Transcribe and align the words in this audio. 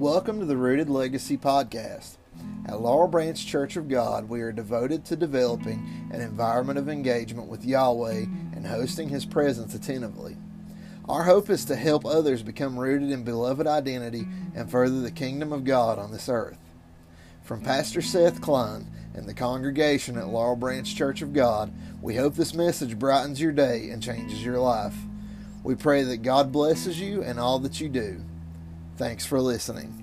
Welcome 0.00 0.40
to 0.40 0.46
the 0.46 0.56
Rooted 0.56 0.88
Legacy 0.88 1.36
Podcast. 1.36 2.16
At 2.66 2.80
Laurel 2.80 3.06
Branch 3.06 3.46
Church 3.46 3.76
of 3.76 3.86
God, 3.86 4.30
we 4.30 4.40
are 4.40 4.50
devoted 4.50 5.04
to 5.04 5.14
developing 5.14 6.08
an 6.10 6.22
environment 6.22 6.78
of 6.78 6.88
engagement 6.88 7.48
with 7.48 7.66
Yahweh 7.66 8.24
and 8.54 8.66
hosting 8.66 9.10
His 9.10 9.26
presence 9.26 9.74
attentively. 9.74 10.38
Our 11.06 11.24
hope 11.24 11.50
is 11.50 11.66
to 11.66 11.76
help 11.76 12.06
others 12.06 12.42
become 12.42 12.78
rooted 12.78 13.10
in 13.10 13.24
beloved 13.24 13.66
identity 13.66 14.26
and 14.54 14.70
further 14.70 15.02
the 15.02 15.10
kingdom 15.10 15.52
of 15.52 15.64
God 15.64 15.98
on 15.98 16.12
this 16.12 16.30
earth. 16.30 16.56
From 17.42 17.60
Pastor 17.60 18.00
Seth 18.00 18.40
Klein 18.40 18.86
and 19.12 19.28
the 19.28 19.34
congregation 19.34 20.16
at 20.16 20.28
Laurel 20.28 20.56
Branch 20.56 20.96
Church 20.96 21.20
of 21.20 21.34
God, 21.34 21.74
we 22.00 22.16
hope 22.16 22.36
this 22.36 22.54
message 22.54 22.98
brightens 22.98 23.38
your 23.38 23.52
day 23.52 23.90
and 23.90 24.02
changes 24.02 24.42
your 24.42 24.60
life. 24.60 24.96
We 25.62 25.74
pray 25.74 26.04
that 26.04 26.22
God 26.22 26.52
blesses 26.52 26.98
you 26.98 27.22
and 27.22 27.38
all 27.38 27.58
that 27.58 27.82
you 27.82 27.90
do. 27.90 28.22
Thanks 29.00 29.24
for 29.24 29.40
listening. 29.40 29.96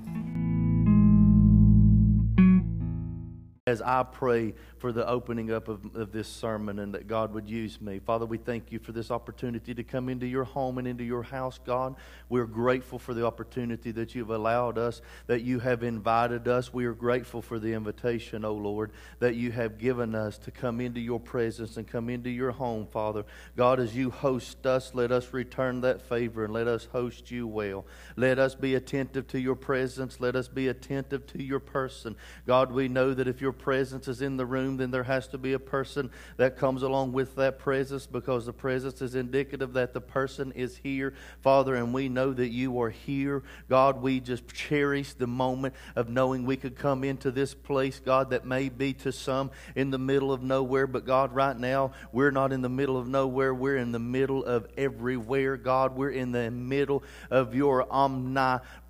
As 3.68 3.80
I 3.80 4.02
pray 4.02 4.56
for 4.80 4.92
the 4.92 5.08
opening 5.08 5.52
up 5.52 5.68
of, 5.68 5.96
of, 5.96 6.12
this 6.12 6.28
sermon 6.28 6.80
and 6.80 6.94
that 6.94 7.08
God 7.08 7.34
would 7.34 7.50
use 7.50 7.82
me. 7.82 8.00
Father, 8.00 8.26
we 8.26 8.38
thank 8.38 8.72
you 8.72 8.80
for 8.80 8.92
this 8.92 9.12
opportunity 9.12 9.74
to 9.74 9.84
come 9.84 10.10
into 10.10 10.26
your 10.26 10.44
home 10.44 10.78
and 10.78 10.88
into 10.88 11.04
your 11.04 11.24
house, 11.24 11.60
God. 11.66 11.96
We're 12.30 12.46
grateful 12.46 13.00
for 13.00 13.14
the 13.14 13.26
opportunity 13.26 13.92
that 13.92 14.16
you've 14.16 14.30
allowed 14.30 14.78
us, 14.78 15.02
that 15.28 15.42
you 15.42 15.60
have 15.60 15.84
invited 15.84 16.48
us. 16.48 16.74
We 16.74 16.86
are 16.86 16.94
grateful 16.94 17.42
for 17.42 17.60
the 17.60 17.74
invitation, 17.74 18.46
O 18.46 18.54
Lord, 18.54 18.92
that 19.20 19.36
you 19.36 19.52
have 19.52 19.78
given 19.78 20.16
us 20.16 20.38
to 20.40 20.52
come 20.52 20.80
into 20.80 21.00
your 21.00 21.20
presence 21.20 21.78
and 21.78 21.88
come 21.88 22.10
into 22.10 22.30
your 22.30 22.52
home, 22.52 22.88
Father. 22.88 23.24
God, 23.56 23.80
as 23.80 23.96
you 23.96 24.10
host 24.10 24.66
us, 24.66 24.92
let 24.94 25.12
us 25.12 25.34
return 25.34 25.82
that 25.82 26.02
favor 26.02 26.44
and 26.44 26.54
let 26.54 26.68
us 26.68 26.86
host 26.92 27.32
you 27.32 27.48
well. 27.48 27.86
Let 28.16 28.40
us 28.40 28.56
be 28.56 28.76
attentive 28.76 29.28
to 29.28 29.40
your 29.40 29.56
presence. 29.56 30.20
Let 30.20 30.36
us 30.36 30.48
be 30.48 30.68
attentive 30.68 31.26
to 31.28 31.44
your 31.44 31.60
person. 31.60 32.16
God, 32.46 32.72
we 32.72 32.88
know 32.88 33.14
that 33.14 33.28
if 33.28 33.42
your 33.42 33.52
presence 33.52 34.08
is 34.08 34.22
in 34.22 34.38
the 34.38 34.46
room, 34.46 34.67
room, 34.68 34.78
then 34.78 34.92
there 34.92 35.04
has 35.04 35.28
to 35.30 35.38
be 35.38 35.54
a 35.54 35.60
person 35.60 36.12
that 36.38 36.58
comes 36.58 36.84
along 36.84 37.14
with 37.14 37.36
that 37.36 37.60
presence 37.60 38.06
because 38.06 38.46
the 38.46 38.54
presence 38.54 39.02
is 39.02 39.16
indicative 39.16 39.74
that 39.74 39.94
the 39.94 40.02
person 40.02 40.52
is 40.52 40.78
here, 40.78 41.14
Father, 41.42 41.76
and 41.76 41.94
we 41.94 42.10
know 42.10 42.34
that 42.34 42.50
you 42.50 42.80
are 42.82 42.90
here. 42.90 43.44
God, 43.70 44.02
we 44.02 44.20
just 44.20 44.48
cherish 44.48 45.14
the 45.14 45.28
moment 45.28 45.74
of 45.96 46.10
knowing 46.10 46.46
we 46.46 46.58
could 46.58 46.76
come 46.76 47.04
into 47.04 47.32
this 47.32 47.54
place, 47.54 48.00
God, 48.00 48.30
that 48.32 48.46
may 48.46 48.70
be 48.70 48.94
to 48.94 49.12
some 49.12 49.52
in 49.76 49.92
the 49.92 49.98
middle 49.98 50.32
of 50.32 50.44
nowhere, 50.44 50.88
but 50.88 51.06
God, 51.06 51.34
right 51.34 51.58
now, 51.58 51.92
we're 52.12 52.32
not 52.32 52.52
in 52.52 52.62
the 52.62 52.70
middle 52.70 52.98
of 52.98 53.08
nowhere. 53.08 53.54
We're 53.54 53.78
in 53.78 53.92
the 53.92 54.00
middle 54.00 54.44
of 54.44 54.68
everywhere, 54.78 55.58
God. 55.58 55.96
We're 55.96 56.12
in 56.12 56.32
the 56.32 56.52
middle 56.52 57.04
of 57.32 57.56
your 57.56 57.92
omnipresence. 57.92 58.87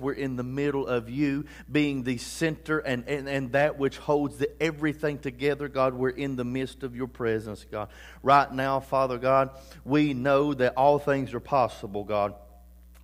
We're 0.00 0.12
in 0.12 0.36
the 0.36 0.42
middle 0.42 0.86
of 0.86 1.10
you 1.10 1.44
being 1.70 2.02
the 2.02 2.18
center 2.18 2.78
and, 2.78 3.08
and, 3.08 3.28
and 3.28 3.52
that 3.52 3.78
which 3.78 3.98
holds 3.98 4.36
the 4.36 4.50
everything 4.62 5.18
together, 5.18 5.68
God. 5.68 5.94
We're 5.94 6.10
in 6.10 6.36
the 6.36 6.44
midst 6.44 6.82
of 6.82 6.96
your 6.96 7.08
presence, 7.08 7.64
God. 7.70 7.88
Right 8.22 8.52
now, 8.52 8.80
Father 8.80 9.18
God, 9.18 9.50
we 9.84 10.14
know 10.14 10.54
that 10.54 10.74
all 10.76 10.98
things 10.98 11.34
are 11.34 11.40
possible, 11.40 12.04
God 12.04 12.34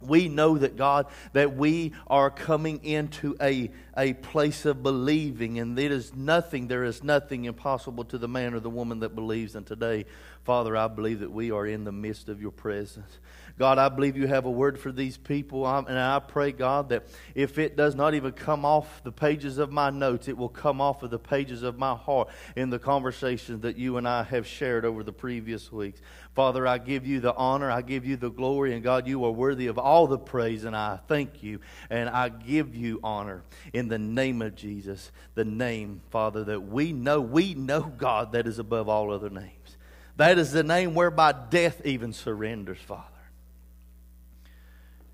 we 0.00 0.28
know 0.28 0.56
that 0.58 0.76
God, 0.76 1.06
that 1.32 1.56
we 1.56 1.92
are 2.06 2.30
coming 2.30 2.82
into 2.84 3.36
a, 3.40 3.70
a 3.96 4.14
place 4.14 4.64
of 4.64 4.82
believing, 4.82 5.58
and 5.58 5.78
it 5.78 5.92
is 5.92 6.14
nothing, 6.14 6.68
there 6.68 6.84
is 6.84 7.04
nothing 7.04 7.44
impossible 7.44 8.04
to 8.04 8.18
the 8.18 8.28
man 8.28 8.54
or 8.54 8.60
the 8.60 8.70
woman 8.70 9.00
that 9.00 9.14
believes. 9.14 9.54
And 9.54 9.66
today, 9.66 10.06
Father, 10.44 10.76
I 10.76 10.88
believe 10.88 11.20
that 11.20 11.30
we 11.30 11.50
are 11.50 11.66
in 11.66 11.84
the 11.84 11.92
midst 11.92 12.28
of 12.28 12.40
your 12.40 12.50
presence. 12.50 13.18
God, 13.60 13.76
I 13.76 13.90
believe 13.90 14.16
you 14.16 14.26
have 14.26 14.46
a 14.46 14.50
word 14.50 14.80
for 14.80 14.90
these 14.90 15.18
people. 15.18 15.68
And 15.68 15.98
I 15.98 16.18
pray, 16.18 16.50
God, 16.50 16.88
that 16.88 17.06
if 17.34 17.58
it 17.58 17.76
does 17.76 17.94
not 17.94 18.14
even 18.14 18.32
come 18.32 18.64
off 18.64 19.04
the 19.04 19.12
pages 19.12 19.58
of 19.58 19.70
my 19.70 19.90
notes, 19.90 20.28
it 20.28 20.38
will 20.38 20.48
come 20.48 20.80
off 20.80 21.02
of 21.02 21.10
the 21.10 21.18
pages 21.18 21.62
of 21.62 21.76
my 21.76 21.94
heart 21.94 22.30
in 22.56 22.70
the 22.70 22.78
conversations 22.78 23.60
that 23.60 23.76
you 23.76 23.98
and 23.98 24.08
I 24.08 24.22
have 24.22 24.46
shared 24.46 24.86
over 24.86 25.02
the 25.02 25.12
previous 25.12 25.70
weeks. 25.70 26.00
Father, 26.34 26.66
I 26.66 26.78
give 26.78 27.06
you 27.06 27.20
the 27.20 27.34
honor, 27.34 27.70
I 27.70 27.82
give 27.82 28.06
you 28.06 28.16
the 28.16 28.30
glory, 28.30 28.72
and 28.72 28.82
God, 28.82 29.06
you 29.06 29.22
are 29.26 29.30
worthy 29.30 29.66
of 29.66 29.78
all 29.78 30.06
the 30.06 30.16
praise, 30.16 30.64
and 30.64 30.74
I 30.74 30.98
thank 31.06 31.42
you 31.42 31.60
and 31.90 32.08
I 32.08 32.30
give 32.30 32.74
you 32.74 32.98
honor 33.04 33.42
in 33.74 33.88
the 33.88 33.98
name 33.98 34.40
of 34.40 34.54
Jesus, 34.54 35.12
the 35.34 35.44
name, 35.44 36.00
Father, 36.08 36.44
that 36.44 36.62
we 36.62 36.94
know, 36.94 37.20
we 37.20 37.52
know, 37.52 37.82
God, 37.82 38.32
that 38.32 38.46
is 38.46 38.58
above 38.58 38.88
all 38.88 39.12
other 39.12 39.28
names. 39.28 39.76
That 40.16 40.38
is 40.38 40.50
the 40.50 40.62
name 40.62 40.94
whereby 40.94 41.34
death 41.50 41.84
even 41.84 42.14
surrenders, 42.14 42.78
Father. 42.78 43.04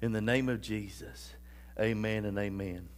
In 0.07 0.13
the 0.13 0.21
name 0.21 0.49
of 0.49 0.61
Jesus, 0.61 1.35
amen 1.81 2.27
and 2.27 2.39
amen. 2.39 2.89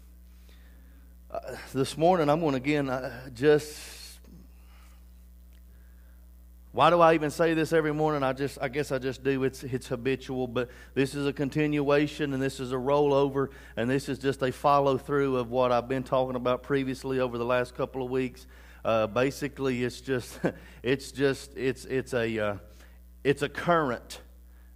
Uh, 1.30 1.56
this 1.72 1.96
morning, 1.96 2.28
I'm 2.28 2.38
going 2.40 2.52
to 2.52 2.58
again 2.58 2.90
uh, 2.90 3.30
just. 3.30 4.20
Why 6.72 6.90
do 6.90 7.00
I 7.00 7.14
even 7.14 7.30
say 7.30 7.54
this 7.54 7.72
every 7.72 7.94
morning? 7.94 8.22
I 8.22 8.34
just, 8.34 8.58
I 8.60 8.68
guess 8.68 8.92
I 8.92 8.98
just 8.98 9.24
do. 9.24 9.42
It's, 9.44 9.64
it's 9.64 9.86
habitual, 9.86 10.48
but 10.48 10.68
this 10.92 11.14
is 11.14 11.26
a 11.26 11.32
continuation 11.32 12.34
and 12.34 12.42
this 12.42 12.60
is 12.60 12.72
a 12.72 12.76
rollover 12.76 13.48
and 13.78 13.88
this 13.88 14.10
is 14.10 14.18
just 14.18 14.42
a 14.42 14.52
follow 14.52 14.98
through 14.98 15.38
of 15.38 15.50
what 15.50 15.72
I've 15.72 15.88
been 15.88 16.04
talking 16.04 16.36
about 16.36 16.62
previously 16.62 17.20
over 17.20 17.38
the 17.38 17.44
last 17.46 17.74
couple 17.74 18.02
of 18.02 18.10
weeks. 18.10 18.46
Uh, 18.84 19.06
basically, 19.06 19.82
it's 19.82 20.02
just, 20.02 20.38
it's 20.82 21.10
just, 21.10 21.56
it's, 21.56 21.86
it's 21.86 22.12
a, 22.12 22.38
uh, 22.38 22.56
it's 23.24 23.40
a 23.40 23.48
current 23.48 24.20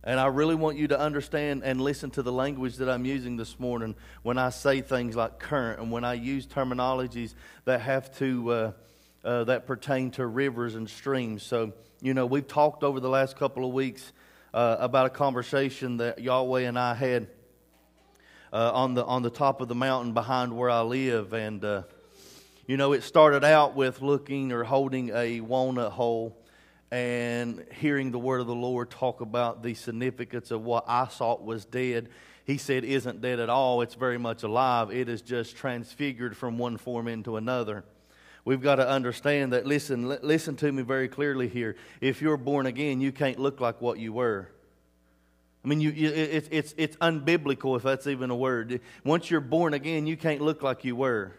and 0.04 0.18
I 0.18 0.26
really 0.26 0.56
want 0.56 0.78
you 0.78 0.88
to 0.88 0.98
understand 0.98 1.62
and 1.64 1.80
listen 1.80 2.10
to 2.12 2.22
the 2.22 2.32
language 2.32 2.76
that 2.76 2.88
I'm 2.88 3.04
using 3.04 3.36
this 3.36 3.60
morning 3.60 3.94
when 4.22 4.36
I 4.36 4.50
say 4.50 4.80
things 4.80 5.14
like 5.14 5.38
current 5.38 5.80
and 5.80 5.92
when 5.92 6.04
I 6.04 6.14
use 6.14 6.46
terminologies 6.46 7.34
that 7.66 7.82
have 7.82 8.16
to, 8.18 8.50
uh, 8.50 8.72
uh, 9.24 9.44
that 9.44 9.66
pertain 9.66 10.10
to 10.12 10.26
rivers 10.26 10.74
and 10.74 10.90
streams. 10.90 11.44
So, 11.44 11.72
you 12.00 12.14
know, 12.14 12.26
we've 12.26 12.46
talked 12.46 12.82
over 12.82 12.98
the 12.98 13.08
last 13.08 13.36
couple 13.36 13.64
of 13.64 13.72
weeks 13.72 14.12
uh, 14.52 14.76
about 14.80 15.06
a 15.06 15.10
conversation 15.10 15.98
that 15.98 16.18
Yahweh 16.18 16.62
and 16.62 16.76
I 16.76 16.94
had 16.94 17.28
uh, 18.52 18.72
on, 18.74 18.94
the, 18.94 19.04
on 19.04 19.22
the 19.22 19.30
top 19.30 19.60
of 19.60 19.68
the 19.68 19.76
mountain 19.76 20.14
behind 20.14 20.56
where 20.56 20.68
I 20.68 20.80
live. 20.80 21.32
And, 21.32 21.64
uh, 21.64 21.82
you 22.66 22.76
know, 22.76 22.92
it 22.92 23.04
started 23.04 23.44
out 23.44 23.76
with 23.76 24.02
looking 24.02 24.50
or 24.50 24.64
holding 24.64 25.10
a 25.10 25.40
walnut 25.40 25.92
hole 25.92 26.41
and 26.92 27.64
hearing 27.80 28.10
the 28.10 28.18
word 28.18 28.42
of 28.42 28.46
the 28.46 28.54
Lord 28.54 28.90
talk 28.90 29.22
about 29.22 29.62
the 29.62 29.72
significance 29.72 30.50
of 30.50 30.62
what 30.62 30.84
I 30.86 31.06
thought 31.06 31.42
was 31.42 31.64
dead, 31.64 32.10
he 32.44 32.58
said 32.58 32.84
isn't 32.84 33.22
dead 33.22 33.40
at 33.40 33.48
all. 33.48 33.80
It's 33.80 33.94
very 33.94 34.18
much 34.18 34.42
alive. 34.42 34.90
It 34.90 35.08
is 35.08 35.22
just 35.22 35.56
transfigured 35.56 36.36
from 36.36 36.58
one 36.58 36.76
form 36.76 37.08
into 37.08 37.38
another. 37.38 37.82
We've 38.44 38.60
got 38.60 38.74
to 38.74 38.86
understand 38.86 39.54
that. 39.54 39.64
Listen, 39.64 40.06
listen 40.22 40.54
to 40.56 40.70
me 40.70 40.82
very 40.82 41.08
clearly 41.08 41.48
here. 41.48 41.76
If 42.02 42.20
you're 42.20 42.36
born 42.36 42.66
again, 42.66 43.00
you 43.00 43.10
can't 43.10 43.38
look 43.38 43.58
like 43.58 43.80
what 43.80 43.98
you 43.98 44.12
were. 44.12 44.50
I 45.64 45.68
mean, 45.68 45.80
you, 45.80 45.92
you, 45.92 46.08
it's, 46.10 46.74
it's 46.76 46.96
unbiblical, 46.96 47.74
if 47.76 47.84
that's 47.84 48.06
even 48.06 48.28
a 48.28 48.36
word. 48.36 48.80
Once 49.02 49.30
you're 49.30 49.40
born 49.40 49.72
again, 49.72 50.06
you 50.06 50.18
can't 50.18 50.42
look 50.42 50.62
like 50.62 50.84
you 50.84 50.94
were. 50.96 51.32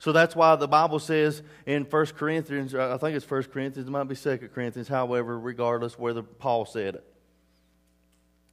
So 0.00 0.12
that's 0.12 0.34
why 0.34 0.56
the 0.56 0.66
Bible 0.66 0.98
says 0.98 1.42
in 1.66 1.84
1 1.84 2.06
Corinthians, 2.06 2.74
uh, 2.74 2.94
I 2.94 2.96
think 2.96 3.14
it's 3.14 3.30
1 3.30 3.44
Corinthians, 3.44 3.86
it 3.86 3.90
might 3.90 4.04
be 4.04 4.16
2 4.16 4.48
Corinthians, 4.52 4.88
however, 4.88 5.38
regardless 5.38 5.98
whether 5.98 6.22
Paul 6.22 6.64
said 6.64 6.96
it. 6.96 7.04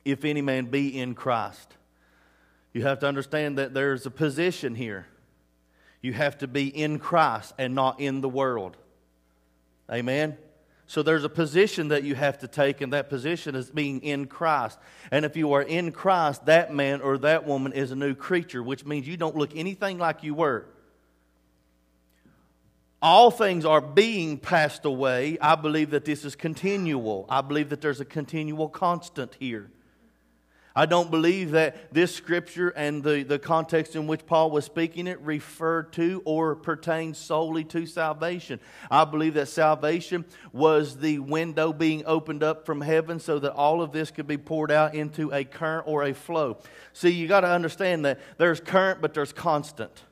If 0.03 0.25
any 0.25 0.41
man 0.41 0.66
be 0.66 1.00
in 1.00 1.16
Christ. 1.16 1.74
You 2.74 2.84
have 2.84 3.00
to 3.00 3.07
understand 3.07 3.57
that 3.59 3.74
there's 3.74 4.06
a 4.06 4.12
position 4.12 4.75
here. 4.75 5.07
You 6.02 6.12
have 6.12 6.38
to 6.40 6.47
be 6.47 6.68
in 6.68 7.00
Christ 7.00 7.53
and 7.57 7.74
not 7.74 8.02
in 8.02 8.19
the 8.19 8.30
world. 8.30 8.75
Amen? 9.90 10.38
So 10.86 11.02
there's 11.02 11.24
a 11.24 11.30
position 11.30 11.88
that 11.90 12.03
you 12.03 12.13
have 12.16 12.40
to 12.40 12.50
take, 12.50 12.81
and 12.81 12.92
that 12.92 13.10
position 13.10 13.56
is 13.56 13.72
being 13.72 14.01
in 14.01 14.25
Christ. 14.27 14.77
And 15.12 15.24
if 15.24 15.38
you 15.38 15.54
are 15.54 15.63
in 15.63 15.94
Christ, 15.94 16.45
that 16.48 16.74
man 16.74 17.00
or 17.00 17.18
that 17.19 17.48
woman 17.48 17.72
is 17.72 17.92
a 17.92 17.95
new 17.95 18.16
creature, 18.16 18.62
which 18.62 18.86
means 18.86 19.07
you 19.07 19.16
don't 19.16 19.38
look 19.38 19.56
anything 19.56 19.98
like 19.98 20.24
you 20.24 20.33
were 20.33 20.68
all 23.02 23.30
things 23.30 23.66
are 23.66 23.82
being 23.82 24.38
passed 24.38 24.86
away. 24.86 25.38
I 25.40 25.56
believe 25.56 25.92
that 25.92 26.06
this 26.06 26.26
is 26.26 26.36
continual. 26.36 27.26
I 27.30 27.42
believe 27.42 27.70
that 27.70 27.82
there's 27.82 28.02
a 28.02 28.06
continual 28.06 28.70
constant 28.70 29.36
here. 29.40 29.70
I 30.78 30.86
don't 30.86 31.10
believe 31.10 31.52
that 31.52 31.92
this 31.92 32.14
scripture 32.14 32.70
and 32.70 33.04
the, 33.04 33.24
the 33.24 33.40
context 33.40 33.96
in 33.96 34.06
which 34.06 34.28
Paul 34.28 34.52
was 34.52 34.64
speaking 34.64 35.08
it 35.08 35.20
referred 35.22 35.92
to 35.94 36.22
or 36.24 36.56
pertained 36.56 37.18
solely 37.18 37.64
to 37.64 37.88
salvation. 37.88 38.60
I 38.92 39.06
believe 39.06 39.34
that 39.34 39.48
salvation 39.48 40.24
was 40.54 40.98
the 40.98 41.18
window 41.18 41.74
being 41.74 42.04
opened 42.06 42.44
up 42.44 42.68
from 42.68 42.82
heaven 42.82 43.20
so 43.20 43.40
that 43.40 43.54
all 43.54 43.82
of 43.82 43.92
this 43.92 44.12
could 44.12 44.28
be 44.28 44.38
poured 44.38 44.72
out 44.72 44.94
into 44.94 45.34
a 45.34 45.44
current 45.44 45.88
or 45.88 46.04
a 46.04 46.14
flow. 46.14 46.60
See, 46.94 47.10
you 47.10 47.28
got 47.28 47.42
to 47.42 47.50
understand 47.50 48.06
that 48.06 48.20
there's 48.38 48.60
current, 48.60 49.02
but 49.02 49.16
there's 49.16 49.34
constant. 49.34 50.04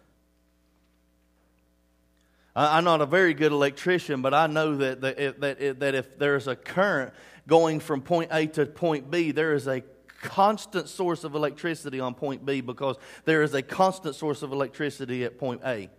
I'm 2.56 2.86
not 2.86 3.02
a 3.02 3.06
very 3.06 3.34
good 3.34 3.52
electrician, 3.52 4.22
but 4.22 4.34
I 4.34 4.48
know 4.48 4.78
that, 4.78 5.02
that, 5.02 5.42
that, 5.42 5.80
that 5.80 5.96
if 5.96 6.18
there's 6.18 6.48
a 6.48 6.56
current 6.56 7.14
going 7.48 7.82
from 7.82 8.02
point 8.02 8.30
A 8.32 8.48
to 8.48 8.66
point 8.66 9.12
B, 9.12 9.32
there 9.32 9.54
is 9.54 9.68
a 9.68 9.84
constant 10.22 10.88
source 10.88 11.24
of 11.24 11.36
electricity 11.36 12.00
on 12.00 12.14
point 12.14 12.46
B 12.46 12.62
because 12.62 12.96
there 13.26 13.44
is 13.44 13.54
a 13.54 13.62
constant 13.62 14.16
source 14.16 14.42
of 14.42 14.54
electricity 14.54 15.26
at 15.26 15.38
point 15.38 15.62
A. 15.66 15.90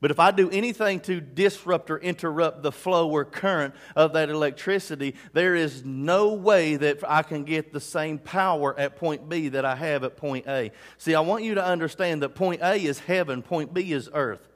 But 0.00 0.10
if 0.10 0.18
I 0.18 0.30
do 0.30 0.50
anything 0.50 1.00
to 1.00 1.20
disrupt 1.20 1.90
or 1.90 1.98
interrupt 1.98 2.62
the 2.62 2.72
flow 2.72 3.10
or 3.10 3.24
current 3.24 3.74
of 3.94 4.12
that 4.12 4.28
electricity, 4.28 5.14
there 5.32 5.54
is 5.54 5.84
no 5.84 6.34
way 6.34 6.76
that 6.76 6.98
I 7.06 7.22
can 7.22 7.44
get 7.44 7.72
the 7.72 7.80
same 7.80 8.18
power 8.18 8.78
at 8.78 8.96
point 8.96 9.28
B 9.28 9.48
that 9.48 9.64
I 9.64 9.74
have 9.74 10.04
at 10.04 10.16
point 10.16 10.46
A. 10.48 10.70
See, 10.98 11.14
I 11.14 11.20
want 11.20 11.44
you 11.44 11.54
to 11.54 11.64
understand 11.64 12.22
that 12.22 12.30
point 12.30 12.60
A 12.62 12.76
is 12.76 12.98
heaven, 12.98 13.42
point 13.42 13.72
B 13.72 13.92
is 13.92 14.08
earth. 14.12 14.48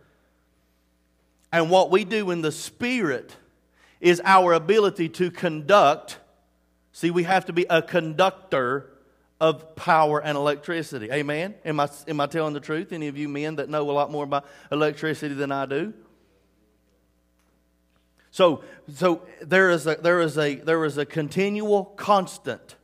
And 1.53 1.71
what 1.71 1.91
we 1.91 2.05
do 2.05 2.31
in 2.31 2.43
the 2.43 2.53
spirit 2.53 3.37
is 4.01 4.21
our 4.25 4.53
ability 4.53 5.09
to 5.09 5.31
conduct. 5.31 6.19
See, 6.93 7.11
we 7.11 7.25
have 7.25 7.47
to 7.47 7.53
be 7.53 7.67
a 7.69 7.83
conductor 7.83 8.91
of 9.41 9.75
power 9.75 10.23
and 10.23 10.37
electricity. 10.37 11.11
Amen? 11.11 11.55
Am 11.65 11.81
I, 11.81 11.89
am 12.07 12.21
I 12.21 12.27
telling 12.27 12.55
the 12.55 12.61
truth? 12.61 12.93
Any 12.93 13.09
of 13.09 13.17
you 13.17 13.29
men 13.29 13.57
that 13.57 13.69
know 13.69 13.91
a 13.91 13.93
lot 13.93 14.11
more 14.11 14.25
about 14.25 14.47
electricity 14.71 15.35
than 15.35 15.51
I 15.51 15.67
do? 15.67 15.95
So, 18.31 18.63
so 18.95 19.23
there, 19.41 19.71
is 19.71 19.87
a, 19.87 19.97
there, 19.97 20.21
is 20.21 20.39
a, 20.39 20.57
there 20.57 20.85
is 20.85 20.99
a 20.99 21.07
continual 21.07 21.85
constant 21.85 22.77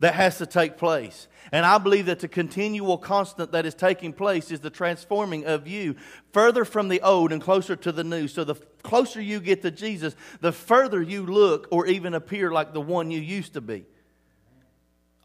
that 0.00 0.14
has 0.14 0.38
to 0.38 0.46
take 0.46 0.76
place. 0.76 1.28
And 1.52 1.64
I 1.64 1.78
believe 1.78 2.06
that 2.06 2.20
the 2.20 2.28
continual 2.28 2.98
constant 2.98 3.52
that 3.52 3.66
is 3.66 3.74
taking 3.74 4.12
place 4.12 4.50
is 4.50 4.60
the 4.60 4.70
transforming 4.70 5.46
of 5.46 5.66
you 5.66 5.96
further 6.32 6.64
from 6.64 6.88
the 6.88 7.00
old 7.00 7.32
and 7.32 7.40
closer 7.40 7.76
to 7.76 7.92
the 7.92 8.04
new. 8.04 8.28
So 8.28 8.44
the 8.44 8.56
closer 8.82 9.20
you 9.20 9.40
get 9.40 9.62
to 9.62 9.70
Jesus, 9.70 10.16
the 10.40 10.52
further 10.52 11.00
you 11.00 11.24
look 11.24 11.68
or 11.70 11.86
even 11.86 12.14
appear 12.14 12.50
like 12.50 12.72
the 12.72 12.80
one 12.80 13.10
you 13.10 13.20
used 13.20 13.54
to 13.54 13.60
be. 13.60 13.86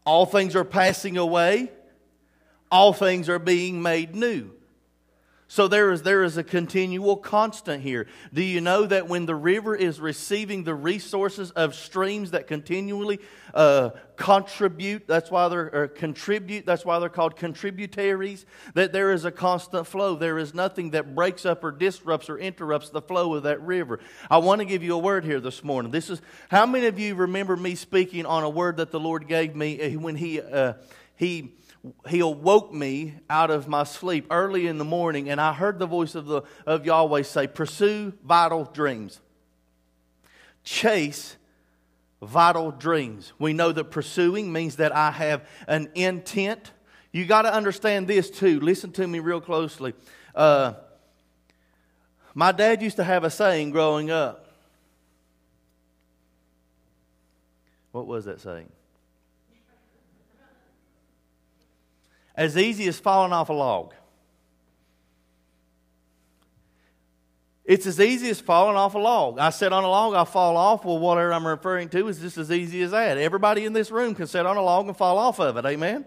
All 0.04 0.26
things 0.26 0.56
are 0.56 0.64
passing 0.64 1.16
away, 1.16 1.70
all 2.70 2.92
things 2.92 3.28
are 3.28 3.38
being 3.38 3.82
made 3.82 4.14
new. 4.14 4.52
So 5.52 5.68
there 5.68 5.92
is, 5.92 6.00
there 6.00 6.22
is 6.22 6.38
a 6.38 6.42
continual 6.42 7.14
constant 7.14 7.82
here. 7.82 8.06
Do 8.32 8.42
you 8.42 8.62
know 8.62 8.86
that 8.86 9.06
when 9.06 9.26
the 9.26 9.34
river 9.34 9.76
is 9.76 10.00
receiving 10.00 10.64
the 10.64 10.74
resources 10.74 11.50
of 11.50 11.74
streams 11.74 12.30
that 12.30 12.46
continually 12.46 13.20
uh, 13.52 13.90
contribute, 14.16 15.06
that's 15.06 15.30
why 15.30 15.48
they're 15.48 15.88
contribute, 15.88 16.64
that's 16.64 16.86
why 16.86 16.98
they're 17.00 17.10
called 17.10 17.36
contributaries, 17.36 18.46
that 18.72 18.94
there 18.94 19.12
is 19.12 19.26
a 19.26 19.30
constant 19.30 19.86
flow. 19.86 20.14
There 20.14 20.38
is 20.38 20.54
nothing 20.54 20.92
that 20.92 21.14
breaks 21.14 21.44
up 21.44 21.62
or 21.62 21.70
disrupts 21.70 22.30
or 22.30 22.38
interrupts 22.38 22.88
the 22.88 23.02
flow 23.02 23.34
of 23.34 23.42
that 23.42 23.60
river. 23.60 24.00
I 24.30 24.38
want 24.38 24.62
to 24.62 24.64
give 24.64 24.82
you 24.82 24.94
a 24.94 24.98
word 24.98 25.22
here 25.22 25.38
this 25.38 25.62
morning. 25.62 25.92
This 25.92 26.08
is 26.08 26.22
how 26.48 26.64
many 26.64 26.86
of 26.86 26.98
you 26.98 27.14
remember 27.14 27.58
me 27.58 27.74
speaking 27.74 28.24
on 28.24 28.42
a 28.42 28.48
word 28.48 28.78
that 28.78 28.90
the 28.90 29.00
Lord 29.00 29.28
gave 29.28 29.54
me 29.54 29.82
uh, 29.82 30.00
when 30.00 30.16
He 30.16 30.40
uh, 30.40 30.72
He 31.16 31.52
he 32.08 32.20
awoke 32.20 32.72
me 32.72 33.14
out 33.28 33.50
of 33.50 33.66
my 33.66 33.84
sleep 33.84 34.26
early 34.30 34.66
in 34.66 34.78
the 34.78 34.84
morning, 34.84 35.28
and 35.28 35.40
I 35.40 35.52
heard 35.52 35.78
the 35.78 35.86
voice 35.86 36.14
of, 36.14 36.26
the, 36.26 36.42
of 36.66 36.86
Yahweh 36.86 37.22
say, 37.22 37.46
Pursue 37.46 38.12
vital 38.24 38.64
dreams. 38.64 39.20
Chase 40.62 41.36
vital 42.20 42.70
dreams. 42.70 43.32
We 43.38 43.52
know 43.52 43.72
that 43.72 43.84
pursuing 43.84 44.52
means 44.52 44.76
that 44.76 44.94
I 44.94 45.10
have 45.10 45.46
an 45.66 45.90
intent. 45.94 46.70
You 47.10 47.26
got 47.26 47.42
to 47.42 47.52
understand 47.52 48.06
this 48.06 48.30
too. 48.30 48.60
Listen 48.60 48.92
to 48.92 49.06
me 49.06 49.18
real 49.18 49.40
closely. 49.40 49.94
Uh, 50.34 50.74
my 52.32 52.52
dad 52.52 52.80
used 52.80 52.96
to 52.96 53.04
have 53.04 53.24
a 53.24 53.30
saying 53.30 53.70
growing 53.70 54.10
up. 54.10 54.46
What 57.90 58.06
was 58.06 58.24
that 58.24 58.40
saying? 58.40 58.70
As 62.34 62.56
easy 62.56 62.88
as 62.88 62.98
falling 62.98 63.32
off 63.32 63.48
a 63.48 63.52
log. 63.52 63.94
It's 67.64 67.86
as 67.86 68.00
easy 68.00 68.28
as 68.30 68.40
falling 68.40 68.76
off 68.76 68.94
a 68.94 68.98
log. 68.98 69.38
I 69.38 69.50
sit 69.50 69.72
on 69.72 69.84
a 69.84 69.88
log, 69.88 70.14
I 70.14 70.24
fall 70.24 70.56
off. 70.56 70.84
Well, 70.84 70.98
whatever 70.98 71.32
I'm 71.32 71.46
referring 71.46 71.88
to 71.90 72.08
is 72.08 72.18
just 72.18 72.36
as 72.36 72.50
easy 72.50 72.82
as 72.82 72.90
that. 72.90 73.18
Everybody 73.18 73.64
in 73.64 73.72
this 73.72 73.90
room 73.90 74.14
can 74.14 74.26
sit 74.26 74.44
on 74.44 74.56
a 74.56 74.62
log 74.62 74.88
and 74.88 74.96
fall 74.96 75.16
off 75.18 75.38
of 75.38 75.56
it. 75.56 75.64
Amen? 75.64 76.04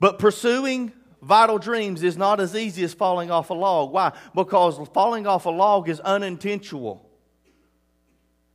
But 0.00 0.18
pursuing 0.18 0.92
vital 1.22 1.58
dreams 1.58 2.02
is 2.02 2.16
not 2.16 2.40
as 2.40 2.54
easy 2.54 2.82
as 2.84 2.94
falling 2.94 3.30
off 3.30 3.50
a 3.50 3.54
log. 3.54 3.92
Why? 3.92 4.12
Because 4.34 4.86
falling 4.92 5.26
off 5.26 5.46
a 5.46 5.50
log 5.50 5.88
is 5.88 6.00
unintentional. 6.00 7.07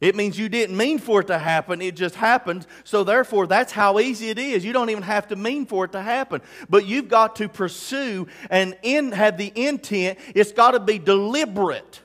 It 0.04 0.18
means 0.18 0.38
you 0.38 0.50
didn't 0.50 0.76
mean 0.76 1.00
for 1.00 1.22
it 1.22 1.28
to 1.28 1.40
happen, 1.40 1.82
it 1.82 1.96
just 1.96 2.16
happened. 2.16 2.68
So, 2.84 3.06
therefore, 3.06 3.48
that's 3.48 3.72
how 3.72 4.00
easy 4.00 4.30
it 4.30 4.38
is. 4.38 4.66
You 4.66 4.74
don't 4.74 4.90
even 4.90 5.04
have 5.04 5.30
to 5.30 5.38
mean 5.38 5.66
for 5.66 5.86
it 5.86 5.94
to 5.94 6.02
happen. 6.02 6.42
But 6.70 6.86
you've 6.86 7.08
got 7.08 7.38
to 7.38 7.48
pursue 7.48 8.28
and 8.50 8.78
in, 8.84 9.14
have 9.14 9.38
the 9.38 9.54
intent, 9.56 10.20
it's 10.36 10.52
got 10.52 10.72
to 10.72 10.82
be 10.82 11.00
deliberate. 11.00 12.02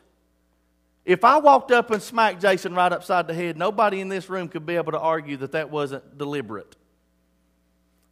If 1.04 1.24
I 1.24 1.38
walked 1.38 1.72
up 1.72 1.90
and 1.90 2.00
smacked 2.00 2.40
Jason 2.40 2.72
right 2.72 2.92
upside 2.92 3.26
the 3.26 3.34
head, 3.34 3.56
nobody 3.56 4.00
in 4.00 4.08
this 4.08 4.30
room 4.30 4.46
could 4.46 4.64
be 4.64 4.76
able 4.76 4.92
to 4.92 5.00
argue 5.00 5.36
that 5.38 5.50
that 5.52 5.68
wasn't 5.68 6.16
deliberate 6.16 6.77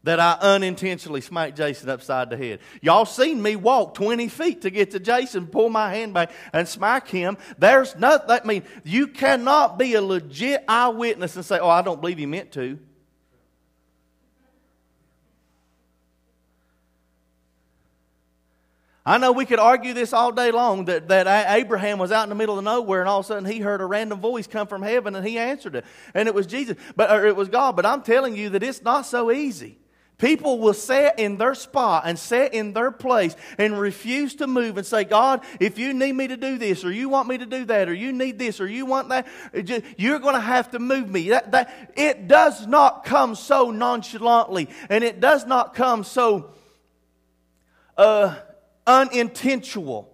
that 0.06 0.20
I 0.20 0.38
unintentionally 0.41 1.20
smacked 1.20 1.56
Jason 1.56 1.88
upside 1.88 2.31
the 2.31 2.37
head. 2.37 2.61
Y'all 2.81 3.05
seen 3.05 3.43
me 3.43 3.56
walk 3.56 3.94
20 3.94 4.29
feet 4.29 4.62
to 4.62 4.70
get 4.70 4.93
to 4.93 5.00
Jason, 5.00 5.49
pull 5.49 5.69
my 5.69 5.93
hand 5.93 6.14
back, 6.14 6.31
and 6.53 6.69
smack 6.69 7.08
him. 7.08 7.37
There's 7.58 7.97
nothing, 7.97 8.31
I 8.31 8.47
mean, 8.47 8.62
you 8.85 9.08
cannot 9.08 9.79
be 9.79 9.94
a 9.94 10.00
legit 10.00 10.64
eyewitness 10.69 11.35
and 11.35 11.44
say, 11.44 11.58
oh, 11.58 11.69
I 11.69 11.82
don't 11.82 12.00
believe 12.00 12.19
he 12.19 12.26
meant 12.26 12.53
to. 12.53 12.79
I 19.05 19.19
know 19.19 19.32
we 19.32 19.44
could 19.44 19.58
argue 19.58 19.93
this 19.93 20.12
all 20.12 20.31
day 20.31 20.53
long 20.53 20.85
that, 20.85 21.08
that 21.08 21.50
Abraham 21.50 21.99
was 21.99 22.12
out 22.12 22.23
in 22.23 22.29
the 22.29 22.37
middle 22.37 22.58
of 22.58 22.64
nowhere 22.64 23.00
and 23.00 23.08
all 23.08 23.20
of 23.20 23.26
a 23.26 23.29
sudden 23.29 23.44
he 23.44 23.58
heard 23.58 23.81
a 23.81 23.87
random 23.87 24.20
voice 24.20 24.47
come 24.47 24.69
from 24.69 24.82
heaven 24.82 25.17
and 25.17 25.26
he 25.26 25.37
answered 25.37 25.75
it. 25.75 25.85
And 26.14 26.29
it 26.29 26.35
was 26.35 26.47
Jesus, 26.47 26.76
but, 26.94 27.11
or 27.11 27.26
it 27.26 27.35
was 27.35 27.49
God. 27.49 27.75
But 27.75 27.87
I'm 27.87 28.03
telling 28.03 28.37
you 28.37 28.50
that 28.50 28.62
it's 28.62 28.82
not 28.82 29.05
so 29.05 29.32
easy. 29.32 29.79
People 30.19 30.61
will 30.61 30.73
sit 30.73 31.19
in 31.19 31.37
their 31.37 31.55
spot 31.55 32.05
and 32.07 32.19
sit 32.19 32.55
in 32.55 32.73
their 32.73 32.91
place 32.91 33.37
and 33.59 33.79
refuse 33.79 34.37
to 34.37 34.47
move 34.47 34.79
and 34.79 34.87
say, 34.87 35.05
God, 35.05 35.45
if 35.61 35.79
you 35.79 35.93
need 35.93 36.15
me 36.15 36.29
to 36.29 36.39
do 36.39 36.57
this, 36.57 36.87
or 36.87 36.91
you 36.91 37.11
want 37.11 37.29
me 37.29 37.37
to 37.37 37.45
do 37.45 37.67
that, 37.67 37.87
or 37.87 37.93
you 37.93 38.13
need 38.13 38.39
this, 38.39 38.59
or 38.59 38.67
you 38.67 38.87
want 38.87 39.11
that, 39.11 39.27
you're 39.99 40.19
going 40.19 40.35
to 40.35 40.41
have 40.41 40.70
to 40.70 40.79
move 40.79 41.11
me. 41.11 41.29
That, 41.29 41.53
that, 41.53 41.93
it 41.96 42.29
does 42.29 42.67
not 42.67 43.05
come 43.05 43.35
so 43.35 43.70
nonchalantly, 43.70 44.70
and 44.89 45.05
it 45.05 45.20
does 45.20 45.44
not 45.44 45.75
come 45.75 46.03
so 46.03 46.51
uh, 47.99 48.37
unintentional. 48.87 50.11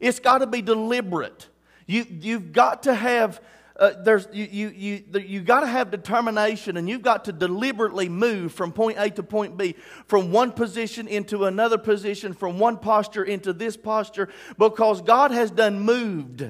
It's 0.00 0.20
got 0.20 0.38
to 0.38 0.46
be 0.46 0.62
deliberate. 0.62 1.48
You, 1.86 2.06
you've 2.08 2.52
got 2.52 2.84
to 2.84 2.94
have 2.94 3.42
uh, 3.76 3.92
there's, 4.02 4.28
you, 4.32 4.44
you, 4.50 4.68
you, 4.68 5.20
you 5.20 5.40
got 5.40 5.60
to 5.60 5.66
have 5.66 5.90
determination 5.90 6.76
and 6.76 6.88
you've 6.88 7.02
got 7.02 7.24
to 7.24 7.32
deliberately 7.32 8.08
move 8.08 8.52
from 8.52 8.72
point 8.72 8.98
A 8.98 9.10
to 9.10 9.22
point 9.22 9.56
B, 9.56 9.74
from 10.06 10.30
one 10.30 10.52
position 10.52 11.08
into 11.08 11.46
another 11.46 11.78
position, 11.78 12.34
from 12.34 12.58
one 12.58 12.76
posture 12.76 13.24
into 13.24 13.52
this 13.52 13.76
posture, 13.76 14.28
because 14.58 15.00
God 15.00 15.30
has 15.30 15.50
done 15.50 15.80
moved. 15.80 16.44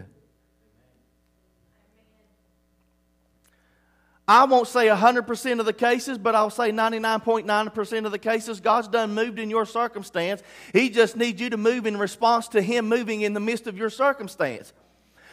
I 4.26 4.45
won't 4.45 4.69
say 4.69 4.87
100% 4.87 5.61
of 5.61 5.67
the 5.67 5.73
cases, 5.73 6.17
but 6.17 6.35
I'll 6.35 6.49
say 6.49 6.71
99.9% 6.71 8.07
of 8.07 8.12
the 8.12 8.19
cases, 8.19 8.61
God's 8.61 8.88
done 8.88 9.14
moved 9.14 9.38
in 9.38 9.50
your 9.50 9.67
circumstance. 9.67 10.43
He 10.73 10.91
just 10.91 11.17
needs 11.17 11.41
you 11.41 11.50
to 11.50 11.57
move 11.57 11.87
in 11.87 11.97
response 11.97 12.49
to 12.49 12.62
Him 12.62 12.88
moving 12.88 13.23
in 13.23 13.35
the 13.35 13.41
midst 13.41 13.67
of 13.67 13.76
your 13.76 13.91
circumstance. 13.91 14.73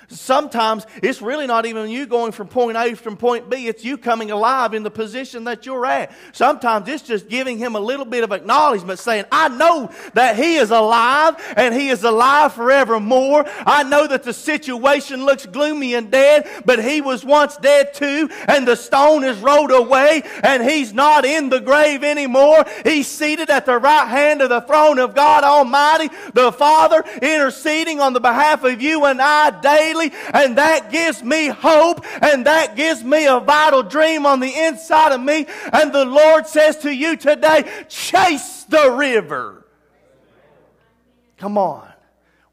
Sometimes 0.09 0.87
it's 1.03 1.21
really 1.21 1.45
not 1.45 1.67
even 1.67 1.89
you 1.89 2.07
going 2.07 2.31
from 2.31 2.47
point 2.47 2.77
A 2.77 2.95
from 2.95 3.15
point 3.15 3.49
B, 3.49 3.67
it's 3.67 3.83
you 3.83 3.97
coming 3.97 4.31
alive 4.31 4.73
in 4.73 4.81
the 4.81 4.89
position 4.89 5.43
that 5.43 5.65
you're 5.67 5.85
at. 5.85 6.11
Sometimes 6.31 6.87
it's 6.87 7.03
just 7.03 7.29
giving 7.29 7.59
him 7.59 7.75
a 7.75 7.79
little 7.79 8.05
bit 8.05 8.23
of 8.23 8.31
acknowledgement, 8.31 8.99
saying, 8.99 9.25
I 9.31 9.49
know 9.49 9.91
that 10.15 10.35
he 10.35 10.55
is 10.55 10.71
alive 10.71 11.35
and 11.55 11.75
he 11.75 11.89
is 11.89 12.03
alive 12.03 12.53
forevermore. 12.53 13.45
I 13.47 13.83
know 13.83 14.07
that 14.07 14.23
the 14.23 14.33
situation 14.33 15.25
looks 15.25 15.45
gloomy 15.45 15.93
and 15.93 16.09
dead, 16.09 16.47
but 16.65 16.83
he 16.83 17.01
was 17.01 17.23
once 17.23 17.57
dead 17.57 17.93
too, 17.93 18.29
and 18.47 18.67
the 18.67 18.75
stone 18.75 19.23
is 19.23 19.37
rolled 19.37 19.71
away, 19.71 20.23
and 20.43 20.63
he's 20.63 20.93
not 20.93 21.23
in 21.23 21.49
the 21.49 21.59
grave 21.59 22.03
anymore. 22.03 22.65
He's 22.83 23.07
seated 23.07 23.49
at 23.49 23.65
the 23.65 23.77
right 23.77 24.07
hand 24.07 24.41
of 24.41 24.49
the 24.49 24.61
throne 24.61 24.97
of 24.97 25.13
God 25.13 25.43
Almighty, 25.43 26.09
the 26.33 26.51
Father, 26.51 27.03
interceding 27.21 27.99
on 27.99 28.13
the 28.13 28.19
behalf 28.19 28.63
of 28.63 28.81
you 28.81 29.05
and 29.05 29.21
I 29.21 29.51
daily 29.61 29.98
and 30.33 30.57
that 30.57 30.91
gives 30.91 31.21
me 31.23 31.47
hope, 31.47 32.05
and 32.21 32.45
that 32.45 32.75
gives 32.75 33.03
me 33.03 33.27
a 33.27 33.39
vital 33.39 33.83
dream 33.83 34.25
on 34.25 34.39
the 34.39 34.53
inside 34.53 35.11
of 35.11 35.21
me. 35.21 35.45
And 35.73 35.93
the 35.93 36.05
Lord 36.05 36.47
says 36.47 36.77
to 36.79 36.93
you 36.93 37.17
today, 37.17 37.85
chase 37.89 38.63
the 38.63 38.91
river. 38.91 39.65
Come 41.37 41.57
on. 41.57 41.88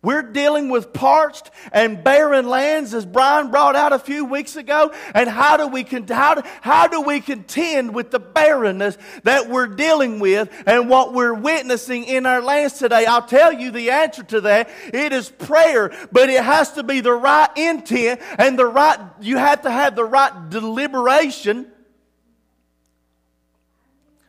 We're 0.07 0.23
dealing 0.23 0.69
with 0.69 0.93
parched 0.93 1.51
and 1.73 2.05
barren 2.05 2.49
lands, 2.49 2.95
as 2.95 3.05
Brian 3.05 3.51
brought 3.51 3.75
out 3.75 3.93
a 3.93 3.99
few 3.99 4.25
weeks 4.25 4.55
ago. 4.55 4.93
And 5.13 5.29
how 5.29 5.57
do 5.57 5.67
we 5.67 5.83
how 5.83 6.37
do, 6.37 6.43
how 6.61 6.87
do 6.87 7.01
we 7.01 7.19
contend 7.19 7.93
with 7.93 8.13
the 8.13 8.21
barrenness 8.21 8.97
that 9.25 9.51
we're 9.51 9.67
dealing 9.67 10.21
with 10.21 10.49
and 10.65 10.89
what 10.89 11.13
we're 11.13 11.35
witnessing 11.35 12.05
in 12.05 12.25
our 12.25 12.41
lands 12.41 12.75
today? 12.75 13.05
I'll 13.05 13.27
tell 13.27 13.53
you 13.53 13.73
the 13.73 13.91
answer 13.91 14.23
to 14.23 14.43
that. 14.43 14.71
It 14.95 15.13
is 15.13 15.29
prayer, 15.29 15.93
but 16.13 16.31
it 16.31 16.41
has 16.41 16.75
to 16.75 16.85
be 16.85 17.01
the 17.01 17.13
right 17.13 17.51
intent 17.57 18.21
and 18.39 18.57
the 18.57 18.67
right. 18.67 19.01
You 19.21 19.39
have 19.39 19.63
to 19.63 19.73
have 19.73 19.97
the 19.97 20.05
right 20.05 20.51
deliberation. 20.51 21.67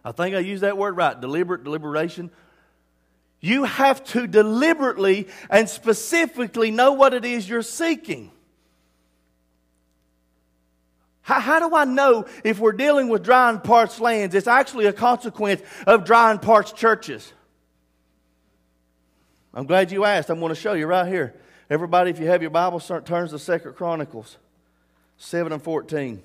I 0.03 0.11
think 0.11 0.35
I 0.35 0.39
used 0.39 0.63
that 0.63 0.75
word 0.75 0.97
right. 0.97 1.21
Deliberate 1.21 1.63
deliberation 1.63 2.31
you 3.39 3.65
have 3.65 4.03
to 4.05 4.27
deliberately 4.27 5.27
and 5.49 5.69
specifically 5.69 6.71
know 6.71 6.93
what 6.93 7.13
it 7.13 7.23
is 7.23 7.47
you're 7.47 7.61
seeking. 7.61 8.31
How, 11.21 11.39
how, 11.39 11.67
do 11.67 11.75
I 11.75 11.85
know 11.85 12.25
if 12.43 12.57
we're 12.59 12.71
dealing 12.71 13.09
with 13.09 13.23
dry 13.23 13.49
and 13.49 13.63
parched 13.63 13.99
lands? 13.99 14.33
It's 14.33 14.47
actually 14.47 14.85
a 14.85 14.93
consequence 14.93 15.61
of 15.85 16.05
dry 16.05 16.31
and 16.31 16.41
parched 16.41 16.75
churches. 16.75 17.31
I'm 19.53 19.65
glad 19.65 19.91
you 19.91 20.05
asked. 20.05 20.29
I'm 20.29 20.39
going 20.39 20.53
to 20.53 20.59
show 20.59 20.73
you 20.73 20.87
right 20.87 21.07
here. 21.07 21.35
Everybody, 21.69 22.11
if 22.11 22.19
you 22.19 22.27
have 22.27 22.41
your 22.41 22.51
Bible, 22.51 22.79
turns 22.79 23.31
to 23.31 23.39
Second 23.39 23.73
Chronicles 23.73 24.37
7 25.17 25.51
and 25.51 25.61
14. 25.61 26.23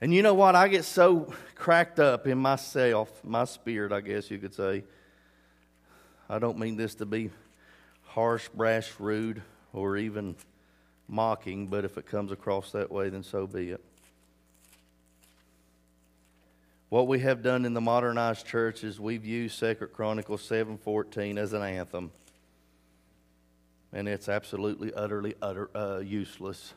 And 0.00 0.12
you 0.12 0.22
know 0.22 0.34
what? 0.34 0.56
I 0.56 0.68
get 0.68 0.84
so 0.84 1.32
cracked 1.54 2.00
up 2.00 2.26
in 2.26 2.38
myself, 2.38 3.08
my 3.24 3.44
spirit, 3.44 3.92
I 3.92 4.00
guess 4.00 4.30
you 4.30 4.38
could 4.38 4.54
say 4.54 4.82
I 6.28 6.38
don't 6.38 6.58
mean 6.58 6.76
this 6.76 6.96
to 6.96 7.06
be 7.06 7.30
harsh, 8.02 8.48
brash, 8.48 8.92
rude, 8.98 9.42
or 9.72 9.96
even 9.96 10.36
mocking, 11.08 11.68
but 11.68 11.84
if 11.84 11.98
it 11.98 12.06
comes 12.06 12.32
across 12.32 12.72
that 12.72 12.90
way, 12.90 13.08
then 13.08 13.22
so 13.22 13.46
be 13.46 13.70
it. 13.70 13.84
What 16.88 17.08
we 17.08 17.18
have 17.20 17.42
done 17.42 17.64
in 17.64 17.74
the 17.74 17.80
modernized 17.80 18.46
church 18.46 18.84
is 18.84 19.00
we've 19.00 19.24
used 19.24 19.58
Second 19.58 19.88
Chronicles 19.92 20.42
7:14 20.42 21.36
as 21.36 21.52
an 21.52 21.62
anthem. 21.62 22.12
And 23.92 24.08
it's 24.08 24.28
absolutely 24.28 24.92
utterly 24.94 25.34
utter 25.42 25.70
uh, 25.74 25.98
useless. 25.98 26.74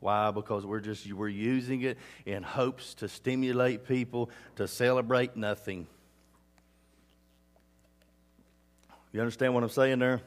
Why? 0.00 0.30
Because 0.30 0.66
we're 0.66 0.80
just 0.80 1.10
we're 1.12 1.28
using 1.28 1.82
it 1.82 1.96
in 2.26 2.42
hopes 2.42 2.94
to 2.94 3.08
stimulate 3.08 3.88
people 3.88 4.30
to 4.56 4.68
celebrate 4.68 5.36
nothing. 5.36 5.86
You 9.14 9.20
understand 9.20 9.54
what 9.54 9.62
I'm 9.62 9.68
saying 9.68 10.00
there? 10.00 10.20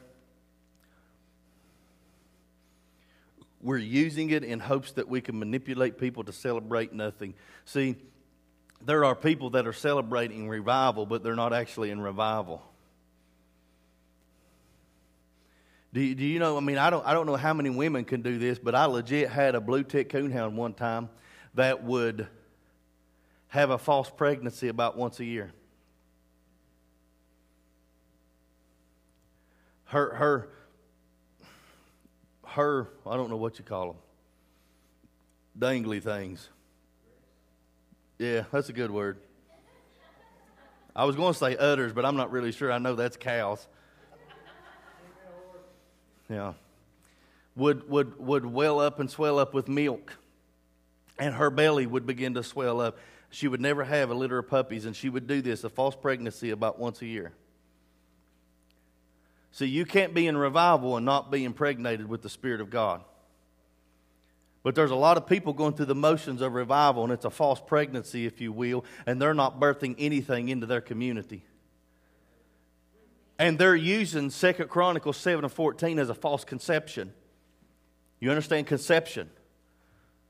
We're 3.60 3.76
using 3.76 4.30
it 4.30 4.42
in 4.42 4.60
hopes 4.60 4.92
that 4.92 5.06
we 5.06 5.20
can 5.20 5.38
manipulate 5.38 5.98
people 5.98 6.24
to 6.24 6.32
celebrate 6.32 6.94
nothing. 6.94 7.34
See, 7.66 7.96
there 8.80 9.04
are 9.04 9.14
people 9.14 9.50
that 9.50 9.66
are 9.66 9.74
celebrating 9.74 10.48
revival, 10.48 11.04
but 11.04 11.22
they're 11.22 11.36
not 11.36 11.52
actually 11.52 11.90
in 11.90 12.00
revival. 12.00 12.62
Do 15.92 16.00
you, 16.00 16.14
do 16.14 16.24
you 16.24 16.38
know? 16.38 16.56
I 16.56 16.60
mean, 16.60 16.78
I 16.78 16.88
don't, 16.88 17.06
I 17.06 17.12
don't 17.12 17.26
know 17.26 17.36
how 17.36 17.52
many 17.52 17.68
women 17.68 18.06
can 18.06 18.22
do 18.22 18.38
this, 18.38 18.58
but 18.58 18.74
I 18.74 18.86
legit 18.86 19.28
had 19.28 19.54
a 19.54 19.60
blue 19.60 19.82
tick 19.82 20.08
coonhound 20.08 20.52
one 20.52 20.72
time 20.72 21.10
that 21.52 21.84
would 21.84 22.26
have 23.48 23.68
a 23.68 23.76
false 23.76 24.08
pregnancy 24.08 24.68
about 24.68 24.96
once 24.96 25.20
a 25.20 25.26
year. 25.26 25.52
Her 29.88 30.14
her 30.14 30.48
her 32.46 32.88
I 33.06 33.16
don't 33.16 33.28
know 33.28 33.36
what 33.36 33.58
you 33.58 33.64
call 33.64 33.88
them 33.88 33.96
dangly 35.58 36.02
things. 36.02 36.48
Yeah, 38.18 38.44
that's 38.52 38.68
a 38.68 38.72
good 38.72 38.90
word. 38.90 39.18
I 40.94 41.04
was 41.04 41.16
going 41.16 41.32
to 41.32 41.38
say 41.38 41.56
udders, 41.56 41.92
but 41.92 42.04
I'm 42.04 42.16
not 42.16 42.32
really 42.32 42.52
sure. 42.52 42.72
I 42.72 42.78
know 42.78 42.94
that's 42.94 43.16
cows. 43.16 43.66
Yeah. 46.28 46.54
Would, 47.54 47.88
would, 47.88 48.18
would 48.18 48.44
well 48.46 48.80
up 48.80 49.00
and 49.00 49.10
swell 49.10 49.38
up 49.38 49.54
with 49.54 49.68
milk, 49.68 50.16
and 51.18 51.34
her 51.34 51.50
belly 51.50 51.86
would 51.86 52.06
begin 52.06 52.34
to 52.34 52.42
swell 52.42 52.80
up. 52.80 52.98
She 53.30 53.46
would 53.46 53.60
never 53.60 53.84
have 53.84 54.10
a 54.10 54.14
litter 54.14 54.38
of 54.38 54.48
puppies, 54.48 54.84
and 54.84 54.94
she 54.94 55.08
would 55.08 55.26
do 55.26 55.40
this, 55.40 55.64
a 55.64 55.68
false 55.68 55.94
pregnancy, 55.94 56.50
about 56.50 56.78
once 56.78 57.02
a 57.02 57.06
year. 57.06 57.32
See, 59.58 59.66
you 59.66 59.84
can't 59.84 60.14
be 60.14 60.28
in 60.28 60.36
revival 60.36 60.96
and 60.96 61.04
not 61.04 61.32
be 61.32 61.44
impregnated 61.44 62.08
with 62.08 62.22
the 62.22 62.28
Spirit 62.28 62.60
of 62.60 62.70
God. 62.70 63.02
But 64.62 64.76
there's 64.76 64.92
a 64.92 64.94
lot 64.94 65.16
of 65.16 65.26
people 65.26 65.52
going 65.52 65.72
through 65.72 65.86
the 65.86 65.96
motions 65.96 66.42
of 66.42 66.52
revival, 66.52 67.02
and 67.02 67.12
it's 67.12 67.24
a 67.24 67.30
false 67.30 67.60
pregnancy, 67.60 68.24
if 68.24 68.40
you 68.40 68.52
will, 68.52 68.84
and 69.04 69.20
they're 69.20 69.34
not 69.34 69.58
birthing 69.58 69.96
anything 69.98 70.48
into 70.48 70.64
their 70.64 70.80
community. 70.80 71.42
And 73.36 73.58
they're 73.58 73.74
using 73.74 74.30
Second 74.30 74.68
Chronicles 74.68 75.16
7 75.16 75.44
and 75.44 75.52
14 75.52 75.98
as 75.98 76.08
a 76.08 76.14
false 76.14 76.44
conception. 76.44 77.12
You 78.20 78.30
understand 78.30 78.68
conception? 78.68 79.28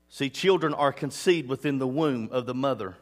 See, 0.09 0.31
children 0.31 0.73
are 0.73 0.91
conceived 0.91 1.49
within 1.49 1.77
the 1.77 1.87
womb 1.87 2.29
of 2.31 2.47
the 2.47 2.55
mother 2.55 2.97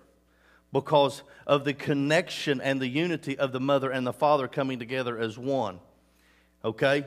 because 0.74 1.24
of 1.46 1.64
the 1.64 1.74
connection 1.74 2.60
and 2.60 2.82
the 2.82 2.90
unity 2.90 3.40
of 3.40 3.54
the 3.54 3.62
mother 3.62 3.90
and 3.90 4.06
the 4.06 4.12
father 4.12 4.50
coming 4.50 4.78
together 4.78 5.18
as 5.18 5.38
one. 5.38 5.80
Okay? 6.68 7.06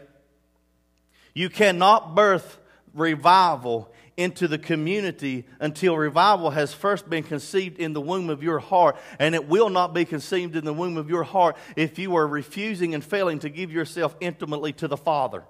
You 1.34 1.50
cannot 1.50 2.14
birth 2.14 2.58
revival 2.94 3.92
into 4.16 4.48
the 4.48 4.58
community 4.58 5.46
until 5.60 5.96
revival 5.96 6.50
has 6.50 6.74
first 6.74 7.08
been 7.08 7.22
conceived 7.22 7.78
in 7.78 7.92
the 7.92 8.00
womb 8.00 8.30
of 8.30 8.42
your 8.42 8.58
heart. 8.58 8.96
And 9.18 9.34
it 9.34 9.48
will 9.48 9.68
not 9.68 9.94
be 9.94 10.04
conceived 10.04 10.56
in 10.56 10.64
the 10.64 10.72
womb 10.72 10.96
of 10.96 11.08
your 11.08 11.22
heart 11.22 11.56
if 11.76 11.98
you 11.98 12.16
are 12.16 12.26
refusing 12.26 12.94
and 12.94 13.04
failing 13.04 13.38
to 13.40 13.50
give 13.50 13.70
yourself 13.70 14.16
intimately 14.20 14.72
to 14.74 14.88
the 14.88 14.96
Father. 14.96 15.44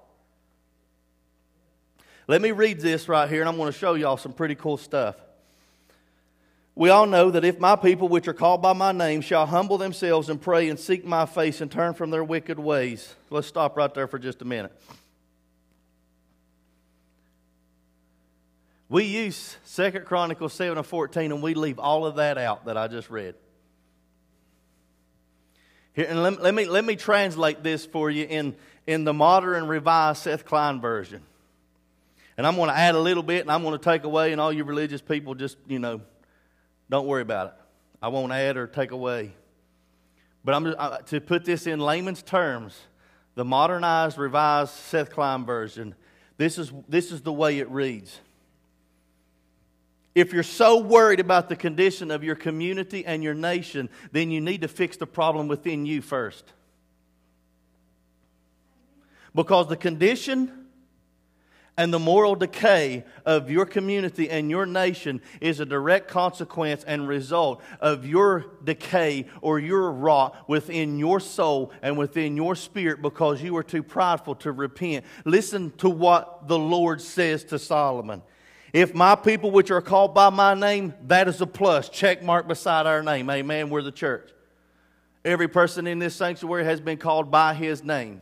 Let 2.26 2.42
me 2.42 2.52
read 2.52 2.80
this 2.80 3.08
right 3.08 3.28
here, 3.28 3.40
and 3.40 3.48
I'm 3.48 3.56
going 3.56 3.72
to 3.72 3.78
show 3.78 3.94
y'all 3.94 4.16
some 4.16 4.32
pretty 4.32 4.54
cool 4.54 4.76
stuff. 4.76 5.16
We 6.74 6.88
all 6.88 7.06
know 7.06 7.30
that 7.30 7.44
if 7.44 7.58
my 7.58 7.76
people, 7.76 8.08
which 8.08 8.28
are 8.28 8.32
called 8.32 8.62
by 8.62 8.72
my 8.72 8.92
name, 8.92 9.20
shall 9.20 9.46
humble 9.46 9.76
themselves 9.76 10.28
and 10.28 10.40
pray 10.40 10.68
and 10.68 10.78
seek 10.78 11.04
my 11.04 11.26
face 11.26 11.60
and 11.60 11.70
turn 11.70 11.94
from 11.94 12.10
their 12.10 12.24
wicked 12.24 12.58
ways. 12.58 13.14
Let's 13.28 13.48
stop 13.48 13.76
right 13.76 13.92
there 13.92 14.06
for 14.06 14.18
just 14.18 14.40
a 14.40 14.44
minute. 14.44 14.72
We 18.88 19.04
use 19.04 19.56
Second 19.64 20.04
Chronicles 20.04 20.52
7 20.52 20.76
and 20.76 20.86
14, 20.86 21.30
and 21.30 21.42
we 21.42 21.54
leave 21.54 21.78
all 21.78 22.06
of 22.06 22.16
that 22.16 22.38
out 22.38 22.64
that 22.64 22.76
I 22.76 22.88
just 22.88 23.08
read. 23.08 23.34
Here, 25.92 26.06
and 26.08 26.22
let, 26.22 26.42
let, 26.42 26.54
me, 26.54 26.66
let 26.66 26.84
me 26.84 26.96
translate 26.96 27.62
this 27.62 27.86
for 27.86 28.10
you 28.10 28.24
in, 28.24 28.56
in 28.86 29.04
the 29.04 29.12
modern 29.12 29.68
revised 29.68 30.22
Seth 30.22 30.44
Klein 30.44 30.80
version. 30.80 31.22
And 32.36 32.46
I'm 32.46 32.56
going 32.56 32.68
to 32.68 32.76
add 32.76 32.94
a 32.94 33.00
little 33.00 33.22
bit, 33.22 33.42
and 33.42 33.50
I'm 33.50 33.62
going 33.62 33.78
to 33.78 33.84
take 33.84 34.04
away, 34.04 34.32
and 34.32 34.40
all 34.40 34.52
you 34.52 34.64
religious 34.64 35.00
people 35.00 35.34
just, 35.34 35.56
you 35.68 35.78
know, 35.78 36.00
don't 36.90 37.06
worry 37.06 37.22
about 37.22 37.46
it. 37.46 37.52
I 38.02 38.08
won't 38.08 38.32
add 38.32 38.56
or 38.56 38.66
take 38.66 38.90
away. 38.90 39.32
But 40.44 40.54
I'm 40.54 40.74
uh, 40.76 40.98
to 40.98 41.20
put 41.20 41.44
this 41.44 41.66
in 41.66 41.80
layman's 41.80 42.22
terms, 42.22 42.78
the 43.36 43.44
modernized, 43.44 44.18
revised 44.18 44.72
Seth 44.72 45.10
Klein 45.10 45.44
version. 45.44 45.94
This 46.36 46.58
is 46.58 46.72
this 46.88 47.12
is 47.12 47.22
the 47.22 47.32
way 47.32 47.58
it 47.58 47.70
reads. 47.70 48.18
If 50.14 50.32
you're 50.32 50.42
so 50.42 50.78
worried 50.78 51.20
about 51.20 51.48
the 51.48 51.56
condition 51.56 52.10
of 52.10 52.24
your 52.24 52.34
community 52.34 53.06
and 53.06 53.22
your 53.22 53.34
nation, 53.34 53.88
then 54.10 54.30
you 54.30 54.40
need 54.40 54.62
to 54.62 54.68
fix 54.68 54.96
the 54.96 55.06
problem 55.06 55.46
within 55.46 55.86
you 55.86 56.02
first. 56.02 56.44
Because 59.34 59.68
the 59.68 59.76
condition 59.76 60.59
and 61.80 61.94
the 61.94 61.98
moral 61.98 62.34
decay 62.34 63.04
of 63.24 63.50
your 63.50 63.64
community 63.64 64.28
and 64.28 64.50
your 64.50 64.66
nation 64.66 65.18
is 65.40 65.60
a 65.60 65.64
direct 65.64 66.08
consequence 66.08 66.84
and 66.84 67.08
result 67.08 67.62
of 67.80 68.04
your 68.04 68.44
decay 68.62 69.24
or 69.40 69.58
your 69.58 69.90
rot 69.90 70.46
within 70.46 70.98
your 70.98 71.18
soul 71.20 71.72
and 71.80 71.96
within 71.96 72.36
your 72.36 72.54
spirit 72.54 73.00
because 73.00 73.42
you 73.42 73.56
are 73.56 73.62
too 73.62 73.82
prideful 73.82 74.34
to 74.34 74.52
repent. 74.52 75.06
Listen 75.24 75.70
to 75.78 75.88
what 75.88 76.46
the 76.48 76.58
Lord 76.58 77.00
says 77.00 77.44
to 77.44 77.58
Solomon. 77.58 78.20
If 78.74 78.94
my 78.94 79.14
people 79.14 79.50
which 79.50 79.70
are 79.70 79.80
called 79.80 80.14
by 80.14 80.28
my 80.28 80.52
name, 80.52 80.92
that 81.06 81.28
is 81.28 81.40
a 81.40 81.46
plus. 81.46 81.88
Check 81.88 82.22
mark 82.22 82.46
beside 82.46 82.84
our 82.84 83.02
name. 83.02 83.30
Amen. 83.30 83.70
We're 83.70 83.80
the 83.80 83.90
church. 83.90 84.30
Every 85.24 85.48
person 85.48 85.86
in 85.86 85.98
this 85.98 86.14
sanctuary 86.14 86.64
has 86.64 86.82
been 86.82 86.98
called 86.98 87.30
by 87.30 87.54
his 87.54 87.82
name. 87.82 88.20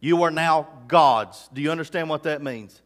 You 0.00 0.22
are 0.22 0.30
now 0.30 0.68
God's. 0.86 1.48
Do 1.52 1.60
you 1.60 1.70
understand 1.70 2.08
what 2.08 2.22
that 2.24 2.42
means? 2.42 2.80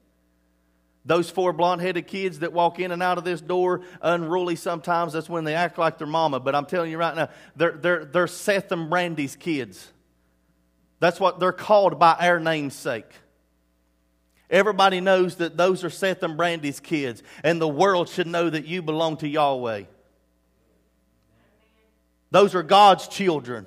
Those 1.05 1.29
four 1.29 1.53
blonde 1.53 1.81
headed 1.81 2.07
kids 2.07 2.39
that 2.41 2.53
walk 2.53 2.79
in 2.79 2.93
and 2.93 3.03
out 3.03 3.19
of 3.19 3.25
this 3.25 3.41
door 3.41 3.83
unruly 4.01 4.55
sometimes, 4.55 5.13
that's 5.13 5.29
when 5.29 5.45
they 5.45 5.55
act 5.55 5.77
like 5.77 5.99
their 5.99 6.07
mama. 6.07 6.39
But 6.39 6.55
I'm 6.55 6.65
telling 6.65 6.91
you 6.91 6.99
right 6.99 7.15
now, 7.15 7.29
they're, 7.57 7.73
they're, 7.73 8.05
they're 8.05 8.27
Seth 8.29 8.71
and 8.71 8.89
Brandy's 8.89 9.35
kids. 9.35 9.91
That's 11.01 11.19
what 11.19 11.41
they're 11.41 11.53
called 11.53 11.99
by 11.99 12.15
our 12.21 12.39
namesake. 12.39 13.11
Everybody 14.49 15.01
knows 15.01 15.37
that 15.37 15.57
those 15.57 15.83
are 15.83 15.91
Seth 15.91 16.23
and 16.23 16.37
Brandy's 16.37 16.79
kids, 16.79 17.23
and 17.43 17.61
the 17.61 17.67
world 17.67 18.09
should 18.09 18.27
know 18.29 18.49
that 18.49 18.67
you 18.67 18.83
belong 18.83 19.17
to 19.19 19.29
Yahweh. 19.29 19.85
Those 22.31 22.55
are 22.55 22.63
God's 22.63 23.09
children. 23.09 23.67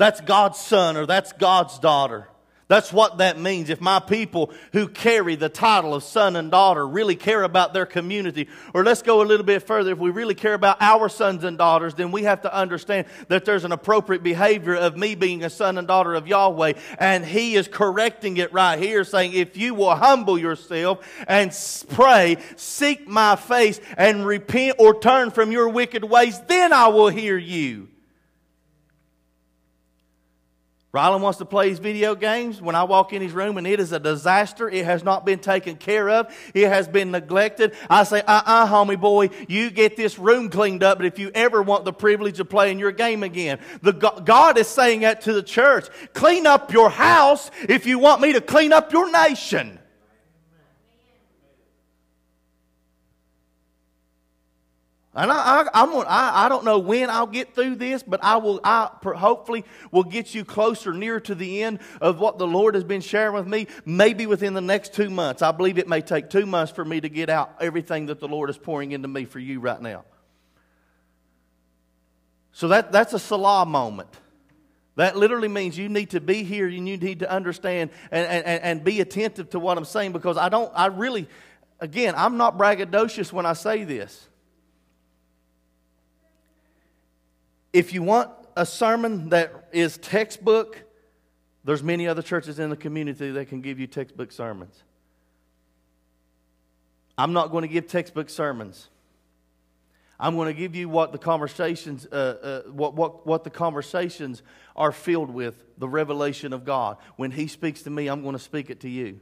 That's 0.00 0.22
God's 0.22 0.58
son 0.58 0.96
or 0.96 1.04
that's 1.04 1.34
God's 1.34 1.78
daughter. 1.78 2.26
That's 2.68 2.90
what 2.90 3.18
that 3.18 3.38
means. 3.38 3.68
If 3.68 3.82
my 3.82 3.98
people 3.98 4.50
who 4.72 4.88
carry 4.88 5.34
the 5.34 5.50
title 5.50 5.92
of 5.92 6.02
son 6.02 6.36
and 6.36 6.50
daughter 6.50 6.88
really 6.88 7.16
care 7.16 7.42
about 7.42 7.74
their 7.74 7.84
community, 7.84 8.48
or 8.72 8.82
let's 8.82 9.02
go 9.02 9.20
a 9.20 9.24
little 9.24 9.44
bit 9.44 9.62
further, 9.64 9.92
if 9.92 9.98
we 9.98 10.08
really 10.08 10.34
care 10.34 10.54
about 10.54 10.80
our 10.80 11.10
sons 11.10 11.44
and 11.44 11.58
daughters, 11.58 11.92
then 11.92 12.12
we 12.12 12.22
have 12.22 12.40
to 12.42 12.54
understand 12.54 13.08
that 13.28 13.44
there's 13.44 13.64
an 13.64 13.72
appropriate 13.72 14.22
behavior 14.22 14.74
of 14.74 14.96
me 14.96 15.16
being 15.16 15.44
a 15.44 15.50
son 15.50 15.76
and 15.76 15.86
daughter 15.86 16.14
of 16.14 16.26
Yahweh. 16.26 16.72
And 16.98 17.22
He 17.22 17.56
is 17.56 17.68
correcting 17.68 18.38
it 18.38 18.54
right 18.54 18.78
here, 18.78 19.04
saying, 19.04 19.34
if 19.34 19.58
you 19.58 19.74
will 19.74 19.96
humble 19.96 20.38
yourself 20.38 21.06
and 21.28 21.54
pray, 21.90 22.38
seek 22.56 23.06
my 23.06 23.36
face, 23.36 23.82
and 23.98 24.24
repent 24.24 24.76
or 24.78 24.98
turn 24.98 25.30
from 25.30 25.52
your 25.52 25.68
wicked 25.68 26.04
ways, 26.04 26.40
then 26.48 26.72
I 26.72 26.88
will 26.88 27.10
hear 27.10 27.36
you. 27.36 27.88
Rylan 30.92 31.20
wants 31.20 31.38
to 31.38 31.44
play 31.44 31.68
his 31.68 31.78
video 31.78 32.16
games. 32.16 32.60
When 32.60 32.74
I 32.74 32.82
walk 32.82 33.12
in 33.12 33.22
his 33.22 33.32
room 33.32 33.58
and 33.58 33.66
it 33.66 33.78
is 33.78 33.92
a 33.92 34.00
disaster, 34.00 34.68
it 34.68 34.84
has 34.84 35.04
not 35.04 35.24
been 35.24 35.38
taken 35.38 35.76
care 35.76 36.10
of, 36.10 36.34
it 36.52 36.68
has 36.68 36.88
been 36.88 37.12
neglected. 37.12 37.74
I 37.88 38.02
say, 38.02 38.20
uh 38.22 38.42
uh-uh, 38.44 38.64
uh, 38.64 38.68
homie 38.68 39.00
boy, 39.00 39.30
you 39.48 39.70
get 39.70 39.96
this 39.96 40.18
room 40.18 40.50
cleaned 40.50 40.82
up, 40.82 40.98
but 40.98 41.06
if 41.06 41.18
you 41.18 41.30
ever 41.32 41.62
want 41.62 41.84
the 41.84 41.92
privilege 41.92 42.40
of 42.40 42.48
playing 42.48 42.78
your 42.80 42.92
game 42.92 43.22
again, 43.22 43.60
the 43.82 43.92
God 43.92 44.58
is 44.58 44.66
saying 44.66 45.00
that 45.00 45.20
to 45.22 45.32
the 45.32 45.42
church. 45.42 45.86
Clean 46.12 46.46
up 46.46 46.72
your 46.72 46.90
house 46.90 47.50
if 47.68 47.86
you 47.86 47.98
want 47.98 48.20
me 48.20 48.32
to 48.32 48.40
clean 48.40 48.72
up 48.72 48.92
your 48.92 49.12
nation. 49.12 49.79
And 55.20 55.30
I, 55.30 55.36
I, 55.36 55.82
I'm, 55.82 55.94
I, 56.08 56.46
I 56.46 56.48
don't 56.48 56.64
know 56.64 56.78
when 56.78 57.10
I'll 57.10 57.26
get 57.26 57.54
through 57.54 57.74
this, 57.74 58.02
but 58.02 58.24
I 58.24 58.38
will. 58.38 58.58
I 58.64 58.88
hopefully 59.04 59.66
will 59.90 60.04
get 60.04 60.34
you 60.34 60.46
closer, 60.46 60.94
near 60.94 61.20
to 61.20 61.34
the 61.34 61.62
end 61.62 61.80
of 62.00 62.20
what 62.20 62.38
the 62.38 62.46
Lord 62.46 62.74
has 62.74 62.84
been 62.84 63.02
sharing 63.02 63.34
with 63.34 63.46
me. 63.46 63.66
Maybe 63.84 64.24
within 64.24 64.54
the 64.54 64.62
next 64.62 64.94
two 64.94 65.10
months. 65.10 65.42
I 65.42 65.52
believe 65.52 65.76
it 65.76 65.86
may 65.86 66.00
take 66.00 66.30
two 66.30 66.46
months 66.46 66.72
for 66.72 66.86
me 66.86 67.02
to 67.02 67.10
get 67.10 67.28
out 67.28 67.54
everything 67.60 68.06
that 68.06 68.18
the 68.18 68.28
Lord 68.28 68.48
is 68.48 68.56
pouring 68.56 68.92
into 68.92 69.08
me 69.08 69.26
for 69.26 69.38
you 69.38 69.60
right 69.60 69.80
now. 69.82 70.06
So 72.52 72.68
that, 72.68 72.90
that's 72.90 73.12
a 73.12 73.18
Selah 73.18 73.66
moment. 73.66 74.08
That 74.96 75.16
literally 75.16 75.48
means 75.48 75.76
you 75.76 75.90
need 75.90 76.10
to 76.10 76.22
be 76.22 76.44
here 76.44 76.66
and 76.66 76.88
you 76.88 76.96
need 76.96 77.18
to 77.18 77.30
understand 77.30 77.90
and, 78.10 78.26
and, 78.26 78.62
and 78.62 78.84
be 78.84 79.02
attentive 79.02 79.50
to 79.50 79.60
what 79.60 79.76
I'm 79.76 79.84
saying 79.84 80.12
because 80.12 80.38
I 80.38 80.48
don't, 80.48 80.72
I 80.74 80.86
really, 80.86 81.28
again, 81.78 82.14
I'm 82.16 82.38
not 82.38 82.56
braggadocious 82.56 83.34
when 83.34 83.44
I 83.44 83.52
say 83.52 83.84
this. 83.84 84.29
If 87.72 87.92
you 87.92 88.02
want 88.02 88.30
a 88.56 88.66
sermon 88.66 89.28
that 89.28 89.68
is 89.72 89.96
textbook, 89.98 90.82
there's 91.64 91.82
many 91.82 92.08
other 92.08 92.22
churches 92.22 92.58
in 92.58 92.70
the 92.70 92.76
community 92.76 93.30
that 93.30 93.46
can 93.46 93.60
give 93.60 93.78
you 93.78 93.86
textbook 93.86 94.32
sermons. 94.32 94.82
I'm 97.16 97.32
not 97.32 97.50
going 97.50 97.62
to 97.62 97.68
give 97.68 97.86
textbook 97.86 98.30
sermons. 98.30 98.88
I'm 100.18 100.36
going 100.36 100.48
to 100.48 100.58
give 100.58 100.74
you 100.74 100.88
what 100.88 101.12
the 101.12 101.18
conversations, 101.18 102.06
uh, 102.06 102.62
uh, 102.66 102.70
what, 102.70 102.94
what, 102.94 103.26
what 103.26 103.44
the 103.44 103.50
conversations 103.50 104.42
are 104.76 104.92
filled 104.92 105.30
with, 105.30 105.64
the 105.78 105.88
revelation 105.88 106.52
of 106.52 106.64
God. 106.64 106.98
When 107.16 107.30
He 107.30 107.46
speaks 107.46 107.82
to 107.82 107.90
me, 107.90 108.08
I'm 108.08 108.22
going 108.22 108.34
to 108.34 108.38
speak 108.38 108.68
it 108.68 108.80
to 108.80 108.88
you. 108.88 109.20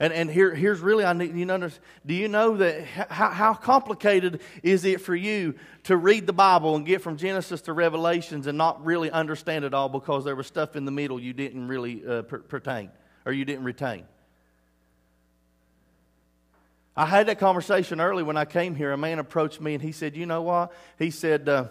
And, 0.00 0.12
and 0.12 0.28
here, 0.28 0.52
here's 0.54 0.80
really, 0.80 1.04
I 1.04 1.12
need 1.12 1.36
you 1.36 1.46
know, 1.46 1.68
do 2.04 2.14
you 2.14 2.26
know 2.26 2.56
that 2.56 2.84
how, 2.84 3.30
how 3.30 3.54
complicated 3.54 4.40
is 4.62 4.84
it 4.84 5.00
for 5.00 5.14
you 5.14 5.54
to 5.84 5.96
read 5.96 6.26
the 6.26 6.32
Bible 6.32 6.74
and 6.74 6.84
get 6.84 7.00
from 7.00 7.16
Genesis 7.16 7.60
to 7.62 7.72
Revelations 7.72 8.48
and 8.48 8.58
not 8.58 8.84
really 8.84 9.10
understand 9.10 9.64
it 9.64 9.72
all 9.72 9.88
because 9.88 10.24
there 10.24 10.34
was 10.34 10.48
stuff 10.48 10.74
in 10.74 10.84
the 10.84 10.90
middle 10.90 11.20
you 11.20 11.32
didn't 11.32 11.68
really 11.68 12.04
uh, 12.06 12.22
per- 12.22 12.40
pertain 12.40 12.90
or 13.24 13.32
you 13.32 13.44
didn't 13.44 13.64
retain? 13.64 14.04
I 16.96 17.06
had 17.06 17.26
that 17.26 17.38
conversation 17.38 18.00
early 18.00 18.22
when 18.22 18.36
I 18.36 18.44
came 18.44 18.74
here. 18.74 18.92
A 18.92 18.96
man 18.96 19.18
approached 19.18 19.60
me 19.60 19.74
and 19.74 19.82
he 19.82 19.92
said, 19.92 20.16
You 20.16 20.26
know 20.26 20.42
what? 20.42 20.72
He 20.98 21.10
said, 21.10 21.48
uh, 21.48 21.68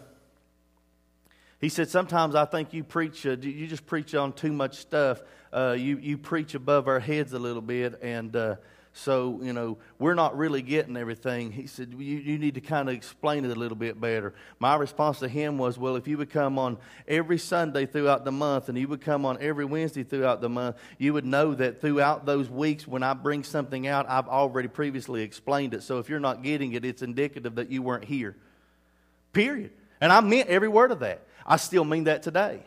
he 1.63 1.69
said, 1.69 1.89
Sometimes 1.89 2.35
I 2.35 2.45
think 2.45 2.73
you 2.73 2.83
preach, 2.83 3.25
uh, 3.25 3.37
you 3.39 3.65
just 3.65 3.85
preach 3.85 4.13
on 4.13 4.33
too 4.33 4.51
much 4.51 4.77
stuff 4.77 5.23
uh, 5.53 5.75
you, 5.77 5.97
you 5.97 6.17
preach 6.17 6.55
above 6.55 6.87
our 6.87 6.99
heads 6.99 7.31
a 7.33 7.39
little 7.39 7.61
bit, 7.61 7.99
and 8.01 8.35
uh, 8.35 8.55
so, 8.91 9.39
you 9.43 9.53
know, 9.53 9.77
we're 9.99 10.15
not 10.15 10.35
really 10.35 10.63
getting 10.63 10.97
everything. 10.97 11.51
He 11.51 11.67
said, 11.67 11.93
you, 11.95 12.17
you 12.17 12.39
need 12.39 12.55
to 12.55 12.61
kind 12.61 12.89
of 12.89 12.95
explain 12.95 13.45
it 13.45 13.51
a 13.51 13.59
little 13.59 13.77
bit 13.77 14.01
better. 14.01 14.33
My 14.59 14.75
response 14.75 15.19
to 15.19 15.27
him 15.27 15.59
was, 15.59 15.77
well, 15.77 15.95
if 15.95 16.07
you 16.07 16.17
would 16.17 16.31
come 16.31 16.57
on 16.57 16.77
every 17.07 17.37
Sunday 17.37 17.85
throughout 17.85 18.25
the 18.25 18.31
month 18.31 18.69
and 18.69 18.77
you 18.77 18.87
would 18.87 19.01
come 19.01 19.25
on 19.25 19.37
every 19.41 19.65
Wednesday 19.65 20.03
throughout 20.03 20.41
the 20.41 20.49
month, 20.49 20.75
you 20.97 21.13
would 21.13 21.25
know 21.25 21.53
that 21.55 21.81
throughout 21.81 22.25
those 22.25 22.49
weeks 22.49 22.87
when 22.87 23.01
I 23.01 23.13
bring 23.13 23.43
something 23.43 23.87
out, 23.87 24.07
I've 24.09 24.27
already 24.27 24.67
previously 24.67 25.23
explained 25.23 25.73
it. 25.73 25.81
So 25.81 25.97
if 25.97 26.09
you're 26.09 26.19
not 26.19 26.43
getting 26.43 26.73
it, 26.73 26.85
it's 26.85 27.01
indicative 27.01 27.55
that 27.55 27.71
you 27.71 27.81
weren't 27.81 28.05
here. 28.05 28.35
Period. 29.33 29.71
And 30.01 30.11
I 30.11 30.21
meant 30.21 30.49
every 30.49 30.67
word 30.67 30.91
of 30.91 30.99
that. 30.99 31.21
I 31.45 31.57
still 31.57 31.85
mean 31.85 32.05
that 32.05 32.23
today. 32.23 32.61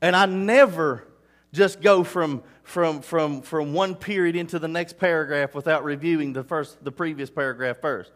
And 0.00 0.14
I 0.14 0.26
never 0.26 1.06
just 1.52 1.80
go 1.80 2.04
from, 2.04 2.42
from, 2.62 3.00
from, 3.00 3.42
from 3.42 3.72
one 3.72 3.94
period 3.94 4.36
into 4.36 4.58
the 4.58 4.68
next 4.68 4.98
paragraph 4.98 5.54
without 5.54 5.84
reviewing 5.84 6.32
the, 6.32 6.44
first, 6.44 6.82
the 6.84 6.92
previous 6.92 7.30
paragraph 7.30 7.78
first. 7.80 8.12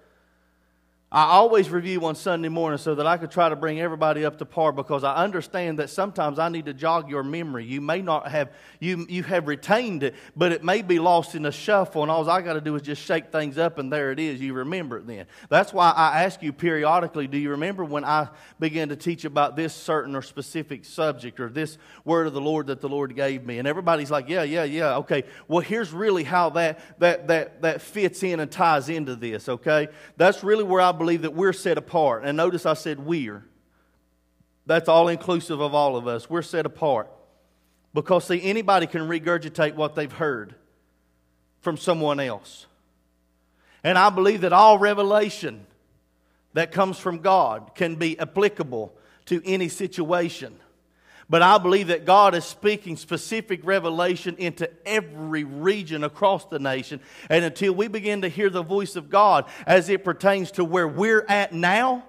I 1.11 1.23
always 1.23 1.71
review 1.71 2.05
on 2.05 2.17
Sunday 2.17 2.51
morning 2.51 2.77
so 2.77 2.95
that 2.97 3.07
I 3.07 3.17
could 3.17 3.31
try 3.31 3.49
to 3.49 3.57
bring 3.57 3.81
everybody 3.81 4.27
up 4.27 4.37
to 4.39 4.45
par 4.45 4.73
because 4.73 5.05
I 5.05 5.15
understand 5.15 5.79
that 5.79 5.89
sometimes 5.89 6.39
I 6.39 6.51
need 6.51 6.67
to 6.67 6.75
jog 6.75 7.09
your 7.09 7.23
memory. 7.23 7.65
You 7.65 7.81
may 7.81 8.03
not 8.03 8.29
have 8.29 8.53
you 8.79 9.07
you 9.09 9.23
have 9.23 9.49
retained 9.49 10.03
it, 10.03 10.15
but 10.37 10.53
it 10.53 10.63
may 10.63 10.83
be 10.83 10.99
lost 10.99 11.35
in 11.35 11.45
the 11.45 11.51
shuffle, 11.51 12.03
and 12.03 12.11
all 12.11 12.29
I 12.29 12.43
got 12.43 12.53
to 12.55 12.61
do 12.61 12.75
is 12.75 12.83
just 12.83 13.01
shake 13.01 13.33
things 13.33 13.57
up, 13.57 13.79
and 13.79 13.91
there 13.91 14.13
it 14.13 14.21
is. 14.21 14.39
You 14.39 14.53
remember 14.53 14.99
it 14.99 15.07
then. 15.07 15.25
That's 15.49 15.73
why 15.73 15.93
I 15.93 16.25
ask 16.25 16.43
you 16.43 16.53
periodically, 16.53 17.27
do 17.27 17.39
you 17.39 17.53
remember 17.53 17.87
when 17.87 18.05
I 18.05 18.29
began 18.61 18.91
to 18.91 18.97
teach 18.97 19.25
about 19.25 19.57
this 19.57 19.73
certain 19.73 20.15
or 20.15 20.21
specific 20.21 20.85
subject 20.85 21.41
or 21.41 21.49
this 21.49 21.79
word 22.05 22.27
of 22.27 22.35
the 22.35 22.41
Lord 22.43 22.67
that 22.67 22.83
the 22.83 22.89
Lord 22.91 23.17
gave 23.17 23.47
me? 23.47 23.59
And 23.59 23.67
everybody's 23.67 24.11
like, 24.11 24.29
Yeah, 24.29 24.43
yeah, 24.43 24.65
yeah. 24.65 24.97
Okay. 24.97 25.25
Well, 25.49 25.61
here's 25.61 25.91
really 25.91 26.25
how 26.25 26.51
that 26.51 26.81
that 26.99 27.29
that 27.29 27.63
that 27.63 27.81
fits 27.81 28.23
in 28.23 28.41
and 28.41 28.51
ties 28.51 28.91
into 28.91 29.17
this, 29.17 29.49
okay? 29.49 29.89
That's 30.19 30.45
really 30.45 30.65
where 30.65 30.83
I 30.83 30.98
believe 30.99 31.23
that 31.23 31.35
we're 31.35 31.55
set 31.55 31.79
apart. 31.79 32.25
And 32.25 32.37
notice 32.37 32.67
I 32.67 32.75
said 32.75 33.01
we're. 33.01 33.45
That's 34.67 34.89
all 34.89 35.09
inclusive 35.09 35.61
of 35.61 35.75
all 35.75 35.97
of 35.97 36.07
us. 36.07 36.29
We're 36.29 36.43
set 36.43 36.67
apart. 36.67 37.11
Because, 37.95 38.27
see, 38.27 38.43
anybody 38.43 38.87
can 38.87 39.09
regurgitate 39.09 39.75
what 39.75 39.95
they've 39.95 40.13
heard 40.13 40.55
from 41.61 41.79
someone 41.79 42.21
else. 42.21 42.67
And 43.83 43.97
I 43.97 44.11
believe 44.11 44.43
that 44.43 44.53
all 44.53 44.79
revelation 44.79 45.67
that 46.53 46.73
comes 46.73 46.99
from 46.99 47.19
God 47.19 47.71
can 47.75 47.95
be 47.95 48.19
applicable 48.19 48.93
to 49.27 49.43
any 49.45 49.69
situation. 49.69 50.59
But 51.31 51.43
I 51.43 51.59
believe 51.59 51.89
that 51.89 52.07
God 52.07 52.35
is 52.35 52.45
speaking 52.45 52.97
specific 52.97 53.61
revelation 53.63 54.37
into 54.39 54.71
every 54.87 55.45
region 55.45 56.03
across 56.03 56.47
the 56.47 56.59
nation. 56.59 57.01
And 57.29 57.45
until 57.45 57.75
we 57.75 57.89
begin 57.89 58.23
to 58.23 58.29
hear 58.29 58.49
the 58.49 58.63
voice 58.63 58.97
of 58.97 59.11
God 59.11 59.45
as 59.67 59.91
it 59.91 60.05
pertains 60.05 60.53
to 60.53 60.65
where 60.65 60.89
we're 60.89 61.27
at 61.29 61.53
now, 61.53 62.05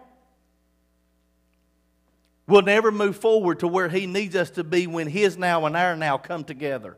we'll 2.47 2.61
never 2.61 2.91
move 2.91 3.17
forward 3.17 3.59
to 3.59 3.67
where 3.67 3.89
He 3.89 4.07
needs 4.07 4.37
us 4.37 4.51
to 4.51 4.63
be 4.63 4.87
when 4.87 5.07
His 5.07 5.37
now 5.37 5.65
and 5.65 5.75
our 5.75 5.97
now 5.97 6.17
come 6.17 6.45
together. 6.45 6.95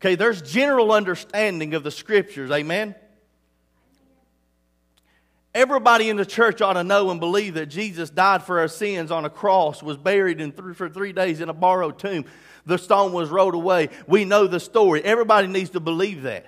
Okay, 0.00 0.14
there's 0.14 0.40
general 0.40 0.92
understanding 0.92 1.74
of 1.74 1.82
the 1.82 1.90
scriptures, 1.90 2.50
amen? 2.50 2.94
Everybody 5.58 6.08
in 6.08 6.16
the 6.16 6.24
church 6.24 6.62
ought 6.62 6.74
to 6.74 6.84
know 6.84 7.10
and 7.10 7.18
believe 7.18 7.54
that 7.54 7.66
Jesus 7.66 8.10
died 8.10 8.44
for 8.44 8.60
our 8.60 8.68
sins 8.68 9.10
on 9.10 9.24
a 9.24 9.30
cross, 9.30 9.82
was 9.82 9.96
buried 9.96 10.40
in 10.40 10.52
th- 10.52 10.76
for 10.76 10.88
three 10.88 11.12
days 11.12 11.40
in 11.40 11.48
a 11.48 11.52
borrowed 11.52 11.98
tomb. 11.98 12.26
The 12.64 12.78
stone 12.78 13.12
was 13.12 13.28
rolled 13.28 13.54
away. 13.54 13.88
We 14.06 14.24
know 14.24 14.46
the 14.46 14.60
story. 14.60 15.02
Everybody 15.02 15.48
needs 15.48 15.70
to 15.70 15.80
believe 15.80 16.22
that. 16.22 16.46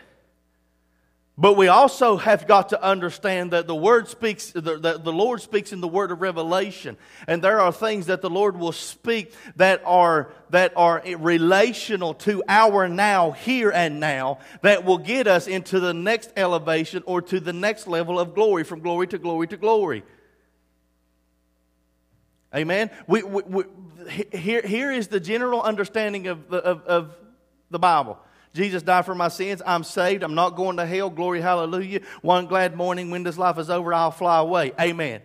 But 1.41 1.57
we 1.57 1.69
also 1.69 2.19
have 2.19 2.47
got 2.47 2.69
to 2.69 2.83
understand 2.83 3.53
that 3.53 3.67
the 3.67 3.75
word 3.75 4.09
speaks, 4.09 4.51
the, 4.51 4.61
the, 4.61 5.13
Lord 5.13 5.41
speaks 5.41 5.73
in 5.73 5.81
the 5.81 5.89
word 5.89 6.11
of 6.11 6.21
revelation. 6.21 6.99
And 7.27 7.41
there 7.41 7.63
are 7.63 7.73
things 7.73 8.07
that 8.07 8.21
the 8.21 8.29
Lord 8.29 8.59
will 8.59 8.73
speak 8.73 9.33
that 9.57 9.81
are, 9.87 10.31
that 10.51 10.75
are 10.77 11.03
relational 11.19 12.13
to 12.13 12.43
our 12.47 12.89
now, 12.89 13.31
here 13.31 13.71
and 13.71 14.01
now, 14.01 14.41
that 14.61 14.85
will 14.85 14.99
get 14.99 15.27
us 15.27 15.47
into 15.47 15.81
the 15.81 15.95
next 15.95 16.31
elevation 16.37 17.03
or 17.07 17.23
to 17.23 17.41
the 17.41 17.55
next 17.55 17.87
level 17.87 18.21
of 18.21 18.35
glory, 18.35 18.63
from 18.63 18.81
glory 18.81 19.07
to 19.07 19.17
glory 19.17 19.47
to 19.47 19.57
glory. 19.57 20.05
Amen. 22.55 22.91
We, 23.07 23.23
we, 23.23 23.43
we, 23.47 23.65
here, 24.31 24.61
here 24.61 24.93
is 24.93 25.09
the 25.09 25.21
general 25.21 25.63
understanding 25.63 26.27
of 26.27 26.51
the, 26.51 26.59
of, 26.59 26.83
of 26.83 27.17
the 27.71 27.79
Bible. 27.79 28.19
Jesus 28.53 28.83
died 28.83 29.07
for 29.07 29.15
my 29.15 29.29
sins. 29.29 29.63
I'm 29.65 29.85
saved. 29.85 30.23
I'm 30.23 30.35
not 30.35 30.57
going 30.57 30.77
to 30.79 30.87
hell. 30.87 31.11
Glory, 31.11 31.41
hallelujah. 31.41 32.01
One 32.21 32.47
glad 32.47 32.77
morning 32.77 33.11
when 33.11 33.23
this 33.23 33.39
life 33.39 33.59
is 33.59 33.71
over, 33.71 33.95
I'll 33.95 34.11
fly 34.11 34.39
away. 34.39 34.73
Amen. 34.81 35.23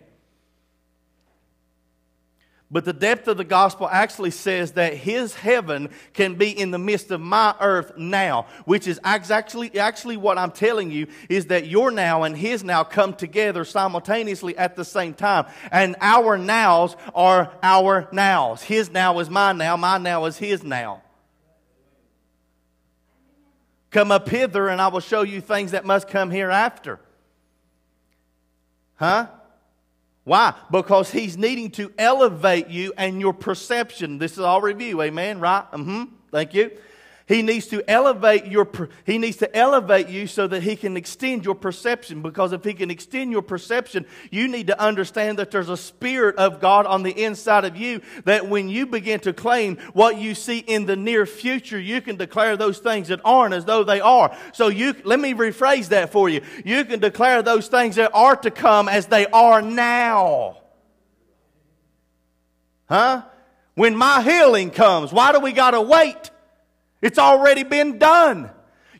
But 2.68 2.84
the 2.84 2.92
depth 2.92 3.28
of 3.28 3.36
the 3.36 3.44
gospel 3.44 3.88
actually 3.88 4.32
says 4.32 4.72
that 4.72 4.94
his 4.94 5.34
heaven 5.34 5.88
can 6.14 6.34
be 6.34 6.50
in 6.50 6.72
the 6.72 6.78
midst 6.78 7.12
of 7.12 7.20
my 7.20 7.54
earth 7.60 7.92
now, 7.96 8.46
which 8.64 8.88
is 8.88 8.98
actually, 9.04 9.78
actually 9.78 10.16
what 10.16 10.36
I'm 10.36 10.50
telling 10.50 10.90
you 10.90 11.06
is 11.28 11.46
that 11.46 11.68
your 11.68 11.92
now 11.92 12.24
and 12.24 12.36
his 12.36 12.64
now 12.64 12.82
come 12.82 13.14
together 13.14 13.64
simultaneously 13.64 14.58
at 14.58 14.74
the 14.74 14.84
same 14.84 15.14
time. 15.14 15.46
And 15.70 15.94
our 16.00 16.36
nows 16.36 16.96
are 17.14 17.52
our 17.62 18.08
nows. 18.10 18.62
His 18.62 18.90
now 18.90 19.20
is 19.20 19.30
my 19.30 19.52
now, 19.52 19.76
my 19.76 19.98
now 19.98 20.24
is 20.24 20.36
his 20.36 20.64
now. 20.64 21.02
Come 23.96 24.12
up 24.12 24.28
hither 24.28 24.68
and 24.68 24.78
I 24.78 24.88
will 24.88 25.00
show 25.00 25.22
you 25.22 25.40
things 25.40 25.70
that 25.70 25.86
must 25.86 26.06
come 26.06 26.30
hereafter. 26.30 27.00
Huh? 28.96 29.28
Why? 30.24 30.52
Because 30.70 31.10
he's 31.10 31.38
needing 31.38 31.70
to 31.70 31.90
elevate 31.96 32.68
you 32.68 32.92
and 32.98 33.22
your 33.22 33.32
perception. 33.32 34.18
This 34.18 34.32
is 34.32 34.40
all 34.40 34.60
review, 34.60 35.00
amen, 35.00 35.40
right? 35.40 35.64
Mm-hmm. 35.72 36.04
Thank 36.30 36.52
you. 36.52 36.72
He 37.26 37.42
needs 37.42 37.66
to 37.68 37.88
elevate 37.90 38.46
your 38.46 38.68
he 39.04 39.18
needs 39.18 39.38
to 39.38 39.56
elevate 39.56 40.08
you 40.08 40.28
so 40.28 40.46
that 40.46 40.62
he 40.62 40.76
can 40.76 40.96
extend 40.96 41.44
your 41.44 41.56
perception 41.56 42.22
because 42.22 42.52
if 42.52 42.62
he 42.62 42.72
can 42.72 42.88
extend 42.88 43.32
your 43.32 43.42
perception, 43.42 44.06
you 44.30 44.46
need 44.46 44.68
to 44.68 44.80
understand 44.80 45.40
that 45.40 45.50
there's 45.50 45.68
a 45.68 45.76
spirit 45.76 46.36
of 46.36 46.60
God 46.60 46.86
on 46.86 47.02
the 47.02 47.10
inside 47.10 47.64
of 47.64 47.76
you 47.76 48.00
that 48.26 48.48
when 48.48 48.68
you 48.68 48.86
begin 48.86 49.18
to 49.20 49.32
claim 49.32 49.76
what 49.92 50.18
you 50.18 50.36
see 50.36 50.58
in 50.58 50.86
the 50.86 50.94
near 50.94 51.26
future, 51.26 51.80
you 51.80 52.00
can 52.00 52.14
declare 52.14 52.56
those 52.56 52.78
things 52.78 53.08
that 53.08 53.20
aren't 53.24 53.54
as 53.54 53.64
though 53.64 53.82
they 53.82 54.00
are. 54.00 54.36
So 54.52 54.68
you 54.68 54.94
let 55.02 55.18
me 55.18 55.34
rephrase 55.34 55.88
that 55.88 56.12
for 56.12 56.28
you. 56.28 56.42
You 56.64 56.84
can 56.84 57.00
declare 57.00 57.42
those 57.42 57.66
things 57.66 57.96
that 57.96 58.12
are 58.14 58.36
to 58.36 58.52
come 58.52 58.88
as 58.88 59.06
they 59.06 59.26
are 59.26 59.60
now. 59.60 60.58
Huh? 62.88 63.22
When 63.74 63.96
my 63.96 64.22
healing 64.22 64.70
comes, 64.70 65.12
why 65.12 65.32
do 65.32 65.40
we 65.40 65.50
got 65.50 65.72
to 65.72 65.80
wait? 65.80 66.30
It's 67.02 67.18
already 67.18 67.62
been 67.62 67.98
done. 67.98 68.50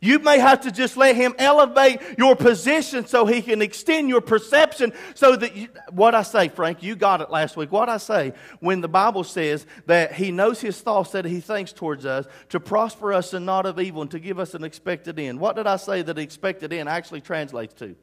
You 0.01 0.19
may 0.19 0.39
have 0.39 0.61
to 0.63 0.71
just 0.71 0.97
let 0.97 1.17
him 1.17 1.35
elevate 1.39 2.01
your 2.19 2.37
position 2.37 3.07
so 3.07 3.25
he 3.25 3.41
can 3.41 3.63
extend 3.63 4.09
your 4.09 4.21
perception 4.21 4.93
so 5.15 5.37
that 5.37 5.57
you, 5.57 5.69
what 5.91 6.15
I 6.15 6.23
say, 6.23 6.49
Frank, 6.49 6.83
you 6.83 6.97
got 6.97 7.21
it 7.21 7.31
last 7.31 7.57
week. 7.57 7.73
What 7.73 7.89
I 7.89 7.97
say 7.97 8.35
when 8.61 8.83
the 8.83 8.89
Bible 8.89 9.25
says 9.25 9.67
that 9.87 10.13
he 10.13 10.31
knows 10.31 10.61
his 10.61 10.81
thoughts 10.81 11.13
that 11.13 11.25
he 11.25 11.41
thinks 11.41 11.73
towards 11.73 12.05
us 12.05 12.27
to 12.51 12.61
prosper 12.61 13.13
us 13.13 13.33
and 13.33 13.47
not 13.47 13.65
of 13.65 13.81
evil 13.81 14.03
and 14.03 14.11
to 14.11 14.21
give 14.21 14.39
us 14.39 14.55
an 14.55 14.65
expected 14.65 15.19
end. 15.19 15.41
What 15.41 15.57
did 15.57 15.67
I 15.67 15.77
say 15.77 16.03
that 16.03 16.19
expected 16.19 16.73
end 16.73 16.89
actually 16.89 17.23
translates 17.23 17.75
to? 17.75 17.97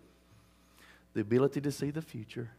The 1.14 1.22
ability 1.22 1.62
to 1.62 1.72
see 1.72 1.92
the 1.92 2.02
future. 2.02 2.50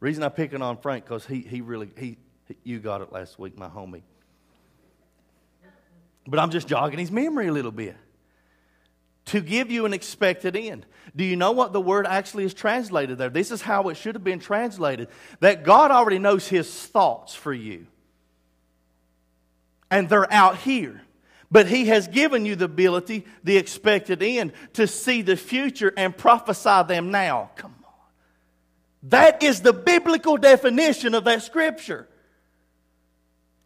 Reason 0.00 0.24
I'm 0.24 0.30
picking 0.30 0.62
on 0.62 0.78
Frank 0.78 1.04
because 1.04 1.26
he, 1.26 1.40
he 1.40 1.60
really, 1.60 1.90
he, 1.98 2.16
you 2.64 2.78
got 2.78 3.02
it 3.02 3.12
last 3.12 3.38
week, 3.38 3.58
my 3.58 3.68
homie. 3.68 4.02
But 6.30 6.38
I'm 6.38 6.50
just 6.50 6.68
jogging 6.68 7.00
his 7.00 7.10
memory 7.10 7.48
a 7.48 7.52
little 7.52 7.72
bit. 7.72 7.96
To 9.26 9.40
give 9.40 9.70
you 9.70 9.84
an 9.84 9.92
expected 9.92 10.56
end. 10.56 10.86
Do 11.14 11.24
you 11.24 11.36
know 11.36 11.50
what 11.52 11.72
the 11.72 11.80
word 11.80 12.06
actually 12.06 12.44
is 12.44 12.54
translated 12.54 13.18
there? 13.18 13.28
This 13.28 13.50
is 13.50 13.60
how 13.60 13.88
it 13.88 13.96
should 13.96 14.14
have 14.14 14.24
been 14.24 14.38
translated 14.38 15.08
that 15.40 15.64
God 15.64 15.90
already 15.90 16.18
knows 16.18 16.46
his 16.46 16.72
thoughts 16.86 17.34
for 17.34 17.52
you. 17.52 17.86
And 19.90 20.08
they're 20.08 20.32
out 20.32 20.56
here. 20.58 21.02
But 21.50 21.66
he 21.66 21.86
has 21.86 22.06
given 22.06 22.46
you 22.46 22.54
the 22.54 22.66
ability, 22.66 23.26
the 23.42 23.56
expected 23.56 24.22
end, 24.22 24.52
to 24.74 24.86
see 24.86 25.22
the 25.22 25.36
future 25.36 25.92
and 25.96 26.16
prophesy 26.16 26.84
them 26.86 27.10
now. 27.10 27.50
Come 27.56 27.74
on. 27.84 27.92
That 29.10 29.42
is 29.42 29.62
the 29.62 29.72
biblical 29.72 30.36
definition 30.36 31.14
of 31.14 31.24
that 31.24 31.42
scripture. 31.42 32.08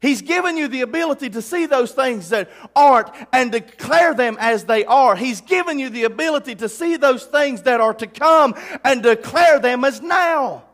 He's 0.05 0.21
given 0.21 0.59
you 0.59 0.69
the 0.69 0.83
ability 0.83 1.31
to 1.31 1.41
see 1.41 1.65
those 1.65 1.93
things 1.93 2.29
that 2.29 2.51
aren't 2.77 3.09
and 3.33 3.51
declare 3.51 4.13
them 4.13 4.37
as 4.39 4.65
they 4.65 4.85
are. 4.85 5.17
He's 5.17 5.41
given 5.41 5.79
you 5.79 5.89
the 5.89 6.05
ability 6.05 6.57
to 6.57 6.69
see 6.69 6.99
those 6.99 7.25
things 7.25 7.63
that 7.63 7.81
are 7.81 7.95
to 7.95 8.07
come 8.07 8.55
and 8.85 9.03
declare 9.03 9.59
them 9.59 9.83
as 9.83 10.03
now. 10.03 10.65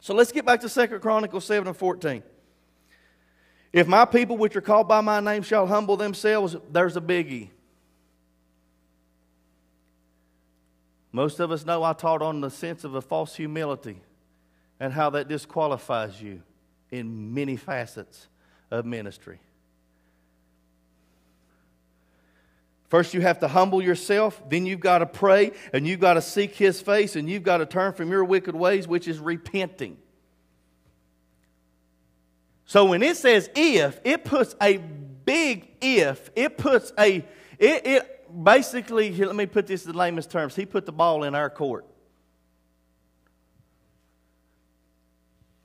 So 0.00 0.12
let's 0.12 0.30
get 0.30 0.44
back 0.44 0.60
to 0.60 0.68
2 0.68 0.98
Chronicles 0.98 1.46
7 1.46 1.66
and 1.66 1.74
14. 1.74 2.22
If 3.72 3.86
my 3.86 4.04
people 4.04 4.36
which 4.36 4.54
are 4.56 4.60
called 4.60 4.88
by 4.88 5.00
my 5.00 5.20
name 5.20 5.42
shall 5.42 5.66
humble 5.66 5.96
themselves, 5.96 6.54
there's 6.70 6.98
a 6.98 7.00
biggie. 7.00 7.48
Most 11.12 11.40
of 11.40 11.52
us 11.52 11.66
know 11.66 11.84
I 11.84 11.92
taught 11.92 12.22
on 12.22 12.40
the 12.40 12.50
sense 12.50 12.84
of 12.84 12.94
a 12.94 13.02
false 13.02 13.36
humility 13.36 14.00
and 14.80 14.92
how 14.92 15.10
that 15.10 15.28
disqualifies 15.28 16.20
you 16.20 16.42
in 16.90 17.34
many 17.34 17.56
facets 17.56 18.28
of 18.70 18.86
ministry. 18.86 19.38
First, 22.88 23.14
you 23.14 23.20
have 23.22 23.40
to 23.40 23.48
humble 23.48 23.82
yourself. 23.82 24.42
Then, 24.48 24.66
you've 24.66 24.80
got 24.80 24.98
to 24.98 25.06
pray 25.06 25.52
and 25.72 25.86
you've 25.86 26.00
got 26.00 26.14
to 26.14 26.22
seek 26.22 26.54
His 26.54 26.80
face 26.80 27.16
and 27.16 27.28
you've 27.28 27.42
got 27.42 27.58
to 27.58 27.66
turn 27.66 27.92
from 27.94 28.10
your 28.10 28.24
wicked 28.24 28.54
ways, 28.54 28.86
which 28.86 29.08
is 29.08 29.18
repenting. 29.18 29.96
So, 32.66 32.86
when 32.86 33.02
it 33.02 33.16
says 33.16 33.48
if, 33.54 33.98
it 34.04 34.24
puts 34.24 34.54
a 34.60 34.76
big 34.76 35.68
if. 35.80 36.30
It 36.36 36.58
puts 36.58 36.92
a, 36.98 37.24
it, 37.58 37.86
it 37.86 38.21
basically, 38.32 39.12
let 39.12 39.36
me 39.36 39.46
put 39.46 39.66
this 39.66 39.86
in 39.86 39.94
layman's 39.94 40.26
terms. 40.26 40.56
He 40.56 40.66
put 40.66 40.86
the 40.86 40.92
ball 40.92 41.24
in 41.24 41.34
our 41.34 41.50
court. 41.50 41.86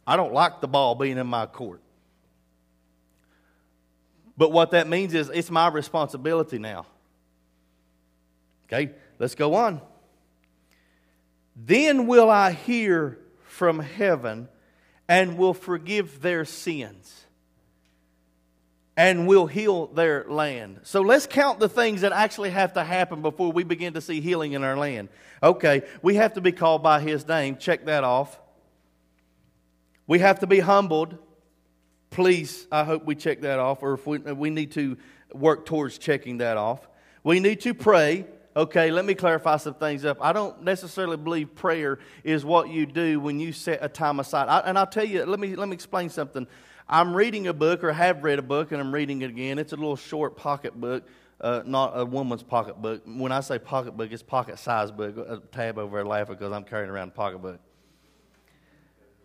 I 0.06 0.16
don't 0.16 0.34
like 0.34 0.62
the 0.62 0.68
ball 0.68 0.96
being 0.96 1.18
in 1.18 1.28
my 1.28 1.46
court. 1.46 1.82
But 4.38 4.52
what 4.52 4.72
that 4.72 4.88
means 4.88 5.14
is 5.14 5.30
it's 5.30 5.50
my 5.50 5.68
responsibility 5.68 6.60
now. 6.60 6.86
Okay, 8.66 8.94
let's 9.20 9.36
go 9.36 9.56
on. 9.56 9.82
Then 11.56 12.08
will 12.08 12.30
I 12.30 12.52
hear 12.52 13.18
from 13.44 13.80
heaven 13.80 14.48
and 15.10 15.38
will 15.38 15.54
forgive 15.54 16.22
their 16.22 16.46
sins 16.46 17.27
and 18.98 19.28
will 19.28 19.46
heal 19.46 19.86
their 19.88 20.26
land. 20.28 20.80
So 20.82 21.02
let's 21.02 21.28
count 21.28 21.60
the 21.60 21.70
things 21.70 22.02
that 22.02 22.12
actually 22.12 22.50
have 22.50 22.74
to 22.74 22.84
happen 22.84 23.22
before 23.22 23.52
we 23.52 23.64
begin 23.64 23.94
to 23.94 24.02
see 24.02 24.20
healing 24.20 24.54
in 24.54 24.64
our 24.64 24.76
land. 24.76 25.10
Okay, 25.44 25.84
we 26.02 26.16
have 26.16 26.34
to 26.34 26.42
be 26.42 26.52
called 26.52 26.82
by 26.82 27.00
his 27.00 27.28
name. 27.28 27.58
Check 27.58 27.86
that 27.86 28.04
off. 28.04 28.40
We 30.08 30.18
have 30.20 30.40
to 30.40 30.48
be 30.48 30.60
humbled. 30.60 31.20
Please, 32.10 32.66
I 32.72 32.84
hope 32.84 33.06
we 33.06 33.14
check 33.14 33.42
that 33.42 33.60
off, 33.60 33.84
or 33.84 33.94
if 33.94 34.08
we, 34.08 34.18
we 34.18 34.50
need 34.50 34.72
to 34.72 34.98
work 35.32 35.68
towards 35.68 36.00
checking 36.00 36.40
that 36.40 36.58
off. 36.58 36.88
We 37.24 37.40
need 37.40 37.62
to 37.62 37.76
pray. 37.76 38.26
Okay, 38.56 38.90
let 38.90 39.06
me 39.06 39.14
clarify 39.14 39.58
some 39.58 39.76
things 39.76 40.06
up. 40.06 40.18
I 40.22 40.34
don't 40.34 40.64
necessarily 40.64 41.18
believe 41.18 41.54
prayer 41.54 42.00
is 42.24 42.44
what 42.44 42.70
you 42.70 42.88
do 42.88 43.20
when 43.20 43.40
you 43.40 43.52
set 43.54 43.80
a 43.84 43.90
time 43.90 44.20
aside. 44.20 44.48
I, 44.48 44.62
and 44.62 44.80
I'll 44.80 44.88
tell 44.88 45.06
you, 45.06 45.24
let 45.26 45.40
me, 45.40 45.56
let 45.56 45.70
me 45.70 45.76
explain 45.76 46.10
something. 46.10 46.48
I'm 46.90 47.14
reading 47.14 47.48
a 47.48 47.54
book 47.54 47.84
or 47.84 47.92
have 47.92 48.24
read 48.24 48.40
a 48.40 48.44
book 48.44 48.72
and 48.72 48.80
I'm 48.80 48.94
reading 48.94 49.22
it 49.22 49.30
again. 49.30 49.60
It's 49.60 49.74
a 49.74 49.76
little 49.76 49.98
short 49.98 50.38
pocket 50.38 50.80
book, 50.80 51.04
uh, 51.42 51.64
not 51.66 51.92
a 52.00 52.06
woman's 52.06 52.44
pocket 52.44 52.82
book. 52.82 53.02
When 53.06 53.32
I 53.32 53.42
say 53.42 53.60
pocket 53.60 53.98
book, 53.98 54.12
it's 54.12 54.24
pocket 54.24 54.58
size 54.58 54.90
book. 54.90 55.18
A 55.18 55.42
tab 55.52 55.78
over 55.78 55.98
there 55.98 56.06
laughing 56.06 56.36
because 56.36 56.54
I'm 56.54 56.64
carrying 56.64 56.90
around 56.90 57.10
a 57.10 57.12
pocket 57.12 57.40
book. 57.40 57.60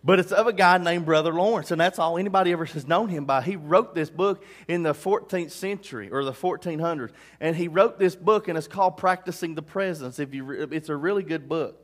But 0.05 0.19
it's 0.19 0.33
of 0.33 0.49
a 0.49 0.53
guy 0.53 0.79
named 0.79 1.07
Brother 1.07 1.33
Lawrence, 1.33 1.71
and 1.71 1.81
that's 1.81 2.01
all 2.01 2.19
anybody 2.19 2.51
ever 2.51 2.65
has 2.65 2.89
known 2.89 3.09
him 3.09 3.25
by. 3.25 3.41
He 3.41 3.55
wrote 3.55 3.95
this 3.95 4.11
book 4.11 4.45
in 4.67 4.83
the 4.83 4.93
14th 4.93 5.53
century 5.53 6.11
or 6.11 6.25
the 6.25 6.33
1400s, 6.33 7.13
and 7.39 7.55
he 7.55 7.69
wrote 7.69 8.01
this 8.01 8.17
book, 8.17 8.49
and 8.49 8.59
it's 8.59 8.67
called 8.67 8.97
Practicing 8.97 9.55
the 9.55 9.63
Presence. 9.63 10.19
If 10.19 10.35
you, 10.35 10.51
it's 10.51 10.89
a 10.89 10.97
really 10.97 11.23
good 11.23 11.49
book. 11.49 11.79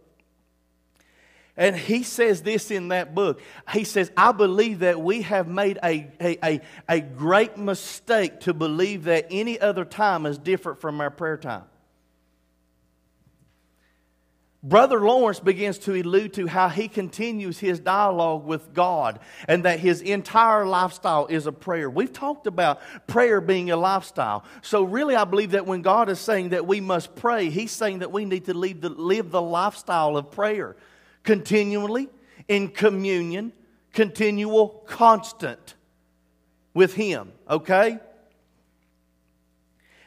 And 1.59 1.77
he 1.77 2.05
says 2.05 2.43
this 2.43 2.71
in 2.71 2.89
that 2.89 3.17
book. 3.17 3.43
He 3.73 3.83
says, 3.83 4.13
I 4.17 4.31
believe 4.31 4.79
that 4.79 5.01
we 5.01 5.23
have 5.23 5.49
made 5.49 5.81
a, 5.83 6.07
a, 6.21 6.39
a, 6.45 6.61
a 6.89 7.01
great 7.01 7.59
mistake 7.59 8.41
to 8.43 8.55
believe 8.55 9.05
that 9.05 9.27
any 9.33 9.59
other 9.59 9.85
time 9.85 10.25
is 10.25 10.39
different 10.39 10.81
from 10.81 11.01
our 11.01 11.11
prayer 11.11 11.37
time. 11.37 11.65
Brother 14.63 15.01
Lawrence 15.01 15.41
begins 15.41 15.79
to 15.79 15.95
allude 16.01 16.35
to 16.35 16.47
how 16.47 16.69
he 16.69 16.87
continues 16.87 17.59
his 17.59 17.81
dialogue 17.81 18.45
with 18.45 18.73
God 18.73 19.19
and 19.49 19.65
that 19.65 19.81
his 19.81 20.01
entire 20.01 20.65
lifestyle 20.65 21.27
is 21.27 21.47
a 21.47 21.53
prayer. 21.53 21.91
We've 21.91 22.13
talked 22.13 22.47
about 22.47 22.81
prayer 23.09 23.41
being 23.41 23.71
a 23.71 23.77
lifestyle. 23.77 24.45
So, 24.63 24.85
really, 24.85 25.17
I 25.17 25.25
believe 25.25 25.53
that 25.53 25.67
when 25.67 25.83
God 25.83 26.09
is 26.09 26.19
saying 26.21 26.51
that 26.51 26.67
we 26.67 26.81
must 26.81 27.15
pray, 27.17 27.51
he's 27.51 27.73
saying 27.73 28.01
that 28.01 28.13
we 28.13 28.25
need 28.25 28.45
to 28.47 28.53
the, 28.53 28.89
live 28.91 29.31
the 29.31 29.43
lifestyle 29.43 30.17
of 30.17 30.31
prayer 30.31 30.77
continually, 31.29 32.09
in 32.49 32.69
communion, 32.69 33.53
continual, 33.93 34.83
constant 34.87 35.75
with 36.73 36.95
him, 36.95 37.33
okay? 37.51 37.99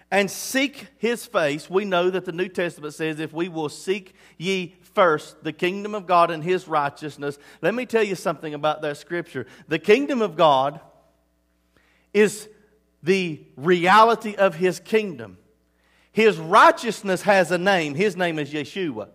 and 0.10 0.30
seek 0.32 0.88
his 0.98 1.28
face. 1.28 1.70
We 1.70 1.86
know 1.86 2.10
that 2.10 2.26
the 2.26 2.32
New 2.32 2.50
Testament 2.50 2.96
says 2.96 3.20
if 3.20 3.32
we 3.32 3.50
will 3.50 3.70
seek 3.70 4.16
ye 4.40 4.76
first 4.82 5.44
the 5.44 5.54
kingdom 5.54 5.94
of 5.94 6.08
God 6.08 6.32
and 6.32 6.44
his 6.44 6.68
righteousness. 6.68 7.38
Let 7.62 7.76
me 7.76 7.86
tell 7.86 8.04
you 8.04 8.16
something 8.16 8.56
about 8.56 8.82
that 8.82 8.98
scripture. 8.98 9.46
The 9.68 9.80
kingdom 9.80 10.24
of 10.24 10.36
God 10.36 10.82
is 12.16 12.50
the 13.04 13.42
reality 13.56 14.36
of 14.36 14.56
his 14.56 14.80
kingdom. 14.80 15.38
His 16.12 16.38
righteousness 16.40 17.22
has 17.22 17.52
a 17.52 17.60
name. 17.60 17.94
His 17.94 18.18
name 18.18 18.40
is 18.40 18.52
Yeshua. 18.52 19.10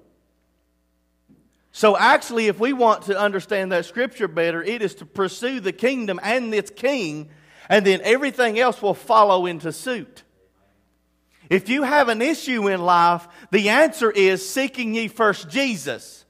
So, 1.76 1.94
actually, 1.94 2.46
if 2.46 2.58
we 2.58 2.72
want 2.72 3.02
to 3.02 3.20
understand 3.20 3.70
that 3.72 3.84
scripture 3.84 4.28
better, 4.28 4.62
it 4.62 4.80
is 4.80 4.94
to 4.94 5.04
pursue 5.04 5.60
the 5.60 5.72
kingdom 5.72 6.18
and 6.22 6.54
its 6.54 6.70
king, 6.70 7.28
and 7.68 7.84
then 7.84 8.00
everything 8.02 8.58
else 8.58 8.80
will 8.80 8.94
follow 8.94 9.44
into 9.44 9.70
suit. 9.72 10.22
If 11.50 11.68
you 11.68 11.82
have 11.82 12.08
an 12.08 12.22
issue 12.22 12.66
in 12.68 12.80
life, 12.80 13.28
the 13.50 13.68
answer 13.68 14.10
is 14.10 14.48
seeking 14.48 14.94
ye 14.94 15.08
first 15.08 15.50
Jesus. 15.50 16.24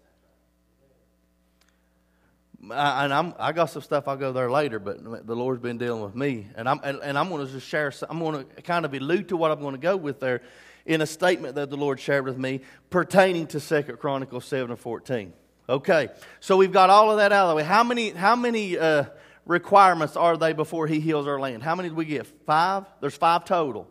Uh, 2.69 2.75
and 2.75 3.15
I'm, 3.15 3.33
I 3.39 3.53
got 3.53 3.67
some 3.67 3.83
stuff 3.83 4.09
I'll 4.09 4.17
go 4.17 4.33
there 4.33 4.51
later, 4.51 4.81
but 4.81 5.29
the 5.29 5.37
Lord's 5.37 5.63
been 5.63 5.79
dealing 5.79 6.03
with 6.03 6.17
me, 6.17 6.49
and 6.57 6.69
I'm 6.69 6.81
and, 6.83 6.99
and 7.05 7.17
I'm 7.17 7.29
going 7.29 7.47
to 7.47 7.53
just 7.53 7.69
share. 7.69 7.93
I'm 8.11 8.19
going 8.19 8.45
to 8.45 8.63
kind 8.63 8.85
of 8.85 8.93
allude 8.93 9.29
to 9.29 9.37
what 9.37 9.53
I'm 9.53 9.61
going 9.61 9.77
to 9.77 9.81
go 9.81 9.97
with 9.97 10.19
there, 10.19 10.43
in 10.87 11.01
a 11.01 11.07
statement 11.07 11.57
that 11.57 11.69
the 11.69 11.77
Lord 11.77 12.01
shared 12.01 12.25
with 12.25 12.39
me 12.39 12.61
pertaining 12.91 13.47
to 13.49 13.61
Second 13.61 13.99
Chronicles 13.99 14.45
seven 14.45 14.71
and 14.71 14.81
fourteen. 14.81 15.33
Okay, 15.69 16.09
so 16.41 16.57
we've 16.57 16.73
got 16.73 16.91
all 16.91 17.11
of 17.11 17.19
that 17.19 17.33
out 17.33 17.47
of 17.47 17.51
the 17.51 17.57
way. 17.57 17.65
How 17.65 17.85
many 17.85 18.11
how 18.11 18.37
many 18.37 18.79
uh, 18.79 19.05
requirements 19.45 20.17
are 20.17 20.37
they 20.37 20.53
before 20.53 20.87
He 20.87 21.01
heals 21.01 21.27
our 21.27 21.41
land? 21.41 21.63
How 21.63 21.75
many 21.75 21.89
did 21.89 21.97
we 21.97 22.05
get? 22.05 22.27
Five. 22.47 22.85
There's 23.01 23.17
five 23.17 23.45
total. 23.45 23.89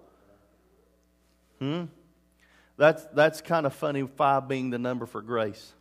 Hmm? 1.60 1.86
That's, 2.78 3.06
that's 3.14 3.40
kind 3.40 3.66
of 3.66 3.74
funny, 3.74 4.06
five 4.18 4.50
being 4.50 4.70
the 4.70 4.78
number 4.78 5.06
for 5.06 5.22
grace. 5.22 5.72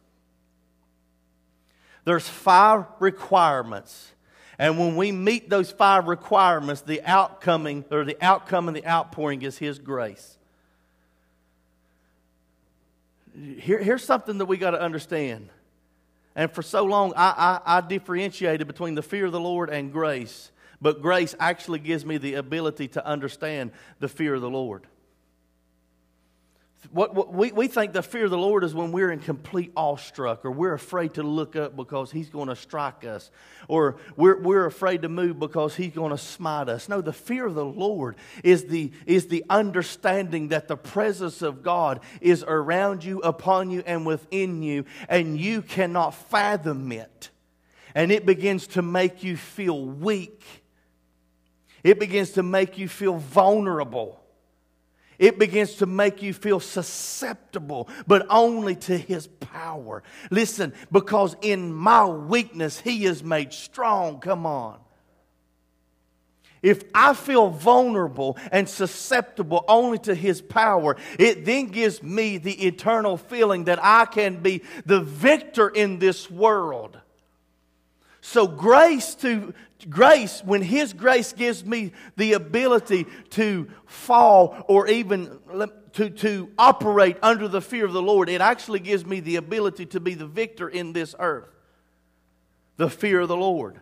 There's 2.05 2.29
five 2.29 2.85
requirements. 3.01 4.13
And 4.61 4.79
when 4.79 4.95
we 4.95 5.11
meet 5.11 5.51
those 5.51 5.73
five 5.73 6.07
requirements, 6.07 6.83
the 6.83 7.03
outcoming 7.03 7.85
or 7.91 8.05
the 8.05 8.17
outcome 8.21 8.69
and 8.69 8.77
the 8.77 8.87
outpouring 8.87 9.43
is 9.43 9.59
His 9.59 9.81
grace. 9.81 10.39
Here, 13.35 13.79
here's 13.79 14.05
something 14.05 14.39
that 14.39 14.47
we 14.47 14.57
got 14.57 14.73
to 14.73 14.81
understand. 14.81 15.49
And 16.37 16.51
for 16.51 16.63
so 16.63 16.85
long, 16.85 17.13
I, 17.17 17.61
I, 17.67 17.79
I 17.79 17.81
differentiated 17.81 18.67
between 18.67 18.95
the 18.95 19.03
fear 19.03 19.27
of 19.27 19.33
the 19.33 19.41
Lord 19.41 19.71
and 19.71 19.93
grace. 19.93 20.51
But 20.81 21.01
grace 21.01 21.35
actually 21.39 21.79
gives 21.79 22.05
me 22.05 22.19
the 22.19 22.35
ability 22.35 22.89
to 22.89 23.07
understand 23.07 23.73
the 24.01 24.09
fear 24.09 24.35
of 24.35 24.41
the 24.41 24.51
Lord. 24.51 24.87
What, 26.91 27.15
what, 27.15 27.33
we, 27.33 27.53
we 27.53 27.69
think 27.69 27.93
the 27.93 28.03
fear 28.03 28.25
of 28.25 28.31
the 28.31 28.39
Lord 28.39 28.65
is 28.65 28.75
when 28.75 28.93
we're 28.93 29.11
in 29.11 29.21
complete 29.21 29.73
awestruck 29.77 30.45
or 30.45 30.51
we're 30.51 30.75
afraid 30.75 31.15
to 31.15 31.23
look 31.23 31.57
up 31.57 31.77
because 31.77 32.11
He's 32.11 32.29
going 32.29 32.49
to 32.49 32.57
strike 32.57 33.05
us 33.05 33.31
or 33.69 33.97
we're, 34.17 34.41
we're 34.41 34.67
afraid 34.67 35.03
to 35.03 35.09
move 35.09 35.39
because 35.39 35.75
He's 35.75 35.93
going 35.93 36.11
to 36.11 36.19
smite 36.19 36.69
us. 36.69 36.89
No, 36.89 37.01
the 37.01 37.13
fear 37.13 37.47
of 37.47 37.55
the 37.55 37.65
Lord 37.65 38.17
is 38.43 38.65
the, 38.67 38.93
is 39.07 39.29
the 39.29 39.45
understanding 39.49 40.49
that 40.49 40.69
the 40.69 40.77
presence 40.77 41.43
of 41.43 41.63
God 41.63 42.01
is 42.21 42.45
around 42.47 43.05
you, 43.05 43.21
upon 43.21 43.71
you, 43.71 43.83
and 43.87 44.05
within 44.05 44.63
you, 44.63 44.85
and 45.09 45.39
you 45.39 45.63
cannot 45.63 46.15
fathom 46.15 46.93
it. 46.93 47.31
And 47.95 48.11
it 48.11 48.27
begins 48.27 48.67
to 48.69 48.83
make 48.83 49.23
you 49.23 49.37
feel 49.37 49.85
weak, 49.85 50.43
it 51.83 51.99
begins 51.99 52.33
to 52.33 52.43
make 52.43 52.79
you 52.79 52.89
feel 52.89 53.19
vulnerable. 53.19 54.24
It 55.19 55.39
begins 55.39 55.77
to 55.77 55.87
make 55.87 56.23
you 56.23 56.33
feel 56.33 56.61
susceptible, 56.61 57.89
but 58.07 58.27
only 58.31 58.77
to 58.77 58.97
His 58.97 59.27
power. 59.27 60.03
Listen, 60.31 60.73
because 60.91 61.37
in 61.43 61.73
my 61.73 62.05
weakness, 62.07 62.81
He 62.81 63.05
is 63.05 63.23
made 63.23 63.53
strong. 63.53 64.21
Come 64.21 64.47
on. 64.47 64.79
If 66.63 66.83
I 66.95 67.13
feel 67.13 67.51
vulnerable 67.51 68.39
and 68.51 68.67
susceptible 68.67 69.67
only 69.69 69.99
to 69.99 70.15
His 70.15 70.41
power, 70.41 70.97
it 71.19 71.45
then 71.45 71.67
gives 71.67 72.03
me 72.03 72.39
the 72.39 72.67
eternal 72.67 73.19
feeling 73.19 73.65
that 73.65 73.79
I 73.83 74.07
can 74.07 74.43
be 74.43 74.63
the 74.87 75.01
victor 75.01 75.69
in 75.69 75.99
this 75.99 76.31
world. 76.31 76.99
So, 78.27 78.47
grace 78.47 79.15
to, 79.17 79.53
grace, 79.91 80.43
when 80.43 80.63
His 80.63 80.95
grace 80.95 81.35
gives 81.35 81.63
me 81.63 81.93
the 82.17 82.33
ability 82.33 83.05
to 83.31 83.69
fall 83.85 84.65
or 84.67 84.89
even 84.89 85.39
to, 85.93 86.09
to 86.09 86.51
operate 86.57 87.19
under 87.23 87.49
the 87.49 87.61
fear 87.61 87.85
of 87.85 87.93
the 87.93 88.01
Lord, 88.01 88.31
it 88.31 88.41
actually 88.41 88.81
gives 88.81 89.05
me 89.05 89.21
the 89.21 89.37
ability 89.37 89.85
to 89.87 90.01
be 90.01 90.15
the 90.15 90.27
victor 90.27 90.71
in 90.71 90.95
this 90.95 91.15
earth. 91.19 91.55
The 92.79 92.89
fear 92.89 93.21
of 93.21 93.29
the 93.29 93.37
Lord. 93.37 93.79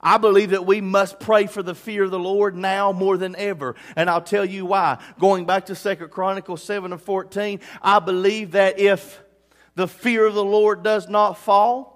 I 0.00 0.18
believe 0.18 0.50
that 0.50 0.66
we 0.66 0.80
must 0.80 1.20
pray 1.20 1.46
for 1.46 1.62
the 1.62 1.76
fear 1.76 2.02
of 2.02 2.10
the 2.10 2.18
Lord 2.18 2.56
now 2.56 2.90
more 2.90 3.16
than 3.16 3.36
ever. 3.36 3.76
And 3.94 4.10
I'll 4.10 4.20
tell 4.20 4.44
you 4.44 4.66
why. 4.66 4.98
Going 5.20 5.46
back 5.46 5.66
to 5.66 5.76
Second 5.76 6.10
Chronicles 6.10 6.64
7 6.64 6.90
and 6.90 7.00
14, 7.00 7.60
I 7.80 8.00
believe 8.00 8.50
that 8.50 8.80
if 8.80 9.22
the 9.76 9.86
fear 9.86 10.26
of 10.26 10.34
the 10.34 10.44
Lord 10.44 10.82
does 10.82 11.08
not 11.08 11.38
fall, 11.38 11.93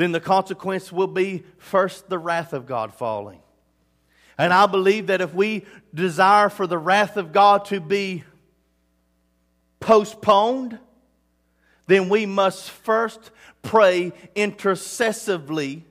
then 0.00 0.12
the 0.12 0.20
consequence 0.20 0.90
will 0.90 1.06
be 1.06 1.44
first 1.58 2.08
the 2.08 2.18
wrath 2.18 2.52
of 2.52 2.66
God 2.66 2.94
falling. 2.94 3.40
And 4.38 4.52
I 4.52 4.66
believe 4.66 5.08
that 5.08 5.20
if 5.20 5.34
we 5.34 5.66
desire 5.94 6.48
for 6.48 6.66
the 6.66 6.78
wrath 6.78 7.16
of 7.18 7.32
God 7.32 7.66
to 7.66 7.80
be 7.80 8.24
postponed, 9.80 10.78
then 11.86 12.08
we 12.08 12.24
must 12.24 12.70
first 12.70 13.30
pray 13.62 14.12
intercessively 14.34 15.82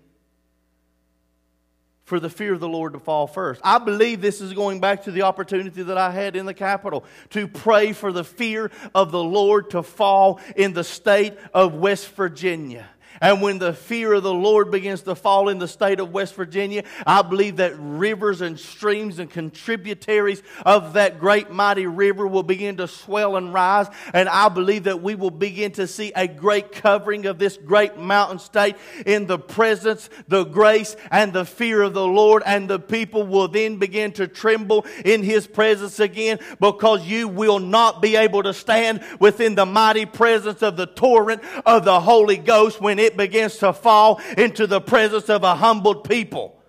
for 2.06 2.20
the 2.20 2.30
fear 2.30 2.54
of 2.54 2.60
the 2.60 2.68
Lord 2.68 2.94
to 2.94 3.00
fall 3.00 3.28
first. 3.28 3.62
I 3.64 3.78
believe 3.78 4.20
this 4.20 4.42
is 4.42 4.54
going 4.54 4.80
back 4.80 5.04
to 5.04 5.12
the 5.12 5.22
opportunity 5.22 5.84
that 5.84 5.98
I 5.98 6.10
had 6.10 6.36
in 6.36 6.48
the 6.48 6.56
Capitol 6.56 7.06
to 7.30 7.48
pray 7.48 7.94
for 7.94 8.12
the 8.12 8.24
fear 8.24 8.72
of 8.96 9.12
the 9.12 9.24
Lord 9.24 9.70
to 9.72 9.84
fall 9.84 10.40
in 10.56 10.74
the 10.74 10.84
state 10.84 11.38
of 11.54 11.76
West 11.76 12.08
Virginia. 12.16 12.90
And 13.22 13.42
when 13.42 13.60
the 13.60 13.74
fear 13.74 14.14
of 14.14 14.24
the 14.24 14.34
Lord 14.34 14.72
begins 14.72 15.02
to 15.04 15.16
fall 15.16 15.50
in 15.50 15.60
the 15.60 15.68
state 15.68 16.00
of 16.00 16.12
West 16.12 16.36
Virginia, 16.36 16.84
I 17.06 17.22
believe 17.22 17.58
that 17.58 17.74
rivers 17.78 18.42
and 18.42 18.60
streams 18.60 19.20
and 19.20 19.30
contributaries 19.30 20.42
of 20.66 20.94
that 20.94 21.20
great 21.20 21.52
mighty 21.52 21.88
river 21.88 22.28
will 22.28 22.44
begin 22.44 22.78
to 22.78 22.88
swell 22.88 23.36
and 23.36 23.54
rise. 23.54 23.88
And 24.14 24.30
I 24.30 24.50
believe 24.50 24.84
that 24.84 25.02
we 25.02 25.16
will 25.16 25.32
begin 25.32 25.72
to 25.74 25.88
see 25.88 26.12
a 26.16 26.28
great 26.28 26.72
covering 26.72 27.26
of 27.26 27.40
this 27.40 27.58
great 27.58 27.98
mountain 27.98 28.40
state 28.40 28.76
in 29.06 29.28
the 29.28 29.40
presence, 29.40 30.10
the 30.28 30.44
grace, 30.44 30.96
and 31.12 31.34
the 31.34 31.46
fear 31.46 31.82
of 31.82 31.94
the 31.94 32.08
Lord. 32.08 32.44
And 32.46 32.70
the 32.70 32.80
people 32.80 33.24
will 33.26 33.48
then 33.48 33.78
begin 33.78 34.12
to 34.14 34.28
tremble 34.28 34.86
in 35.04 35.24
his 35.24 35.48
presence 35.48 36.00
again 36.00 36.40
because 36.60 37.06
you 37.06 37.28
will 37.28 37.60
not 37.60 38.02
be 38.02 38.16
able 38.16 38.44
to 38.44 38.54
stand 38.54 39.04
within 39.20 39.56
the 39.56 39.66
mighty 39.66 40.06
presence 40.06 40.62
of 40.62 40.78
the 40.78 40.86
torrent 40.86 41.42
of 41.66 41.86
the 41.86 42.00
Holy 42.00 42.38
Ghost 42.38 42.82
when 42.82 43.00
it 43.00 43.09
it 43.10 43.18
begins 43.18 43.58
to 43.58 43.74
fall 43.74 44.22
into 44.38 44.68
the 44.68 44.80
presence 44.80 45.30
of 45.30 45.44
a 45.44 45.56
humbled 45.56 46.08
people. 46.08 46.62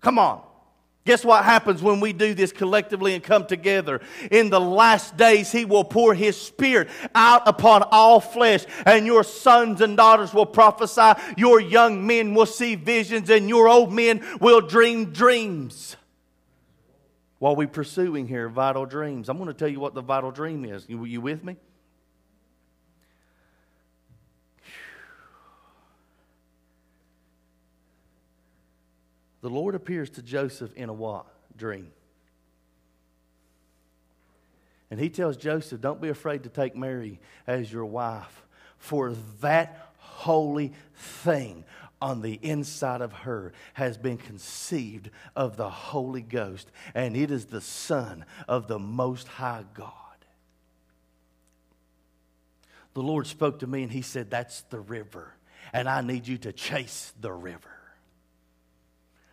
Come 0.00 0.18
on. 0.18 0.42
Guess 1.06 1.24
what 1.24 1.44
happens 1.44 1.82
when 1.82 1.98
we 1.98 2.12
do 2.12 2.34
this 2.34 2.52
collectively 2.52 3.14
and 3.14 3.24
come 3.24 3.46
together? 3.46 4.00
In 4.30 4.50
the 4.50 4.60
last 4.60 5.16
days, 5.16 5.50
He 5.50 5.64
will 5.64 5.82
pour 5.82 6.14
His 6.14 6.40
Spirit 6.40 6.88
out 7.14 7.48
upon 7.48 7.82
all 7.90 8.20
flesh, 8.20 8.64
and 8.86 9.06
your 9.06 9.24
sons 9.24 9.80
and 9.80 9.96
daughters 9.96 10.32
will 10.32 10.46
prophesy, 10.46 11.12
your 11.36 11.58
young 11.58 12.06
men 12.06 12.34
will 12.34 12.46
see 12.46 12.76
visions, 12.76 13.28
and 13.30 13.48
your 13.48 13.66
old 13.66 13.92
men 13.92 14.24
will 14.40 14.60
dream 14.60 15.06
dreams. 15.06 15.96
While 17.38 17.56
we're 17.56 17.66
pursuing 17.66 18.28
here 18.28 18.48
vital 18.50 18.84
dreams, 18.84 19.30
I'm 19.30 19.38
going 19.38 19.48
to 19.48 19.54
tell 19.54 19.68
you 19.68 19.80
what 19.80 19.94
the 19.94 20.02
vital 20.02 20.30
dream 20.30 20.66
is. 20.66 20.84
You, 20.86 21.04
you 21.06 21.22
with 21.22 21.42
me? 21.42 21.56
The 29.40 29.50
Lord 29.50 29.74
appears 29.74 30.10
to 30.10 30.22
Joseph 30.22 30.72
in 30.74 30.88
a 30.88 30.92
what? 30.92 31.26
Dream. 31.56 31.90
And 34.90 34.98
he 34.98 35.08
tells 35.08 35.36
Joseph, 35.36 35.80
Don't 35.80 36.00
be 36.00 36.08
afraid 36.08 36.42
to 36.42 36.48
take 36.48 36.76
Mary 36.76 37.20
as 37.46 37.72
your 37.72 37.86
wife, 37.86 38.42
for 38.78 39.14
that 39.40 39.90
holy 39.98 40.72
thing 40.94 41.64
on 42.02 42.22
the 42.22 42.38
inside 42.42 43.00
of 43.00 43.12
her 43.12 43.52
has 43.74 43.98
been 43.98 44.16
conceived 44.16 45.10
of 45.36 45.56
the 45.56 45.70
Holy 45.70 46.22
Ghost, 46.22 46.70
and 46.94 47.16
it 47.16 47.30
is 47.30 47.46
the 47.46 47.60
Son 47.60 48.24
of 48.48 48.68
the 48.68 48.78
Most 48.78 49.28
High 49.28 49.64
God. 49.74 49.94
The 52.94 53.02
Lord 53.02 53.26
spoke 53.26 53.60
to 53.60 53.66
me 53.66 53.82
and 53.82 53.92
He 53.92 54.02
said, 54.02 54.30
That's 54.30 54.62
the 54.62 54.80
river, 54.80 55.32
and 55.72 55.88
I 55.88 56.00
need 56.00 56.26
you 56.26 56.38
to 56.38 56.52
chase 56.52 57.12
the 57.20 57.32
river. 57.32 57.79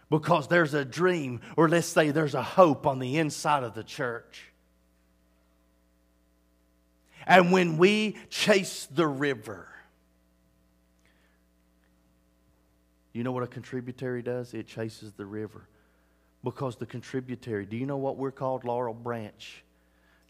Because 0.10 0.48
there's 0.48 0.74
a 0.74 0.86
dream, 0.86 1.42
or 1.58 1.68
let's 1.68 1.88
say 1.88 2.12
there's 2.12 2.36
a 2.36 2.44
hope 2.44 2.88
on 2.88 3.00
the 3.00 3.18
inside 3.18 3.64
of 3.64 3.74
the 3.74 3.84
church. 3.84 4.52
And 7.26 7.52
when 7.52 7.78
we 7.78 8.16
chase 8.30 8.88
the 8.90 9.06
river, 9.06 9.68
you 13.12 13.24
know 13.24 13.34
what 13.34 13.44
a 13.44 13.48
contributory 13.48 14.22
does? 14.22 14.54
It 14.54 14.68
chases 14.68 15.12
the 15.14 15.26
river. 15.26 15.68
Because 16.44 16.78
the 16.78 16.86
contributory, 16.86 17.66
do 17.66 17.76
you 17.76 17.86
know 17.86 17.98
what 17.98 18.16
we're 18.16 18.32
called? 18.32 18.64
Laurel 18.64 18.94
Branch. 18.94 19.64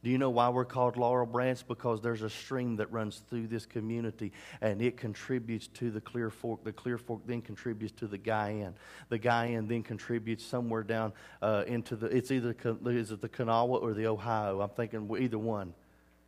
Do 0.08 0.12
you 0.12 0.18
know 0.18 0.30
why 0.30 0.48
we're 0.48 0.64
called 0.64 0.96
Laurel 0.96 1.26
Branch? 1.26 1.62
Because 1.68 2.00
there's 2.00 2.22
a 2.22 2.30
stream 2.30 2.78
that 2.78 2.90
runs 2.94 3.24
through 3.30 3.48
this 3.48 3.66
community 3.66 4.32
and 4.62 4.82
it 4.82 4.96
contributes 4.96 5.68
to 5.74 5.92
the 5.92 6.00
Clear 6.00 6.30
Fork. 6.30 6.64
The 6.64 6.72
Clear 6.72 6.98
Fork 6.98 7.24
then 7.26 7.42
contributes 7.42 7.92
to 8.00 8.08
the 8.08 8.18
Guyan. 8.18 8.72
The 9.10 9.20
Guyan 9.20 9.68
then 9.68 9.84
contributes 9.84 10.46
somewhere 10.46 10.84
down 10.84 11.12
uh, 11.42 11.66
into 11.68 11.98
the, 11.98 12.06
it's 12.08 12.32
either, 12.32 12.56
is 12.86 13.12
it 13.12 13.20
the 13.20 13.28
Kanawha 13.28 13.76
or 13.80 13.94
the 13.94 14.08
Ohio? 14.08 14.62
I'm 14.62 14.70
thinking 14.70 15.14
either 15.20 15.38
one. 15.38 15.74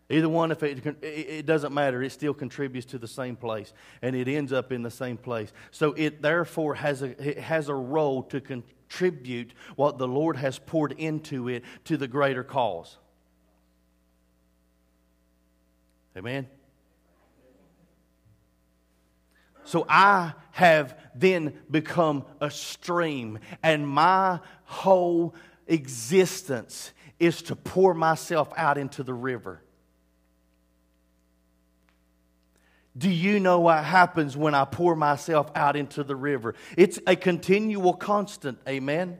Either 0.09 0.27
one, 0.27 0.51
if 0.51 0.61
it, 0.61 1.01
it 1.01 1.45
doesn't 1.45 1.73
matter, 1.73 2.03
it 2.03 2.11
still 2.11 2.33
contributes 2.33 2.87
to 2.87 2.97
the 2.97 3.07
same 3.07 3.37
place 3.37 3.71
and 4.01 4.13
it 4.13 4.27
ends 4.27 4.51
up 4.51 4.73
in 4.73 4.81
the 4.81 4.91
same 4.91 5.15
place. 5.15 5.53
So 5.71 5.93
it 5.93 6.21
therefore 6.21 6.75
has 6.75 7.01
a, 7.01 7.11
it 7.25 7.37
has 7.37 7.69
a 7.69 7.75
role 7.75 8.23
to 8.23 8.41
contribute 8.41 9.53
what 9.77 9.97
the 9.97 10.07
Lord 10.09 10.35
has 10.35 10.59
poured 10.59 10.91
into 10.97 11.47
it 11.47 11.63
to 11.85 11.95
the 11.95 12.09
greater 12.09 12.43
cause. 12.43 12.97
Amen? 16.17 16.47
So 19.63 19.85
I 19.87 20.33
have 20.51 20.97
then 21.13 21.53
become 21.69 22.25
a 22.41 22.49
stream, 22.49 23.39
and 23.61 23.87
my 23.87 24.39
whole 24.63 25.35
existence 25.67 26.91
is 27.19 27.43
to 27.43 27.55
pour 27.55 27.93
myself 27.93 28.51
out 28.57 28.77
into 28.77 29.03
the 29.03 29.13
river. 29.13 29.61
Do 32.97 33.09
you 33.09 33.39
know 33.39 33.59
what 33.59 33.83
happens 33.83 34.35
when 34.35 34.55
I 34.55 34.65
pour 34.65 34.95
myself 34.95 35.51
out 35.55 35.75
into 35.75 36.03
the 36.03 36.15
river? 36.15 36.55
It's 36.75 36.99
a 37.05 37.15
continual 37.15 37.93
constant, 37.93 38.57
amen? 38.67 39.19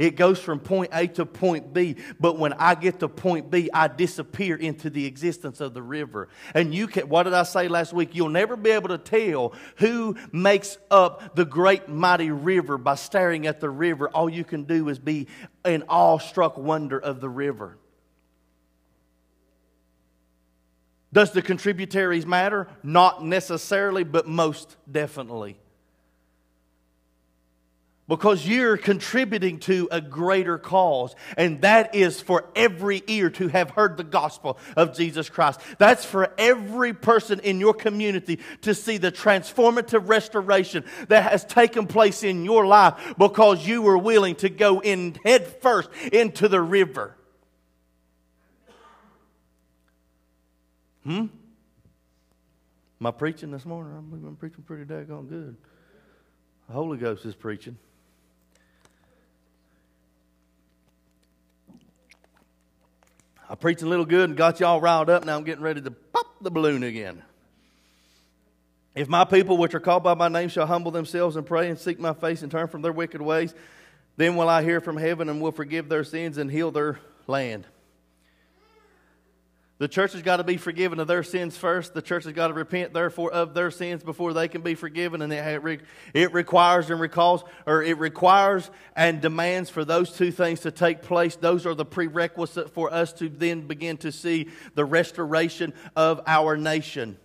It 0.00 0.16
goes 0.16 0.40
from 0.40 0.60
point 0.60 0.92
A 0.94 1.08
to 1.08 1.26
point 1.26 1.74
B, 1.74 1.96
but 2.18 2.38
when 2.38 2.54
I 2.54 2.74
get 2.74 3.00
to 3.00 3.08
point 3.08 3.50
B, 3.50 3.68
I 3.74 3.86
disappear 3.86 4.56
into 4.56 4.88
the 4.88 5.04
existence 5.04 5.60
of 5.60 5.74
the 5.74 5.82
river. 5.82 6.30
And 6.54 6.74
you 6.74 6.86
can, 6.86 7.06
what 7.10 7.24
did 7.24 7.34
I 7.34 7.42
say 7.42 7.68
last 7.68 7.92
week? 7.92 8.14
You'll 8.14 8.30
never 8.30 8.56
be 8.56 8.70
able 8.70 8.88
to 8.88 8.96
tell 8.96 9.52
who 9.76 10.16
makes 10.32 10.78
up 10.90 11.36
the 11.36 11.44
great 11.44 11.90
mighty 11.90 12.30
river 12.30 12.78
by 12.78 12.94
staring 12.94 13.46
at 13.46 13.60
the 13.60 13.68
river. 13.68 14.08
All 14.08 14.30
you 14.30 14.42
can 14.42 14.64
do 14.64 14.88
is 14.88 14.98
be 14.98 15.26
in 15.66 15.84
awestruck 15.86 16.56
wonder 16.56 16.98
of 16.98 17.20
the 17.20 17.28
river. 17.28 17.76
Does 21.12 21.32
the 21.32 21.42
contributaries 21.42 22.24
matter? 22.24 22.68
Not 22.82 23.22
necessarily, 23.22 24.04
but 24.04 24.26
most 24.26 24.78
definitely. 24.90 25.58
Because 28.10 28.44
you're 28.44 28.76
contributing 28.76 29.60
to 29.60 29.86
a 29.92 30.00
greater 30.00 30.58
cause, 30.58 31.14
and 31.36 31.60
that 31.60 31.94
is 31.94 32.20
for 32.20 32.44
every 32.56 33.04
ear 33.06 33.30
to 33.30 33.46
have 33.46 33.70
heard 33.70 33.96
the 33.96 34.02
gospel 34.02 34.58
of 34.76 34.96
Jesus 34.96 35.30
Christ. 35.30 35.60
That's 35.78 36.04
for 36.04 36.34
every 36.36 36.92
person 36.92 37.38
in 37.38 37.60
your 37.60 37.72
community 37.72 38.40
to 38.62 38.74
see 38.74 38.96
the 38.96 39.12
transformative 39.12 40.08
restoration 40.08 40.84
that 41.06 41.30
has 41.30 41.44
taken 41.44 41.86
place 41.86 42.24
in 42.24 42.44
your 42.44 42.66
life 42.66 43.14
because 43.16 43.64
you 43.64 43.80
were 43.80 43.96
willing 43.96 44.34
to 44.36 44.48
go 44.48 44.80
in 44.80 45.16
head 45.24 45.46
first 45.46 45.88
into 46.12 46.48
the 46.48 46.60
river. 46.60 47.14
Hmm? 51.04 51.26
I 53.06 53.12
preaching 53.12 53.52
this 53.52 53.64
morning? 53.64 53.92
I'm 53.96 54.34
preaching 54.34 54.64
pretty 54.64 54.84
daggone 54.84 55.28
good. 55.28 55.56
The 56.66 56.72
Holy 56.72 56.98
Ghost 56.98 57.24
is 57.24 57.36
preaching. 57.36 57.78
I 63.50 63.56
preached 63.56 63.82
a 63.82 63.86
little 63.86 64.04
good 64.04 64.28
and 64.30 64.38
got 64.38 64.60
y'all 64.60 64.80
riled 64.80 65.10
up. 65.10 65.24
Now 65.24 65.36
I'm 65.36 65.42
getting 65.42 65.64
ready 65.64 65.80
to 65.80 65.90
pop 65.90 66.26
the 66.40 66.52
balloon 66.52 66.84
again. 66.84 67.20
If 68.94 69.08
my 69.08 69.24
people, 69.24 69.56
which 69.56 69.74
are 69.74 69.80
called 69.80 70.04
by 70.04 70.14
my 70.14 70.28
name, 70.28 70.48
shall 70.48 70.68
humble 70.68 70.92
themselves 70.92 71.34
and 71.34 71.44
pray 71.44 71.68
and 71.68 71.76
seek 71.76 71.98
my 71.98 72.12
face 72.12 72.42
and 72.42 72.52
turn 72.52 72.68
from 72.68 72.82
their 72.82 72.92
wicked 72.92 73.20
ways, 73.20 73.52
then 74.16 74.36
will 74.36 74.48
I 74.48 74.62
hear 74.62 74.80
from 74.80 74.96
heaven 74.96 75.28
and 75.28 75.40
will 75.40 75.50
forgive 75.50 75.88
their 75.88 76.04
sins 76.04 76.38
and 76.38 76.48
heal 76.48 76.70
their 76.70 77.00
land. 77.26 77.66
The 79.80 79.88
church 79.88 80.12
has 80.12 80.20
got 80.20 80.36
to 80.36 80.44
be 80.44 80.58
forgiven 80.58 81.00
of 81.00 81.06
their 81.06 81.22
sins 81.22 81.56
first. 81.56 81.94
The 81.94 82.02
church 82.02 82.24
has 82.24 82.34
got 82.34 82.48
to 82.48 82.52
repent, 82.52 82.92
therefore, 82.92 83.32
of 83.32 83.54
their 83.54 83.70
sins 83.70 84.02
before 84.02 84.34
they 84.34 84.46
can 84.46 84.60
be 84.60 84.74
forgiven. 84.74 85.22
And 85.22 85.32
it, 85.32 85.80
it 86.12 86.34
requires 86.34 86.90
and 86.90 87.00
recalls, 87.00 87.44
or 87.66 87.82
it 87.82 87.96
requires 87.96 88.70
and 88.94 89.22
demands 89.22 89.70
for 89.70 89.86
those 89.86 90.12
two 90.12 90.32
things 90.32 90.60
to 90.60 90.70
take 90.70 91.00
place. 91.00 91.36
Those 91.36 91.64
are 91.64 91.74
the 91.74 91.86
prerequisite 91.86 92.74
for 92.74 92.92
us 92.92 93.14
to 93.14 93.30
then 93.30 93.66
begin 93.66 93.96
to 93.98 94.12
see 94.12 94.50
the 94.74 94.84
restoration 94.84 95.72
of 95.96 96.20
our 96.26 96.58
nation. 96.58 97.16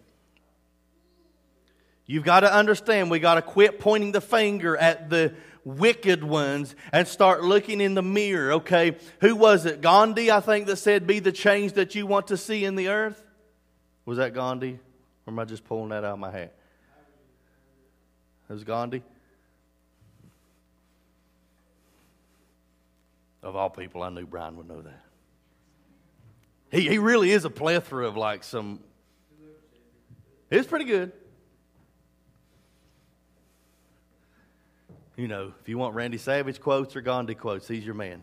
You've 2.06 2.24
got 2.24 2.41
to 2.41 2.54
understand, 2.54 3.10
we 3.10 3.20
got 3.20 3.36
to 3.36 3.41
quit 3.41 3.80
pointing 3.80 4.12
the 4.12 4.22
finger 4.22 4.78
at 4.78 5.10
the 5.10 5.34
wicked 5.63 6.24
ones 6.24 6.76
and 6.91 7.08
start 7.08 7.44
looking 7.44 7.82
in 7.82 7.96
the 7.96 8.04
mirror. 8.04 8.54
Okay, 8.54 8.98
who 9.22 9.36
was 9.36 9.65
it? 9.65 9.82
Gandhi, 9.82 10.32
I 10.32 10.39
think, 10.39 10.68
that 10.68 10.78
said, 10.78 11.08
Be 11.08 11.20
the 11.20 11.32
change 11.32 11.74
that 11.74 11.96
you 11.96 12.06
want 12.06 12.28
to 12.28 12.38
see 12.38 12.63
in 12.63 12.76
the 12.76 12.89
earth? 12.89 13.22
Was 14.06 14.20
that 14.20 14.34
Gandhi? 14.34 14.80
Or 15.26 15.32
am 15.32 15.39
I 15.39 15.46
just 15.46 15.65
pulling 15.65 15.89
that 15.89 16.04
out 16.04 16.13
of 16.13 16.20
my 16.20 16.32
hat? 16.32 16.54
It 18.48 18.54
was 18.54 18.63
Gandhi? 18.63 19.02
Of 23.41 23.56
all 23.56 23.72
people, 23.72 24.04
I 24.04 24.10
knew 24.10 24.28
Brian 24.28 24.58
would 24.58 24.68
know 24.68 24.82
that. 24.82 25.02
He, 26.72 26.88
he 26.88 26.98
really 27.00 27.32
is 27.32 27.46
a 27.46 27.50
plethora 27.50 28.08
of 28.08 28.18
like 28.18 28.44
some. 28.44 28.80
It's 30.52 30.68
pretty 30.68 30.86
good. 30.86 31.12
You 35.15 35.28
know, 35.30 35.54
if 35.62 35.69
you 35.69 35.78
want 35.78 35.95
Randy 35.95 36.17
Savage 36.17 36.60
quotes 36.60 36.95
or 36.95 37.01
Gandhi 37.01 37.36
quotes, 37.36 37.67
he's 37.67 37.86
your 37.86 37.95
man. 37.95 38.21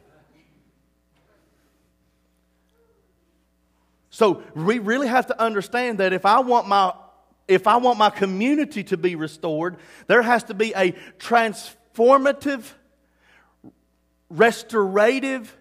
So 4.11 4.43
we 4.55 4.79
really 4.79 5.09
have 5.09 5.29
to 5.29 5.41
understand 5.41 5.99
that 5.99 6.13
if 6.13 6.27
I 6.27 6.41
want 6.41 6.69
my 6.69 6.93
if 7.49 7.67
I 7.67 7.77
want 7.79 7.99
my 7.99 8.11
community 8.11 8.85
to 8.85 8.97
be 8.97 9.17
restored, 9.17 9.77
there 10.07 10.23
has 10.23 10.45
to 10.45 10.55
be 10.55 10.73
a 10.77 10.93
transformative, 11.19 12.65
restorative 14.31 15.57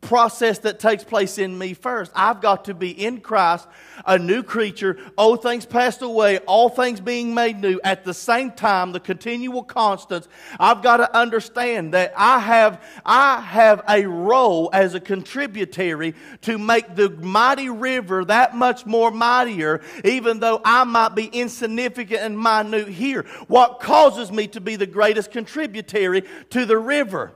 process 0.00 0.58
that 0.60 0.78
takes 0.78 1.04
place 1.04 1.38
in 1.38 1.56
me 1.56 1.74
first. 1.74 2.10
I've 2.14 2.40
got 2.40 2.64
to 2.66 2.74
be 2.74 2.90
in 2.90 3.20
Christ, 3.20 3.68
a 4.06 4.18
new 4.18 4.42
creature, 4.42 4.96
old 5.18 5.42
things 5.42 5.66
passed 5.66 6.02
away, 6.02 6.38
all 6.38 6.68
things 6.68 7.00
being 7.00 7.34
made 7.34 7.60
new. 7.60 7.80
At 7.84 8.04
the 8.04 8.14
same 8.14 8.50
time, 8.52 8.92
the 8.92 9.00
continual 9.00 9.62
constants, 9.62 10.28
I've 10.58 10.82
got 10.82 10.98
to 10.98 11.16
understand 11.16 11.94
that 11.94 12.14
I 12.16 12.38
have, 12.38 12.82
I 13.04 13.40
have 13.40 13.82
a 13.88 14.06
role 14.06 14.70
as 14.72 14.94
a 14.94 15.00
contributory 15.00 16.14
to 16.42 16.58
make 16.58 16.94
the 16.94 17.10
mighty 17.10 17.68
river 17.68 18.24
that 18.24 18.56
much 18.56 18.86
more 18.86 19.10
mightier, 19.10 19.82
even 20.04 20.40
though 20.40 20.60
I 20.64 20.84
might 20.84 21.14
be 21.14 21.26
insignificant 21.26 22.20
and 22.20 22.38
minute 22.38 22.88
here. 22.88 23.26
What 23.48 23.80
causes 23.80 24.32
me 24.32 24.46
to 24.48 24.60
be 24.60 24.76
the 24.76 24.86
greatest 24.86 25.30
contributory 25.30 26.24
to 26.50 26.64
the 26.64 26.78
river? 26.78 27.32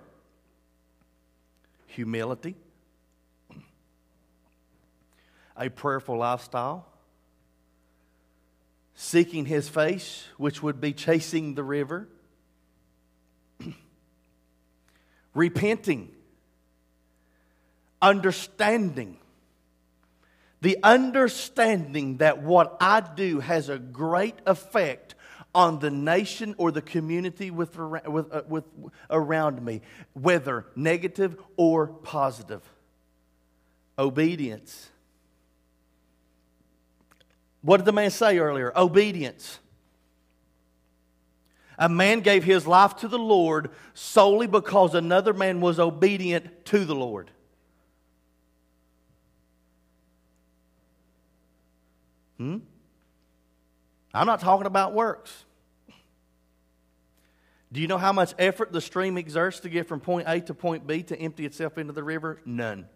humility, 1.94 2.56
a 5.56 5.68
prayerful 5.68 6.18
lifestyle, 6.18 6.86
seeking 8.94 9.46
his 9.46 9.68
face, 9.68 10.24
which 10.36 10.62
would 10.62 10.80
be 10.80 10.92
chasing 10.92 11.54
the 11.54 11.62
river, 11.62 12.08
repenting, 15.34 16.10
understanding, 18.02 19.18
The 20.64 20.78
understanding 20.82 22.16
that 22.18 22.42
what 22.42 22.78
I 22.80 23.00
do 23.00 23.40
has 23.40 23.68
a 23.68 23.78
great 23.78 24.36
effect 24.46 25.14
on 25.54 25.78
the 25.78 25.90
nation 25.90 26.54
or 26.56 26.72
the 26.72 26.80
community 26.80 27.50
with, 27.50 27.76
with, 27.78 28.32
uh, 28.32 28.42
with, 28.48 28.64
around 29.10 29.62
me, 29.62 29.82
whether 30.14 30.64
negative 30.74 31.36
or 31.58 31.88
positive. 31.88 32.62
Obedience. 33.98 34.88
What 37.64 37.78
did 37.78 37.86
the 37.86 37.92
man 37.92 38.10
say 38.10 38.38
earlier? 38.38 38.70
Obedience. 38.76 39.58
A 41.78 41.88
man 41.88 42.20
gave 42.20 42.44
his 42.44 42.66
life 42.66 42.94
to 42.96 43.08
the 43.08 43.18
Lord 43.18 43.70
solely 43.94 44.46
because 44.46 44.94
another 44.94 45.32
man 45.32 45.62
was 45.62 45.80
obedient 45.80 46.66
to 46.66 46.84
the 46.84 46.94
Lord. 46.94 47.30
Hmm? 52.36 52.58
I'm 54.12 54.26
not 54.26 54.40
talking 54.40 54.66
about 54.66 54.92
works. 54.92 55.44
Do 57.72 57.80
you 57.80 57.88
know 57.88 57.98
how 57.98 58.12
much 58.12 58.34
effort 58.38 58.72
the 58.72 58.80
stream 58.82 59.16
exerts 59.16 59.60
to 59.60 59.70
get 59.70 59.88
from 59.88 60.00
point 60.00 60.28
A 60.28 60.40
to 60.42 60.54
point 60.54 60.86
B 60.86 61.02
to 61.04 61.18
empty 61.18 61.46
itself 61.46 61.78
into 61.78 61.94
the 61.94 62.04
river? 62.04 62.42
None. 62.44 62.86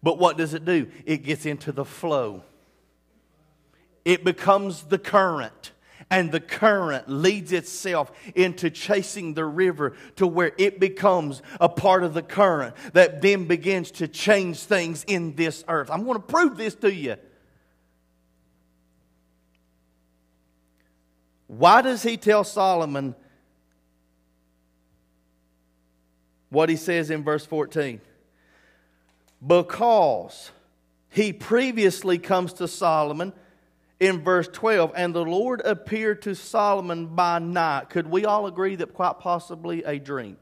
But 0.00 0.18
what 0.18 0.38
does 0.38 0.54
it 0.54 0.64
do? 0.64 0.86
It 1.04 1.24
gets 1.24 1.44
into 1.44 1.72
the 1.72 1.84
flow, 1.84 2.44
it 4.04 4.24
becomes 4.24 4.82
the 4.84 4.98
current. 4.98 5.72
And 6.10 6.30
the 6.30 6.40
current 6.40 7.08
leads 7.08 7.52
itself 7.52 8.12
into 8.34 8.68
chasing 8.68 9.32
the 9.32 9.46
river 9.46 9.94
to 10.16 10.26
where 10.26 10.52
it 10.58 10.78
becomes 10.78 11.40
a 11.58 11.70
part 11.70 12.04
of 12.04 12.12
the 12.12 12.22
current 12.22 12.74
that 12.92 13.22
then 13.22 13.46
begins 13.46 13.90
to 13.92 14.08
change 14.08 14.58
things 14.58 15.04
in 15.04 15.36
this 15.36 15.64
earth. 15.68 15.90
I'm 15.90 16.04
going 16.04 16.16
to 16.16 16.26
prove 16.26 16.58
this 16.58 16.74
to 16.76 16.92
you. 16.92 17.16
Why 21.46 21.80
does 21.82 22.02
he 22.02 22.16
tell 22.16 22.44
Solomon 22.44 23.14
what 26.50 26.68
he 26.68 26.76
says 26.76 27.10
in 27.10 27.22
verse 27.24 27.46
14? 27.46 28.00
Because 29.46 30.50
he 31.08 31.32
previously 31.32 32.18
comes 32.18 32.54
to 32.54 32.68
Solomon 32.68 33.32
in 34.02 34.20
verse 34.20 34.48
12, 34.48 34.94
and 34.96 35.14
the 35.14 35.24
Lord 35.24 35.62
appeared 35.64 36.22
to 36.22 36.34
Solomon 36.34 37.06
by 37.06 37.38
night. 37.38 37.88
Could 37.88 38.08
we 38.08 38.24
all 38.24 38.48
agree 38.48 38.74
that 38.74 38.94
quite 38.94 39.20
possibly 39.20 39.84
a 39.84 40.00
dream? 40.00 40.38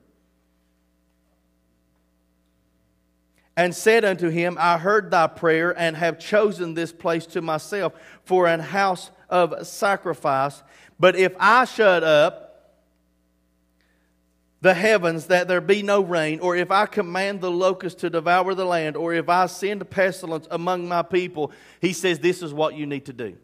And 3.58 3.74
said 3.74 4.02
unto 4.02 4.30
him, 4.30 4.56
I 4.58 4.78
heard 4.78 5.11
thy 5.11 5.26
prayer 5.26 5.78
and 5.78 5.94
have 5.94 6.18
chosen 6.18 6.72
this 6.72 6.90
place 6.90 7.26
to 7.26 7.42
myself 7.42 7.92
for 8.24 8.46
an 8.46 8.61
house 8.61 9.11
of 9.28 9.66
sacrifice. 9.66 10.62
But 10.98 11.14
if 11.14 11.34
I 11.38 11.66
shut 11.66 12.02
up 12.02 12.46
the 14.62 14.72
heavens 14.72 15.26
that 15.26 15.48
there 15.48 15.61
be 15.61 15.82
no 15.82 16.00
rain, 16.00 16.40
or 16.40 16.56
if 16.56 16.70
I 16.70 16.86
command 16.86 17.42
the 17.42 17.50
locust 17.50 17.98
to 17.98 18.08
devour 18.08 18.54
the 18.54 18.64
land, 18.64 18.96
or 18.96 19.12
if 19.12 19.28
I 19.28 19.44
send 19.44 19.90
pestilence 19.90 20.48
among 20.50 20.88
my 20.88 21.02
people, 21.02 21.52
he 21.82 21.92
says 21.92 22.20
this 22.20 22.42
is 22.42 22.54
what 22.54 22.74
you 22.74 22.86
need 22.86 23.04
to 23.04 23.12
do. 23.12 23.36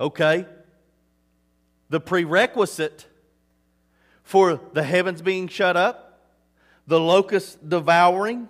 Okay? 0.00 0.46
The 1.88 2.00
prerequisite 2.00 3.06
for 4.22 4.60
the 4.72 4.82
heavens 4.82 5.22
being 5.22 5.48
shut 5.48 5.76
up, 5.76 6.28
the 6.86 7.00
locust 7.00 7.68
devouring, 7.68 8.48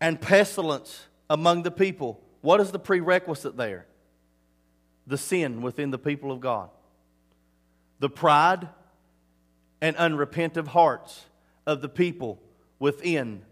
and 0.00 0.20
pestilence 0.20 1.06
among 1.28 1.62
the 1.62 1.70
people. 1.70 2.20
What 2.40 2.60
is 2.60 2.72
the 2.72 2.78
prerequisite 2.78 3.56
there? 3.56 3.86
The 5.06 5.18
sin 5.18 5.62
within 5.62 5.90
the 5.90 5.98
people 5.98 6.32
of 6.32 6.40
God. 6.40 6.70
The 7.98 8.10
pride 8.10 8.68
and 9.80 9.96
unrepentant 9.96 10.68
hearts 10.68 11.24
of 11.66 11.82
the 11.82 11.88
people 11.88 12.40
within, 12.78 13.42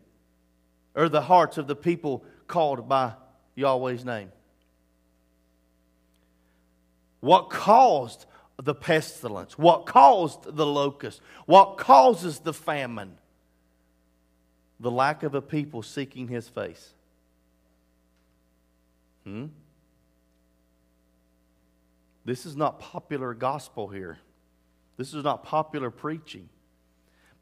or 0.95 1.09
the 1.09 1.23
hearts 1.23 1.59
of 1.59 1.67
the 1.67 1.77
people 1.77 2.25
called 2.47 2.89
by 2.89 3.13
Yahweh's 3.61 4.05
name. 4.05 4.33
What 7.21 7.51
caused 7.51 8.27
the 8.63 8.75
pestilence? 8.75 9.59
What 9.59 9.87
caused 9.87 10.57
the 10.57 10.67
locust? 10.67 11.21
What 11.47 11.77
causes 11.77 12.41
the 12.41 12.53
famine? 12.53 13.17
The 14.81 14.91
lack 14.91 15.23
of 15.23 15.35
a 15.35 15.43
people 15.43 15.83
seeking 15.83 16.29
his 16.29 16.49
face. 16.49 16.95
Hmm? 19.25 19.47
This 22.25 22.47
is 22.47 22.57
not 22.57 22.81
popular 22.81 23.35
gospel 23.35 23.89
here. 23.89 24.19
This 24.97 25.15
is 25.15 25.25
not 25.25 25.43
popular 25.45 25.91
preaching. 25.91 26.49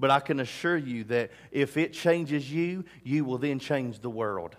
But 0.00 0.10
I 0.10 0.20
can 0.20 0.40
assure 0.40 0.76
you 0.76 1.04
that 1.04 1.30
if 1.50 1.76
it 1.76 1.92
changes 1.92 2.50
you, 2.50 2.84
you 3.02 3.24
will 3.24 3.38
then 3.38 3.58
change 3.58 4.00
the 4.00 4.10
world. 4.10 4.56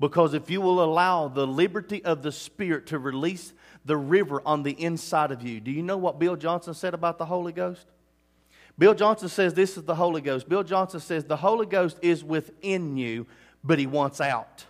Because 0.00 0.34
if 0.34 0.50
you 0.50 0.60
will 0.60 0.82
allow 0.82 1.28
the 1.28 1.46
liberty 1.46 2.04
of 2.04 2.22
the 2.22 2.32
Spirit 2.32 2.86
to 2.88 2.98
release 2.98 3.52
the 3.84 3.96
river 3.96 4.42
on 4.44 4.62
the 4.62 4.72
inside 4.72 5.30
of 5.30 5.42
you, 5.42 5.60
do 5.60 5.70
you 5.70 5.82
know 5.82 5.96
what 5.96 6.18
Bill 6.18 6.36
Johnson 6.36 6.74
said 6.74 6.94
about 6.94 7.18
the 7.18 7.26
Holy 7.26 7.52
Ghost? 7.52 7.86
Bill 8.76 8.94
Johnson 8.94 9.28
says 9.28 9.54
this 9.54 9.76
is 9.76 9.84
the 9.84 9.94
Holy 9.94 10.20
Ghost. 10.20 10.48
Bill 10.48 10.64
Johnson 10.64 11.00
says 11.00 11.24
the 11.24 11.36
Holy 11.36 11.66
Ghost 11.66 11.98
is 12.02 12.24
within 12.24 12.96
you, 12.96 13.26
but 13.62 13.78
he 13.78 13.86
wants 13.86 14.20
out. 14.20 14.64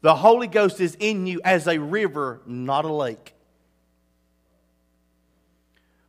The 0.00 0.16
Holy 0.16 0.48
Ghost 0.48 0.80
is 0.80 0.96
in 0.98 1.26
you 1.26 1.40
as 1.44 1.66
a 1.66 1.78
river, 1.78 2.40
not 2.46 2.84
a 2.84 2.92
lake. 2.92 3.34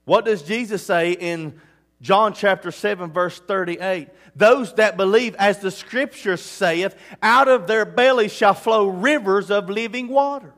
What 0.06 0.26
does 0.26 0.42
Jesus 0.42 0.84
say 0.84 1.12
in 1.12 1.62
John 2.02 2.34
chapter 2.34 2.72
7, 2.72 3.12
verse 3.12 3.40
38? 3.40 4.10
Those 4.36 4.74
that 4.76 4.98
believe, 4.98 5.36
as 5.36 5.60
the 5.60 5.72
scripture 5.72 6.38
saith, 6.38 6.96
out 7.22 7.48
of 7.48 7.68
their 7.68 7.86
belly 7.86 8.30
shall 8.30 8.54
flow 8.54 8.88
rivers 8.88 9.52
of 9.52 9.70
living 9.70 10.08
waters. 10.08 10.54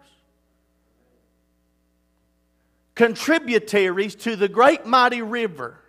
Contributaries 2.93 4.15
to 4.15 4.35
the 4.35 4.47
great 4.47 4.85
mighty 4.85 5.21
river 5.21 5.81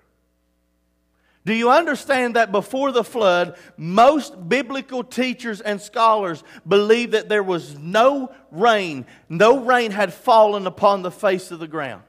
do 1.44 1.52
you 1.52 1.70
understand 1.70 2.36
that 2.36 2.52
before 2.52 2.92
the 2.92 3.02
flood, 3.02 3.56
most 3.76 4.48
biblical 4.48 5.02
teachers 5.02 5.60
and 5.60 5.80
scholars 5.80 6.44
believe 6.66 7.12
that 7.12 7.28
there 7.28 7.42
was 7.42 7.76
no 7.76 8.32
rain, 8.52 9.06
no 9.28 9.58
rain 9.64 9.90
had 9.90 10.14
fallen 10.14 10.68
upon 10.68 11.02
the 11.02 11.10
face 11.10 11.50
of 11.50 11.58
the 11.58 11.66
ground? 11.66 12.02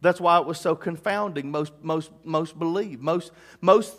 That's 0.00 0.20
why 0.20 0.38
it 0.38 0.46
was 0.46 0.60
so 0.60 0.76
confounding. 0.76 1.50
Most, 1.50 1.72
most, 1.82 2.10
most 2.24 2.58
believe, 2.58 3.00
most, 3.00 3.32
most 3.60 3.96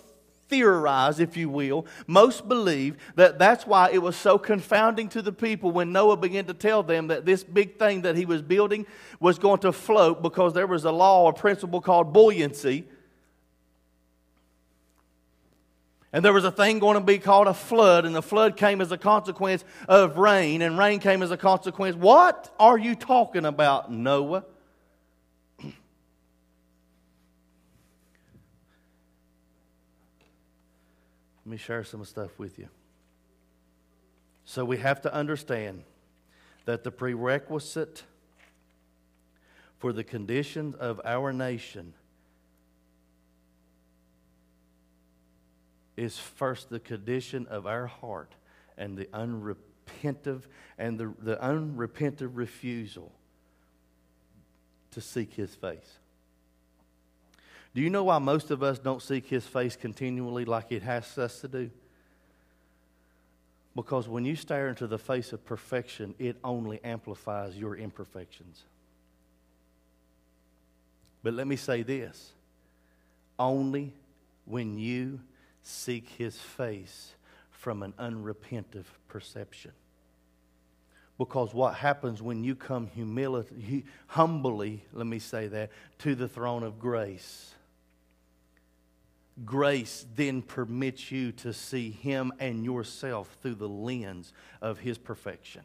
theorize, 0.49 1.19
if 1.19 1.37
you 1.37 1.49
will, 1.49 1.85
most 2.07 2.47
believe 2.47 2.97
that 3.15 3.37
that's 3.37 3.65
why 3.67 3.89
it 3.91 4.01
was 4.01 4.15
so 4.15 4.37
confounding 4.37 5.07
to 5.09 5.21
the 5.21 5.31
people 5.31 5.71
when 5.71 5.91
Noah 5.91 6.17
began 6.17 6.45
to 6.45 6.53
tell 6.53 6.83
them 6.83 7.07
that 7.07 7.25
this 7.25 7.43
big 7.43 7.77
thing 7.77 8.01
that 8.01 8.15
he 8.15 8.25
was 8.25 8.41
building 8.41 8.85
was 9.19 9.37
going 9.39 9.59
to 9.59 9.71
float 9.71 10.21
because 10.21 10.53
there 10.53 10.67
was 10.67 10.85
a 10.85 10.91
law, 10.91 11.29
a 11.29 11.33
principle 11.33 11.81
called 11.81 12.11
buoyancy. 12.11 12.85
And 16.11 16.25
there 16.25 16.33
was 16.33 16.43
a 16.43 16.51
thing 16.51 16.79
going 16.79 16.95
to 16.95 17.03
be 17.03 17.19
called 17.19 17.47
a 17.47 17.53
flood, 17.53 18.05
and 18.05 18.15
the 18.15 18.23
flood 18.23 18.57
came 18.57 18.81
as 18.81 18.91
a 18.91 18.97
consequence 18.97 19.63
of 19.87 20.17
rain, 20.17 20.63
and 20.63 20.75
rain 20.75 20.99
came 20.99 21.21
as 21.21 21.29
a 21.29 21.37
consequence. 21.37 21.95
What 21.95 22.51
are 22.59 22.79
you 22.79 22.95
talking 22.95 23.45
about, 23.45 23.91
Noah? 23.91 24.43
Me 31.49 31.57
share 31.57 31.83
some 31.83 32.03
stuff 32.05 32.37
with 32.37 32.59
you. 32.59 32.69
So 34.45 34.65
we 34.65 34.77
have 34.77 35.01
to 35.01 35.13
understand 35.13 35.83
that 36.65 36.83
the 36.83 36.91
prerequisite 36.91 38.03
for 39.77 39.93
the 39.93 40.03
conditions 40.03 40.75
of 40.75 40.99
our 41.05 41.31
nation 41.31 41.93
is 45.95 46.17
first 46.17 46.69
the 46.69 46.79
condition 46.79 47.45
of 47.47 47.67
our 47.67 47.87
heart 47.87 48.33
and 48.77 48.97
the 48.97 49.05
unrepentive 49.05 50.43
and 50.77 50.97
the, 50.97 51.13
the 51.19 51.41
unrepentant 51.41 52.31
refusal 52.33 53.11
to 54.91 55.01
seek 55.01 55.33
his 55.33 55.53
face. 55.55 55.99
Do 57.75 57.81
you 57.81 57.89
know 57.89 58.05
why 58.05 58.17
most 58.17 58.51
of 58.51 58.63
us 58.63 58.79
don't 58.79 59.01
seek 59.01 59.27
his 59.27 59.45
face 59.45 59.75
continually 59.75 60.45
like 60.45 60.71
it 60.71 60.83
has 60.83 61.17
us 61.17 61.41
to 61.41 61.47
do? 61.47 61.69
Because 63.75 64.07
when 64.07 64.25
you 64.25 64.35
stare 64.35 64.67
into 64.67 64.87
the 64.87 64.97
face 64.97 65.31
of 65.31 65.45
perfection, 65.45 66.15
it 66.17 66.37
only 66.43 66.83
amplifies 66.83 67.55
your 67.55 67.75
imperfections. 67.75 68.63
But 71.21 71.33
let 71.33 71.47
me 71.47 71.55
say 71.55 71.83
this 71.83 72.31
only 73.37 73.93
when 74.45 74.77
you 74.77 75.19
seek 75.61 76.09
his 76.17 76.37
face 76.37 77.13
from 77.51 77.83
an 77.83 77.93
unrepentive 77.99 78.85
perception. 79.07 79.71
Because 81.17 81.53
what 81.53 81.75
happens 81.75 82.21
when 82.21 82.43
you 82.43 82.55
come 82.55 82.87
humility, 82.87 83.85
humbly, 84.07 84.83
let 84.93 85.05
me 85.05 85.19
say 85.19 85.47
that, 85.47 85.69
to 85.99 86.15
the 86.15 86.27
throne 86.27 86.63
of 86.63 86.79
grace, 86.79 87.53
grace 89.45 90.05
then 90.15 90.41
permits 90.41 91.11
you 91.11 91.31
to 91.33 91.53
see 91.53 91.91
him 91.91 92.31
and 92.39 92.63
yourself 92.63 93.37
through 93.41 93.55
the 93.55 93.69
lens 93.69 94.33
of 94.61 94.79
his 94.79 94.97
perfection. 94.97 95.61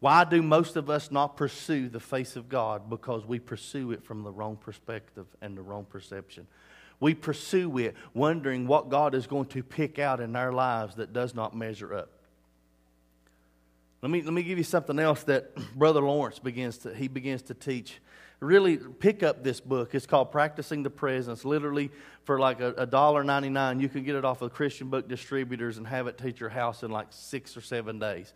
Why 0.00 0.24
do 0.24 0.42
most 0.42 0.76
of 0.76 0.90
us 0.90 1.10
not 1.10 1.36
pursue 1.36 1.88
the 1.88 2.00
face 2.00 2.36
of 2.36 2.48
God? 2.48 2.90
Because 2.90 3.24
we 3.24 3.38
pursue 3.38 3.90
it 3.92 4.04
from 4.04 4.22
the 4.22 4.30
wrong 4.30 4.56
perspective 4.56 5.26
and 5.40 5.56
the 5.56 5.62
wrong 5.62 5.86
perception. 5.86 6.46
We 7.00 7.14
pursue 7.14 7.78
it 7.78 7.94
wondering 8.12 8.66
what 8.66 8.90
God 8.90 9.14
is 9.14 9.26
going 9.26 9.46
to 9.46 9.62
pick 9.62 9.98
out 9.98 10.20
in 10.20 10.36
our 10.36 10.52
lives 10.52 10.96
that 10.96 11.12
does 11.12 11.34
not 11.34 11.56
measure 11.56 11.94
up. 11.94 12.10
Let 14.02 14.10
me, 14.10 14.20
let 14.20 14.34
me 14.34 14.42
give 14.42 14.58
you 14.58 14.64
something 14.64 14.98
else 14.98 15.22
that 15.24 15.54
Brother 15.74 16.02
Lawrence 16.02 16.38
begins 16.38 16.76
to, 16.78 16.94
he 16.94 17.08
begins 17.08 17.40
to 17.42 17.54
teach. 17.54 18.00
Really 18.40 18.76
pick 18.76 19.22
up 19.22 19.42
this 19.42 19.60
book. 19.60 19.94
It's 19.94 20.06
called 20.06 20.30
Practicing 20.30 20.82
the 20.82 20.90
Presence. 20.90 21.44
Literally, 21.44 21.90
for 22.24 22.38
like 22.38 22.60
a 22.60 22.86
dollar 22.86 23.24
ninety 23.24 23.48
nine, 23.48 23.80
you 23.80 23.88
can 23.88 24.04
get 24.04 24.16
it 24.16 24.24
off 24.24 24.42
of 24.42 24.52
Christian 24.52 24.90
book 24.90 25.08
distributors 25.08 25.78
and 25.78 25.86
have 25.86 26.06
it 26.06 26.18
to 26.18 26.30
your 26.32 26.48
house 26.48 26.82
in 26.82 26.90
like 26.90 27.06
six 27.10 27.56
or 27.56 27.60
seven 27.60 27.98
days. 27.98 28.32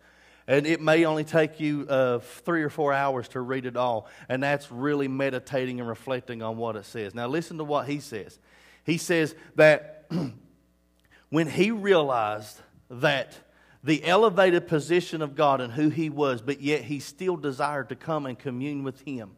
And 0.47 0.65
it 0.65 0.81
may 0.81 1.05
only 1.05 1.25
take 1.25 1.59
you 1.59 1.85
uh, 1.87 2.19
three 2.19 2.63
or 2.63 2.69
four 2.69 2.91
hours 2.91 3.27
to 3.29 3.39
read 3.39 3.67
it 3.67 3.77
all. 3.77 4.07
And 4.27 4.41
that's 4.41 4.71
really 4.71 5.07
meditating 5.07 5.79
and 5.79 5.87
reflecting 5.87 6.41
on 6.41 6.57
what 6.57 6.75
it 6.75 6.85
says. 6.85 7.13
Now, 7.13 7.27
listen 7.27 7.59
to 7.59 7.63
what 7.63 7.87
he 7.87 7.99
says. 7.99 8.39
He 8.83 8.97
says 8.97 9.35
that 9.57 10.09
when 11.29 11.47
he 11.47 11.69
realized 11.69 12.59
that 12.89 13.37
the 13.83 14.03
elevated 14.03 14.67
position 14.67 15.21
of 15.21 15.35
God 15.35 15.61
and 15.61 15.71
who 15.71 15.89
he 15.89 16.09
was, 16.09 16.41
but 16.41 16.61
yet 16.61 16.81
he 16.81 16.99
still 16.99 17.37
desired 17.37 17.89
to 17.89 17.95
come 17.95 18.25
and 18.25 18.37
commune 18.37 18.83
with 18.83 19.01
him 19.01 19.29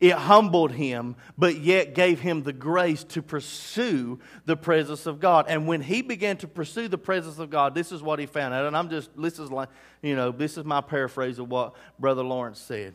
it 0.00 0.14
humbled 0.14 0.72
him, 0.72 1.14
but 1.36 1.58
yet 1.58 1.94
gave 1.94 2.20
him 2.20 2.42
the 2.42 2.54
grace 2.54 3.04
to 3.04 3.20
pursue 3.20 4.18
the 4.46 4.56
presence 4.56 5.04
of 5.04 5.20
God. 5.20 5.44
And 5.46 5.66
when 5.66 5.82
he 5.82 6.00
began 6.00 6.38
to 6.38 6.48
pursue 6.48 6.88
the 6.88 6.96
presence 6.96 7.38
of 7.38 7.50
God, 7.50 7.74
this 7.74 7.92
is 7.92 8.02
what 8.02 8.18
he 8.18 8.24
found 8.24 8.54
out. 8.54 8.64
And 8.64 8.74
I'm 8.74 8.88
just, 8.88 9.10
this 9.14 9.38
is 9.38 9.50
like, 9.50 9.68
you 10.00 10.16
know, 10.16 10.32
this 10.32 10.56
is 10.56 10.64
my 10.64 10.80
paraphrase 10.80 11.38
of 11.38 11.50
what 11.50 11.74
Brother 11.98 12.22
Lawrence 12.22 12.58
said. 12.58 12.94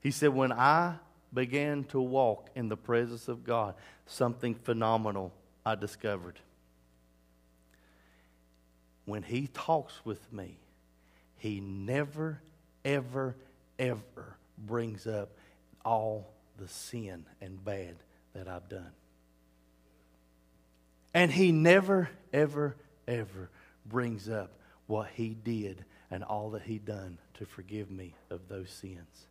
He 0.00 0.10
said, 0.10 0.28
When 0.28 0.52
I 0.52 0.96
began 1.32 1.84
to 1.84 2.00
walk 2.00 2.50
in 2.54 2.68
the 2.68 2.76
presence 2.76 3.28
of 3.28 3.42
God, 3.42 3.74
something 4.04 4.54
phenomenal 4.54 5.32
I 5.64 5.74
discovered. 5.74 6.38
When 9.06 9.22
he 9.22 9.46
talks 9.46 9.94
with 10.04 10.30
me, 10.30 10.58
he 11.38 11.60
never, 11.60 12.42
ever, 12.84 13.36
ever 13.78 14.36
brings 14.58 15.06
up 15.06 15.30
all 15.84 16.32
the 16.58 16.68
sin 16.68 17.26
and 17.40 17.64
bad 17.64 17.96
that 18.34 18.48
I've 18.48 18.68
done. 18.68 18.92
And 21.14 21.30
he 21.30 21.52
never, 21.52 22.08
ever, 22.32 22.76
ever 23.06 23.50
brings 23.84 24.28
up 24.28 24.52
what 24.86 25.08
he 25.14 25.30
did 25.30 25.84
and 26.10 26.24
all 26.24 26.50
that 26.50 26.62
he 26.62 26.78
done 26.78 27.18
to 27.34 27.46
forgive 27.46 27.90
me 27.90 28.14
of 28.30 28.48
those 28.48 28.70
sins. 28.70 29.26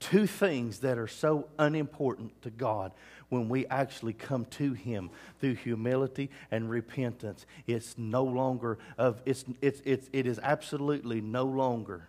Two 0.00 0.26
things 0.26 0.80
that 0.80 0.98
are 0.98 1.06
so 1.06 1.46
unimportant 1.58 2.42
to 2.42 2.50
God 2.50 2.92
when 3.28 3.48
we 3.48 3.66
actually 3.66 4.12
come 4.12 4.44
to 4.46 4.72
him 4.72 5.10
through 5.40 5.54
humility 5.54 6.28
and 6.50 6.68
repentance. 6.68 7.46
It's 7.68 7.96
no 7.96 8.24
longer 8.24 8.78
of 8.98 9.22
it's 9.24 9.44
it's, 9.60 9.80
it's 9.84 10.10
it 10.12 10.26
is 10.26 10.40
absolutely 10.42 11.20
no 11.20 11.44
longer 11.44 12.08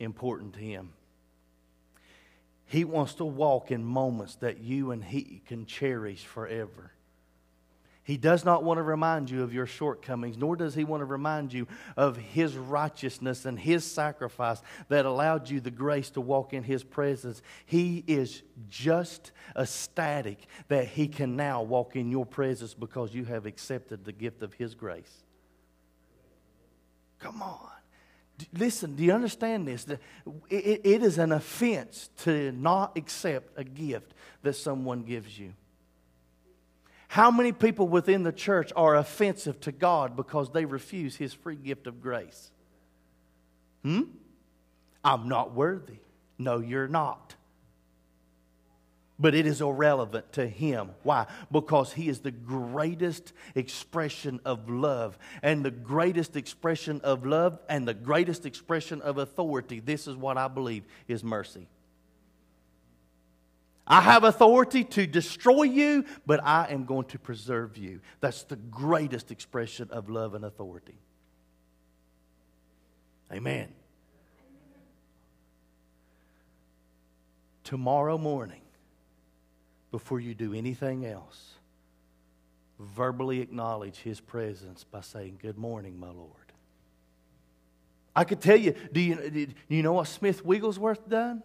important 0.00 0.54
to 0.54 0.60
him. 0.60 0.90
He 2.72 2.86
wants 2.86 3.16
to 3.16 3.26
walk 3.26 3.70
in 3.70 3.84
moments 3.84 4.36
that 4.36 4.60
you 4.60 4.92
and 4.92 5.04
He 5.04 5.42
can 5.46 5.66
cherish 5.66 6.24
forever. 6.24 6.90
He 8.02 8.16
does 8.16 8.46
not 8.46 8.64
want 8.64 8.78
to 8.78 8.82
remind 8.82 9.28
you 9.28 9.42
of 9.42 9.52
your 9.52 9.66
shortcomings, 9.66 10.38
nor 10.38 10.56
does 10.56 10.74
He 10.74 10.82
want 10.82 11.02
to 11.02 11.04
remind 11.04 11.52
you 11.52 11.66
of 11.98 12.16
His 12.16 12.56
righteousness 12.56 13.44
and 13.44 13.60
His 13.60 13.84
sacrifice 13.84 14.62
that 14.88 15.04
allowed 15.04 15.50
you 15.50 15.60
the 15.60 15.70
grace 15.70 16.08
to 16.12 16.22
walk 16.22 16.54
in 16.54 16.62
His 16.62 16.82
presence. 16.82 17.42
He 17.66 18.02
is 18.06 18.42
just 18.70 19.32
ecstatic 19.54 20.38
that 20.68 20.88
He 20.88 21.08
can 21.08 21.36
now 21.36 21.60
walk 21.60 21.94
in 21.94 22.10
your 22.10 22.24
presence 22.24 22.72
because 22.72 23.12
you 23.12 23.26
have 23.26 23.44
accepted 23.44 24.06
the 24.06 24.12
gift 24.12 24.42
of 24.42 24.54
His 24.54 24.74
grace. 24.74 25.24
Come 27.18 27.42
on. 27.42 27.81
Listen, 28.52 28.96
do 28.96 29.02
you 29.02 29.12
understand 29.12 29.66
this? 29.66 29.86
It 30.48 31.02
is 31.02 31.18
an 31.18 31.32
offense 31.32 32.10
to 32.18 32.52
not 32.52 32.96
accept 32.96 33.58
a 33.58 33.64
gift 33.64 34.14
that 34.42 34.54
someone 34.54 35.02
gives 35.02 35.38
you. 35.38 35.54
How 37.08 37.30
many 37.30 37.52
people 37.52 37.88
within 37.88 38.22
the 38.22 38.32
church 38.32 38.72
are 38.74 38.96
offensive 38.96 39.60
to 39.60 39.72
God 39.72 40.16
because 40.16 40.50
they 40.50 40.64
refuse 40.64 41.16
His 41.16 41.34
free 41.34 41.56
gift 41.56 41.86
of 41.86 42.00
grace? 42.00 42.50
Hmm? 43.82 44.02
I'm 45.04 45.28
not 45.28 45.52
worthy. 45.52 45.98
No, 46.38 46.58
you're 46.58 46.88
not 46.88 47.34
but 49.18 49.34
it 49.34 49.46
is 49.46 49.60
irrelevant 49.60 50.32
to 50.32 50.46
him. 50.46 50.90
Why? 51.02 51.26
Because 51.50 51.92
he 51.92 52.08
is 52.08 52.20
the 52.20 52.30
greatest 52.30 53.32
expression 53.54 54.40
of 54.44 54.68
love. 54.68 55.18
And 55.42 55.64
the 55.64 55.70
greatest 55.70 56.34
expression 56.36 57.00
of 57.04 57.24
love 57.24 57.58
and 57.68 57.86
the 57.86 57.94
greatest 57.94 58.46
expression 58.46 59.00
of 59.02 59.18
authority, 59.18 59.80
this 59.80 60.08
is 60.08 60.16
what 60.16 60.38
I 60.38 60.48
believe, 60.48 60.84
is 61.06 61.22
mercy. 61.22 61.68
I 63.86 64.00
have 64.00 64.24
authority 64.24 64.84
to 64.84 65.06
destroy 65.06 65.64
you, 65.64 66.04
but 66.24 66.42
I 66.42 66.68
am 66.70 66.84
going 66.84 67.06
to 67.06 67.18
preserve 67.18 67.76
you. 67.76 68.00
That's 68.20 68.44
the 68.44 68.56
greatest 68.56 69.30
expression 69.30 69.88
of 69.90 70.08
love 70.08 70.34
and 70.34 70.44
authority. 70.44 70.98
Amen. 73.30 73.68
Tomorrow 77.64 78.18
morning, 78.18 78.61
before 79.92 80.18
you 80.18 80.34
do 80.34 80.52
anything 80.54 81.06
else, 81.06 81.52
verbally 82.80 83.40
acknowledge 83.40 83.98
his 83.98 84.20
presence 84.20 84.82
by 84.82 85.02
saying, 85.02 85.38
Good 85.40 85.56
morning, 85.56 86.00
my 86.00 86.10
Lord. 86.10 86.30
I 88.16 88.24
could 88.24 88.40
tell 88.40 88.56
you, 88.56 88.74
do 88.92 89.00
you, 89.00 89.30
do 89.30 89.46
you 89.68 89.82
know 89.82 89.92
what 89.92 90.08
Smith 90.08 90.44
Wigglesworth 90.44 91.08
done? 91.08 91.42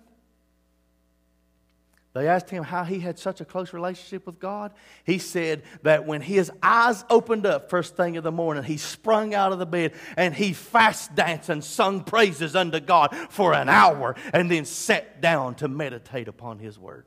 They 2.14 2.28
asked 2.28 2.50
him 2.50 2.64
how 2.64 2.84
he 2.84 3.00
had 3.00 3.20
such 3.20 3.42
a 3.42 3.46
close 3.46 3.74
relationship 3.74 4.26
with 4.26 4.40
God. 4.40 4.74
He 5.04 5.20
said 5.20 5.62
that 5.84 6.08
when 6.08 6.22
his 6.22 6.52
eyes 6.64 7.06
opened 7.12 7.46
up 7.46 7.70
first 7.70 7.96
thing 7.96 8.16
in 8.16 8.24
the 8.24 8.32
morning, 8.32 8.64
he 8.64 8.78
sprung 8.78 9.36
out 9.36 9.52
of 9.52 9.60
the 9.60 9.68
bed 9.68 9.94
and 10.18 10.34
he 10.34 10.54
fast 10.54 11.14
danced 11.14 11.50
and 11.50 11.64
sung 11.64 12.04
praises 12.04 12.56
unto 12.56 12.80
God 12.80 13.16
for 13.30 13.54
an 13.54 13.70
hour 13.70 14.16
and 14.34 14.50
then 14.50 14.66
sat 14.66 15.22
down 15.22 15.54
to 15.56 15.68
meditate 15.68 16.28
upon 16.28 16.58
his 16.58 16.80
word. 16.80 17.06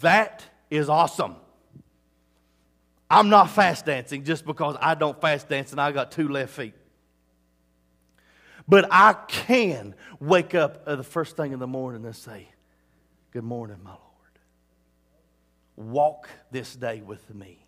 That 0.00 0.44
is 0.70 0.88
awesome. 0.88 1.36
I'm 3.08 3.28
not 3.28 3.50
fast 3.50 3.86
dancing 3.86 4.24
just 4.24 4.44
because 4.44 4.76
I 4.80 4.94
don't 4.94 5.20
fast 5.20 5.48
dance 5.48 5.70
and 5.72 5.80
I 5.80 5.92
got 5.92 6.10
two 6.10 6.28
left 6.28 6.52
feet. 6.52 6.74
But 8.68 8.88
I 8.90 9.14
can 9.28 9.94
wake 10.18 10.54
up 10.54 10.82
uh, 10.86 10.96
the 10.96 11.04
first 11.04 11.36
thing 11.36 11.52
in 11.52 11.60
the 11.60 11.68
morning 11.68 12.04
and 12.04 12.16
say, 12.16 12.48
Good 13.30 13.44
morning, 13.44 13.76
my 13.82 13.90
Lord. 13.90 14.00
Walk 15.76 16.28
this 16.50 16.74
day 16.74 17.00
with 17.00 17.32
me. 17.34 17.65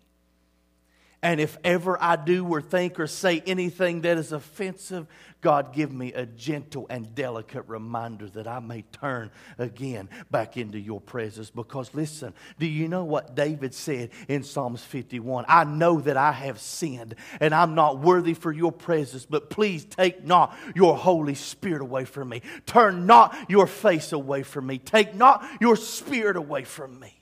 And 1.21 1.41
if 1.41 1.57
ever 1.65 2.01
I 2.01 2.15
do 2.15 2.47
or 2.47 2.61
think 2.61 2.97
or 2.97 3.05
say 3.05 3.43
anything 3.45 4.01
that 4.01 4.17
is 4.17 4.31
offensive, 4.31 5.05
God, 5.41 5.73
give 5.73 5.91
me 5.91 6.13
a 6.13 6.25
gentle 6.25 6.87
and 6.89 7.13
delicate 7.13 7.63
reminder 7.67 8.29
that 8.29 8.47
I 8.47 8.59
may 8.59 8.83
turn 8.83 9.29
again 9.57 10.09
back 10.31 10.55
into 10.55 10.79
your 10.79 11.01
presence. 11.01 11.49
Because 11.49 11.93
listen, 11.93 12.33
do 12.57 12.65
you 12.65 12.87
know 12.87 13.03
what 13.03 13.35
David 13.35 13.73
said 13.73 14.11
in 14.29 14.43
Psalms 14.43 14.81
51? 14.83 15.43
I 15.49 15.65
know 15.65 15.99
that 16.01 16.15
I 16.15 16.31
have 16.31 16.59
sinned 16.59 17.15
and 17.41 17.53
I'm 17.53 17.75
not 17.75 17.99
worthy 17.99 18.33
for 18.33 18.51
your 18.51 18.71
presence, 18.71 19.25
but 19.25 19.49
please 19.49 19.83
take 19.83 20.25
not 20.25 20.57
your 20.73 20.95
Holy 20.95 21.35
Spirit 21.35 21.81
away 21.81 22.05
from 22.05 22.29
me. 22.29 22.41
Turn 22.65 23.05
not 23.05 23.35
your 23.49 23.67
face 23.67 24.13
away 24.13 24.43
from 24.43 24.67
me. 24.67 24.77
Take 24.77 25.15
not 25.15 25.45
your 25.59 25.75
spirit 25.75 26.37
away 26.37 26.63
from 26.63 26.97
me. 26.97 27.18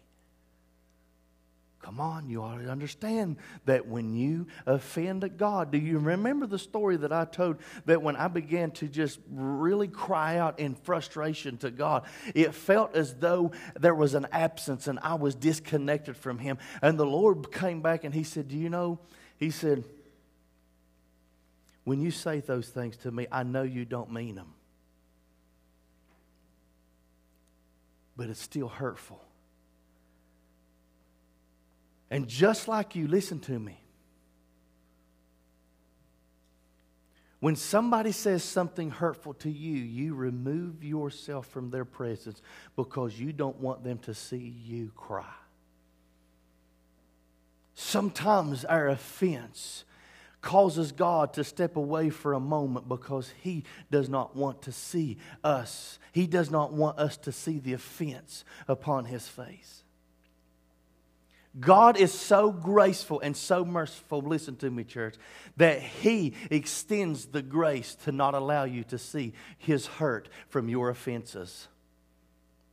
Come 1.87 2.01
on, 2.01 2.29
you 2.29 2.43
ought 2.43 2.57
to 2.57 2.69
understand 2.69 3.37
that 3.63 3.87
when 3.87 4.13
you 4.13 4.47
offend 4.65 5.37
God, 5.37 5.71
do 5.71 5.77
you 5.77 5.99
remember 5.99 6.45
the 6.45 6.59
story 6.59 6.97
that 6.97 7.13
I 7.13 7.23
told 7.23 7.59
that 7.85 8.01
when 8.01 8.17
I 8.17 8.27
began 8.27 8.71
to 8.71 8.89
just 8.89 9.19
really 9.31 9.87
cry 9.87 10.37
out 10.37 10.59
in 10.59 10.75
frustration 10.75 11.55
to 11.59 11.71
God, 11.71 12.03
it 12.35 12.53
felt 12.53 12.93
as 12.93 13.13
though 13.13 13.53
there 13.79 13.95
was 13.95 14.15
an 14.15 14.27
absence 14.33 14.87
and 14.87 14.99
I 15.01 15.13
was 15.13 15.33
disconnected 15.33 16.17
from 16.17 16.39
Him. 16.39 16.57
And 16.81 16.99
the 16.99 17.05
Lord 17.05 17.53
came 17.53 17.81
back 17.81 18.03
and 18.03 18.13
He 18.13 18.25
said, 18.25 18.49
Do 18.49 18.57
you 18.57 18.69
know? 18.69 18.99
He 19.37 19.49
said, 19.49 19.85
When 21.85 22.01
you 22.01 22.11
say 22.11 22.41
those 22.41 22.67
things 22.67 22.97
to 22.97 23.11
me, 23.11 23.27
I 23.31 23.43
know 23.43 23.63
you 23.63 23.85
don't 23.85 24.11
mean 24.11 24.35
them, 24.35 24.53
but 28.17 28.27
it's 28.27 28.41
still 28.41 28.67
hurtful. 28.67 29.21
And 32.09 32.27
just 32.27 32.67
like 32.67 32.95
you, 32.95 33.07
listen 33.07 33.39
to 33.41 33.59
me. 33.59 33.79
When 37.39 37.55
somebody 37.55 38.11
says 38.11 38.43
something 38.43 38.89
hurtful 38.89 39.35
to 39.35 39.51
you, 39.51 39.75
you 39.75 40.15
remove 40.15 40.83
yourself 40.83 41.47
from 41.47 41.69
their 41.69 41.85
presence 41.85 42.41
because 42.75 43.19
you 43.19 43.31
don't 43.31 43.57
want 43.57 43.83
them 43.83 43.99
to 43.99 44.13
see 44.13 44.55
you 44.65 44.91
cry. 44.95 45.25
Sometimes 47.75 48.65
our 48.65 48.87
offense 48.87 49.83
causes 50.41 50.91
God 50.91 51.33
to 51.33 51.43
step 51.43 51.75
away 51.75 52.09
for 52.09 52.33
a 52.33 52.39
moment 52.39 52.89
because 52.89 53.31
He 53.41 53.65
does 53.91 54.09
not 54.09 54.35
want 54.35 54.63
to 54.63 54.71
see 54.71 55.17
us. 55.43 55.99
He 56.11 56.25
does 56.25 56.49
not 56.49 56.73
want 56.73 56.97
us 56.97 57.17
to 57.17 57.31
see 57.31 57.59
the 57.59 57.73
offense 57.73 58.45
upon 58.67 59.05
His 59.05 59.27
face. 59.27 59.83
God 61.59 61.97
is 61.97 62.13
so 62.13 62.51
graceful 62.51 63.19
and 63.19 63.35
so 63.35 63.65
merciful, 63.65 64.21
listen 64.21 64.57
to 64.57 64.69
me, 64.69 64.83
church, 64.83 65.15
that 65.55 65.81
He 65.81 66.33
extends 66.51 67.27
the 67.27 67.41
grace 67.41 67.95
to 68.03 68.11
not 68.11 68.33
allow 68.33 68.65
you 68.65 68.83
to 68.85 68.97
see 68.97 69.33
His 69.57 69.87
hurt 69.87 70.29
from 70.49 70.69
your 70.69 70.89
offenses 70.89 71.67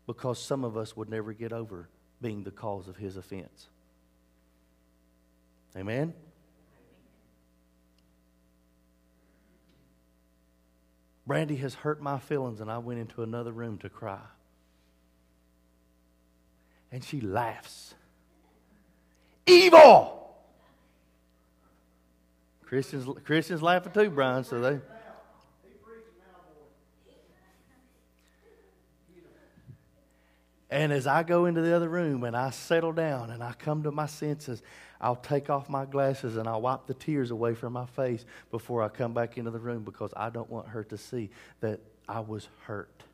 because 0.06 0.38
some 0.38 0.64
of 0.64 0.76
us 0.76 0.96
would 0.96 1.08
never 1.08 1.32
get 1.32 1.52
over 1.52 1.88
being 2.20 2.44
the 2.44 2.50
cause 2.50 2.88
of 2.88 2.96
His 2.96 3.16
offense. 3.16 3.68
Amen? 5.76 6.12
Brandy 11.26 11.56
has 11.56 11.74
hurt 11.74 12.02
my 12.02 12.18
feelings, 12.18 12.60
and 12.60 12.70
I 12.70 12.78
went 12.78 13.00
into 13.00 13.22
another 13.22 13.50
room 13.50 13.78
to 13.78 13.88
cry. 13.88 14.20
And 16.92 17.02
she 17.02 17.20
laughs 17.22 17.94
evil. 19.46 20.14
Christians, 22.64 23.08
Christians 23.24 23.62
laughing 23.62 23.92
too, 23.92 24.10
Brian, 24.10 24.44
so 24.44 24.60
they. 24.60 24.80
And 30.70 30.92
as 30.92 31.06
I 31.06 31.22
go 31.22 31.46
into 31.46 31.60
the 31.60 31.76
other 31.76 31.88
room 31.88 32.24
and 32.24 32.36
I 32.36 32.50
settle 32.50 32.92
down 32.92 33.30
and 33.30 33.44
I 33.44 33.52
come 33.52 33.84
to 33.84 33.92
my 33.92 34.06
senses, 34.06 34.60
I'll 35.00 35.14
take 35.14 35.48
off 35.48 35.68
my 35.68 35.84
glasses 35.84 36.36
and 36.36 36.48
I'll 36.48 36.62
wipe 36.62 36.86
the 36.86 36.94
tears 36.94 37.30
away 37.30 37.54
from 37.54 37.74
my 37.74 37.86
face 37.86 38.24
before 38.50 38.82
I 38.82 38.88
come 38.88 39.14
back 39.14 39.38
into 39.38 39.52
the 39.52 39.60
room 39.60 39.84
because 39.84 40.12
I 40.16 40.30
don't 40.30 40.50
want 40.50 40.66
her 40.66 40.82
to 40.82 40.98
see 40.98 41.30
that 41.60 41.78
I 42.08 42.18
was 42.18 42.48
hurt. 42.62 43.04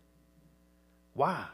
Why? 1.13 1.45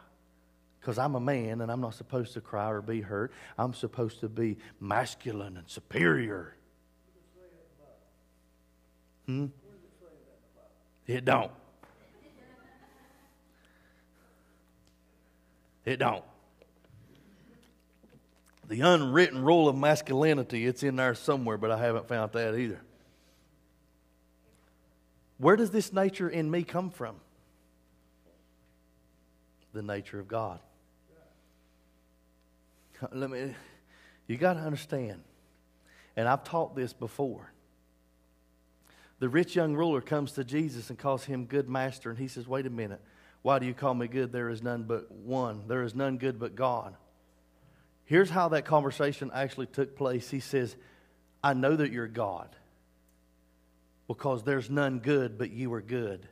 Because 0.87 0.99
I'm 0.99 1.17
a 1.17 1.21
man 1.21 1.63
and 1.63 1.73
I'm 1.73 1.81
not 1.81 1.95
supposed 1.95 2.35
to 2.35 2.41
cry 2.41 2.71
or 2.71 2.81
be 2.81 3.01
hurt. 3.01 3.33
I'm 3.59 3.75
supposed 3.75 4.21
to 4.21 4.29
be 4.29 4.57
masculine 4.79 5.57
and 5.57 5.69
superior. 5.69 6.55
Hmm? 9.27 9.47
It 11.09 11.25
don't. 11.25 11.51
It 15.85 15.97
don't. 15.97 16.23
The 18.69 18.81
unwritten 18.83 19.43
rule 19.43 19.69
of 19.69 19.77
masculinity, 19.77 20.67
it's 20.67 20.85
in 20.85 20.95
there 20.95 21.17
somewhere, 21.17 21.59
but 21.59 21.73
I 21.73 21.79
haven't 21.79 22.07
found 22.07 22.31
that 22.35 22.55
either. 22.55 22.81
Where 25.39 25.57
does 25.57 25.73
this 25.73 25.93
nature 25.93 26.29
in 26.29 26.49
me 26.49 26.63
come 26.63 26.91
from? 26.91 27.17
The 29.73 29.83
nature 29.83 30.21
of 30.21 30.29
God. 30.29 30.61
Let 33.13 33.31
me, 33.31 33.55
you 34.27 34.37
got 34.37 34.55
to 34.55 34.61
understand, 34.61 35.23
and 36.17 36.29
I've 36.29 36.45
taught 36.45 36.75
this 36.75 36.93
before. 36.93 37.53
The 39.19 39.29
rich 39.29 39.57
young 39.57 39.75
ruler 39.75 40.01
comes 40.01 40.33
to 40.33 40.45
Jesus 40.45 40.91
and 40.91 40.99
calls 40.99 41.25
him 41.25 41.47
good 41.47 41.69
master, 41.69 42.11
and 42.11 42.19
he 42.19 42.29
says, 42.29 42.47
Wait 42.47 42.67
a 42.67 42.71
minute. 42.71 43.01
Why 43.43 43.59
do 43.59 43.67
you 43.67 43.75
call 43.75 43.95
me 43.95 44.09
good? 44.09 44.33
There 44.33 44.49
is 44.49 44.63
none 44.63 44.83
but 44.83 45.11
one. 45.11 45.69
There 45.69 45.85
is 45.85 45.95
none 45.95 46.19
good 46.19 46.39
but 46.39 46.57
God. 46.57 46.97
Here's 48.05 48.31
how 48.31 48.49
that 48.49 48.65
conversation 48.65 49.31
actually 49.33 49.67
took 49.67 49.97
place. 49.97 50.29
He 50.31 50.41
says, 50.41 50.75
I 51.45 51.55
know 51.55 51.77
that 51.77 51.93
you're 51.93 52.09
God 52.09 52.49
because 54.09 54.43
there's 54.43 54.69
none 54.69 54.99
good 54.99 55.39
but 55.39 55.51
you 55.51 55.73
are 55.75 55.81
good. 55.81 56.27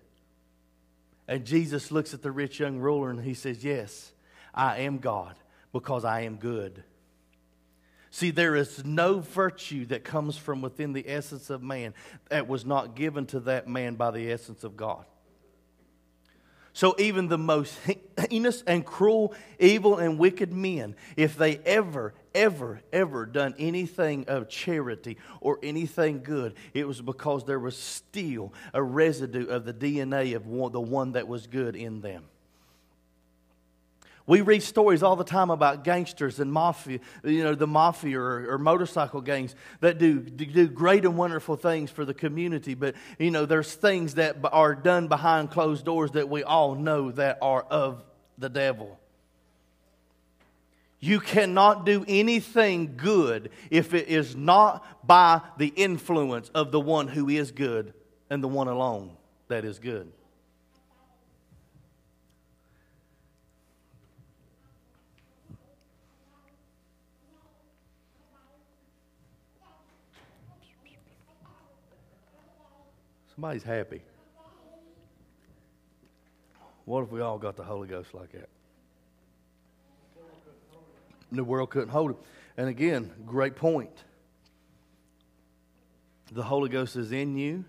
And 1.28 1.44
Jesus 1.44 1.90
looks 1.90 2.14
at 2.14 2.22
the 2.22 2.32
rich 2.32 2.58
young 2.58 2.78
ruler 2.78 3.10
and 3.10 3.20
he 3.20 3.34
says, 3.34 3.64
Yes, 3.64 4.12
I 4.52 4.80
am 4.80 4.98
God 4.98 5.36
because 5.74 6.04
I 6.04 6.20
am 6.20 6.36
good. 6.36 6.84
See, 8.10 8.30
there 8.30 8.54
is 8.54 8.84
no 8.84 9.18
virtue 9.18 9.86
that 9.86 10.04
comes 10.04 10.36
from 10.36 10.62
within 10.62 10.92
the 10.92 11.04
essence 11.08 11.50
of 11.50 11.64
man 11.64 11.94
that 12.28 12.46
was 12.46 12.64
not 12.64 12.94
given 12.94 13.26
to 13.26 13.40
that 13.40 13.66
man 13.66 13.96
by 13.96 14.12
the 14.12 14.30
essence 14.30 14.62
of 14.62 14.76
God. 14.76 15.04
So, 16.74 16.94
even 16.98 17.26
the 17.26 17.38
most 17.38 17.76
heinous 18.30 18.62
and 18.68 18.86
cruel, 18.86 19.34
evil, 19.58 19.98
and 19.98 20.16
wicked 20.16 20.52
men, 20.52 20.94
if 21.16 21.36
they 21.36 21.56
ever, 21.58 22.14
ever, 22.36 22.80
ever 22.92 23.26
done 23.26 23.56
anything 23.58 24.26
of 24.28 24.48
charity 24.48 25.16
or 25.40 25.58
anything 25.64 26.22
good, 26.22 26.54
it 26.72 26.86
was 26.86 27.02
because 27.02 27.44
there 27.44 27.58
was 27.58 27.76
still 27.76 28.52
a 28.72 28.82
residue 28.82 29.48
of 29.48 29.64
the 29.64 29.74
DNA 29.74 30.36
of 30.36 30.46
one, 30.46 30.70
the 30.70 30.80
one 30.80 31.12
that 31.12 31.26
was 31.26 31.48
good 31.48 31.74
in 31.74 32.00
them. 32.00 32.26
We 34.26 34.40
read 34.40 34.62
stories 34.62 35.02
all 35.02 35.16
the 35.16 35.24
time 35.24 35.50
about 35.50 35.84
gangsters 35.84 36.40
and 36.40 36.50
mafia, 36.50 37.00
you 37.24 37.44
know, 37.44 37.54
the 37.54 37.66
mafia 37.66 38.18
or, 38.18 38.54
or, 38.54 38.58
motorcycle 38.58 39.20
gangs 39.20 39.54
that 39.80 39.98
do, 39.98 40.18
do 40.18 40.66
great 40.66 41.04
and 41.04 41.18
wonderful 41.18 41.56
things 41.56 41.90
for 41.90 42.06
the 42.06 42.14
community. 42.14 42.72
But, 42.74 42.94
you 43.18 43.30
know, 43.30 43.44
there's 43.44 43.74
things 43.74 44.14
that 44.14 44.38
are 44.50 44.74
done 44.74 45.08
behind 45.08 45.50
closed 45.50 45.84
doors 45.84 46.12
that 46.12 46.30
we 46.30 46.42
all 46.42 46.74
know 46.74 47.10
that 47.12 47.36
are 47.42 47.62
of 47.62 48.02
the 48.38 48.48
devil. 48.48 48.98
You 51.00 51.20
cannot 51.20 51.84
do 51.84 52.02
anything 52.08 52.94
good 52.96 53.50
if 53.70 53.92
it 53.92 54.08
is 54.08 54.34
not 54.34 55.06
by 55.06 55.42
the 55.58 55.66
influence 55.66 56.48
of 56.54 56.72
the 56.72 56.80
one 56.80 57.08
who 57.08 57.28
is 57.28 57.52
good 57.52 57.92
and 58.30 58.42
the 58.42 58.48
one 58.48 58.68
alone 58.68 59.10
that 59.48 59.66
is 59.66 59.78
good. 59.78 60.10
Somebody's 73.34 73.64
happy. 73.64 74.00
What 76.84 77.02
if 77.02 77.10
we 77.10 77.20
all 77.20 77.38
got 77.38 77.56
the 77.56 77.64
Holy 77.64 77.88
Ghost 77.88 78.14
like 78.14 78.30
that? 78.32 78.48
The 81.32 81.42
world 81.42 81.70
couldn't 81.70 81.88
hold 81.88 82.12
it. 82.12 82.16
And 82.56 82.68
again, 82.68 83.10
great 83.26 83.56
point. 83.56 83.90
The 86.30 86.44
Holy 86.44 86.68
Ghost 86.68 86.94
is 86.94 87.10
in 87.10 87.36
you, 87.36 87.64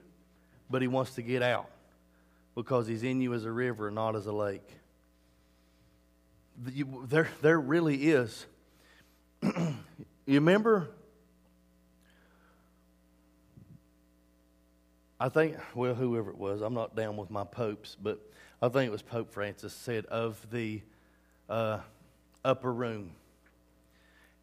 but 0.70 0.84
He 0.84 0.88
wants 0.88 1.16
to 1.16 1.24
get 1.24 1.42
out 1.42 1.70
because 2.54 2.86
He's 2.86 3.02
in 3.02 3.20
you 3.22 3.34
as 3.34 3.46
a 3.46 3.52
river, 3.52 3.90
not 3.90 4.16
as 4.16 4.28
a 4.28 4.32
lake. 4.32 4.68
There, 6.58 7.28
there 7.42 7.60
really 7.60 8.10
is. 8.12 8.46
you 9.42 9.76
remember 10.28 10.90
I 15.20 15.30
think, 15.30 15.56
well, 15.74 15.96
whoever 15.96 16.30
it 16.30 16.38
was, 16.38 16.62
I'm 16.62 16.74
not 16.74 16.96
down 16.96 17.16
with 17.16 17.32
my 17.32 17.46
popes, 17.46 17.96
but 18.02 18.20
I 18.62 18.68
think 18.68 18.88
it 18.88 18.92
was 18.92 19.02
Pope 19.02 19.32
Francis 19.32 19.74
said 19.74 20.06
of 20.08 20.46
the 20.52 20.82
uh, 21.50 21.80
upper 22.44 22.74
room. 22.74 23.12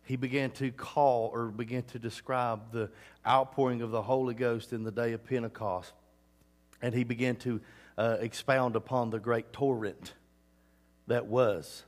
He 0.04 0.16
began 0.16 0.50
to 0.52 0.70
call 0.70 1.30
or 1.32 1.46
began 1.46 1.82
to 1.84 1.98
describe 1.98 2.72
the 2.72 2.90
outpouring 3.26 3.82
of 3.82 3.90
the 3.90 4.02
Holy 4.02 4.34
Ghost 4.34 4.72
in 4.72 4.82
the 4.82 4.90
day 4.90 5.12
of 5.12 5.24
Pentecost. 5.24 5.92
And 6.80 6.94
he 6.94 7.04
began 7.04 7.36
to 7.36 7.60
uh, 7.98 8.16
expound 8.20 8.74
upon 8.74 9.10
the 9.10 9.20
great 9.20 9.52
torrent 9.52 10.14
that 11.06 11.26
was. 11.26 11.84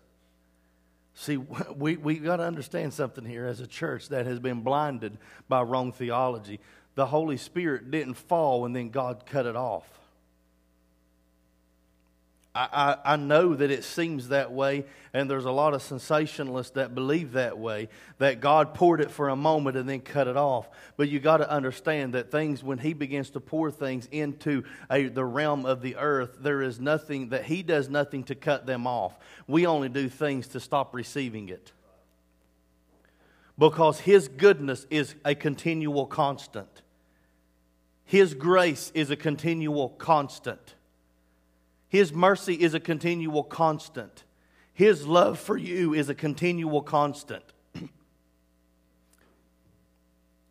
See, 1.15 1.37
we, 1.77 1.97
we 1.97 2.17
got 2.19 2.37
to 2.37 2.45
understand 2.45 2.93
something 2.93 3.25
here 3.25 3.47
as 3.47 3.61
a 3.61 3.67
church 3.67 4.11
that 4.11 4.27
has 4.27 4.39
been 4.39 4.61
blinded 4.61 5.17
by 5.49 5.63
wrong 5.63 5.91
theology. 5.91 6.61
The 6.95 7.07
Holy 7.07 7.37
Spirit 7.37 7.91
didn't 7.91 8.15
fall 8.15 8.65
and 8.65 8.75
then 8.75 8.91
God 8.91 9.25
cut 9.27 9.47
it 9.47 9.57
off. 9.57 9.89
I, 12.55 12.69
I, 13.05 13.15
I 13.15 13.17
know 13.17 13.55
that 13.55 13.71
it 13.71 13.83
seems 13.83 14.29
that 14.29 14.53
way, 14.53 14.85
and 15.13 15.29
there's 15.29 15.45
a 15.45 15.51
lot 15.51 15.75
of 15.75 15.83
sensationalists 15.83 16.75
that 16.75 16.95
believe 16.95 17.33
that 17.33 17.59
way, 17.59 17.89
that 18.19 18.41
God 18.41 18.75
poured 18.75 19.01
it 19.01 19.11
for 19.11 19.29
a 19.29 19.37
moment 19.37 19.77
and 19.77 19.89
then 19.89 20.01
cut 20.01 20.29
it 20.29 20.37
off. 20.37 20.69
But 20.97 21.09
you 21.09 21.19
got 21.19 21.39
to 21.39 21.51
understand 21.51 22.15
that 22.15 22.31
things, 22.31 22.63
when 22.63 22.79
He 22.79 22.93
begins 22.93 23.31
to 23.31 23.41
pour 23.41 23.73
things 23.73 24.07
into 24.13 24.63
a, 24.89 25.09
the 25.09 25.25
realm 25.25 25.67
of 25.67 25.83
the 25.83 25.97
earth, 25.97 26.37
there 26.41 26.63
is 26.63 26.79
nothing, 26.79 27.31
that 27.31 27.45
He 27.45 27.65
does 27.65 27.89
nothing 27.89 28.23
to 28.25 28.37
cut 28.37 28.67
them 28.67 28.87
off. 28.87 29.19
We 29.49 29.67
only 29.67 29.89
do 29.89 30.09
things 30.09 30.47
to 30.49 30.61
stop 30.61 30.95
receiving 30.95 31.49
it. 31.49 31.73
Because 33.59 33.99
His 33.99 34.29
goodness 34.29 34.87
is 34.91 35.17
a 35.25 35.35
continual 35.35 36.07
constant, 36.07 36.83
His 38.05 38.35
grace 38.35 38.93
is 38.95 39.11
a 39.11 39.17
continual 39.17 39.89
constant. 39.91 40.75
His 41.89 42.13
mercy 42.13 42.55
is 42.55 42.75
a 42.75 42.81
continual 42.81 43.45
constant. 43.45 44.25
His 44.73 45.07
love 45.07 45.39
for 45.39 45.57
you 45.57 45.95
is 45.95 46.09
a 46.09 46.15
continual 46.15 46.83
constant. 46.83 47.45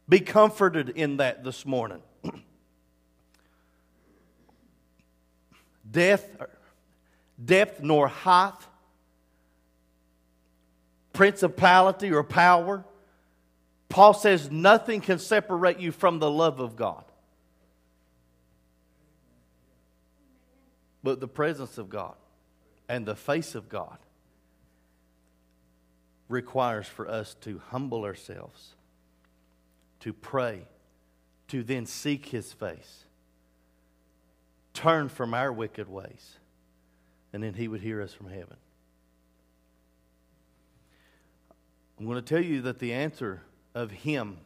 Be 0.09 0.21
comforted 0.21 0.89
in 0.89 1.17
that 1.17 1.43
this 1.43 1.65
morning. 1.65 2.01
Death, 5.91 6.27
depth 7.43 7.81
nor 7.83 8.07
height, 8.07 8.53
principality 11.11 12.11
or 12.11 12.23
power. 12.23 12.85
Paul 13.89 14.13
says 14.13 14.49
nothing 14.49 15.01
can 15.01 15.19
separate 15.19 15.79
you 15.79 15.91
from 15.91 16.19
the 16.19 16.31
love 16.31 16.59
of 16.59 16.75
God. 16.75 17.02
But 21.03 21.19
the 21.19 21.27
presence 21.27 21.77
of 21.77 21.89
God 21.89 22.15
and 22.87 23.05
the 23.05 23.15
face 23.15 23.55
of 23.55 23.69
God 23.69 23.97
requires 26.29 26.87
for 26.87 27.07
us 27.07 27.35
to 27.41 27.61
humble 27.69 28.05
ourselves, 28.05 28.75
to 29.99 30.13
pray, 30.13 30.61
to 31.49 31.61
then 31.61 31.85
seek 31.85 32.27
His 32.27 32.53
face, 32.53 33.03
turn 34.73 35.09
from 35.09 35.33
our 35.33 35.51
wicked 35.51 35.89
ways, 35.89 36.37
and 37.33 37.43
then 37.43 37.53
He 37.53 37.67
would 37.67 37.81
hear 37.81 38.01
us 38.01 38.13
from 38.13 38.29
heaven. 38.29 38.57
I'm 41.99 42.05
going 42.05 42.15
to 42.15 42.21
tell 42.21 42.43
you 42.43 42.61
that 42.61 42.79
the 42.79 42.93
answer 42.93 43.41
of 43.75 43.91
Him, 43.91 44.37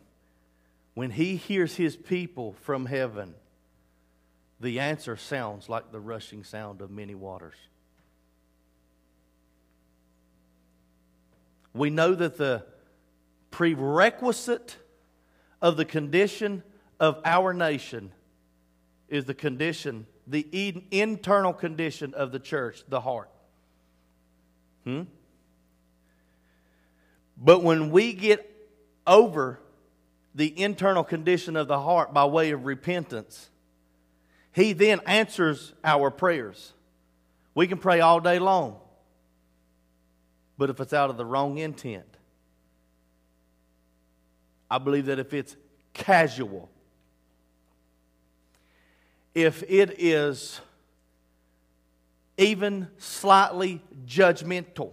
when 0.95 1.11
He 1.11 1.35
hears 1.37 1.75
His 1.75 1.95
people 1.95 2.55
from 2.63 2.87
heaven, 2.87 3.35
the 4.59 4.79
answer 4.79 5.15
sounds 5.15 5.69
like 5.69 5.91
the 5.91 5.99
rushing 5.99 6.43
sound 6.43 6.81
of 6.81 6.89
many 6.89 7.15
waters. 7.15 7.55
We 11.73 11.89
know 11.89 12.15
that 12.15 12.37
the 12.37 12.65
prerequisite 13.51 14.77
of 15.61 15.77
the 15.77 15.85
condition 15.85 16.63
of 16.99 17.19
our 17.23 17.53
nation 17.53 18.11
is 19.07 19.25
the 19.25 19.33
condition, 19.33 20.07
the 20.25 20.47
internal 20.91 21.53
condition 21.53 22.13
of 22.15 22.31
the 22.31 22.39
church, 22.39 22.83
the 22.87 23.01
heart. 23.01 23.29
Hmm? 24.83 25.03
But 27.37 27.63
when 27.63 27.91
we 27.91 28.13
get 28.13 28.49
over 29.05 29.59
the 30.33 30.59
internal 30.59 31.03
condition 31.03 31.55
of 31.55 31.67
the 31.67 31.79
heart 31.79 32.13
by 32.13 32.25
way 32.25 32.51
of 32.51 32.65
repentance, 32.65 33.49
he 34.57 34.73
then 34.73 34.99
answers 35.05 35.71
our 35.83 36.09
prayers. 36.09 36.73
We 37.53 37.67
can 37.67 37.77
pray 37.77 37.99
all 37.99 38.19
day 38.19 38.39
long, 38.39 38.77
but 40.57 40.71
if 40.71 40.79
it's 40.79 40.93
out 40.93 41.11
of 41.11 41.17
the 41.17 41.25
wrong 41.25 41.59
intent, 41.59 42.07
I 44.67 44.79
believe 44.79 45.05
that 45.05 45.19
if 45.19 45.31
it's 45.31 45.55
casual, 45.93 46.71
if 49.35 49.61
it 49.69 49.93
is 49.99 50.59
even 52.39 52.87
slightly 52.97 53.83
judgmental, 54.07 54.91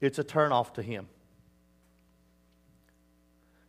it's 0.00 0.20
a 0.20 0.24
turnoff 0.24 0.74
to 0.74 0.82
him. 0.82 1.08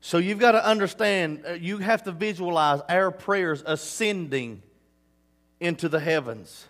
So 0.06 0.18
you've 0.18 0.38
got 0.38 0.52
to 0.52 0.66
understand, 0.66 1.46
uh, 1.48 1.54
you 1.54 1.78
have 1.78 2.04
to 2.04 2.12
visualize 2.12 2.82
our 2.90 3.10
prayers 3.10 3.64
ascending 3.66 4.62
into 5.62 5.88
the 5.88 6.02
heavens. 6.02 6.68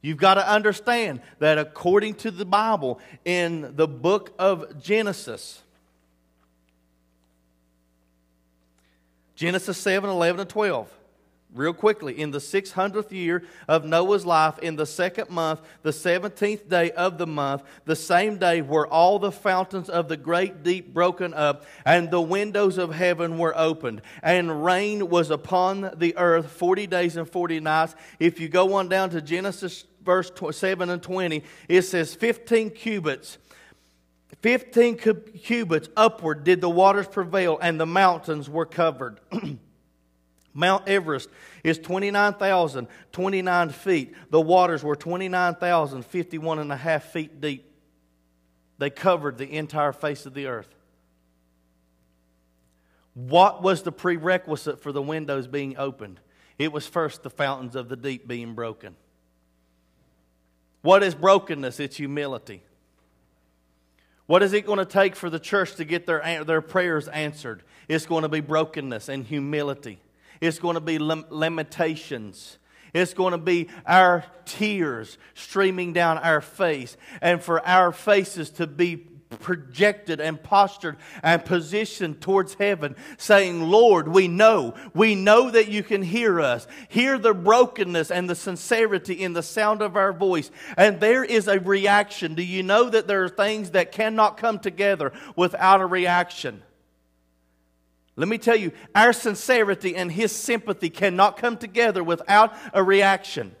You've 0.00 0.16
got 0.16 0.34
to 0.34 0.50
understand 0.50 1.20
that 1.40 1.58
according 1.58 2.14
to 2.14 2.30
the 2.30 2.46
Bible, 2.46 2.98
in 3.26 3.76
the 3.76 3.86
book 3.86 4.32
of 4.38 4.82
Genesis, 4.82 5.60
Genesis 9.36 9.76
7 9.76 10.08
11 10.08 10.40
and 10.40 10.48
12 10.48 10.90
real 11.54 11.72
quickly. 11.72 12.18
In 12.18 12.30
the 12.30 12.38
600th 12.38 13.10
year 13.10 13.42
of 13.68 13.84
Noah's 13.84 14.24
life, 14.24 14.58
in 14.58 14.76
the 14.76 14.86
second 14.86 15.30
month, 15.30 15.60
the 15.82 15.90
17th 15.90 16.68
day 16.68 16.90
of 16.92 17.18
the 17.18 17.26
month, 17.26 17.62
the 17.84 17.96
same 17.96 18.38
day 18.38 18.62
were 18.62 18.86
all 18.86 19.18
the 19.18 19.32
fountains 19.32 19.88
of 19.88 20.08
the 20.08 20.16
great 20.16 20.62
deep 20.62 20.92
broken 20.94 21.34
up, 21.34 21.64
and 21.84 22.10
the 22.10 22.20
windows 22.20 22.78
of 22.78 22.94
heaven 22.94 23.38
were 23.38 23.56
opened, 23.56 24.02
and 24.22 24.64
rain 24.64 25.08
was 25.08 25.30
upon 25.30 25.92
the 25.96 26.16
earth 26.16 26.50
40 26.50 26.86
days 26.86 27.16
and 27.16 27.28
40 27.28 27.60
nights. 27.60 27.94
If 28.18 28.40
you 28.40 28.48
go 28.48 28.74
on 28.74 28.88
down 28.88 29.10
to 29.10 29.20
Genesis 29.20 29.84
verse 30.04 30.30
7 30.52 30.90
and 30.90 31.02
20, 31.02 31.42
it 31.68 31.82
says 31.82 32.14
15 32.14 32.70
cubits. 32.70 33.38
15 34.42 34.96
cubits 35.42 35.88
upward 35.96 36.44
did 36.44 36.60
the 36.60 36.70
waters 36.70 37.06
prevail, 37.06 37.58
and 37.60 37.78
the 37.78 37.86
mountains 37.86 38.48
were 38.48 38.64
covered. 38.64 39.20
Mount 40.52 40.88
Everest 40.88 41.28
is 41.62 41.78
29,029 41.78 43.68
feet. 43.70 44.14
The 44.30 44.40
waters 44.40 44.82
were 44.82 44.96
29,051 44.96 46.58
and 46.58 46.72
a 46.72 46.76
half 46.76 47.04
feet 47.04 47.40
deep. 47.40 47.66
They 48.78 48.90
covered 48.90 49.38
the 49.38 49.52
entire 49.56 49.92
face 49.92 50.26
of 50.26 50.34
the 50.34 50.46
earth. 50.46 50.74
What 53.14 53.62
was 53.62 53.82
the 53.82 53.92
prerequisite 53.92 54.80
for 54.80 54.92
the 54.92 55.02
windows 55.02 55.46
being 55.46 55.76
opened? 55.76 56.20
It 56.58 56.72
was 56.72 56.86
first 56.86 57.22
the 57.22 57.30
fountains 57.30 57.76
of 57.76 57.88
the 57.88 57.96
deep 57.96 58.26
being 58.26 58.54
broken. 58.54 58.96
What 60.82 61.02
is 61.02 61.14
brokenness? 61.14 61.80
It's 61.80 61.96
humility. 61.96 62.62
What 64.26 64.42
is 64.42 64.52
it 64.52 64.64
going 64.64 64.78
to 64.78 64.84
take 64.84 65.16
for 65.16 65.28
the 65.28 65.40
church 65.40 65.74
to 65.76 65.84
get 65.84 66.06
their, 66.06 66.44
their 66.44 66.60
prayers 66.60 67.08
answered? 67.08 67.62
It's 67.88 68.06
going 68.06 68.22
to 68.22 68.28
be 68.28 68.40
brokenness 68.40 69.08
and 69.08 69.24
humility. 69.24 70.00
It's 70.40 70.58
going 70.58 70.74
to 70.74 70.80
be 70.80 70.98
lim- 70.98 71.26
limitations. 71.30 72.58
It's 72.92 73.14
going 73.14 73.32
to 73.32 73.38
be 73.38 73.68
our 73.86 74.24
tears 74.44 75.18
streaming 75.34 75.92
down 75.92 76.18
our 76.18 76.40
face, 76.40 76.96
and 77.20 77.42
for 77.42 77.64
our 77.66 77.92
faces 77.92 78.50
to 78.50 78.66
be 78.66 79.06
projected 79.38 80.20
and 80.20 80.42
postured 80.42 80.96
and 81.22 81.44
positioned 81.44 82.20
towards 82.20 82.54
heaven, 82.54 82.96
saying, 83.16 83.62
Lord, 83.62 84.08
we 84.08 84.26
know, 84.26 84.74
we 84.92 85.14
know 85.14 85.50
that 85.50 85.68
you 85.68 85.84
can 85.84 86.02
hear 86.02 86.40
us. 86.40 86.66
Hear 86.88 87.16
the 87.16 87.32
brokenness 87.32 88.10
and 88.10 88.28
the 88.28 88.34
sincerity 88.34 89.22
in 89.22 89.32
the 89.32 89.42
sound 89.42 89.82
of 89.82 89.96
our 89.96 90.12
voice. 90.12 90.50
And 90.76 90.98
there 90.98 91.24
is 91.24 91.46
a 91.46 91.60
reaction. 91.60 92.34
Do 92.34 92.42
you 92.42 92.64
know 92.64 92.90
that 92.90 93.06
there 93.06 93.22
are 93.22 93.28
things 93.28 93.70
that 93.70 93.92
cannot 93.92 94.36
come 94.36 94.58
together 94.58 95.12
without 95.36 95.80
a 95.80 95.86
reaction? 95.86 96.62
Let 98.20 98.28
me 98.28 98.36
tell 98.36 98.56
you, 98.56 98.72
our 98.94 99.14
sincerity 99.14 99.96
and 99.96 100.12
his 100.12 100.30
sympathy 100.30 100.90
cannot 100.90 101.38
come 101.38 101.56
together 101.56 102.04
without 102.04 102.52
a 102.74 102.84
reaction. 102.84 103.56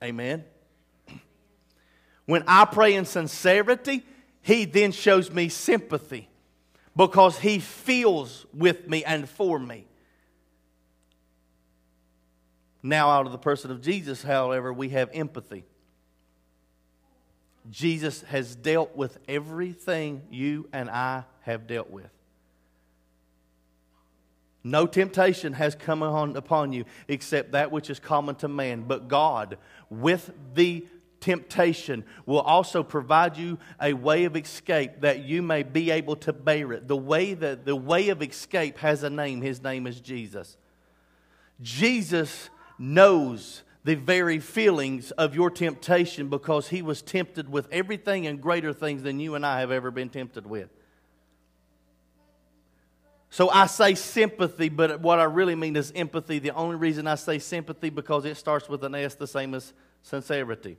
Amen. 0.00 0.44
When 2.24 2.44
I 2.46 2.66
pray 2.66 2.94
in 2.94 3.04
sincerity, 3.04 4.04
he 4.42 4.64
then 4.64 4.92
shows 4.92 5.32
me 5.32 5.48
sympathy 5.48 6.28
because 6.94 7.40
he 7.40 7.58
feels 7.58 8.46
with 8.54 8.88
me 8.88 9.02
and 9.02 9.28
for 9.28 9.58
me. 9.58 9.88
Now, 12.80 13.10
out 13.10 13.26
of 13.26 13.32
the 13.32 13.38
person 13.38 13.72
of 13.72 13.82
Jesus, 13.82 14.22
however, 14.22 14.72
we 14.72 14.90
have 14.90 15.10
empathy. 15.12 15.64
Jesus 17.68 18.22
has 18.22 18.56
dealt 18.56 18.96
with 18.96 19.18
everything 19.28 20.22
you 20.30 20.68
and 20.72 20.88
I 20.88 21.24
have 21.42 21.66
dealt 21.66 21.90
with. 21.90 22.10
No 24.62 24.86
temptation 24.86 25.54
has 25.54 25.74
come 25.74 26.02
on 26.02 26.36
upon 26.36 26.72
you 26.72 26.84
except 27.08 27.52
that 27.52 27.72
which 27.72 27.88
is 27.88 27.98
common 27.98 28.34
to 28.36 28.48
man. 28.48 28.84
But 28.86 29.08
God, 29.08 29.56
with 29.88 30.30
the 30.54 30.86
temptation, 31.20 32.04
will 32.26 32.40
also 32.40 32.82
provide 32.82 33.36
you 33.36 33.58
a 33.80 33.92
way 33.92 34.24
of 34.24 34.36
escape 34.36 35.00
that 35.00 35.20
you 35.24 35.42
may 35.42 35.62
be 35.62 35.90
able 35.90 36.16
to 36.16 36.32
bear 36.32 36.72
it. 36.72 36.88
The 36.88 36.96
way 36.96 37.34
that 37.34 37.64
the 37.64 37.76
way 37.76 38.08
of 38.10 38.22
escape 38.22 38.78
has 38.78 39.02
a 39.02 39.10
name. 39.10 39.40
His 39.40 39.62
name 39.62 39.86
is 39.86 40.00
Jesus. 40.00 40.56
Jesus 41.62 42.50
knows 42.78 43.62
the 43.90 43.96
very 43.96 44.38
feelings 44.38 45.10
of 45.10 45.34
your 45.34 45.50
temptation 45.50 46.28
because 46.28 46.68
he 46.68 46.80
was 46.80 47.02
tempted 47.02 47.48
with 47.48 47.66
everything 47.72 48.24
and 48.24 48.40
greater 48.40 48.72
things 48.72 49.02
than 49.02 49.18
you 49.18 49.34
and 49.34 49.44
I 49.44 49.58
have 49.58 49.72
ever 49.72 49.90
been 49.90 50.08
tempted 50.08 50.46
with. 50.46 50.68
So 53.30 53.50
I 53.50 53.66
say 53.66 53.96
sympathy, 53.96 54.68
but 54.68 55.00
what 55.00 55.18
I 55.18 55.24
really 55.24 55.56
mean 55.56 55.74
is 55.74 55.92
empathy. 55.96 56.38
The 56.38 56.52
only 56.52 56.76
reason 56.76 57.08
I 57.08 57.16
say 57.16 57.40
sympathy 57.40 57.90
because 57.90 58.24
it 58.26 58.36
starts 58.36 58.68
with 58.68 58.84
an 58.84 58.94
S, 58.94 59.16
the 59.16 59.26
same 59.26 59.54
as 59.54 59.72
sincerity. 60.04 60.76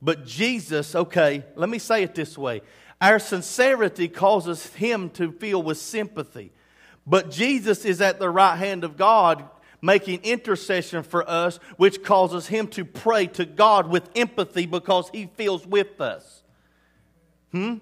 But 0.00 0.24
Jesus, 0.24 0.94
okay, 0.94 1.44
let 1.56 1.68
me 1.68 1.80
say 1.80 2.04
it 2.04 2.14
this 2.14 2.38
way. 2.38 2.62
Our 3.00 3.18
sincerity 3.18 4.06
causes 4.06 4.72
him 4.74 5.10
to 5.10 5.32
feel 5.32 5.60
with 5.64 5.78
sympathy. 5.78 6.52
But 7.08 7.32
Jesus 7.32 7.84
is 7.84 8.00
at 8.00 8.20
the 8.20 8.30
right 8.30 8.54
hand 8.54 8.84
of 8.84 8.96
God 8.96 9.50
making 9.82 10.20
intercession 10.22 11.02
for 11.02 11.28
us, 11.28 11.58
which 11.76 12.02
causes 12.02 12.46
him 12.46 12.66
to 12.68 12.84
pray 12.84 13.26
to 13.26 13.44
God 13.44 13.88
with 13.88 14.08
empathy 14.14 14.66
because 14.66 15.08
he 15.10 15.26
feels 15.36 15.66
with 15.66 16.00
us. 16.00 16.42
Hmm? 17.52 17.78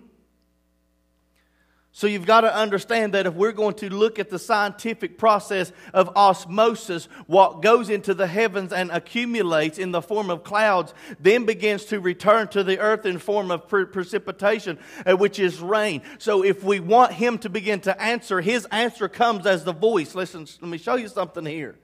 So 1.98 2.06
you've 2.06 2.26
got 2.26 2.42
to 2.42 2.54
understand 2.54 3.14
that 3.14 3.26
if 3.26 3.34
we're 3.34 3.50
going 3.50 3.74
to 3.74 3.90
look 3.90 4.20
at 4.20 4.30
the 4.30 4.38
scientific 4.38 5.18
process 5.18 5.72
of 5.92 6.16
osmosis, 6.16 7.06
what 7.26 7.60
goes 7.60 7.90
into 7.90 8.14
the 8.14 8.28
heavens 8.28 8.72
and 8.72 8.92
accumulates 8.92 9.78
in 9.78 9.90
the 9.90 10.00
form 10.00 10.30
of 10.30 10.44
clouds, 10.44 10.94
then 11.18 11.44
begins 11.44 11.86
to 11.86 11.98
return 11.98 12.46
to 12.50 12.62
the 12.62 12.78
earth 12.78 13.04
in 13.04 13.18
form 13.18 13.50
of 13.50 13.66
pre- 13.66 13.84
precipitation, 13.84 14.78
uh, 15.06 15.16
which 15.16 15.40
is 15.40 15.60
rain. 15.60 16.02
So 16.18 16.44
if 16.44 16.62
we 16.62 16.78
want 16.78 17.14
him 17.14 17.36
to 17.38 17.48
begin 17.48 17.80
to 17.80 18.00
answer, 18.00 18.40
his 18.40 18.64
answer 18.66 19.08
comes 19.08 19.44
as 19.44 19.64
the 19.64 19.72
voice. 19.72 20.14
Listen, 20.14 20.46
let 20.60 20.70
me 20.70 20.78
show 20.78 20.94
you 20.94 21.08
something 21.08 21.44
here. 21.44 21.74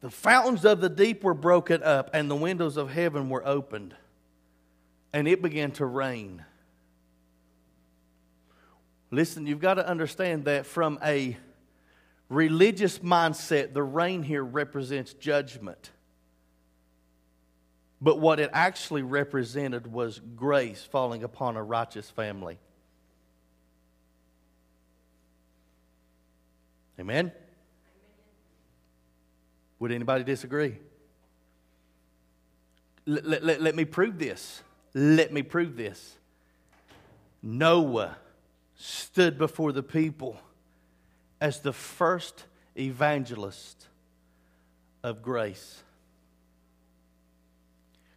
The 0.00 0.10
fountains 0.10 0.64
of 0.64 0.80
the 0.80 0.88
deep 0.88 1.24
were 1.24 1.34
broken 1.34 1.82
up, 1.82 2.10
and 2.12 2.30
the 2.30 2.36
windows 2.36 2.76
of 2.76 2.90
heaven 2.90 3.28
were 3.28 3.46
opened 3.46 3.94
and 5.12 5.26
it 5.26 5.42
began 5.42 5.70
to 5.72 5.86
rain. 5.86 6.44
Listen, 9.10 9.46
you've 9.46 9.60
got 9.60 9.74
to 9.74 9.88
understand 9.88 10.44
that 10.44 10.66
from 10.66 10.98
a 11.02 11.36
religious 12.28 12.98
mindset, 12.98 13.72
the 13.72 13.82
rain 13.82 14.22
here 14.22 14.44
represents 14.44 15.14
judgment. 15.14 15.90
But 18.00 18.20
what 18.20 18.38
it 18.38 18.50
actually 18.52 19.02
represented 19.02 19.90
was 19.90 20.20
grace 20.36 20.84
falling 20.84 21.24
upon 21.24 21.56
a 21.56 21.62
righteous 21.62 22.10
family. 22.10 22.58
Amen? 27.00 27.32
Would 29.78 29.92
anybody 29.92 30.24
disagree? 30.24 30.76
Let, 33.06 33.62
let, 33.62 33.74
me 33.74 33.84
prove 33.84 34.18
this. 34.18 34.62
Let 34.94 35.32
me 35.32 35.42
prove 35.42 35.76
this. 35.76 36.16
Noah 37.42 38.16
stood 38.74 39.38
before 39.38 39.72
the 39.72 39.82
people 39.82 40.38
as 41.40 41.60
the 41.60 41.72
first 41.72 42.44
evangelist 42.76 43.86
of 45.02 45.22
grace. 45.22 45.82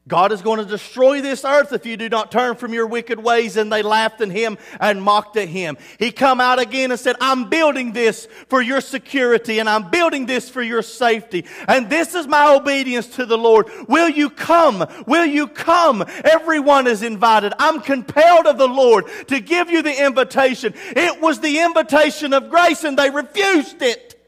God 0.08 0.32
is 0.32 0.41
going 0.41 0.58
to 0.58 0.66
destroy 0.66 1.22
this 1.22 1.45
earth 1.45 1.74
if 1.74 1.86
you 1.86 1.95
do 1.95 2.10
not 2.10 2.32
turn 2.32 2.56
from 2.56 2.74
your 2.74 2.88
wicked 2.88 3.20
ways. 3.20 3.56
And 3.56 3.72
they 3.72 3.84
laughed 3.84 4.20
at 4.22 4.30
him 4.30 4.58
and 4.80 5.02
mocked 5.02 5.38
at 5.38 5.47
him. 5.47 5.78
He 5.99 6.12
come 6.12 6.41
out 6.41 6.58
again 6.58 6.89
and 6.89 6.99
said, 6.99 7.16
I'm 7.22 7.49
building 7.49 7.91
this 7.91 8.28
for 8.49 8.64
your 8.64 8.82
security 8.82 9.60
and 9.60 9.70
I'm 9.70 9.91
building 9.91 10.26
this 10.26 10.49
for 10.49 10.64
your 10.64 10.82
safety. 10.82 11.45
And 11.68 11.88
this 11.88 12.16
is 12.16 12.28
my 12.28 12.56
obedience 12.56 13.08
to 13.16 13.28
the 13.28 13.38
Lord. 13.38 13.68
Will 13.88 14.10
you 14.10 14.32
come? 14.32 14.88
Will 15.06 15.26
you 15.26 15.47
come? 15.47 16.04
Everyone 16.24 16.88
is 16.88 17.04
invited. 17.04 17.54
I'm 17.60 17.80
compelled 17.80 18.47
of 18.47 18.58
the 18.58 18.68
Lord 18.68 19.06
to 19.28 19.39
give 19.39 19.70
you 19.70 19.84
the 19.84 20.04
invitation. 20.04 20.74
It 20.76 21.22
was 21.22 21.39
the 21.39 21.60
invitation 21.60 22.34
of 22.34 22.49
grace 22.49 22.84
and 22.84 22.97
they 22.97 23.12
refused 23.12 23.84
it. 23.84 24.20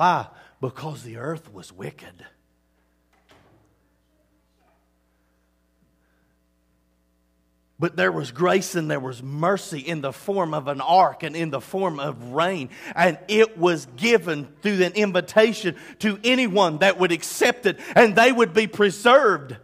Why? 0.00 0.28
Because 0.62 1.02
the 1.02 1.18
earth 1.18 1.52
was 1.52 1.70
wicked. 1.70 2.24
But 7.78 7.96
there 7.96 8.10
was 8.10 8.32
grace 8.32 8.74
and 8.74 8.90
there 8.90 8.98
was 8.98 9.22
mercy 9.22 9.80
in 9.80 10.00
the 10.00 10.14
form 10.14 10.54
of 10.54 10.68
an 10.68 10.80
ark 10.80 11.22
and 11.22 11.36
in 11.36 11.50
the 11.50 11.60
form 11.60 12.00
of 12.00 12.32
rain. 12.32 12.70
And 12.96 13.18
it 13.28 13.58
was 13.58 13.84
given 13.98 14.48
through 14.62 14.82
an 14.84 14.94
invitation 14.94 15.76
to 15.98 16.18
anyone 16.24 16.78
that 16.78 16.98
would 16.98 17.12
accept 17.12 17.66
it, 17.66 17.78
and 17.94 18.16
they 18.16 18.32
would 18.32 18.54
be 18.54 18.68
preserved. 18.68 19.58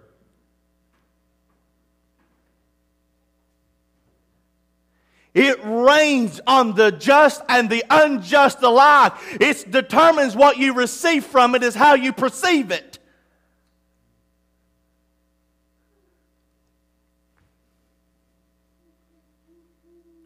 It 5.37 5.59
rains 5.63 6.41
on 6.47 6.75
the 6.75 6.91
just 6.91 7.43
and 7.47 7.69
the 7.69 7.85
unjust 7.91 8.63
alike. 8.63 9.13
It 9.39 9.71
determines 9.71 10.35
what 10.35 10.57
you 10.57 10.73
receive 10.73 11.27
from 11.27 11.55
it 11.55 11.63
is 11.63 11.75
how 11.75 11.93
you 11.93 12.15
perceive 12.15 12.71
it. 12.71 12.99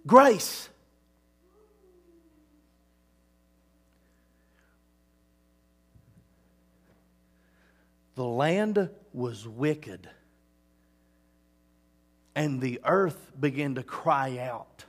Grace. 0.06 0.68
The 8.14 8.24
land 8.24 8.90
was 9.12 9.48
wicked, 9.48 10.08
and 12.36 12.61
the 12.61 12.80
earth 12.84 13.32
began 13.40 13.74
to 13.74 13.82
cry 13.82 14.38
out 14.38 14.84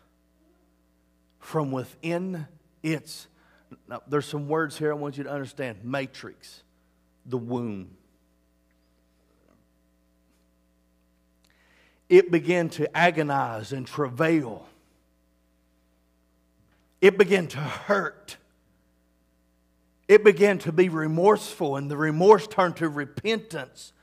from 1.41 1.71
within 1.71 2.47
its. 2.81 3.27
Now, 3.89 4.01
there's 4.07 4.25
some 4.25 4.47
words 4.47 4.77
here 4.77 4.91
I 4.91 4.95
want 4.95 5.17
you 5.17 5.25
to 5.25 5.31
understand 5.31 5.83
matrix, 5.83 6.63
the 7.25 7.37
womb. 7.37 7.97
It 12.07 12.31
began 12.31 12.69
to 12.69 12.95
agonize 12.95 13.73
and 13.73 13.85
travail. 13.87 14.67
It 16.99 17.17
began 17.17 17.47
to 17.47 17.57
hurt. 17.57 18.37
It 20.07 20.23
began 20.23 20.59
to 20.59 20.71
be 20.71 20.89
remorseful, 20.89 21.77
and 21.77 21.89
the 21.89 21.97
remorse 21.97 22.47
turned 22.47 22.77
to 22.77 22.89
repentance 22.89 23.93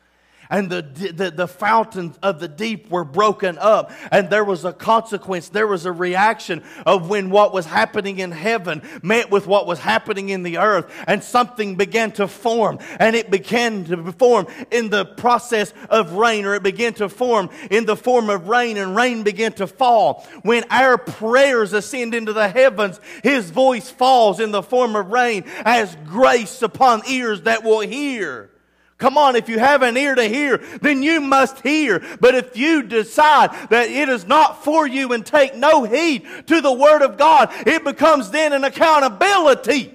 and 0.50 0.70
the, 0.70 0.82
the, 0.82 1.30
the, 1.30 1.48
fountains 1.48 2.18
of 2.22 2.40
the 2.40 2.48
deep 2.48 2.90
were 2.90 3.04
broken 3.04 3.58
up. 3.58 3.90
And 4.10 4.30
there 4.30 4.44
was 4.44 4.64
a 4.64 4.72
consequence, 4.72 5.48
there 5.48 5.66
was 5.66 5.86
a 5.86 5.92
reaction 5.92 6.62
of 6.86 7.08
when 7.08 7.30
what 7.30 7.52
was 7.52 7.66
happening 7.66 8.18
in 8.18 8.30
heaven 8.30 8.82
met 9.02 9.30
with 9.30 9.46
what 9.46 9.66
was 9.66 9.78
happening 9.78 10.28
in 10.28 10.42
the 10.42 10.58
earth. 10.58 10.92
And 11.06 11.22
something 11.22 11.76
began 11.76 12.12
to 12.12 12.28
form, 12.28 12.78
and 12.98 13.14
it 13.14 13.30
began 13.30 13.84
to 13.84 14.12
form 14.12 14.46
in 14.70 14.90
the 14.90 15.04
process 15.04 15.72
of 15.90 16.12
rain, 16.12 16.44
or 16.44 16.54
it 16.54 16.62
began 16.62 16.94
to 16.94 17.08
form 17.08 17.50
in 17.70 17.84
the 17.84 17.96
form 17.96 18.30
of 18.30 18.48
rain, 18.48 18.76
and 18.76 18.96
rain 18.96 19.22
began 19.22 19.52
to 19.54 19.66
fall. 19.66 20.26
When 20.42 20.64
our 20.70 20.98
prayers 20.98 21.72
ascend 21.72 22.14
into 22.14 22.32
the 22.32 22.48
heavens, 22.48 23.00
His 23.22 23.50
voice 23.50 23.90
falls 23.90 24.40
in 24.40 24.50
the 24.50 24.62
form 24.62 24.96
of 24.96 25.10
rain 25.10 25.44
as 25.64 25.96
grace 26.06 26.62
upon 26.62 27.02
ears 27.08 27.42
that 27.42 27.64
will 27.64 27.80
hear. 27.80 28.50
Come 28.98 29.16
on, 29.16 29.36
if 29.36 29.48
you 29.48 29.60
have 29.60 29.82
an 29.82 29.96
ear 29.96 30.16
to 30.16 30.24
hear, 30.24 30.58
then 30.82 31.04
you 31.04 31.20
must 31.20 31.60
hear. 31.60 32.04
But 32.20 32.34
if 32.34 32.56
you 32.56 32.82
decide 32.82 33.52
that 33.70 33.88
it 33.88 34.08
is 34.08 34.26
not 34.26 34.64
for 34.64 34.88
you 34.88 35.12
and 35.12 35.24
take 35.24 35.54
no 35.54 35.84
heed 35.84 36.26
to 36.48 36.60
the 36.60 36.72
Word 36.72 37.02
of 37.02 37.16
God, 37.16 37.50
it 37.64 37.84
becomes 37.84 38.30
then 38.32 38.52
an 38.52 38.64
accountability. 38.64 39.94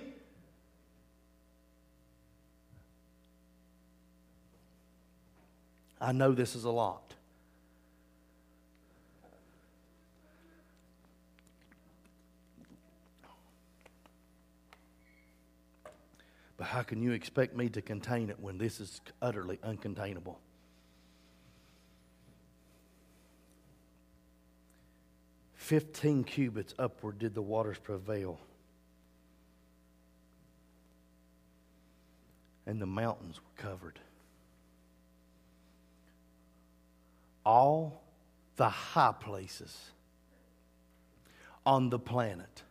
I 6.00 6.14
know 6.14 6.32
this 6.32 6.56
is 6.56 6.64
a 6.64 6.72
lot. 6.72 7.03
But 16.64 16.70
how 16.70 16.84
can 16.84 17.04
you 17.04 17.12
expect 17.12 17.58
me 17.58 17.68
to 17.68 17.82
contain 17.82 18.30
it 18.30 18.40
when 18.40 18.58
this 18.58 18.80
is 18.80 19.02
utterly 19.22 19.58
uncontainable? 19.58 20.38
Fifteen 25.56 26.24
cubits 26.24 26.74
upward 26.80 27.20
did 27.20 27.36
the 27.36 27.42
waters 27.42 27.78
prevail. 27.80 28.40
And 32.66 32.82
the 32.82 32.86
mountains 32.86 33.42
were 33.42 33.62
covered. 33.62 34.00
All 37.46 38.02
the 38.56 38.70
high 38.70 39.16
places 39.20 39.92
on 41.66 41.90
the 41.90 42.00
planet. 42.00 42.64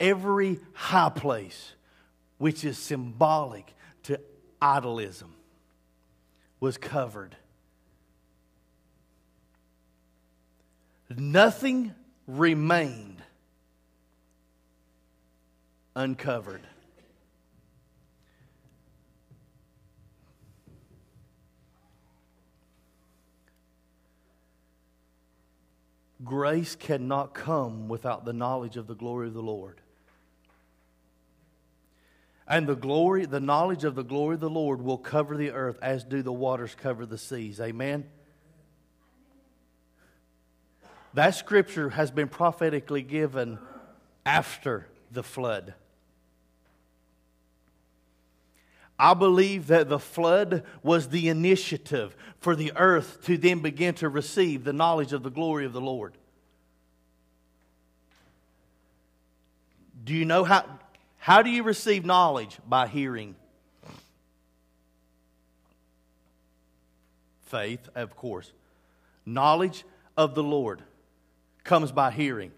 Every 0.00 0.58
high 0.72 1.10
place, 1.10 1.74
which 2.42 2.64
is 2.64 2.76
symbolic 2.76 3.72
to 4.02 4.18
idolism, 4.60 5.30
was 6.58 6.76
covered. 6.76 7.36
Nothing 11.16 11.94
remained 12.26 13.22
uncovered. 15.94 16.66
Grace 26.24 26.74
cannot 26.74 27.34
come 27.34 27.86
without 27.86 28.24
the 28.24 28.32
knowledge 28.32 28.76
of 28.76 28.88
the 28.88 28.96
glory 28.96 29.28
of 29.28 29.34
the 29.34 29.40
Lord. 29.40 29.81
And 32.52 32.66
the 32.66 32.76
glory, 32.76 33.24
the 33.24 33.40
knowledge 33.40 33.82
of 33.82 33.94
the 33.94 34.04
glory 34.04 34.34
of 34.34 34.40
the 34.40 34.50
Lord 34.50 34.82
will 34.82 34.98
cover 34.98 35.38
the 35.38 35.52
earth 35.52 35.78
as 35.80 36.04
do 36.04 36.20
the 36.20 36.34
waters 36.34 36.76
cover 36.78 37.06
the 37.06 37.16
seas. 37.16 37.58
Amen. 37.58 38.04
That 41.14 41.30
scripture 41.30 41.88
has 41.88 42.10
been 42.10 42.28
prophetically 42.28 43.00
given 43.00 43.58
after 44.26 44.86
the 45.10 45.22
flood. 45.22 45.72
I 48.98 49.14
believe 49.14 49.68
that 49.68 49.88
the 49.88 49.98
flood 49.98 50.62
was 50.82 51.08
the 51.08 51.30
initiative 51.30 52.14
for 52.38 52.54
the 52.54 52.74
earth 52.76 53.24
to 53.24 53.38
then 53.38 53.60
begin 53.60 53.94
to 53.94 54.10
receive 54.10 54.64
the 54.64 54.74
knowledge 54.74 55.14
of 55.14 55.22
the 55.22 55.30
glory 55.30 55.64
of 55.64 55.72
the 55.72 55.80
Lord. 55.80 56.18
Do 60.04 60.12
you 60.12 60.26
know 60.26 60.44
how? 60.44 60.66
How 61.22 61.40
do 61.42 61.50
you 61.50 61.62
receive 61.62 62.04
knowledge? 62.04 62.58
By 62.68 62.88
hearing. 62.88 63.36
Faith, 67.42 67.88
of 67.94 68.16
course. 68.16 68.50
Knowledge 69.24 69.84
of 70.16 70.34
the 70.34 70.42
Lord 70.42 70.82
comes 71.62 71.92
by 71.92 72.10
hearing. 72.10 72.50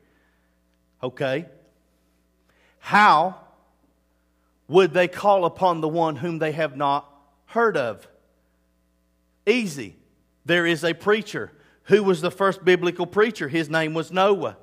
Okay? 1.02 1.44
How 2.78 3.38
would 4.66 4.94
they 4.94 5.08
call 5.08 5.44
upon 5.44 5.82
the 5.82 5.88
one 5.88 6.16
whom 6.16 6.38
they 6.38 6.52
have 6.52 6.74
not 6.74 7.06
heard 7.44 7.76
of? 7.76 8.08
Easy. 9.46 9.94
There 10.46 10.64
is 10.64 10.84
a 10.84 10.94
preacher. 10.94 11.52
Who 11.88 12.02
was 12.02 12.22
the 12.22 12.30
first 12.30 12.64
biblical 12.64 13.04
preacher? 13.04 13.48
His 13.48 13.68
name 13.68 13.92
was 13.92 14.10
Noah. 14.10 14.56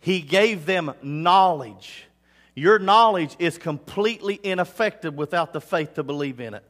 He 0.00 0.22
gave 0.22 0.64
them 0.64 0.92
knowledge. 1.02 2.06
Your 2.54 2.78
knowledge 2.78 3.36
is 3.38 3.58
completely 3.58 4.40
ineffective 4.42 5.14
without 5.14 5.52
the 5.52 5.60
faith 5.60 5.94
to 5.94 6.02
believe 6.02 6.40
in 6.40 6.54
it. 6.54 6.64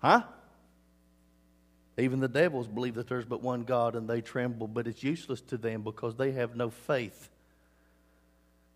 Huh? 0.00 0.22
Even 1.96 2.20
the 2.20 2.28
devils 2.28 2.68
believe 2.68 2.94
that 2.96 3.08
there's 3.08 3.24
but 3.24 3.42
one 3.42 3.64
God 3.64 3.96
and 3.96 4.08
they 4.08 4.20
tremble, 4.20 4.68
but 4.68 4.86
it's 4.86 5.02
useless 5.02 5.40
to 5.42 5.56
them 5.56 5.82
because 5.82 6.16
they 6.16 6.32
have 6.32 6.54
no 6.54 6.68
faith. 6.68 7.30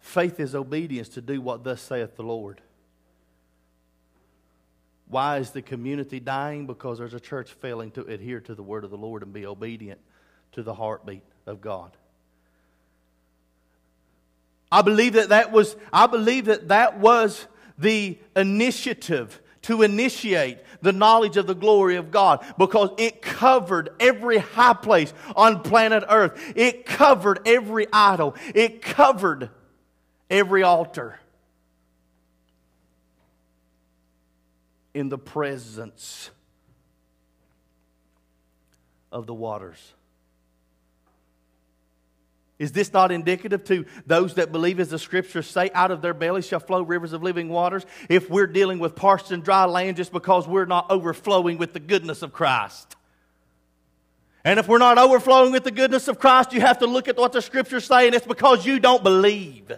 Faith 0.01 0.41
is 0.41 0.55
obedience 0.55 1.11
to 1.11 1.21
do 1.21 1.41
what 1.41 1.65
thus 1.65 1.83
saith 1.83 2.17
the 2.17 2.23
Lord. 2.23 2.63
Why 5.09 5.39
is 5.39 5.51
the 5.51 5.63
community 5.63 6.21
dying? 6.21 6.67
Because 6.67 6.99
there's 6.99 7.15
a 7.15 7.21
church 7.21 7.53
failing 7.53 7.91
to 7.93 8.03
adhere 8.03 8.41
to 8.41 8.55
the 8.55 8.63
word 8.63 8.85
of 8.85 8.91
the 8.91 8.97
Lord 8.97 9.23
and 9.23 9.33
be 9.33 9.45
obedient 9.45 10.01
to 10.53 10.63
the 10.63 10.75
heartbeat 10.75 11.23
of 11.47 11.61
God. 11.61 11.91
I 14.71 14.83
believe 14.83 15.15
that 15.15 15.31
that 15.31 15.51
was, 15.51 15.77
I 15.93 16.07
believe 16.07 16.47
that 16.47 16.69
that 16.69 16.99
was 16.99 17.47
the 17.79 18.19
initiative 18.37 19.41
to 19.63 19.83
initiate 19.83 20.59
the 20.83 20.93
knowledge 20.93 21.37
of 21.37 21.47
the 21.47 21.55
glory 21.55 21.97
of 21.97 22.11
God 22.11 22.45
because 22.59 22.91
it 22.99 23.23
covered 23.23 23.91
every 23.99 24.39
high 24.39 24.75
place 24.75 25.13
on 25.35 25.63
planet 25.63 26.05
Earth. 26.09 26.41
It 26.55 26.87
covered 26.87 27.41
every 27.47 27.87
idol. 27.93 28.37
It 28.55 28.83
covered 28.83 29.51
every 30.31 30.63
altar 30.63 31.19
in 34.95 35.09
the 35.09 35.19
presence 35.19 36.31
of 39.11 39.27
the 39.27 39.35
waters. 39.35 39.95
Is 42.59 42.73
this 42.73 42.93
not 42.93 43.13
indicative 43.13 43.63
to 43.65 43.87
those 44.07 44.35
that 44.35 44.51
believe, 44.51 44.81
as 44.81 44.89
the 44.89 44.99
scriptures 44.99 45.47
say, 45.47 45.71
out 45.75 45.91
of 45.91 46.03
their 46.03 46.15
bellies 46.15 46.47
shall 46.47 46.59
flow 46.59 46.83
rivers 46.83 47.13
of 47.13 47.23
living 47.23 47.49
waters? 47.49 47.87
If 48.09 48.29
we're 48.29 48.49
dealing 48.49 48.81
with 48.81 48.97
parched 48.97 49.31
and 49.31 49.45
dry 49.45 49.65
land 49.65 49.97
just 49.97 50.13
because 50.13 50.49
we're 50.49 50.65
not 50.65 50.91
overflowing 50.91 51.59
with 51.59 51.73
the 51.73 51.81
goodness 51.81 52.23
of 52.23 52.33
Christ. 52.33 52.97
And 54.45 54.59
if 54.59 54.67
we're 54.67 54.79
not 54.79 54.99
overflowing 54.99 55.53
with 55.53 55.65
the 55.65 55.71
goodness 55.71 56.09
of 56.09 56.19
Christ, 56.19 56.53
you 56.53 56.61
have 56.61 56.79
to 56.79 56.87
look 56.87 57.07
at 57.07 57.17
what 57.17 57.33
the 57.33 57.43
scriptures 57.43 57.85
say, 57.85 58.07
and 58.07 58.15
it's 58.15 58.27
because 58.27 58.67
you 58.67 58.81
don't 58.81 59.05
believe. 59.05 59.73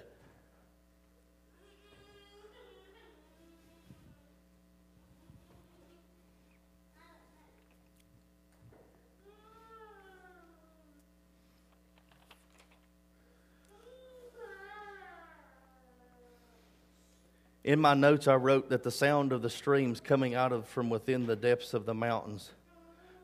In 17.71 17.79
my 17.79 17.95
notes, 17.95 18.27
I 18.27 18.35
wrote 18.35 18.71
that 18.71 18.83
the 18.83 18.91
sound 18.91 19.33
of 19.33 19.43
the 19.43 19.49
streams 19.49 20.01
coming 20.01 20.35
out 20.35 20.51
of 20.51 20.67
from 20.67 20.91
within 20.91 21.27
the 21.27 21.37
depths 21.37 21.73
of 21.73 21.87
the 21.87 21.95
mountains, 21.95 22.51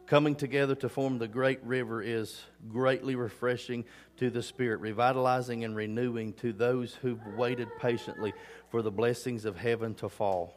coming 0.06 0.36
together 0.36 0.76
to 0.76 0.88
form 0.88 1.18
the 1.18 1.26
great 1.26 1.60
river, 1.64 2.00
is 2.00 2.42
greatly 2.68 3.16
refreshing 3.16 3.84
to 4.18 4.30
the 4.30 4.44
spirit, 4.44 4.78
revitalizing 4.78 5.64
and 5.64 5.74
renewing 5.74 6.32
to 6.34 6.52
those 6.52 6.94
who've 6.94 7.26
waited 7.36 7.66
patiently 7.80 8.32
for 8.70 8.82
the 8.82 8.90
blessings 8.92 9.46
of 9.46 9.56
heaven 9.56 9.94
to 9.94 10.08
fall. 10.08 10.54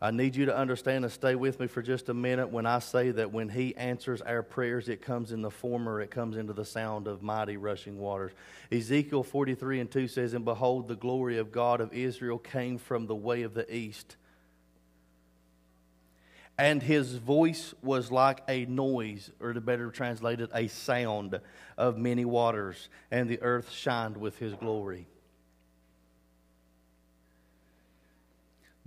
I 0.00 0.12
need 0.12 0.36
you 0.36 0.46
to 0.46 0.56
understand 0.56 1.04
and 1.04 1.12
stay 1.12 1.34
with 1.34 1.58
me 1.58 1.66
for 1.66 1.82
just 1.82 2.08
a 2.08 2.14
minute 2.14 2.50
when 2.50 2.66
I 2.66 2.78
say 2.78 3.10
that 3.10 3.32
when 3.32 3.48
He 3.48 3.74
answers 3.74 4.20
our 4.22 4.44
prayers, 4.44 4.88
it 4.88 5.02
comes 5.02 5.32
in 5.32 5.42
the 5.42 5.50
former, 5.50 6.00
it 6.00 6.10
comes 6.10 6.36
into 6.36 6.52
the 6.52 6.64
sound 6.64 7.08
of 7.08 7.20
mighty 7.20 7.56
rushing 7.56 7.98
waters. 7.98 8.30
Ezekiel 8.70 9.24
43 9.24 9.80
and 9.80 9.90
2 9.90 10.06
says, 10.06 10.34
And 10.34 10.44
behold, 10.44 10.86
the 10.86 10.94
glory 10.94 11.38
of 11.38 11.50
God 11.50 11.80
of 11.80 11.92
Israel 11.92 12.38
came 12.38 12.78
from 12.78 13.06
the 13.06 13.16
way 13.16 13.42
of 13.42 13.54
the 13.54 13.74
east. 13.74 14.16
And 16.56 16.80
his 16.80 17.14
voice 17.14 17.74
was 17.82 18.12
like 18.12 18.42
a 18.48 18.66
noise, 18.66 19.30
or 19.40 19.52
to 19.52 19.60
better 19.60 19.90
translated, 19.90 20.50
a 20.54 20.68
sound 20.68 21.40
of 21.76 21.96
many 21.96 22.24
waters, 22.24 22.88
and 23.10 23.28
the 23.28 23.40
earth 23.42 23.70
shined 23.70 24.16
with 24.16 24.38
his 24.38 24.54
glory. 24.54 25.06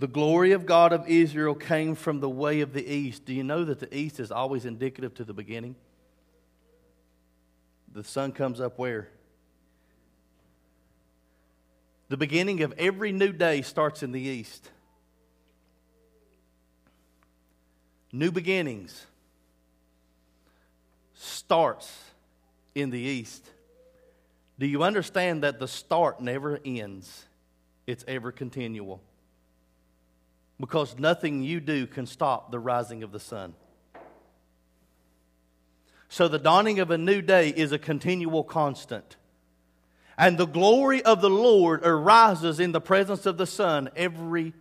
The 0.02 0.08
glory 0.08 0.50
of 0.50 0.66
God 0.66 0.92
of 0.92 1.06
Israel 1.06 1.54
came 1.54 1.94
from 1.94 2.18
the 2.18 2.28
way 2.28 2.60
of 2.62 2.72
the 2.72 2.84
east. 2.84 3.24
Do 3.24 3.32
you 3.32 3.44
know 3.44 3.64
that 3.64 3.78
the 3.78 3.96
east 3.96 4.18
is 4.18 4.32
always 4.32 4.64
indicative 4.64 5.14
to 5.14 5.24
the 5.24 5.32
beginning? 5.32 5.76
The 7.92 8.02
sun 8.02 8.32
comes 8.32 8.60
up 8.60 8.80
where? 8.80 9.10
The 12.08 12.16
beginning 12.16 12.64
of 12.64 12.74
every 12.78 13.12
new 13.12 13.30
day 13.30 13.62
starts 13.62 14.02
in 14.02 14.10
the 14.10 14.20
east. 14.20 14.68
New 18.10 18.32
beginnings 18.32 19.06
starts 21.14 21.96
in 22.74 22.90
the 22.90 22.98
east. 22.98 23.48
Do 24.58 24.66
you 24.66 24.82
understand 24.82 25.44
that 25.44 25.60
the 25.60 25.68
start 25.68 26.20
never 26.20 26.58
ends? 26.64 27.24
It's 27.86 28.04
ever 28.08 28.32
continual 28.32 29.00
because 30.62 30.96
nothing 30.96 31.42
you 31.42 31.58
do 31.58 31.88
can 31.88 32.06
stop 32.06 32.52
the 32.52 32.58
rising 32.58 33.02
of 33.02 33.10
the 33.10 33.18
sun. 33.18 33.52
So 36.08 36.28
the 36.28 36.38
dawning 36.38 36.78
of 36.78 36.92
a 36.92 36.96
new 36.96 37.20
day 37.20 37.48
is 37.48 37.72
a 37.72 37.80
continual 37.80 38.44
constant. 38.44 39.16
And 40.16 40.38
the 40.38 40.46
glory 40.46 41.02
of 41.02 41.20
the 41.20 41.28
Lord 41.28 41.84
arises 41.84 42.60
in 42.60 42.70
the 42.70 42.80
presence 42.80 43.26
of 43.26 43.38
the 43.38 43.46
sun 43.46 43.90
every 43.96 44.54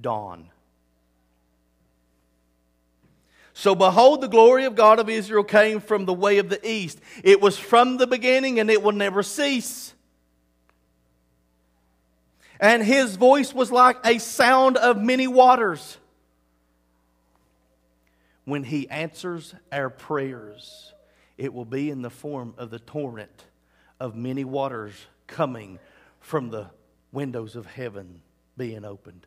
dawn. 0.00 0.48
So 3.52 3.74
behold, 3.74 4.22
the 4.22 4.28
glory 4.28 4.64
of 4.64 4.76
God 4.76 4.98
of 4.98 5.10
Israel 5.10 5.44
came 5.44 5.80
from 5.80 6.06
the 6.06 6.14
way 6.14 6.38
of 6.38 6.48
the 6.48 6.66
east. 6.66 7.00
It 7.22 7.42
was 7.42 7.58
from 7.58 7.98
the 7.98 8.06
beginning 8.06 8.60
and 8.60 8.70
it 8.70 8.82
will 8.82 8.92
never 8.92 9.22
cease. 9.22 9.92
And 12.60 12.82
his 12.82 13.16
voice 13.16 13.54
was 13.54 13.70
like 13.70 13.98
a 14.04 14.18
sound 14.18 14.76
of 14.76 15.00
many 15.00 15.26
waters 15.26 15.98
when 18.48 18.64
He 18.64 18.88
answers 18.88 19.54
our 19.70 19.90
prayers, 19.90 20.94
it 21.36 21.52
will 21.52 21.66
be 21.66 21.90
in 21.90 22.00
the 22.00 22.08
form 22.08 22.54
of 22.56 22.70
the 22.70 22.78
torrent 22.78 23.44
of 24.00 24.16
many 24.16 24.42
waters 24.42 24.94
coming 25.26 25.78
from 26.20 26.48
the 26.48 26.70
windows 27.12 27.56
of 27.56 27.66
heaven 27.66 28.22
being 28.56 28.86
opened. 28.86 29.26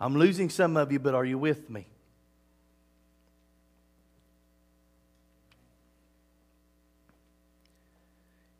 I'm 0.00 0.16
losing 0.16 0.48
some 0.48 0.78
of 0.78 0.90
you, 0.90 0.98
but 0.98 1.14
are 1.14 1.26
you 1.26 1.36
with 1.36 1.68
me? 1.68 1.86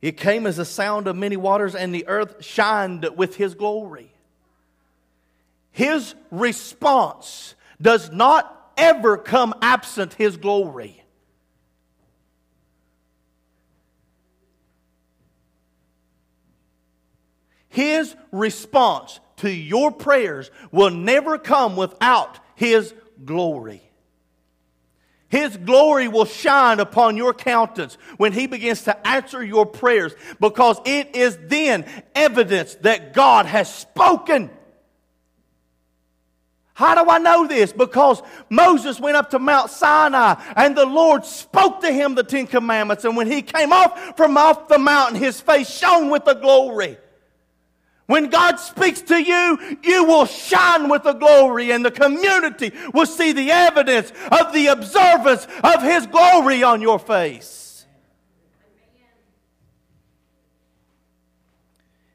It 0.01 0.17
came 0.17 0.47
as 0.47 0.59
a 0.59 0.65
sound 0.65 1.09
of 1.09 1.17
many 1.17 1.37
waters, 1.37 1.75
and 1.75 1.95
the 1.95 2.07
earth 2.07 2.45
shined 2.45 3.09
with 3.17 3.37
his 3.37 3.55
glory. 3.55 4.13
His 5.71 6.15
response 6.31 7.55
does 7.81 8.11
not 8.11 8.73
ever 8.77 9.17
come 9.17 9.55
absent 9.61 10.15
his 10.15 10.37
glory. 10.37 11.03
His 17.69 18.15
response 18.33 19.21
to 19.37 19.51
your 19.51 19.93
prayers 19.93 20.51
will 20.73 20.91
never 20.91 21.39
come 21.39 21.77
without 21.77 22.39
his 22.57 22.93
glory. 23.25 23.88
His 25.29 25.57
glory 25.59 26.09
will 26.09 26.25
shine 26.25 26.81
upon 26.81 27.17
your 27.17 27.35
countenance 27.35 27.99
when 28.17 28.33
He 28.33 28.47
begins 28.47 28.83
to 28.85 29.07
answer 29.07 29.45
your 29.45 29.67
prayers 29.67 30.15
because 30.41 30.81
it 30.85 31.15
is 31.15 31.39
then 31.43 31.85
evidence 32.15 32.75
that 32.77 33.13
God 33.13 33.47
has 33.47 33.73
spoken. 33.73 34.51
How 36.79 37.03
do 37.03 37.11
I 37.11 37.19
know 37.19 37.49
this? 37.49 37.73
Because 37.73 38.23
Moses 38.49 39.01
went 39.01 39.17
up 39.17 39.31
to 39.31 39.41
Mount 39.41 39.69
Sinai 39.69 40.41
and 40.55 40.77
the 40.77 40.87
Lord 40.87 41.25
spoke 41.25 41.81
to 41.81 41.91
him 41.91 42.15
the 42.15 42.23
Ten 42.23 42.47
Commandments. 42.47 43.05
And 43.05 43.17
when 43.17 43.27
he 43.27 43.43
came 43.43 43.73
off 43.73 44.17
from 44.17 44.37
off 44.37 44.69
the 44.69 44.79
mountain, 44.79 45.19
his 45.19 45.41
face 45.41 45.69
shone 45.69 46.09
with 46.09 46.25
the 46.25 46.35
glory. 46.35 46.97
When 48.09 48.31
God 48.31 48.57
speaks 48.59 49.03
to 49.03 49.23
you, 49.23 49.77
you 49.83 50.05
will 50.05 50.25
shine 50.25 50.89
with 50.89 51.03
the 51.03 51.13
glory, 51.13 51.73
and 51.73 51.85
the 51.85 51.91
community 51.91 52.73
will 52.95 53.05
see 53.05 53.33
the 53.33 53.51
evidence 53.51 54.11
of 54.33 54.55
the 54.55 54.69
observance 54.69 55.47
of 55.63 55.83
His 55.83 56.07
glory 56.07 56.63
on 56.63 56.81
your 56.81 56.99
face. 56.99 57.85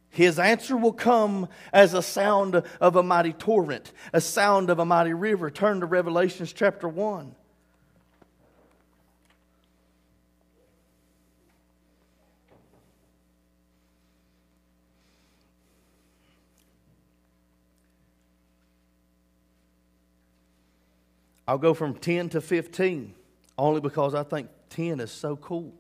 His 0.10 0.40
answer 0.40 0.76
will 0.76 0.94
come 0.94 1.48
as 1.72 1.94
a 1.94 2.02
sound 2.02 2.64
of 2.82 2.96
a 2.96 3.04
mighty 3.04 3.34
torrent, 3.34 3.92
a 4.14 4.20
sound 4.20 4.72
of 4.72 4.80
a 4.80 4.86
mighty 4.86 5.14
river. 5.14 5.52
Turn 5.52 5.80
to 5.82 5.86
Revelations 5.86 6.54
chapter 6.54 6.88
1. 6.88 7.36
I'll 21.48 21.58
go 21.58 21.74
from 21.74 21.96
10 21.96 22.30
to 22.30 22.42
15 22.42 23.14
only 23.58 23.82
because 23.82 24.16
I 24.16 24.24
think 24.24 24.50
10 24.70 25.00
is 25.00 25.12
so 25.12 25.36
cool. 25.36 25.74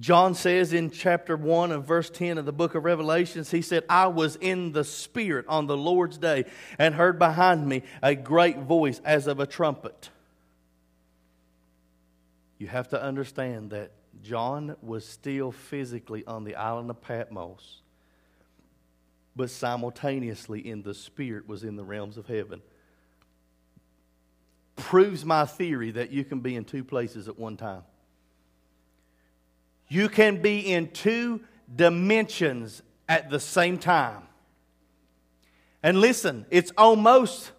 John 0.00 0.34
says 0.34 0.72
in 0.72 0.90
chapter 0.90 1.36
1 1.36 1.72
and 1.72 1.84
verse 1.84 2.08
10 2.08 2.38
of 2.38 2.46
the 2.46 2.52
book 2.52 2.74
of 2.74 2.84
Revelations, 2.84 3.50
he 3.50 3.60
said, 3.60 3.84
I 3.88 4.06
was 4.06 4.36
in 4.36 4.72
the 4.72 4.82
Spirit 4.82 5.44
on 5.46 5.66
the 5.66 5.76
Lord's 5.76 6.16
day 6.16 6.46
and 6.78 6.94
heard 6.94 7.18
behind 7.18 7.68
me 7.68 7.82
a 8.02 8.14
great 8.14 8.58
voice 8.60 8.98
as 9.04 9.26
of 9.26 9.40
a 9.40 9.46
trumpet. 9.46 10.08
You 12.56 12.66
have 12.68 12.88
to 12.88 13.02
understand 13.02 13.70
that 13.70 13.92
John 14.22 14.76
was 14.80 15.06
still 15.06 15.52
physically 15.52 16.24
on 16.26 16.44
the 16.44 16.56
island 16.56 16.88
of 16.88 17.02
Patmos, 17.02 17.82
but 19.36 19.50
simultaneously 19.50 20.66
in 20.66 20.82
the 20.82 20.94
Spirit 20.94 21.46
was 21.46 21.62
in 21.62 21.76
the 21.76 21.84
realms 21.84 22.16
of 22.16 22.26
heaven. 22.26 22.62
Proves 24.80 25.24
my 25.24 25.44
theory 25.44 25.92
that 25.92 26.10
you 26.10 26.24
can 26.24 26.40
be 26.40 26.56
in 26.56 26.64
two 26.64 26.84
places 26.84 27.28
at 27.28 27.38
one 27.38 27.56
time. 27.56 27.82
You 29.88 30.08
can 30.08 30.40
be 30.40 30.60
in 30.60 30.90
two 30.90 31.40
dimensions 31.74 32.82
at 33.08 33.30
the 33.30 33.40
same 33.40 33.78
time. 33.78 34.22
And 35.82 36.00
listen, 36.00 36.46
it's 36.50 36.72
almost 36.76 37.52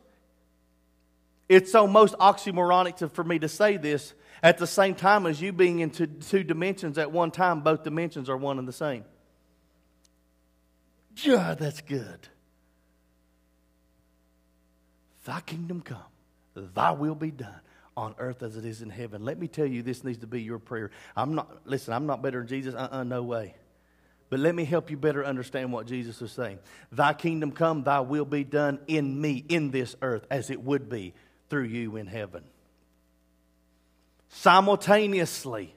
it's 1.49 1.75
almost 1.75 2.15
oxymoronic 2.17 2.95
to, 2.97 3.09
for 3.09 3.25
me 3.25 3.37
to 3.39 3.49
say 3.49 3.75
this 3.75 4.13
at 4.41 4.57
the 4.57 4.67
same 4.67 4.95
time 4.95 5.25
as 5.25 5.41
you 5.41 5.51
being 5.51 5.79
in 5.79 5.89
two, 5.89 6.07
two 6.07 6.43
dimensions 6.43 6.97
at 6.97 7.11
one 7.11 7.29
time, 7.29 7.59
both 7.59 7.83
dimensions 7.83 8.29
are 8.29 8.37
one 8.37 8.57
and 8.57 8.67
the 8.67 8.73
same. 8.73 9.03
Yeah, 11.17 11.55
that's 11.59 11.81
good. 11.81 12.29
Thy 15.25 15.41
kingdom 15.41 15.81
come, 15.81 15.99
thy 16.55 16.91
will 16.91 17.15
be 17.15 17.31
done 17.31 17.61
on 17.97 18.15
earth 18.17 18.43
as 18.43 18.57
it 18.57 18.65
is 18.65 18.81
in 18.81 18.89
heaven. 18.89 19.23
Let 19.23 19.39
me 19.39 19.47
tell 19.47 19.65
you, 19.65 19.83
this 19.83 20.03
needs 20.03 20.19
to 20.19 20.27
be 20.27 20.41
your 20.41 20.59
prayer. 20.59 20.91
I'm 21.15 21.35
not, 21.35 21.49
listen, 21.65 21.93
I'm 21.93 22.05
not 22.05 22.21
better 22.21 22.39
than 22.39 22.47
Jesus. 22.47 22.75
Uh 22.75 22.87
uh 22.91 23.03
no 23.03 23.23
way. 23.23 23.55
But 24.29 24.39
let 24.39 24.55
me 24.55 24.63
help 24.63 24.89
you 24.89 24.95
better 24.95 25.25
understand 25.25 25.73
what 25.73 25.87
Jesus 25.87 26.21
is 26.21 26.31
saying. 26.31 26.59
Thy 26.89 27.13
kingdom 27.13 27.51
come, 27.51 27.83
thy 27.83 27.99
will 27.99 28.23
be 28.23 28.45
done 28.45 28.79
in 28.87 29.19
me, 29.19 29.43
in 29.49 29.71
this 29.71 29.95
earth, 30.01 30.25
as 30.31 30.49
it 30.49 30.63
would 30.63 30.89
be 30.89 31.13
through 31.49 31.65
you 31.65 31.97
in 31.97 32.07
heaven. 32.07 32.43
Simultaneously, 34.29 35.75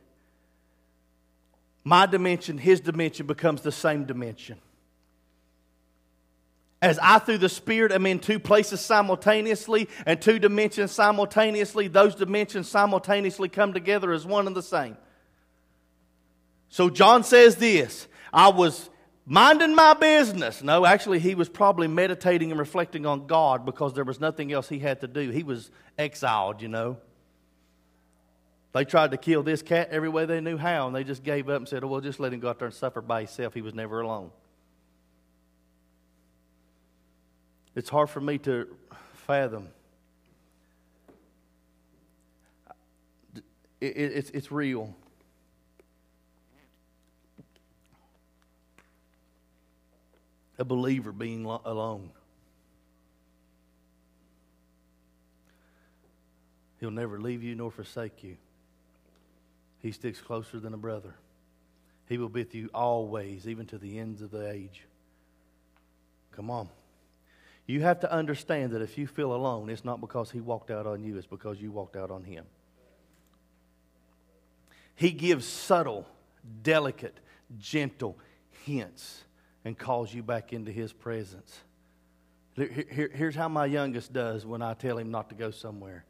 my 1.83 2.07
dimension, 2.07 2.57
his 2.57 2.81
dimension 2.81 3.27
becomes 3.27 3.63
the 3.63 3.73
same 3.73 4.05
dimension. 4.05 4.59
As 6.85 6.99
I, 6.99 7.19
through 7.19 7.39
the 7.39 7.49
Spirit, 7.49 7.93
am 7.93 8.05
in 8.05 8.19
two 8.19 8.39
places 8.39 8.79
simultaneously 8.79 9.89
and 10.05 10.21
two 10.21 10.39
dimensions 10.39 10.93
simultaneously, 10.93 11.89
those 11.89 12.15
dimensions 12.15 12.69
simultaneously 12.69 13.49
come 13.49 13.73
together 13.73 14.13
as 14.13 14.27
one 14.27 14.47
and 14.47 14.55
the 14.55 14.63
same. 14.63 14.99
So 16.69 16.91
John 16.91 17.25
says 17.25 17.57
this 17.57 18.07
I 18.35 18.49
was 18.49 18.91
minding 19.25 19.75
my 19.75 19.95
business. 19.95 20.63
No, 20.63 20.85
actually, 20.85 21.21
he 21.21 21.35
was 21.35 21.49
probably 21.49 21.89
meditating 21.89 22.51
and 22.51 22.61
reflecting 22.61 23.07
on 23.07 23.29
God 23.29 23.65
because 23.65 23.95
there 23.95 24.05
was 24.05 24.21
nothing 24.21 24.53
else 24.53 24.69
he 24.69 24.79
had 24.79 25.01
to 25.01 25.07
do. 25.07 25.31
He 25.31 25.43
was 25.43 25.71
exiled, 25.97 26.61
you 26.61 26.69
know. 26.69 26.99
They 28.75 28.85
tried 28.85 29.13
to 29.13 29.17
kill 29.17 29.43
this 29.43 29.63
cat 29.63 29.89
every 29.91 30.11
way 30.11 30.27
they 30.27 30.43
knew 30.43 30.59
how, 30.59 30.89
and 30.89 30.95
they 30.95 31.05
just 31.05 31.25
gave 31.25 31.49
up 31.49 31.57
and 31.57 31.67
said, 31.67 31.83
Oh, 31.83 31.87
well, 31.87 32.03
just 32.03 32.21
let 32.21 32.35
him 32.35 32.41
go 32.41 32.51
out 32.51 32.59
there 32.59 32.67
and 32.67 32.75
suffer 32.75 33.01
by 33.01 33.21
himself. 33.21 33.55
He 33.55 33.63
was 33.63 33.73
never 33.73 34.03
alone. 34.03 34.33
It's 37.75 37.89
hard 37.89 38.11
for 38.11 38.21
me 38.21 38.39
to 38.39 38.67
fathom. 39.27 39.69
It, 43.81 43.97
it, 43.97 44.13
it's, 44.13 44.31
it's 44.31 44.53
real. 44.53 44.95
A 50.59 50.65
believer 50.65 51.13
being 51.13 51.45
lo- 51.45 51.61
alone. 51.65 52.11
He'll 56.81 56.91
never 56.91 57.19
leave 57.19 57.43
you 57.43 57.55
nor 57.55 57.71
forsake 57.71 58.23
you. 58.23 58.37
He 59.81 59.91
sticks 59.93 60.21
closer 60.21 60.61
than 60.61 60.75
a 60.75 60.79
brother. 60.79 61.15
He 62.09 62.19
will 62.19 62.29
be 62.29 62.41
with 62.41 62.55
you 62.55 62.71
always, 62.73 63.49
even 63.49 63.67
to 63.67 63.79
the 63.79 63.99
ends 63.99 64.23
of 64.23 64.31
the 64.31 64.51
age. 64.51 64.83
Come 66.33 66.51
on. 66.51 66.69
You 67.67 67.81
have 67.83 68.01
to 68.01 68.13
understand 68.13 68.73
that 68.73 68.83
if 68.83 68.99
you 68.99 69.07
feel 69.07 69.35
alone, 69.35 69.71
it's 69.71 69.85
not 69.85 70.01
because 70.01 70.31
he 70.31 70.41
walked 70.41 70.71
out 70.71 70.87
on 70.87 71.03
you, 71.03 71.17
it's 71.17 71.27
because 71.27 71.61
you 71.61 71.71
walked 71.71 71.97
out 71.97 72.11
on 72.11 72.23
him. 72.23 72.45
He 74.95 75.11
gives 75.11 75.47
subtle, 75.47 76.07
delicate, 76.63 77.19
gentle 77.59 78.19
hints 78.65 79.25
and 79.65 79.77
calls 79.77 80.13
you 80.13 80.23
back 80.23 80.53
into 80.53 80.71
his 80.71 80.93
presence. 80.93 81.59
Here's 82.57 83.35
how 83.35 83.49
my 83.49 83.67
youngest 83.67 84.13
does 84.13 84.47
when 84.47 84.63
I 84.63 84.75
tell 84.75 84.99
him 84.99 85.11
not 85.11 85.31
to 85.31 85.35
go 85.35 85.51
somewhere. 85.51 86.05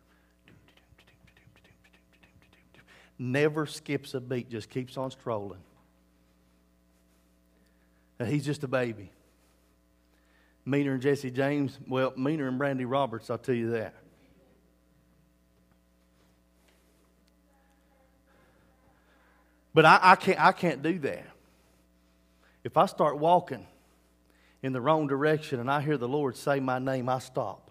never 3.19 3.67
skips 3.67 4.15
a 4.15 4.21
beat, 4.21 4.51
just 4.51 4.69
keeps 4.69 4.97
on 4.97 5.11
strolling. 5.11 5.61
He's 8.25 8.45
just 8.45 8.65
a 8.65 8.69
baby. 8.69 9.11
Meaner 10.67 10.95
and 10.95 11.03
Jesse 11.03 11.31
James, 11.31 11.79
well, 11.87 12.13
meaner 12.17 12.49
and 12.49 12.59
Brandy 12.59 12.85
Roberts, 12.85 13.29
I'll 13.31 13.39
tell 13.39 13.55
you 13.55 13.73
that. 13.73 13.95
But 19.75 19.85
I, 19.85 19.99
I, 20.01 20.17
can't, 20.17 20.41
I 20.41 20.53
can't 20.53 20.83
do 20.83 20.99
that. 21.01 21.27
If 22.63 22.77
I 22.77 22.87
start 22.87 23.19
walking 23.19 23.67
in 24.63 24.73
the 24.73 24.81
wrong 24.81 25.07
direction 25.07 25.61
and 25.61 25.71
I 25.71 25.83
hear 25.83 25.99
the 25.99 26.09
Lord 26.09 26.37
say 26.37 26.61
my 26.61 26.79
name, 26.79 27.09
I 27.09 27.19
stop. 27.19 27.64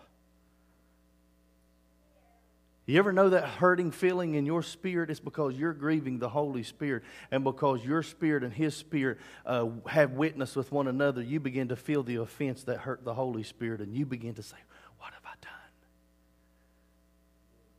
You 2.85 2.99
ever 2.99 3.13
know 3.13 3.29
that 3.29 3.47
hurting 3.47 3.91
feeling 3.91 4.35
in 4.35 4.45
your 4.45 4.61
spirit? 4.61 5.09
It's 5.09 5.21
because 5.21 5.55
you're 5.55 5.73
grieving 5.73 6.19
the 6.19 6.27
Holy 6.27 6.63
Spirit. 6.63 7.03
And 7.31 7.43
because 7.43 7.83
your 7.83 8.03
spirit 8.03 8.43
and 8.43 8.51
His 8.51 8.75
spirit 8.75 9.19
uh, 9.45 9.67
have 9.87 10.11
witness 10.11 10.55
with 10.55 10.69
one 10.71 10.87
another, 10.87 11.21
you 11.21 11.39
begin 11.39 11.69
to 11.69 11.77
feel 11.77 12.03
the 12.03 12.17
offense 12.17 12.63
that 12.65 12.79
hurt 12.79 13.05
the 13.05 13.13
Holy 13.13 13.43
Spirit. 13.43 13.79
And 13.79 13.95
you 13.95 14.05
begin 14.05 14.33
to 14.33 14.43
say, 14.43 14.57
What 14.97 15.13
have 15.13 15.23
I 15.23 15.35
done? 15.41 15.51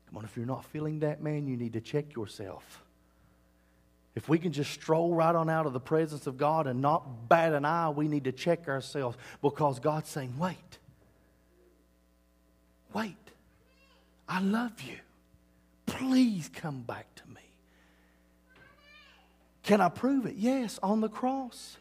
Come 0.09 0.19
on, 0.19 0.25
if 0.25 0.37
you're 0.39 0.47
not 0.47 0.65
feeling 0.65 1.01
that, 1.01 1.23
man, 1.23 1.47
you 1.47 1.59
need 1.59 1.75
to 1.75 1.83
check 1.83 2.17
yourself. 2.17 2.83
If 4.15 4.29
we 4.29 4.39
can 4.39 4.53
just 4.53 4.71
stroll 4.71 5.15
right 5.15 5.35
on 5.35 5.51
out 5.51 5.67
of 5.67 5.75
the 5.75 5.81
presence 5.81 6.27
of 6.27 6.39
God 6.39 6.67
and 6.67 6.81
not 6.81 7.29
bat 7.29 7.53
an 7.53 7.67
eye, 7.67 7.91
we 7.91 8.09
need 8.09 8.25
to 8.25 8.33
check 8.33 8.69
ourselves 8.69 9.19
because 9.43 9.81
God's 9.81 10.09
saying, 10.09 10.39
Wait. 10.39 10.79
Wait. 12.95 13.17
I 14.29 14.41
love 14.41 14.81
you. 14.83 14.97
Please 15.87 16.51
come 16.53 16.83
back 16.83 17.07
to 17.17 17.23
me. 17.29 17.41
Can 19.63 19.81
I 19.81 19.89
prove 19.89 20.27
it? 20.27 20.37
Yes, 20.37 20.79
on 20.83 21.01
the 21.01 21.09
cross. 21.09 21.77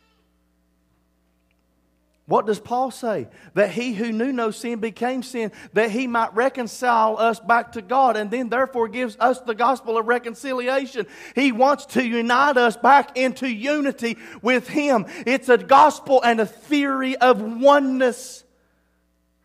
What 2.25 2.45
does 2.45 2.59
Paul 2.59 2.89
say? 2.89 3.27
That 3.53 3.71
he 3.71 3.93
who 3.93 4.13
knew 4.13 4.31
no 4.31 4.51
sin 4.51 4.79
became 4.79 5.23
sin, 5.23 5.51
that 5.73 5.91
he 5.91 6.07
might 6.07 6.33
reconcile 6.33 7.17
us 7.17 7.39
back 7.39 7.73
to 7.73 7.81
God, 7.81 8.15
and 8.15 8.31
then 8.31 8.47
therefore 8.47 8.87
gives 8.87 9.17
us 9.19 9.41
the 9.41 9.53
gospel 9.53 9.97
of 9.97 10.07
reconciliation. 10.07 11.05
He 11.35 11.51
wants 11.51 11.85
to 11.87 12.05
unite 12.05 12.55
us 12.55 12.77
back 12.77 13.17
into 13.17 13.47
unity 13.49 14.17
with 14.41 14.69
him. 14.69 15.05
It's 15.25 15.49
a 15.49 15.57
gospel 15.57 16.21
and 16.23 16.39
a 16.39 16.45
theory 16.45 17.17
of 17.17 17.41
oneness. 17.41 18.45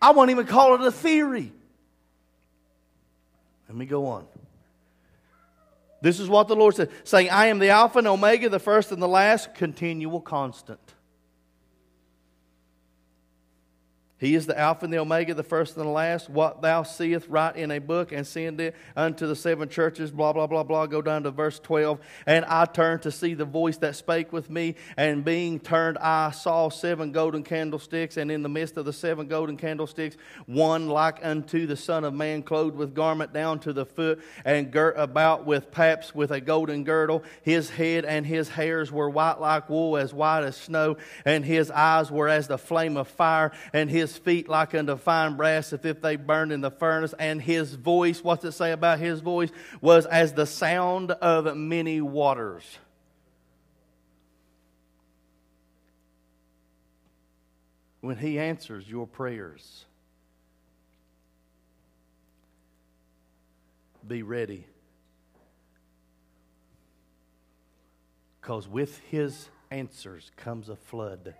I 0.00 0.12
won't 0.12 0.30
even 0.30 0.46
call 0.46 0.76
it 0.76 0.80
a 0.82 0.92
theory. 0.92 1.52
Let 3.68 3.76
me 3.76 3.86
go 3.86 4.06
on. 4.06 4.26
This 6.00 6.20
is 6.20 6.28
what 6.28 6.48
the 6.48 6.56
Lord 6.56 6.76
said, 6.76 6.90
saying, 7.04 7.30
I 7.30 7.46
am 7.46 7.58
the 7.58 7.70
Alpha 7.70 7.98
and 7.98 8.06
Omega, 8.06 8.48
the 8.48 8.60
first 8.60 8.92
and 8.92 9.02
the 9.02 9.08
last, 9.08 9.54
continual 9.54 10.20
constant. 10.20 10.80
He 14.18 14.34
is 14.34 14.46
the 14.46 14.58
Alpha 14.58 14.84
and 14.84 14.92
the 14.92 14.98
Omega, 14.98 15.32
the 15.32 15.44
first 15.44 15.76
and 15.76 15.86
the 15.86 15.90
last. 15.90 16.28
What 16.28 16.60
thou 16.60 16.82
seest, 16.82 17.28
write 17.28 17.54
in 17.54 17.70
a 17.70 17.78
book 17.78 18.10
and 18.10 18.26
send 18.26 18.60
it 18.60 18.74
unto 18.96 19.28
the 19.28 19.36
seven 19.36 19.68
churches. 19.68 20.10
Blah, 20.10 20.32
blah, 20.32 20.48
blah, 20.48 20.64
blah. 20.64 20.86
Go 20.86 21.00
down 21.00 21.22
to 21.22 21.30
verse 21.30 21.60
12. 21.60 22.00
And 22.26 22.44
I 22.46 22.64
turned 22.64 23.02
to 23.02 23.12
see 23.12 23.34
the 23.34 23.44
voice 23.44 23.76
that 23.78 23.94
spake 23.94 24.32
with 24.32 24.50
me. 24.50 24.74
And 24.96 25.24
being 25.24 25.60
turned, 25.60 25.98
I 25.98 26.32
saw 26.32 26.68
seven 26.68 27.12
golden 27.12 27.44
candlesticks. 27.44 28.16
And 28.16 28.32
in 28.32 28.42
the 28.42 28.48
midst 28.48 28.76
of 28.76 28.84
the 28.84 28.92
seven 28.92 29.28
golden 29.28 29.56
candlesticks, 29.56 30.16
one 30.46 30.88
like 30.88 31.24
unto 31.24 31.66
the 31.66 31.76
Son 31.76 32.02
of 32.02 32.12
Man, 32.12 32.42
clothed 32.42 32.76
with 32.76 32.96
garment 32.96 33.32
down 33.32 33.60
to 33.60 33.72
the 33.72 33.86
foot, 33.86 34.20
and 34.44 34.72
girt 34.72 34.96
about 34.98 35.46
with 35.46 35.70
paps 35.70 36.12
with 36.12 36.32
a 36.32 36.40
golden 36.40 36.82
girdle. 36.82 37.22
His 37.42 37.70
head 37.70 38.04
and 38.04 38.26
his 38.26 38.48
hairs 38.48 38.90
were 38.90 39.08
white 39.08 39.40
like 39.40 39.70
wool, 39.70 39.96
as 39.96 40.12
white 40.12 40.42
as 40.42 40.56
snow. 40.56 40.96
And 41.24 41.44
his 41.44 41.70
eyes 41.70 42.10
were 42.10 42.28
as 42.28 42.48
the 42.48 42.58
flame 42.58 42.96
of 42.96 43.06
fire. 43.06 43.52
And 43.72 43.88
his 43.88 44.07
his 44.08 44.16
feet 44.18 44.48
like 44.48 44.74
unto 44.74 44.96
fine 44.96 45.36
brass, 45.36 45.72
as 45.72 45.84
if 45.84 46.00
they 46.00 46.16
burned 46.16 46.52
in 46.52 46.60
the 46.60 46.70
furnace, 46.70 47.14
and 47.18 47.40
his 47.40 47.74
voice, 47.74 48.24
what's 48.24 48.44
it 48.44 48.52
say 48.52 48.72
about 48.72 48.98
his 48.98 49.20
voice? 49.20 49.50
Was 49.80 50.06
as 50.06 50.32
the 50.32 50.46
sound 50.46 51.10
of 51.10 51.56
many 51.56 52.00
waters. 52.00 52.64
When 58.00 58.16
he 58.16 58.38
answers 58.38 58.88
your 58.88 59.06
prayers, 59.06 59.84
be 64.06 64.22
ready. 64.22 64.66
Because 68.40 68.66
with 68.66 68.98
his 69.10 69.48
answers 69.70 70.30
comes 70.36 70.70
a 70.70 70.76
flood. 70.76 71.34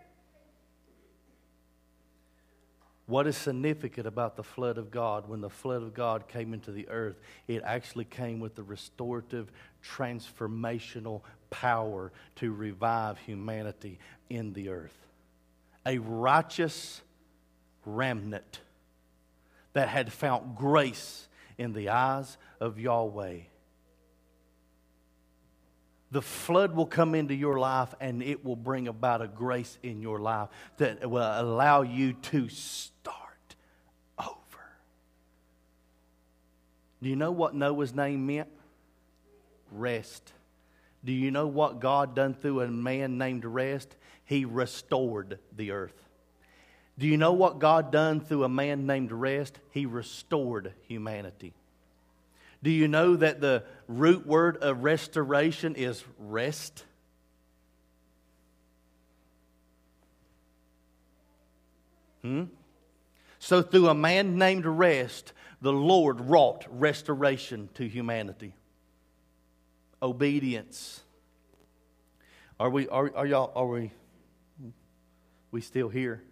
What 3.09 3.27
is 3.27 3.39
significant 3.39 4.07
about 4.07 4.37
the 4.37 4.43
flood 4.43 4.77
of 4.77 4.91
God? 4.91 5.31
When 5.31 5.41
the 5.41 5.49
flood 5.49 5.83
of 5.83 5.95
God 5.95 6.29
came 6.29 6.53
into 6.53 6.71
the 6.71 6.87
earth, 6.91 7.19
it 7.49 7.63
actually 7.65 8.05
came 8.05 8.39
with 8.39 8.55
the 8.55 8.63
restorative, 8.63 9.51
transformational 9.83 11.23
power 11.49 12.13
to 12.37 12.53
revive 12.53 13.17
humanity 13.17 13.99
in 14.29 14.53
the 14.53 14.69
earth. 14.69 14.97
A 15.87 15.97
righteous 15.97 17.01
remnant 17.87 18.61
that 19.73 19.89
had 19.89 20.13
found 20.13 20.55
grace 20.55 21.29
in 21.57 21.73
the 21.73 21.89
eyes 21.89 22.37
of 22.61 22.79
Yahweh. 22.79 23.39
The 26.11 26.23
flood 26.23 26.75
will 26.75 26.87
come 26.87 27.15
into 27.15 27.35
your 27.35 27.59
life 27.59 27.95
and 28.01 28.23
it 28.23 28.45
will 28.45 28.57
bring 28.57 28.89
about 28.89 29.21
a 29.21 29.29
grace 29.29 29.79
in 29.83 30.01
your 30.01 30.21
life 30.21 30.49
that 30.79 31.09
will 31.09 31.23
allow 31.23 31.83
you 31.83 32.15
to 32.15 32.49
start 32.49 33.57
over. 34.19 34.65
Do 37.03 37.11
you 37.11 37.17
know 37.17 37.31
what 37.31 37.55
Noah's 37.55 37.95
name 37.95 38.27
meant? 38.27 38.49
Rest. 39.71 40.33
Do 41.05 41.13
you 41.13 41.31
know 41.31 41.47
what 41.47 41.81
God 41.81 42.15
done 42.15 42.33
through 42.33 42.63
a 42.63 42.69
man 42.69 43.19
named 43.19 43.45
Rest? 43.45 43.95
He 44.25 44.45
restored 44.47 45.39
the 45.55 45.73
earth. 45.73 46.09
Do 46.99 47.07
you 47.07 47.17
know 47.17 47.33
what 47.33 47.61
God 47.61 47.93
done 47.93 48.21
through 48.21 48.45
a 48.45 48.49
man 48.49 48.87
named 48.87 49.13
Rest? 49.13 49.59
He 49.71 49.87
restored 49.87 50.73
humanity. 50.89 51.55
Do 52.63 52.71
you 52.71 52.89
know 52.89 53.17
that 53.17 53.41
the 53.41 53.65
root 53.87 54.27
word 54.27 54.57
of 54.59 54.83
restoration 54.83 55.75
is 55.77 56.03
rest? 56.19 56.85
Hmm? 62.23 62.45
So, 63.39 63.63
through 63.63 63.89
a 63.89 63.95
man 63.95 64.37
named 64.37 64.67
Rest, 64.67 65.33
the 65.63 65.73
Lord 65.73 66.21
wrought 66.21 66.67
restoration 66.71 67.69
to 67.75 67.89
humanity. 67.89 68.55
Obedience. 70.03 71.03
Are 72.59 72.71
we, 72.71 72.89
are, 72.89 73.13
are 73.15 73.27
y'all, 73.27 73.53
are 73.55 73.67
we, 73.67 73.93
we 75.53 75.61
still 75.61 75.89
here? 75.89 76.23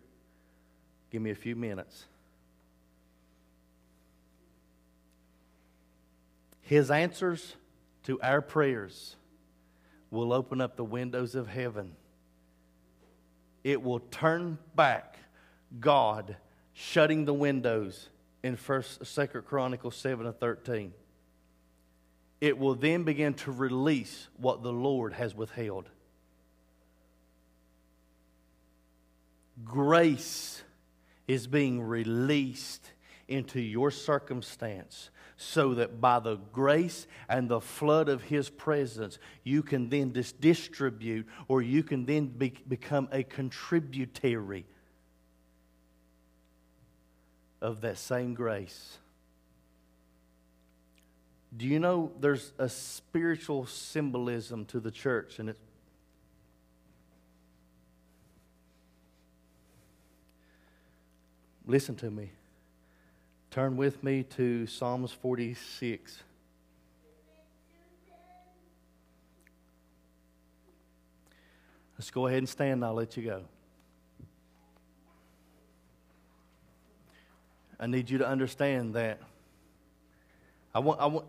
Give 1.10 1.22
me 1.22 1.30
a 1.30 1.36
few 1.36 1.54
minutes. 1.54 2.04
His 6.66 6.90
answers 6.90 7.54
to 8.02 8.20
our 8.20 8.42
prayers 8.42 9.14
will 10.10 10.32
open 10.32 10.60
up 10.60 10.76
the 10.76 10.84
windows 10.84 11.36
of 11.36 11.46
heaven. 11.46 11.92
It 13.62 13.80
will 13.82 14.00
turn 14.00 14.58
back 14.74 15.16
God 15.78 16.36
shutting 16.72 17.24
the 17.24 17.32
windows 17.32 18.08
in 18.42 18.56
First, 18.56 19.06
Second 19.06 19.42
Chronicles 19.42 19.94
seven 19.94 20.26
and 20.26 20.36
thirteen. 20.36 20.92
It 22.40 22.58
will 22.58 22.74
then 22.74 23.04
begin 23.04 23.34
to 23.34 23.52
release 23.52 24.26
what 24.36 24.64
the 24.64 24.72
Lord 24.72 25.12
has 25.12 25.36
withheld. 25.36 25.88
Grace 29.64 30.64
is 31.28 31.46
being 31.46 31.80
released 31.80 32.90
into 33.28 33.60
your 33.60 33.92
circumstance 33.92 35.10
so 35.36 35.74
that 35.74 36.00
by 36.00 36.18
the 36.18 36.36
grace 36.52 37.06
and 37.28 37.48
the 37.48 37.60
flood 37.60 38.08
of 38.08 38.22
His 38.22 38.48
presence, 38.48 39.18
you 39.44 39.62
can 39.62 39.88
then 39.88 40.12
dis- 40.12 40.32
distribute 40.32 41.26
or 41.48 41.62
you 41.62 41.82
can 41.82 42.06
then 42.06 42.26
be- 42.26 42.54
become 42.68 43.08
a 43.12 43.22
contributory 43.22 44.64
of 47.60 47.82
that 47.82 47.98
same 47.98 48.34
grace. 48.34 48.98
Do 51.56 51.66
you 51.66 51.78
know 51.78 52.12
there's 52.20 52.52
a 52.58 52.68
spiritual 52.68 53.66
symbolism 53.66 54.64
to 54.66 54.80
the 54.80 54.90
church 54.90 55.38
and 55.38 55.50
it 55.50 55.56
Listen 61.66 61.96
to 61.96 62.10
me. 62.10 62.30
Turn 63.56 63.78
with 63.78 64.04
me 64.04 64.22
to 64.36 64.66
Psalms 64.66 65.12
46. 65.12 66.22
Let's 71.96 72.10
go 72.10 72.26
ahead 72.26 72.40
and 72.40 72.48
stand. 72.50 72.84
I'll 72.84 72.92
let 72.92 73.16
you 73.16 73.22
go. 73.22 73.44
I 77.80 77.86
need 77.86 78.10
you 78.10 78.18
to 78.18 78.28
understand 78.28 78.92
that. 78.92 79.20
I 80.74 80.80
want, 80.80 81.00
I, 81.00 81.06
want, 81.06 81.24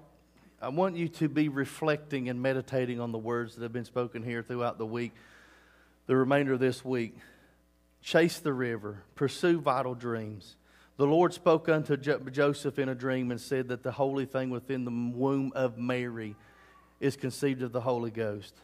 I 0.61 0.67
want 0.67 0.97
you 0.97 1.07
to 1.07 1.29
be 1.29 1.47
reflecting 1.47 2.27
and 2.27 2.41
meditating 2.41 2.99
on 2.99 3.13
the 3.13 3.17
words 3.17 3.55
that 3.55 3.63
have 3.63 3.71
been 3.71 3.85
spoken 3.85 4.21
here 4.21 4.43
throughout 4.43 4.77
the 4.77 4.85
week, 4.85 5.13
the 6.07 6.17
remainder 6.17 6.51
of 6.51 6.59
this 6.59 6.83
week. 6.83 7.15
Chase 8.01 8.39
the 8.39 8.51
river, 8.51 9.03
pursue 9.15 9.61
vital 9.61 9.95
dreams. 9.95 10.57
The 10.97 11.05
Lord 11.05 11.31
spoke 11.31 11.69
unto 11.69 11.95
jo- 11.95 12.19
Joseph 12.19 12.79
in 12.79 12.89
a 12.89 12.95
dream 12.95 13.29
and 13.29 13.39
said 13.39 13.67
that 13.67 13.83
the 13.83 13.91
holy 13.91 14.25
thing 14.25 14.49
within 14.49 14.83
the 14.83 14.91
womb 14.91 15.51
of 15.55 15.77
Mary 15.77 16.35
is 16.99 17.15
conceived 17.15 17.61
of 17.61 17.71
the 17.71 17.81
Holy 17.81 18.09
Ghost. 18.09 18.55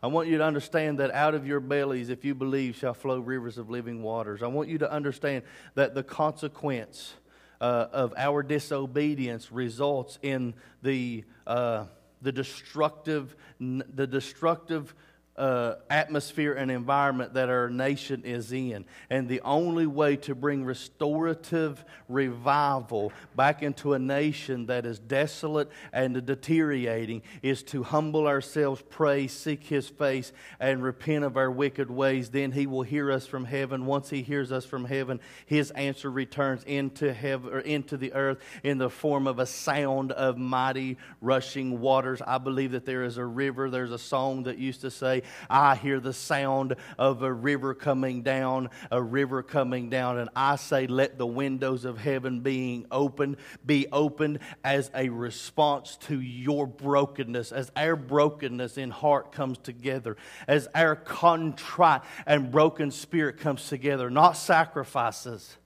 I 0.00 0.06
want 0.06 0.28
you 0.28 0.38
to 0.38 0.44
understand 0.44 1.00
that 1.00 1.10
out 1.10 1.34
of 1.34 1.44
your 1.44 1.58
bellies, 1.58 2.08
if 2.08 2.24
you 2.24 2.36
believe, 2.36 2.76
shall 2.76 2.94
flow 2.94 3.18
rivers 3.18 3.58
of 3.58 3.68
living 3.68 4.04
waters. 4.04 4.44
I 4.44 4.46
want 4.46 4.68
you 4.68 4.78
to 4.78 4.90
understand 4.90 5.42
that 5.74 5.94
the 5.94 6.04
consequence 6.04 7.14
uh, 7.60 7.88
of 7.92 8.14
our 8.16 8.44
disobedience 8.44 9.50
results 9.50 10.20
in 10.22 10.54
the, 10.82 11.24
uh, 11.48 11.86
the 12.22 12.30
destructive, 12.30 13.34
the 13.58 14.06
destructive 14.06 14.94
uh, 15.38 15.74
atmosphere 15.90 16.52
and 16.52 16.70
environment 16.70 17.34
that 17.34 17.48
our 17.48 17.68
nation 17.68 18.22
is 18.24 18.52
in. 18.52 18.84
And 19.10 19.28
the 19.28 19.40
only 19.42 19.86
way 19.86 20.16
to 20.16 20.34
bring 20.34 20.64
restorative 20.64 21.84
revival 22.08 23.12
back 23.34 23.62
into 23.62 23.94
a 23.94 23.98
nation 23.98 24.66
that 24.66 24.86
is 24.86 24.98
desolate 24.98 25.70
and 25.92 26.24
deteriorating 26.24 27.22
is 27.42 27.62
to 27.64 27.82
humble 27.82 28.26
ourselves, 28.26 28.82
pray, 28.88 29.26
seek 29.26 29.64
His 29.64 29.88
face, 29.88 30.32
and 30.58 30.82
repent 30.82 31.24
of 31.24 31.36
our 31.36 31.50
wicked 31.50 31.90
ways. 31.90 32.30
Then 32.30 32.52
He 32.52 32.66
will 32.66 32.82
hear 32.82 33.12
us 33.12 33.26
from 33.26 33.44
heaven. 33.44 33.86
Once 33.86 34.10
He 34.10 34.22
hears 34.22 34.52
us 34.52 34.64
from 34.64 34.84
heaven, 34.84 35.20
His 35.44 35.70
answer 35.72 36.10
returns 36.10 36.62
into 36.64 37.12
heaven 37.12 37.52
or 37.52 37.60
into 37.60 37.96
the 37.96 38.12
earth 38.14 38.38
in 38.62 38.78
the 38.78 38.90
form 38.90 39.26
of 39.26 39.38
a 39.38 39.46
sound 39.46 40.12
of 40.12 40.38
mighty 40.38 40.96
rushing 41.20 41.80
waters. 41.80 42.22
I 42.26 42.38
believe 42.38 42.72
that 42.72 42.86
there 42.86 43.04
is 43.04 43.18
a 43.18 43.24
river. 43.24 43.68
There's 43.70 43.92
a 43.92 43.98
song 43.98 44.44
that 44.44 44.58
used 44.58 44.80
to 44.82 44.90
say, 44.90 45.22
I 45.48 45.76
hear 45.76 46.00
the 46.00 46.12
sound 46.12 46.76
of 46.98 47.22
a 47.22 47.32
river 47.32 47.74
coming 47.74 48.22
down, 48.22 48.70
a 48.90 49.02
river 49.02 49.42
coming 49.42 49.90
down. 49.90 50.18
And 50.18 50.30
I 50.34 50.56
say, 50.56 50.86
let 50.86 51.18
the 51.18 51.26
windows 51.26 51.84
of 51.84 51.98
heaven 51.98 52.40
being 52.40 52.86
opened 52.90 53.36
be 53.64 53.86
opened 53.92 54.40
as 54.64 54.90
a 54.94 55.08
response 55.08 55.96
to 56.02 56.20
your 56.20 56.66
brokenness, 56.66 57.52
as 57.52 57.70
our 57.76 57.96
brokenness 57.96 58.78
in 58.78 58.90
heart 58.90 59.32
comes 59.32 59.58
together, 59.58 60.16
as 60.46 60.68
our 60.74 60.96
contrite 60.96 62.02
and 62.26 62.50
broken 62.50 62.90
spirit 62.90 63.38
comes 63.38 63.68
together, 63.68 64.10
not 64.10 64.32
sacrifices. 64.32 65.56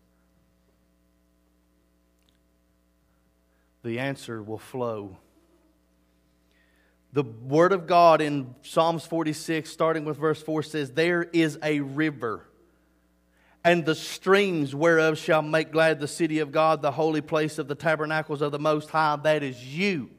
The 3.82 3.98
answer 3.98 4.42
will 4.42 4.58
flow 4.58 5.16
the 7.12 7.24
Word 7.24 7.72
of 7.72 7.86
God 7.86 8.20
in 8.20 8.54
Psalms 8.62 9.04
46, 9.04 9.68
starting 9.68 10.04
with 10.04 10.16
verse 10.16 10.42
4, 10.42 10.62
says, 10.62 10.92
There 10.92 11.24
is 11.24 11.58
a 11.62 11.80
river, 11.80 12.46
and 13.64 13.84
the 13.84 13.94
streams 13.94 14.74
whereof 14.74 15.18
shall 15.18 15.42
make 15.42 15.72
glad 15.72 15.98
the 15.98 16.08
city 16.08 16.38
of 16.38 16.52
God, 16.52 16.82
the 16.82 16.92
holy 16.92 17.20
place 17.20 17.58
of 17.58 17.66
the 17.66 17.74
tabernacles 17.74 18.42
of 18.42 18.52
the 18.52 18.58
Most 18.58 18.90
High. 18.90 19.16
That 19.16 19.42
is 19.42 19.64
you. 19.64 20.10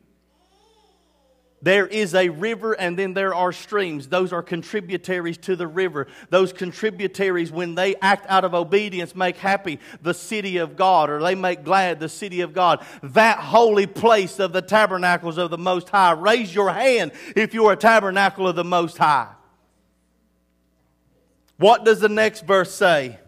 There 1.63 1.85
is 1.85 2.15
a 2.15 2.29
river 2.29 2.73
and 2.73 2.97
then 2.97 3.13
there 3.13 3.35
are 3.35 3.51
streams. 3.51 4.07
Those 4.07 4.33
are 4.33 4.41
contributaries 4.41 5.37
to 5.39 5.55
the 5.55 5.67
river. 5.67 6.07
Those 6.29 6.51
contributaries, 6.51 7.51
when 7.51 7.75
they 7.75 7.95
act 8.01 8.25
out 8.29 8.43
of 8.43 8.55
obedience, 8.55 9.15
make 9.15 9.37
happy 9.37 9.79
the 10.01 10.13
city 10.13 10.57
of 10.57 10.75
God 10.75 11.09
or 11.09 11.21
they 11.21 11.35
make 11.35 11.63
glad 11.63 11.99
the 11.99 12.09
city 12.09 12.41
of 12.41 12.53
God. 12.53 12.83
That 13.03 13.37
holy 13.37 13.85
place 13.85 14.39
of 14.39 14.53
the 14.53 14.61
tabernacles 14.61 15.37
of 15.37 15.51
the 15.51 15.57
Most 15.57 15.89
High. 15.89 16.13
Raise 16.13 16.53
your 16.53 16.71
hand 16.71 17.11
if 17.35 17.53
you're 17.53 17.73
a 17.73 17.77
tabernacle 17.77 18.47
of 18.47 18.55
the 18.55 18.63
Most 18.63 18.97
High. 18.97 19.29
What 21.57 21.85
does 21.85 21.99
the 21.99 22.09
next 22.09 22.41
verse 22.47 22.73
say? 22.73 23.19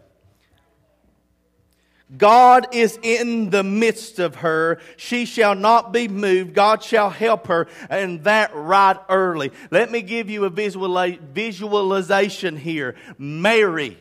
God 2.16 2.68
is 2.72 2.98
in 3.02 3.50
the 3.50 3.62
midst 3.62 4.18
of 4.18 4.36
her. 4.36 4.78
She 4.96 5.24
shall 5.24 5.54
not 5.54 5.92
be 5.92 6.06
moved. 6.06 6.54
God 6.54 6.82
shall 6.82 7.10
help 7.10 7.46
her, 7.48 7.66
and 7.88 8.24
that 8.24 8.54
right 8.54 8.98
early. 9.08 9.52
Let 9.70 9.90
me 9.90 10.02
give 10.02 10.28
you 10.28 10.44
a 10.44 10.50
visualization 10.50 12.56
here. 12.56 12.94
Mary, 13.18 13.98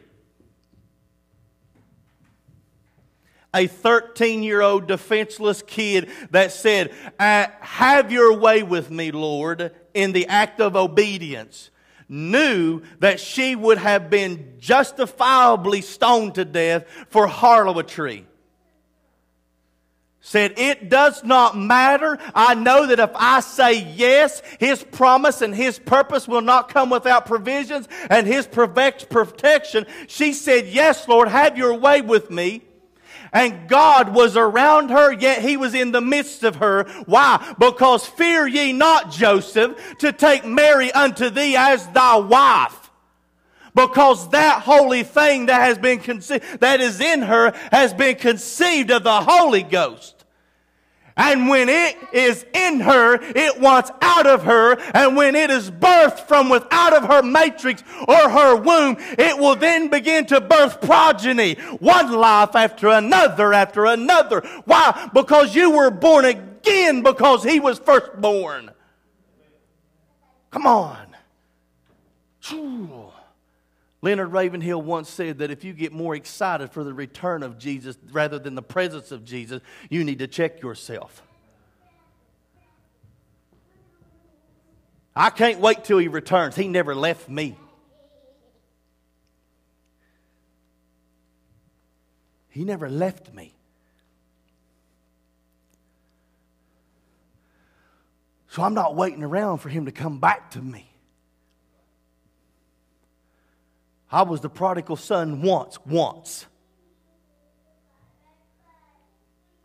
a 3.53 3.67
13 3.67 4.43
year 4.43 4.61
old 4.61 4.87
defenseless 4.87 5.61
kid 5.61 6.09
that 6.31 6.51
said, 6.51 6.91
uh, 7.19 7.47
Have 7.61 8.11
your 8.11 8.37
way 8.37 8.63
with 8.63 8.91
me, 8.91 9.11
Lord, 9.11 9.73
in 9.93 10.11
the 10.11 10.27
act 10.27 10.59
of 10.59 10.75
obedience 10.75 11.69
knew 12.13 12.83
that 12.99 13.19
she 13.19 13.55
would 13.55 13.79
have 13.79 14.11
been 14.11 14.53
justifiably 14.59 15.81
stoned 15.81 16.35
to 16.35 16.45
death 16.45 16.85
for 17.09 17.25
harlotry. 17.25 18.27
Said, 20.21 20.53
It 20.57 20.89
does 20.89 21.23
not 21.23 21.57
matter. 21.57 22.19
I 22.35 22.53
know 22.53 22.85
that 22.87 22.99
if 22.99 23.09
I 23.15 23.39
say 23.39 23.83
yes, 23.83 24.41
His 24.59 24.83
promise 24.83 25.41
and 25.41 25.53
His 25.53 25.79
purpose 25.79 26.27
will 26.27 26.41
not 26.41 26.69
come 26.69 26.91
without 26.91 27.25
provisions 27.25 27.89
and 28.09 28.27
His 28.27 28.45
protection. 28.47 29.85
She 30.07 30.33
said, 30.33 30.67
Yes, 30.67 31.07
Lord, 31.07 31.27
have 31.27 31.57
your 31.57 31.73
way 31.73 32.01
with 32.01 32.29
me. 32.29 32.61
And 33.33 33.67
God 33.67 34.13
was 34.13 34.37
around 34.37 34.89
her, 34.89 35.11
yet 35.11 35.41
he 35.41 35.57
was 35.57 35.73
in 35.73 35.91
the 35.91 36.01
midst 36.01 36.43
of 36.43 36.57
her. 36.57 36.83
Why? 37.05 37.55
Because 37.57 38.05
fear 38.05 38.45
ye 38.47 38.73
not, 38.73 39.11
Joseph, 39.11 39.97
to 39.99 40.11
take 40.11 40.45
Mary 40.45 40.91
unto 40.91 41.31
thee 41.31 41.55
as 41.57 41.87
thy 41.87 42.17
wife. 42.17 42.91
Because 43.75 44.29
that 44.29 44.61
holy 44.61 45.01
thing 45.01 45.47
that 45.47 45.61
has 45.61 45.79
been 45.79 45.99
conceived, 45.99 46.59
that 46.59 46.79
is 46.79 47.01
in 47.01 47.23
her, 47.23 47.53
has 47.71 47.91
been 47.91 48.15
conceived 48.15 48.91
of 48.91 49.03
the 49.03 49.21
Holy 49.21 49.63
Ghost. 49.63 50.12
And 51.15 51.47
when 51.47 51.69
it 51.69 51.95
is 52.11 52.43
in 52.53 52.79
her, 52.79 53.15
it 53.21 53.59
wants 53.59 53.91
out 54.01 54.25
of 54.25 54.43
her. 54.43 54.79
And 54.93 55.15
when 55.15 55.35
it 55.35 55.51
is 55.51 55.69
birthed 55.69 56.27
from 56.27 56.49
without 56.49 56.93
of 56.93 57.03
her 57.05 57.21
matrix 57.21 57.83
or 58.07 58.29
her 58.29 58.55
womb, 58.55 58.97
it 58.99 59.37
will 59.37 59.55
then 59.55 59.89
begin 59.89 60.25
to 60.27 60.41
birth 60.41 60.81
progeny. 60.81 61.53
One 61.79 62.11
life 62.11 62.55
after 62.55 62.87
another 62.89 63.53
after 63.53 63.85
another. 63.85 64.41
Why? 64.65 65.09
Because 65.13 65.55
you 65.55 65.71
were 65.71 65.91
born 65.91 66.25
again 66.25 67.03
because 67.03 67.43
he 67.43 67.59
was 67.59 67.77
first 67.77 68.19
born. 68.19 68.71
Come 70.49 70.65
on. 70.65 70.97
Leonard 74.03 74.33
Ravenhill 74.33 74.81
once 74.81 75.09
said 75.09 75.37
that 75.37 75.49
if 75.49 75.63
you 75.63 75.71
get 75.71 75.93
more 75.93 76.13
excited 76.13 76.71
for 76.71 76.83
the 76.83 76.93
return 76.93 77.41
of 77.41 77.57
Jesus 77.57 77.97
rather 78.11 78.37
than 78.37 78.53
the 78.53 78.61
presence 78.61 79.13
of 79.13 79.23
Jesus, 79.23 79.61
you 79.89 80.03
need 80.03 80.19
to 80.19 80.27
check 80.27 80.61
yourself. 80.61 81.23
I 85.15 85.29
can't 85.29 85.61
wait 85.61 85.85
till 85.85 85.99
he 85.99 86.09
returns. 86.09 86.53
He 86.57 86.67
never 86.67 86.93
left 86.93 87.29
me. 87.29 87.55
He 92.49 92.65
never 92.65 92.89
left 92.89 93.33
me. 93.33 93.53
So 98.49 98.63
I'm 98.63 98.73
not 98.73 98.97
waiting 98.97 99.23
around 99.23 99.59
for 99.59 99.69
him 99.69 99.85
to 99.85 99.93
come 99.93 100.19
back 100.19 100.51
to 100.51 100.61
me. 100.61 100.92
I 104.13 104.21
was 104.21 104.41
the 104.41 104.49
prodigal 104.49 104.95
son 104.95 105.41
once, 105.41 105.79
once. 105.87 106.45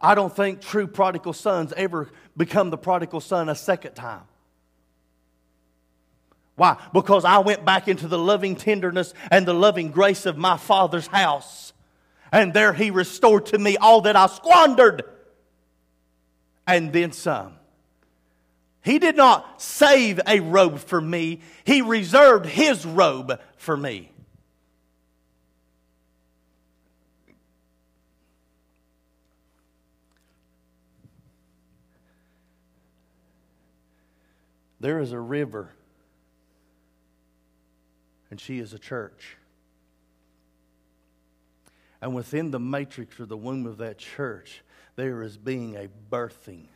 I 0.01 0.15
don't 0.15 0.35
think 0.35 0.63
true 0.63 0.87
prodigal 0.87 1.35
sons 1.35 1.75
ever 1.77 2.09
become 2.35 2.71
the 2.71 2.79
prodigal 2.79 3.21
son 3.21 3.51
a 3.51 3.55
second 3.55 3.93
time. 3.93 4.23
Why? 6.55 6.79
Because 6.95 7.27
I 7.27 7.41
went 7.41 7.67
back 7.67 7.89
into 7.89 8.09
the 8.09 8.19
loving 8.19 8.57
tenderness 8.57 9.13
and 9.31 9.45
the 9.45 9.53
loving 9.53 9.91
grace 9.91 10.25
of 10.25 10.39
my 10.39 10.57
father's 10.57 11.09
house. 11.09 11.75
And 12.33 12.55
there 12.55 12.73
he 12.73 12.91
restored 12.91 13.45
to 13.47 13.59
me 13.59 13.77
all 13.77 14.01
that 14.03 14.17
I 14.17 14.29
squandered. 14.29 15.03
And 16.67 16.91
then 16.91 17.13
some. 17.13 17.53
He 18.83 18.99
did 18.99 19.15
not 19.15 19.61
save 19.61 20.21
a 20.27 20.41
robe 20.41 20.79
for 20.79 21.03
me, 21.03 21.41
he 21.67 21.83
reserved 21.83 22.47
his 22.47 22.87
robe 22.87 23.39
for 23.59 23.77
me. 23.77 24.11
There 34.81 35.01
is 35.01 35.13
a 35.13 35.21
river. 35.21 35.71
and 38.31 38.41
she 38.41 38.59
is 38.59 38.75
a 38.75 38.79
church. 38.79 39.37
And 42.01 42.15
within 42.15 42.51
the 42.51 42.61
matrix 42.61 43.19
or 43.19 43.27
the 43.27 43.37
womb 43.37 43.67
of 43.67 43.79
that 43.79 43.99
church, 43.99 44.63
there 44.97 45.23
is 45.23 45.37
being 45.37 45.77
a 45.77 45.89
birthing 46.11 46.67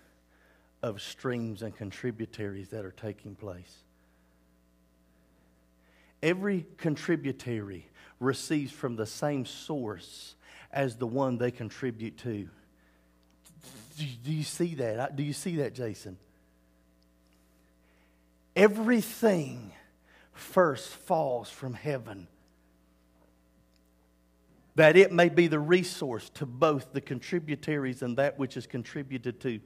of 0.83 1.01
streams 1.01 1.63
and 1.63 1.77
contributaries 1.77 2.71
that 2.71 2.85
are 2.85 2.93
taking 2.93 3.35
place. 3.35 3.85
Every 6.23 6.67
contributory 6.79 7.87
receives 8.19 8.73
from 8.73 8.97
the 8.97 9.07
same 9.07 9.45
source 9.45 10.35
as 10.73 10.97
the 10.97 11.07
one 11.07 11.39
they 11.39 11.51
contribute 11.51 12.17
to. 12.19 12.49
Do 13.99 14.33
you 14.33 14.45
see 14.45 14.75
that? 14.77 15.17
Do 15.17 15.23
you 15.23 15.33
see 15.33 15.57
that, 15.57 15.75
Jason? 15.75 16.17
Everything 18.55 19.73
first 20.33 20.89
falls 20.89 21.49
from 21.49 21.75
heaven 21.75 22.29
that 24.75 24.97
it 24.97 25.13
may 25.13 25.29
be 25.29 25.47
the 25.47 25.59
resource 25.59 26.31
to 26.31 26.47
both 26.47 26.93
the 26.93 27.01
contributaries 27.01 28.03
and 28.03 28.17
that 28.17 28.39
which 28.39 28.57
is 28.57 28.67
contributed 28.67 29.41
to. 29.41 29.61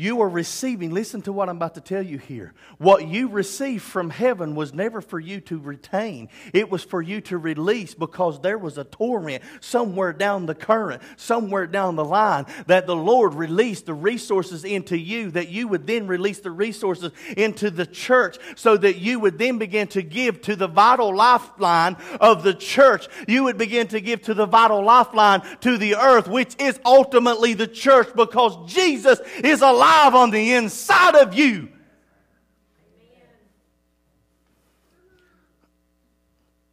You 0.00 0.20
are 0.20 0.28
receiving, 0.28 0.92
listen 0.92 1.22
to 1.22 1.32
what 1.32 1.48
I'm 1.48 1.56
about 1.56 1.74
to 1.74 1.80
tell 1.80 2.02
you 2.02 2.18
here. 2.18 2.54
What 2.78 3.08
you 3.08 3.26
received 3.26 3.82
from 3.82 4.10
heaven 4.10 4.54
was 4.54 4.72
never 4.72 5.00
for 5.00 5.18
you 5.18 5.40
to 5.40 5.58
retain, 5.58 6.28
it 6.52 6.70
was 6.70 6.84
for 6.84 7.02
you 7.02 7.20
to 7.22 7.36
release 7.36 7.94
because 7.94 8.40
there 8.40 8.58
was 8.58 8.78
a 8.78 8.84
torrent 8.84 9.42
somewhere 9.60 10.12
down 10.12 10.46
the 10.46 10.54
current, 10.54 11.02
somewhere 11.16 11.66
down 11.66 11.96
the 11.96 12.04
line, 12.04 12.46
that 12.68 12.86
the 12.86 12.94
Lord 12.94 13.34
released 13.34 13.86
the 13.86 13.94
resources 13.94 14.64
into 14.64 14.96
you, 14.96 15.32
that 15.32 15.48
you 15.48 15.66
would 15.66 15.84
then 15.88 16.06
release 16.06 16.38
the 16.38 16.52
resources 16.52 17.10
into 17.36 17.68
the 17.68 17.84
church, 17.84 18.38
so 18.54 18.76
that 18.76 18.98
you 18.98 19.18
would 19.18 19.36
then 19.36 19.58
begin 19.58 19.88
to 19.88 20.02
give 20.02 20.40
to 20.42 20.54
the 20.54 20.68
vital 20.68 21.12
lifeline 21.12 21.96
of 22.20 22.44
the 22.44 22.54
church. 22.54 23.08
You 23.26 23.42
would 23.44 23.58
begin 23.58 23.88
to 23.88 24.00
give 24.00 24.22
to 24.22 24.34
the 24.34 24.46
vital 24.46 24.84
lifeline 24.84 25.42
to 25.62 25.76
the 25.76 25.96
earth, 25.96 26.28
which 26.28 26.54
is 26.60 26.78
ultimately 26.84 27.54
the 27.54 27.66
church 27.66 28.10
because 28.14 28.72
Jesus 28.72 29.18
is 29.42 29.60
alive 29.60 29.87
alive 29.88 30.14
on 30.14 30.30
the 30.30 30.52
inside 30.52 31.14
of 31.14 31.34
you. 31.34 31.68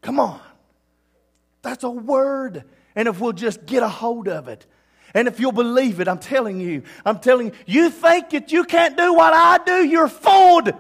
Come 0.02 0.20
on. 0.20 0.40
That's 1.62 1.84
a 1.84 1.90
word. 1.90 2.64
And 2.96 3.08
if 3.08 3.20
we'll 3.20 3.34
just 3.34 3.66
get 3.66 3.82
a 3.84 3.90
hold 3.90 4.28
of 4.28 4.48
it, 4.48 4.66
and 5.14 5.28
if 5.28 5.40
you'll 5.40 5.52
believe 5.52 6.00
it, 6.00 6.08
I'm 6.08 6.20
telling 6.20 6.60
you, 6.60 6.84
I'm 7.06 7.20
telling 7.20 7.48
you, 7.48 7.54
you 7.66 7.90
think 7.90 8.32
that 8.32 8.52
you 8.52 8.66
can't 8.66 8.98
do 8.98 9.14
what 9.14 9.34
I 9.34 9.64
do, 9.64 9.86
you're 9.86 10.08
fooled. 10.08 10.74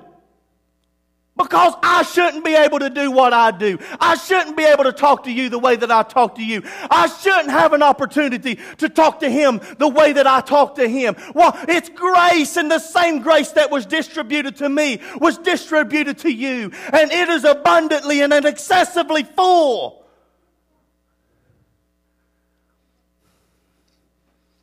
Because 1.37 1.73
I 1.83 2.03
shouldn't 2.03 2.45
be 2.45 2.55
able 2.55 2.79
to 2.79 2.89
do 2.89 3.11
what 3.11 3.33
I 3.33 3.51
do. 3.51 3.77
I 3.99 4.15
shouldn't 4.15 4.55
be 4.55 4.63
able 4.63 4.85
to 4.85 4.93
talk 4.93 5.25
to 5.25 5.31
you 5.31 5.49
the 5.49 5.59
way 5.59 5.75
that 5.75 5.91
I 5.91 6.03
talk 6.03 6.35
to 6.35 6.43
you. 6.43 6.63
I 6.89 7.07
shouldn't 7.07 7.49
have 7.49 7.73
an 7.73 7.83
opportunity 7.83 8.57
to 8.77 8.87
talk 8.87 9.19
to 9.19 9.29
him 9.29 9.59
the 9.77 9.89
way 9.89 10.13
that 10.13 10.27
I 10.27 10.39
talk 10.39 10.75
to 10.75 10.87
him. 10.87 11.17
Well, 11.33 11.53
it's 11.67 11.89
grace 11.89 12.55
and 12.55 12.71
the 12.71 12.79
same 12.79 13.21
grace 13.21 13.51
that 13.51 13.69
was 13.69 13.85
distributed 13.85 14.55
to 14.57 14.69
me 14.69 15.01
was 15.19 15.37
distributed 15.37 16.19
to 16.19 16.31
you. 16.31 16.71
And 16.93 17.11
it 17.11 17.27
is 17.27 17.43
abundantly 17.43 18.21
and 18.21 18.33
excessively 18.33 19.23
full. 19.23 20.05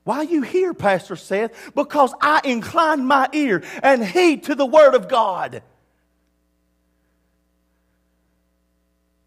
Why 0.05 0.17
are 0.17 0.25
you 0.25 0.41
here, 0.41 0.73
Pastor 0.73 1.17
Seth? 1.17 1.75
Because 1.75 2.15
I 2.21 2.41
incline 2.45 3.05
my 3.05 3.29
ear 3.35 3.63
and 3.83 4.03
heed 4.03 4.45
to 4.45 4.55
the 4.55 4.67
Word 4.67 4.95
of 4.95 5.07
God. 5.07 5.63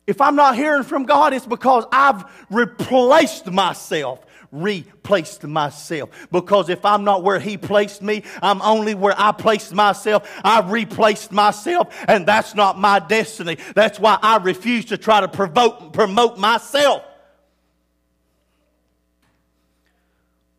If 0.07 0.21
I'm 0.21 0.35
not 0.35 0.55
hearing 0.55 0.83
from 0.83 1.03
God, 1.03 1.33
it's 1.33 1.47
because 1.47 1.85
I've 1.91 2.23
replaced 2.49 3.47
myself. 3.51 4.23
Replaced 4.51 5.43
myself. 5.43 6.09
Because 6.31 6.69
if 6.69 6.85
I'm 6.85 7.03
not 7.03 7.23
where 7.23 7.39
He 7.39 7.57
placed 7.57 8.01
me, 8.01 8.23
I'm 8.41 8.61
only 8.61 8.93
where 8.93 9.15
I 9.17 9.31
placed 9.31 9.73
myself. 9.73 10.29
I've 10.43 10.71
replaced 10.71 11.31
myself, 11.31 11.93
and 12.07 12.25
that's 12.25 12.53
not 12.53 12.77
my 12.77 12.99
destiny. 12.99 13.57
That's 13.73 13.99
why 13.99 14.19
I 14.21 14.37
refuse 14.37 14.85
to 14.85 14.97
try 14.97 15.21
to 15.21 15.27
provoke, 15.27 15.91
promote 15.91 16.37
myself. 16.37 17.03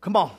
Come 0.01 0.15
on. 0.15 0.31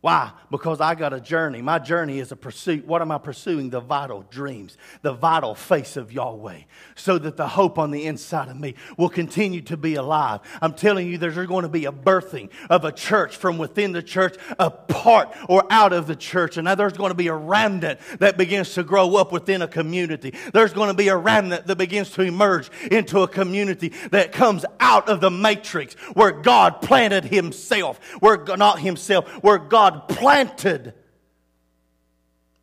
Why? 0.00 0.30
Because 0.50 0.80
I 0.80 0.94
got 0.94 1.12
a 1.12 1.20
journey. 1.20 1.60
My 1.60 1.78
journey 1.78 2.20
is 2.20 2.32
a 2.32 2.36
pursuit. 2.36 2.86
What 2.86 3.02
am 3.02 3.12
I 3.12 3.18
pursuing? 3.18 3.68
The 3.68 3.80
vital 3.80 4.24
dreams, 4.30 4.78
the 5.02 5.12
vital 5.12 5.54
face 5.54 5.98
of 5.98 6.10
Yahweh, 6.10 6.60
so 6.94 7.18
that 7.18 7.36
the 7.36 7.46
hope 7.46 7.78
on 7.78 7.90
the 7.90 8.06
inside 8.06 8.48
of 8.48 8.58
me 8.58 8.76
will 8.96 9.10
continue 9.10 9.60
to 9.62 9.76
be 9.76 9.96
alive. 9.96 10.40
I'm 10.62 10.72
telling 10.72 11.06
you, 11.06 11.18
there's 11.18 11.36
going 11.46 11.64
to 11.64 11.68
be 11.68 11.84
a 11.84 11.92
birthing 11.92 12.48
of 12.70 12.86
a 12.86 12.92
church 12.92 13.36
from 13.36 13.58
within 13.58 13.92
the 13.92 14.02
church, 14.02 14.36
apart 14.58 15.36
or 15.50 15.70
out 15.70 15.92
of 15.92 16.06
the 16.06 16.16
church. 16.16 16.56
And 16.56 16.64
now 16.64 16.76
there's 16.76 16.94
going 16.94 17.10
to 17.10 17.14
be 17.14 17.28
a 17.28 17.34
remnant 17.34 18.00
that 18.20 18.38
begins 18.38 18.72
to 18.74 18.82
grow 18.82 19.16
up 19.16 19.32
within 19.32 19.60
a 19.60 19.68
community. 19.68 20.32
There's 20.54 20.72
going 20.72 20.88
to 20.88 20.96
be 20.96 21.08
a 21.08 21.16
remnant 21.16 21.66
that 21.66 21.76
begins 21.76 22.08
to 22.12 22.22
emerge 22.22 22.70
into 22.90 23.20
a 23.20 23.28
community 23.28 23.92
that 24.12 24.32
comes 24.32 24.64
out 24.78 25.10
of 25.10 25.20
the 25.20 25.30
matrix 25.30 25.92
where 26.14 26.32
God 26.32 26.80
planted 26.80 27.24
Himself, 27.24 27.98
where 28.20 28.42
not 28.56 28.80
Himself, 28.80 29.28
where 29.42 29.58
God 29.58 29.89
God 29.90 30.08
planted 30.08 30.94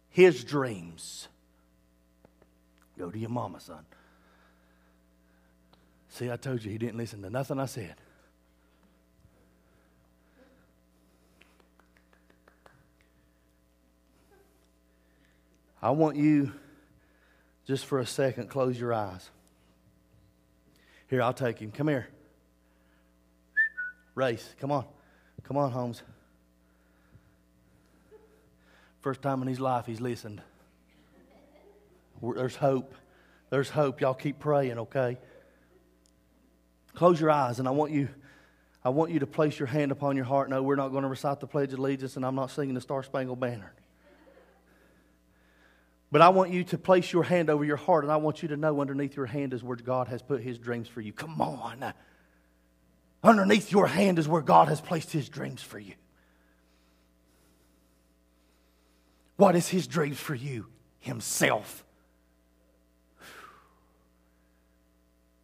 his 0.10 0.44
dreams. 0.44 1.28
Go 2.98 3.12
to 3.12 3.18
your 3.18 3.30
mama, 3.30 3.60
son. 3.60 3.86
See, 6.10 6.32
I 6.32 6.38
told 6.38 6.64
you 6.64 6.72
he 6.72 6.78
didn't 6.78 6.98
listen 6.98 7.22
to 7.22 7.30
nothing 7.30 7.60
I 7.60 7.66
said. 7.66 7.96
I 15.80 15.92
want 15.92 16.18
you, 16.18 16.54
just 17.68 17.86
for 17.86 18.00
a 18.00 18.06
second, 18.06 18.50
close 18.50 18.80
your 18.80 18.94
eyes. 18.94 19.30
Here, 21.08 21.22
I'll 21.22 21.34
take 21.34 21.60
him. 21.60 21.72
Come 21.72 21.88
here. 21.88 22.08
Race, 24.16 24.56
come 24.60 24.72
on. 24.72 24.86
Come 25.44 25.58
on, 25.58 25.72
Holmes. 25.72 26.02
First 29.08 29.22
time 29.22 29.42
in 29.42 29.48
his 29.48 29.62
life 29.62 29.86
he's 29.86 30.02
listened. 30.02 30.42
There's 32.22 32.58
hope. 32.58 32.94
There's 33.50 33.70
hope. 33.70 34.02
Y'all 34.02 34.14
keep 34.14 34.38
praying, 34.38 34.80
okay? 34.80 35.18
Close 36.94 37.18
your 37.18 37.32
eyes, 37.32 37.60
and 37.60 37.70
I 37.70 37.72
want 37.72 37.94
you. 37.94 38.10
I 38.84 38.90
want 38.90 39.12
you 39.12 39.20
to 39.20 39.26
place 39.26 39.58
your 39.58 39.68
hand 39.68 39.94
upon 39.94 40.18
your 40.18 40.26
heart. 40.26 40.50
No, 40.50 40.62
we're 40.62 40.76
not 40.76 40.90
going 40.90 41.04
to 41.04 41.08
recite 41.08 41.40
the 41.40 41.48
Pledge 41.48 41.72
of 41.72 41.80
Allegiance, 41.80 42.18
and 42.18 42.26
I'm 42.26 42.36
not 42.36 42.52
singing 42.52 42.76
the 42.76 42.82
Star 42.82 43.02
Spangled 43.02 43.40
Banner. 43.40 43.72
But 46.12 46.22
I 46.22 46.28
want 46.28 46.52
you 46.52 46.66
to 46.66 46.78
place 46.78 47.14
your 47.14 47.24
hand 47.24 47.50
over 47.50 47.64
your 47.64 47.78
heart, 47.78 48.04
and 48.04 48.12
I 48.12 48.18
want 48.18 48.42
you 48.42 48.50
to 48.50 48.58
know 48.58 48.82
underneath 48.82 49.16
your 49.16 49.28
hand 49.28 49.54
is 49.54 49.64
where 49.64 49.78
God 49.78 50.10
has 50.10 50.22
put 50.22 50.42
His 50.42 50.58
dreams 50.58 50.90
for 50.90 51.00
you. 51.00 51.14
Come 51.14 51.40
on. 51.40 51.94
Underneath 53.24 53.72
your 53.72 53.88
hand 53.88 54.20
is 54.20 54.28
where 54.28 54.42
God 54.42 54.68
has 54.68 54.82
placed 54.82 55.14
His 55.14 55.30
dreams 55.30 55.62
for 55.62 55.80
you. 55.80 55.94
What 59.38 59.56
is 59.56 59.70
his 59.70 59.88
dreams 59.88 60.20
for 60.20 60.36
you? 60.36 60.66
Himself. 61.00 61.86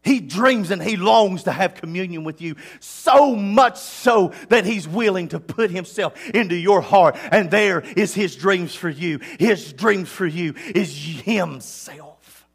He 0.04 0.20
dreams 0.20 0.70
and 0.70 0.84
he 0.84 0.98
longs 0.98 1.44
to 1.44 1.52
have 1.52 1.76
communion 1.76 2.26
with 2.26 2.42
you 2.42 2.56
so 2.82 3.36
much 3.36 3.78
so 3.78 4.34
that 4.50 4.66
he's 4.66 4.86
willing 4.86 5.30
to 5.30 5.40
put 5.40 5.72
himself 5.72 6.30
into 6.32 6.56
your 6.56 6.82
heart. 6.82 7.16
And 7.32 7.50
there 7.50 7.80
is 7.80 8.14
his 8.14 8.36
dreams 8.36 8.76
for 8.76 8.90
you. 8.90 9.20
His 9.40 9.72
dreams 9.72 10.10
for 10.10 10.28
you 10.28 10.56
is 10.76 10.94
himself. 11.24 12.46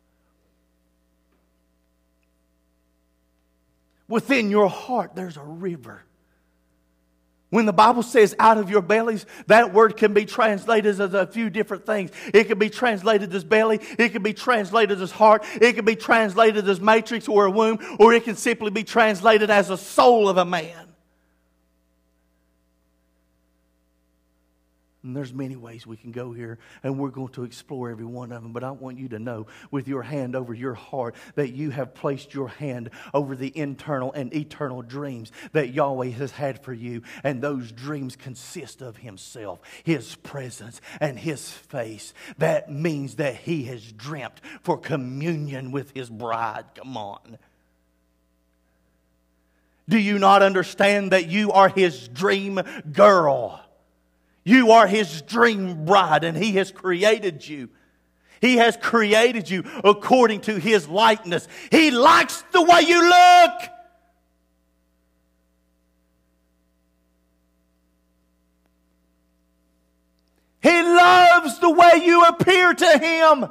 Within 4.08 4.50
your 4.50 4.68
heart, 4.68 5.14
there's 5.14 5.38
a 5.38 5.42
river 5.42 6.02
when 7.50 7.66
the 7.66 7.72
Bible 7.72 8.02
says 8.02 8.34
out 8.38 8.58
of 8.58 8.68
your 8.68 8.82
bellies, 8.82 9.24
that 9.46 9.72
word 9.72 9.96
can 9.96 10.12
be 10.12 10.24
translated 10.26 11.00
as 11.00 11.14
a 11.14 11.26
few 11.26 11.48
different 11.48 11.86
things. 11.86 12.10
It 12.34 12.44
can 12.44 12.58
be 12.58 12.68
translated 12.68 13.34
as 13.34 13.44
belly, 13.44 13.80
it 13.98 14.10
can 14.10 14.22
be 14.22 14.34
translated 14.34 15.00
as 15.00 15.10
heart, 15.10 15.44
it 15.54 15.74
can 15.74 15.84
be 15.84 15.96
translated 15.96 16.68
as 16.68 16.80
matrix 16.80 17.28
or 17.28 17.46
a 17.46 17.50
womb, 17.50 17.78
or 17.98 18.12
it 18.12 18.24
can 18.24 18.36
simply 18.36 18.70
be 18.70 18.84
translated 18.84 19.50
as 19.50 19.70
a 19.70 19.78
soul 19.78 20.28
of 20.28 20.36
a 20.36 20.44
man. 20.44 20.87
And 25.04 25.16
there's 25.16 25.32
many 25.32 25.54
ways 25.54 25.86
we 25.86 25.96
can 25.96 26.10
go 26.10 26.32
here, 26.32 26.58
and 26.82 26.98
we're 26.98 27.10
going 27.10 27.32
to 27.34 27.44
explore 27.44 27.88
every 27.88 28.04
one 28.04 28.32
of 28.32 28.42
them. 28.42 28.52
But 28.52 28.64
I 28.64 28.72
want 28.72 28.98
you 28.98 29.08
to 29.10 29.20
know, 29.20 29.46
with 29.70 29.86
your 29.86 30.02
hand 30.02 30.34
over 30.34 30.52
your 30.52 30.74
heart, 30.74 31.14
that 31.36 31.52
you 31.52 31.70
have 31.70 31.94
placed 31.94 32.34
your 32.34 32.48
hand 32.48 32.90
over 33.14 33.36
the 33.36 33.56
internal 33.56 34.12
and 34.12 34.34
eternal 34.34 34.82
dreams 34.82 35.30
that 35.52 35.72
Yahweh 35.72 36.10
has 36.10 36.32
had 36.32 36.64
for 36.64 36.72
you. 36.72 37.02
And 37.22 37.40
those 37.40 37.70
dreams 37.70 38.16
consist 38.16 38.82
of 38.82 38.96
Himself, 38.96 39.60
His 39.84 40.16
presence, 40.16 40.80
and 41.00 41.16
His 41.16 41.48
face. 41.48 42.12
That 42.38 42.72
means 42.72 43.14
that 43.16 43.36
He 43.36 43.64
has 43.64 43.92
dreamt 43.92 44.40
for 44.62 44.76
communion 44.76 45.70
with 45.70 45.92
His 45.92 46.10
bride. 46.10 46.64
Come 46.74 46.96
on. 46.96 47.38
Do 49.88 49.96
you 49.96 50.18
not 50.18 50.42
understand 50.42 51.12
that 51.12 51.28
you 51.28 51.52
are 51.52 51.68
His 51.68 52.08
dream 52.08 52.60
girl? 52.92 53.64
You 54.44 54.72
are 54.72 54.86
His 54.86 55.22
dream 55.22 55.84
bride, 55.84 56.24
and 56.24 56.36
He 56.36 56.52
has 56.52 56.70
created 56.70 57.46
you. 57.46 57.68
He 58.40 58.56
has 58.56 58.76
created 58.76 59.50
you 59.50 59.64
according 59.84 60.42
to 60.42 60.58
His 60.58 60.88
likeness. 60.88 61.48
He 61.70 61.90
likes 61.90 62.42
the 62.52 62.62
way 62.62 62.82
you 62.82 63.08
look. 63.08 63.52
He 70.60 70.82
loves 70.82 71.58
the 71.60 71.70
way 71.70 72.02
you 72.04 72.24
appear 72.24 72.74
to 72.74 72.98
Him. 72.98 73.46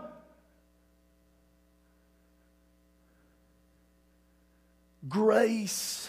Grace 5.08 6.07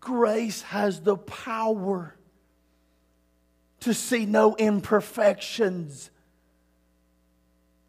Grace 0.00 0.62
has 0.62 1.00
the 1.00 1.16
power 1.16 2.16
to 3.80 3.94
see 3.94 4.26
no 4.26 4.56
imperfections. 4.56 6.10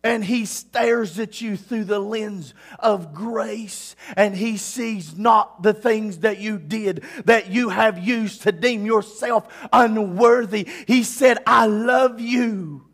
And 0.04 0.26
he 0.26 0.46
stares 0.46 1.20
at 1.20 1.42
you 1.42 1.56
through 1.56 1.84
the 1.84 2.00
lens 2.00 2.56
of 2.80 3.14
grace, 3.14 3.96
and 4.18 4.36
he 4.36 4.58
sees 4.58 5.16
not 5.16 5.62
the 5.62 5.76
things 5.76 6.20
that 6.20 6.40
you 6.40 6.58
did 6.58 7.04
that 7.26 7.52
you 7.52 7.70
have 7.70 8.00
used 8.00 8.42
to 8.44 8.52
deem 8.52 8.86
yourself 8.86 9.48
unworthy. 9.72 10.68
He 10.88 11.04
said, 11.04 11.38
I 11.46 11.68
love 11.68 12.20
you. 12.20 12.88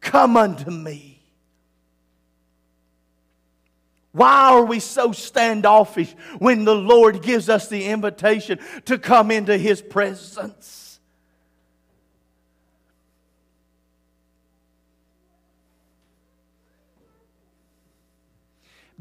Come 0.00 0.36
unto 0.36 0.70
me. 0.70 1.19
Why 4.12 4.50
are 4.52 4.64
we 4.64 4.80
so 4.80 5.12
standoffish 5.12 6.12
when 6.38 6.64
the 6.64 6.74
Lord 6.74 7.22
gives 7.22 7.48
us 7.48 7.68
the 7.68 7.86
invitation 7.86 8.58
to 8.86 8.98
come 8.98 9.30
into 9.30 9.56
His 9.56 9.80
presence? 9.80 10.98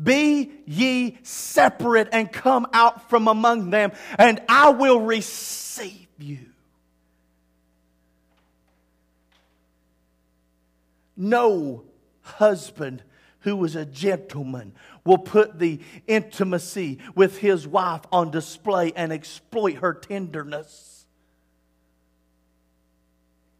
Be 0.01 0.51
ye 0.65 1.17
separate 1.23 2.09
and 2.13 2.31
come 2.31 2.67
out 2.71 3.09
from 3.09 3.27
among 3.27 3.71
them, 3.71 3.91
and 4.17 4.41
I 4.47 4.69
will 4.69 5.01
receive 5.01 6.07
you. 6.17 6.39
No 11.17 11.83
husband 12.21 13.03
who 13.41 13.55
was 13.55 13.75
a 13.75 13.85
gentleman 13.85 14.73
will 15.05 15.17
put 15.17 15.59
the 15.59 15.79
intimacy 16.07 16.99
with 17.15 17.37
his 17.37 17.67
wife 17.67 18.01
on 18.11 18.31
display 18.31 18.91
and 18.95 19.11
exploit 19.13 19.75
her 19.75 19.93
tenderness. 19.93 20.99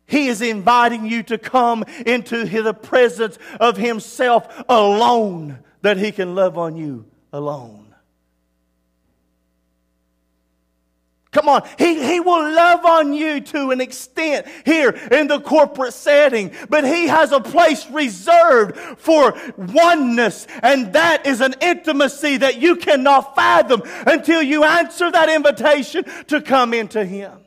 He 0.10 0.28
is 0.28 0.42
inviting 0.42 1.06
you 1.06 1.22
to 1.24 1.38
come 1.38 1.84
into 2.06 2.44
the 2.46 2.74
presence 2.74 3.38
of 3.60 3.78
Himself 3.78 4.64
alone, 4.68 5.60
that 5.84 5.98
He 5.98 6.12
can 6.12 6.34
love 6.34 6.58
on 6.58 6.76
you 6.76 7.06
alone. 7.32 7.89
Come 11.32 11.48
on. 11.48 11.68
He, 11.78 12.04
he 12.04 12.20
will 12.20 12.54
love 12.54 12.86
on 12.86 13.14
you 13.14 13.40
to 13.40 13.70
an 13.70 13.82
extent 13.82 14.48
here 14.66 14.90
in 14.90 15.28
the 15.28 15.40
corporate 15.40 15.94
setting, 15.94 16.52
but 16.70 16.84
He 16.84 17.08
has 17.08 17.32
a 17.32 17.40
place 17.40 17.88
reserved 17.92 18.76
for 19.00 19.38
oneness, 19.56 20.48
and 20.64 20.94
that 20.94 21.28
is 21.28 21.42
an 21.42 21.54
intimacy 21.62 22.38
that 22.38 22.60
you 22.60 22.78
cannot 22.78 23.36
fathom 23.36 23.84
until 24.08 24.42
you 24.42 24.64
answer 24.64 25.12
that 25.12 25.30
invitation 25.30 26.04
to 26.28 26.42
come 26.42 26.74
into 26.74 27.06
Him. 27.06 27.40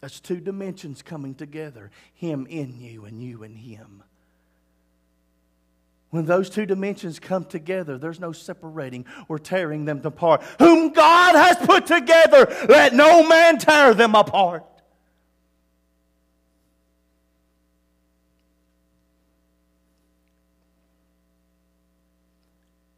That's 0.00 0.18
two 0.18 0.40
dimensions 0.40 1.02
coming 1.02 1.34
together 1.34 1.90
Him 2.14 2.46
in 2.48 2.80
you 2.80 3.04
and 3.04 3.22
you 3.22 3.42
in 3.42 3.54
Him. 3.54 4.02
When 6.10 6.26
those 6.26 6.50
two 6.50 6.66
dimensions 6.66 7.20
come 7.20 7.44
together, 7.44 7.96
there's 7.96 8.18
no 8.18 8.32
separating 8.32 9.06
or 9.28 9.38
tearing 9.38 9.84
them 9.84 10.00
apart. 10.04 10.42
Whom 10.58 10.92
God 10.92 11.36
has 11.36 11.64
put 11.64 11.86
together, 11.86 12.52
let 12.68 12.92
no 12.92 13.26
man 13.26 13.58
tear 13.58 13.94
them 13.94 14.16
apart. 14.16 14.64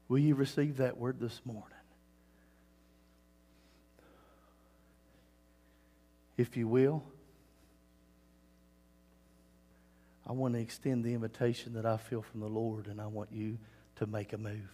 Will 0.09 0.19
you 0.19 0.35
receive 0.35 0.79
that 0.79 0.97
word 0.99 1.21
this 1.21 1.41
morning? 1.45 1.69
If 6.37 6.57
you 6.57 6.67
will, 6.67 7.03
I 10.27 10.33
want 10.33 10.55
to 10.55 10.61
extend 10.61 11.05
the 11.05 11.15
invitation 11.15 11.75
that 11.75 11.87
I 11.87 11.97
feel 11.97 12.23
from 12.23 12.41
the 12.41 12.49
Lord, 12.49 12.87
and 12.87 13.01
I 13.01 13.07
want 13.07 13.33
you 13.33 13.59
to 13.97 14.07
make 14.07 14.33
a 14.33 14.39
move. 14.39 14.71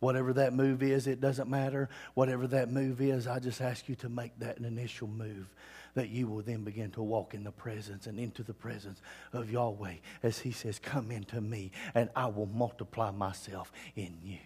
Whatever 0.00 0.32
that 0.32 0.52
move 0.52 0.82
is, 0.82 1.06
it 1.06 1.20
doesn't 1.20 1.48
matter. 1.48 1.88
Whatever 2.14 2.46
that 2.48 2.70
move 2.70 3.00
is, 3.00 3.26
I 3.26 3.38
just 3.38 3.60
ask 3.60 3.88
you 3.88 3.94
to 3.96 4.08
make 4.08 4.36
that 4.40 4.58
an 4.58 4.64
initial 4.64 5.06
move 5.06 5.46
that 5.94 6.08
you 6.08 6.26
will 6.26 6.42
then 6.42 6.64
begin 6.64 6.90
to 6.92 7.02
walk 7.02 7.34
in 7.34 7.44
the 7.44 7.52
presence 7.52 8.06
and 8.06 8.18
into 8.18 8.42
the 8.42 8.54
presence 8.54 9.00
of 9.32 9.50
Yahweh 9.50 9.96
as 10.22 10.38
He 10.38 10.50
says, 10.50 10.78
Come 10.78 11.10
into 11.10 11.40
me, 11.40 11.70
and 11.94 12.10
I 12.16 12.26
will 12.26 12.46
multiply 12.46 13.10
myself 13.10 13.70
in 13.94 14.18
you. 14.24 14.38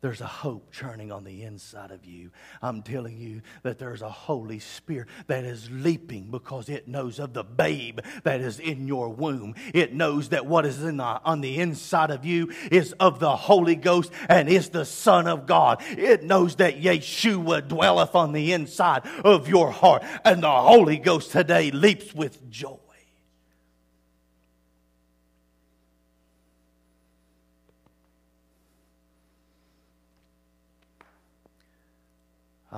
There's 0.00 0.22
a 0.22 0.26
hope 0.26 0.72
churning 0.72 1.12
on 1.12 1.24
the 1.24 1.42
inside 1.42 1.90
of 1.90 2.06
you. 2.06 2.30
I'm 2.62 2.80
telling 2.80 3.18
you 3.18 3.42
that 3.62 3.78
there's 3.78 4.00
a 4.00 4.08
Holy 4.08 4.58
Spirit 4.58 5.08
that 5.26 5.44
is 5.44 5.70
leaping 5.70 6.30
because 6.30 6.70
it 6.70 6.88
knows 6.88 7.18
of 7.18 7.34
the 7.34 7.44
babe 7.44 8.00
that 8.22 8.40
is 8.40 8.58
in 8.58 8.86
your 8.86 9.10
womb. 9.10 9.54
It 9.74 9.92
knows 9.92 10.30
that 10.30 10.46
what 10.46 10.64
is 10.64 10.80
the, 10.80 10.90
on 11.02 11.42
the 11.42 11.58
inside 11.58 12.10
of 12.10 12.24
you 12.24 12.50
is 12.70 12.92
of 12.94 13.20
the 13.20 13.36
Holy 13.36 13.76
Ghost 13.76 14.10
and 14.30 14.48
is 14.48 14.70
the 14.70 14.86
Son 14.86 15.26
of 15.26 15.46
God. 15.46 15.82
It 15.90 16.22
knows 16.22 16.56
that 16.56 16.80
Yeshua 16.80 17.68
dwelleth 17.68 18.14
on 18.14 18.32
the 18.32 18.54
inside 18.54 19.06
of 19.22 19.48
your 19.48 19.70
heart. 19.70 20.02
And 20.24 20.42
the 20.42 20.50
Holy 20.50 20.96
Ghost 20.96 21.30
today 21.30 21.70
leaps 21.70 22.14
with 22.14 22.48
joy. 22.48 22.78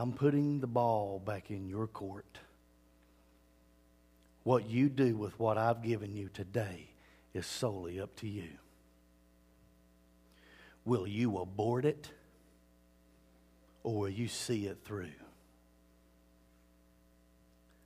I'm 0.02 0.12
putting 0.12 0.58
the 0.58 0.66
ball 0.66 1.22
back 1.24 1.52
in 1.52 1.68
your 1.68 1.86
court. 1.86 2.40
What 4.42 4.68
you 4.68 4.88
do 4.88 5.16
with 5.16 5.38
what 5.38 5.56
I've 5.56 5.80
given 5.80 6.16
you 6.16 6.28
today 6.34 6.88
is 7.32 7.46
solely 7.46 8.00
up 8.00 8.16
to 8.16 8.26
you. 8.26 8.48
Will 10.84 11.06
you 11.06 11.38
abort 11.38 11.84
it 11.84 12.10
or 13.84 14.00
will 14.00 14.08
you 14.08 14.26
see 14.26 14.66
it 14.66 14.78
through? 14.84 15.14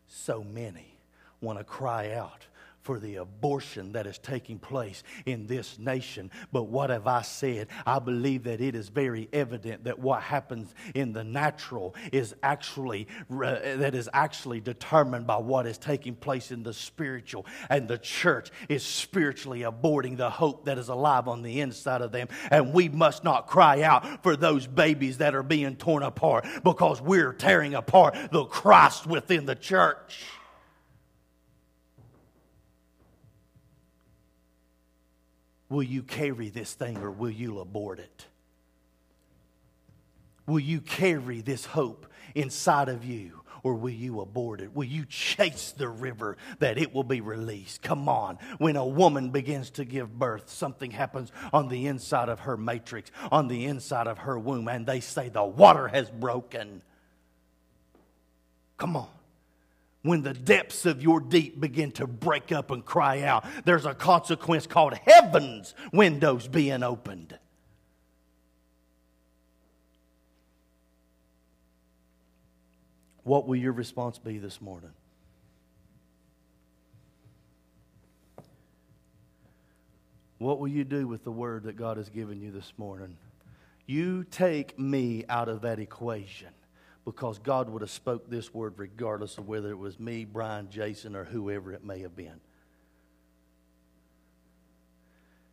So 0.08 0.42
many 0.42 0.96
want 1.42 1.58
to 1.58 1.64
cry 1.64 2.14
out 2.14 2.46
for 2.86 3.00
the 3.00 3.16
abortion 3.16 3.90
that 3.90 4.06
is 4.06 4.16
taking 4.16 4.60
place 4.60 5.02
in 5.26 5.48
this 5.48 5.76
nation. 5.76 6.30
But 6.52 6.68
what 6.68 6.90
have 6.90 7.08
I 7.08 7.22
said? 7.22 7.66
I 7.84 7.98
believe 7.98 8.44
that 8.44 8.60
it 8.60 8.76
is 8.76 8.90
very 8.90 9.28
evident 9.32 9.82
that 9.84 9.98
what 9.98 10.22
happens 10.22 10.72
in 10.94 11.12
the 11.12 11.24
natural 11.24 11.96
is 12.12 12.36
actually 12.44 13.08
uh, 13.28 13.58
that 13.78 13.96
is 13.96 14.08
actually 14.12 14.60
determined 14.60 15.26
by 15.26 15.36
what 15.38 15.66
is 15.66 15.78
taking 15.78 16.14
place 16.14 16.52
in 16.52 16.62
the 16.62 16.72
spiritual, 16.72 17.44
and 17.68 17.88
the 17.88 17.98
church 17.98 18.52
is 18.68 18.84
spiritually 18.84 19.62
aborting 19.62 20.16
the 20.16 20.30
hope 20.30 20.66
that 20.66 20.78
is 20.78 20.88
alive 20.88 21.26
on 21.26 21.42
the 21.42 21.60
inside 21.60 22.02
of 22.02 22.12
them. 22.12 22.28
And 22.52 22.72
we 22.72 22.88
must 22.88 23.24
not 23.24 23.48
cry 23.48 23.82
out 23.82 24.22
for 24.22 24.36
those 24.36 24.68
babies 24.68 25.18
that 25.18 25.34
are 25.34 25.42
being 25.42 25.74
torn 25.74 26.04
apart 26.04 26.46
because 26.62 27.02
we're 27.02 27.32
tearing 27.32 27.74
apart 27.74 28.16
the 28.30 28.44
Christ 28.44 29.08
within 29.08 29.44
the 29.44 29.56
church. 29.56 30.24
Will 35.68 35.82
you 35.82 36.02
carry 36.02 36.48
this 36.48 36.74
thing 36.74 36.98
or 36.98 37.10
will 37.10 37.30
you 37.30 37.58
abort 37.58 37.98
it? 37.98 38.26
Will 40.46 40.60
you 40.60 40.80
carry 40.80 41.40
this 41.40 41.64
hope 41.64 42.06
inside 42.34 42.88
of 42.88 43.04
you 43.04 43.42
or 43.64 43.74
will 43.74 43.90
you 43.90 44.20
abort 44.20 44.60
it? 44.60 44.76
Will 44.76 44.84
you 44.84 45.04
chase 45.06 45.72
the 45.72 45.88
river 45.88 46.36
that 46.60 46.78
it 46.78 46.94
will 46.94 47.02
be 47.02 47.20
released? 47.20 47.82
Come 47.82 48.08
on. 48.08 48.38
When 48.58 48.76
a 48.76 48.86
woman 48.86 49.30
begins 49.30 49.70
to 49.70 49.84
give 49.84 50.16
birth, 50.16 50.48
something 50.48 50.92
happens 50.92 51.32
on 51.52 51.68
the 51.68 51.86
inside 51.86 52.28
of 52.28 52.40
her 52.40 52.56
matrix, 52.56 53.10
on 53.32 53.48
the 53.48 53.64
inside 53.64 54.06
of 54.06 54.18
her 54.18 54.38
womb, 54.38 54.68
and 54.68 54.86
they 54.86 55.00
say 55.00 55.28
the 55.28 55.42
water 55.42 55.88
has 55.88 56.08
broken. 56.08 56.80
Come 58.78 58.96
on. 58.96 59.08
When 60.06 60.22
the 60.22 60.34
depths 60.34 60.86
of 60.86 61.02
your 61.02 61.18
deep 61.18 61.60
begin 61.60 61.90
to 61.92 62.06
break 62.06 62.52
up 62.52 62.70
and 62.70 62.84
cry 62.84 63.22
out, 63.22 63.44
there's 63.64 63.86
a 63.86 63.92
consequence 63.92 64.64
called 64.64 64.94
heaven's 64.94 65.74
windows 65.92 66.46
being 66.46 66.84
opened. 66.84 67.36
What 73.24 73.48
will 73.48 73.56
your 73.56 73.72
response 73.72 74.20
be 74.20 74.38
this 74.38 74.60
morning? 74.60 74.92
What 80.38 80.60
will 80.60 80.68
you 80.68 80.84
do 80.84 81.08
with 81.08 81.24
the 81.24 81.32
word 81.32 81.64
that 81.64 81.76
God 81.76 81.96
has 81.96 82.10
given 82.10 82.40
you 82.40 82.52
this 82.52 82.72
morning? 82.78 83.16
You 83.86 84.22
take 84.22 84.78
me 84.78 85.24
out 85.28 85.48
of 85.48 85.62
that 85.62 85.80
equation 85.80 86.50
because 87.06 87.38
God 87.38 87.70
would 87.70 87.82
have 87.82 87.90
spoke 87.90 88.28
this 88.28 88.52
word 88.52 88.74
regardless 88.76 89.38
of 89.38 89.46
whether 89.46 89.70
it 89.70 89.78
was 89.78 89.98
me, 90.00 90.24
Brian, 90.24 90.68
Jason, 90.68 91.14
or 91.14 91.24
whoever 91.24 91.72
it 91.72 91.84
may 91.84 92.00
have 92.00 92.16
been. 92.16 92.40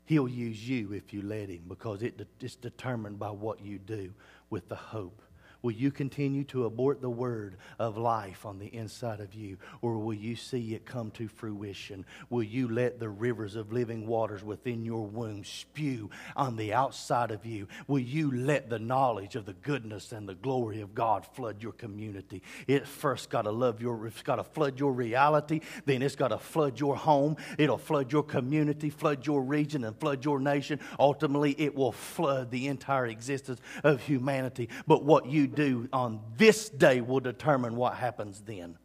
He'll 0.06 0.28
use 0.28 0.68
you 0.68 0.94
if 0.94 1.14
you 1.14 1.22
let 1.22 1.50
him 1.50 1.62
because 1.70 2.02
it, 2.02 2.28
it's 2.42 2.56
determined 2.56 3.20
by 3.20 3.30
what 3.30 3.62
you 3.62 3.78
do 3.78 4.14
with 4.50 4.68
the 4.68 4.76
hope 4.76 5.22
Will 5.64 5.72
you 5.72 5.92
continue 5.92 6.44
to 6.46 6.66
abort 6.66 7.02
the 7.02 7.10
word 7.10 7.56
of 7.80 7.98
life 7.98 8.46
on 8.46 8.60
the 8.60 8.68
inside 8.68 9.22
of 9.22 9.34
you? 9.34 9.58
Or 9.82 9.98
will 9.98 10.14
you 10.14 10.36
see 10.36 10.76
it 10.76 10.86
come 10.86 11.10
to 11.12 11.30
fruition? 11.30 12.06
Will 12.30 12.44
you 12.44 12.68
let 12.68 13.00
the 13.00 13.08
rivers 13.08 13.56
of 13.56 13.72
living 13.72 14.06
waters 14.06 14.44
within 14.44 14.84
your 14.84 15.08
womb 15.08 15.46
spew 15.46 16.10
on 16.36 16.58
the 16.58 16.74
outside 16.74 17.32
of 17.32 17.46
you? 17.46 17.70
Will 17.88 18.00
you 18.00 18.30
let 18.30 18.70
the 18.70 18.78
knowledge 18.78 19.38
of 19.38 19.46
the 19.46 19.54
goodness 19.54 20.12
and 20.12 20.28
the 20.28 20.36
glory 20.36 20.82
of 20.82 20.94
God 20.94 21.26
flood 21.26 21.64
your 21.64 21.72
community? 21.72 22.44
It 22.68 22.86
first 22.86 23.30
got 23.30 23.44
to 23.44 23.52
love 23.52 23.82
your, 23.82 24.06
it's 24.06 24.22
got 24.22 24.36
to 24.36 24.44
flood 24.44 24.82
your 24.82 24.92
reality, 24.92 25.62
then 25.86 26.02
it's 26.02 26.18
got 26.18 26.28
to 26.28 26.40
flood 26.40 26.78
your 26.78 26.98
home, 26.98 27.38
it'll 27.58 27.78
flood 27.78 28.12
your 28.12 28.24
community, 28.24 28.90
flood 28.90 29.26
your 29.26 29.42
region, 29.42 29.86
and 29.86 29.98
flood 29.98 30.26
your 30.26 30.42
nation. 30.42 30.82
Ultimately, 31.00 31.56
it 31.58 31.74
will 31.74 31.94
flood 31.94 32.52
the 32.52 32.68
entire 32.68 33.08
existence 33.08 33.62
of 33.86 34.02
humanity. 34.02 34.68
But 34.86 35.06
what 35.06 35.28
you 35.28 35.48
do 35.56 35.88
on 35.94 36.20
this 36.38 36.70
day 36.70 37.02
will 37.02 37.20
determine 37.20 37.76
what 37.76 37.96
happens 37.96 38.42
then. 38.42 38.78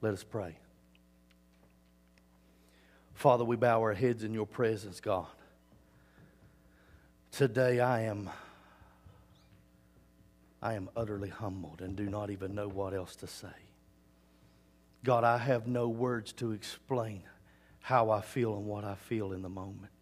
Let 0.00 0.14
us 0.14 0.24
pray. 0.24 0.56
Father, 3.14 3.44
we 3.44 3.56
bow 3.56 3.80
our 3.80 3.94
heads 3.94 4.22
in 4.22 4.32
your 4.32 4.46
presence, 4.46 5.00
God. 5.00 5.26
Today 7.32 7.80
I 7.80 8.02
am 8.02 8.30
I 10.60 10.74
am 10.74 10.88
utterly 10.96 11.28
humbled 11.28 11.80
and 11.80 11.94
do 11.94 12.08
not 12.08 12.30
even 12.30 12.54
know 12.54 12.68
what 12.68 12.94
else 12.94 13.14
to 13.16 13.26
say. 13.26 13.48
God, 15.04 15.22
I 15.24 15.38
have 15.38 15.66
no 15.68 15.88
words 15.88 16.32
to 16.34 16.50
explain 16.52 17.22
how 17.80 18.10
I 18.10 18.20
feel 18.20 18.56
and 18.56 18.66
what 18.66 18.84
I 18.84 18.96
feel 18.96 19.32
in 19.32 19.42
the 19.42 19.48
moment. 19.48 19.97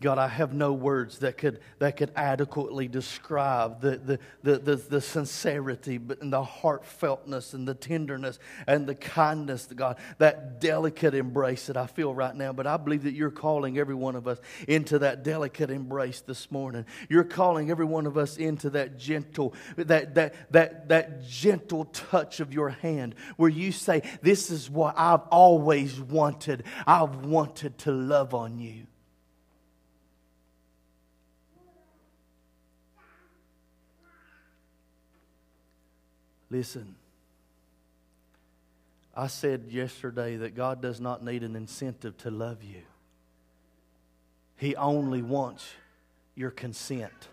God, 0.00 0.16
I 0.18 0.28
have 0.28 0.54
no 0.54 0.72
words 0.72 1.18
that 1.18 1.36
could, 1.38 1.58
that 1.80 1.96
could 1.96 2.12
adequately 2.14 2.86
describe 2.86 3.80
the, 3.80 3.96
the, 3.96 4.18
the, 4.44 4.58
the, 4.58 4.76
the 4.76 5.00
sincerity 5.00 5.98
and 6.20 6.32
the 6.32 6.44
heartfeltness 6.44 7.52
and 7.52 7.66
the 7.66 7.74
tenderness 7.74 8.38
and 8.68 8.86
the 8.86 8.94
kindness, 8.94 9.66
God, 9.74 9.98
that 10.18 10.60
delicate 10.60 11.14
embrace 11.14 11.66
that 11.66 11.76
I 11.76 11.88
feel 11.88 12.14
right 12.14 12.34
now. 12.34 12.52
But 12.52 12.68
I 12.68 12.76
believe 12.76 13.02
that 13.02 13.14
you're 13.14 13.32
calling 13.32 13.76
every 13.76 13.96
one 13.96 14.14
of 14.14 14.28
us 14.28 14.38
into 14.68 15.00
that 15.00 15.24
delicate 15.24 15.68
embrace 15.68 16.20
this 16.20 16.48
morning. 16.52 16.86
You're 17.08 17.24
calling 17.24 17.72
every 17.72 17.86
one 17.86 18.06
of 18.06 18.16
us 18.16 18.36
into 18.36 18.70
that 18.70 18.98
gentle, 18.98 19.52
that, 19.74 20.14
that, 20.14 20.52
that, 20.52 20.88
that 20.90 21.26
gentle 21.26 21.86
touch 21.86 22.38
of 22.38 22.52
your 22.52 22.68
hand 22.68 23.16
where 23.36 23.50
you 23.50 23.72
say, 23.72 24.02
This 24.22 24.48
is 24.52 24.70
what 24.70 24.96
I've 24.96 25.26
always 25.30 26.00
wanted. 26.00 26.62
I've 26.86 27.24
wanted 27.24 27.78
to 27.78 27.90
love 27.90 28.32
on 28.32 28.60
you. 28.60 28.86
Listen, 36.50 36.94
I 39.14 39.26
said 39.26 39.66
yesterday 39.68 40.36
that 40.36 40.54
God 40.54 40.80
does 40.80 41.00
not 41.00 41.24
need 41.24 41.42
an 41.42 41.56
incentive 41.56 42.16
to 42.18 42.30
love 42.30 42.62
you, 42.62 42.82
He 44.56 44.76
only 44.76 45.22
wants 45.22 45.68
your 46.34 46.50
consent. 46.50 47.28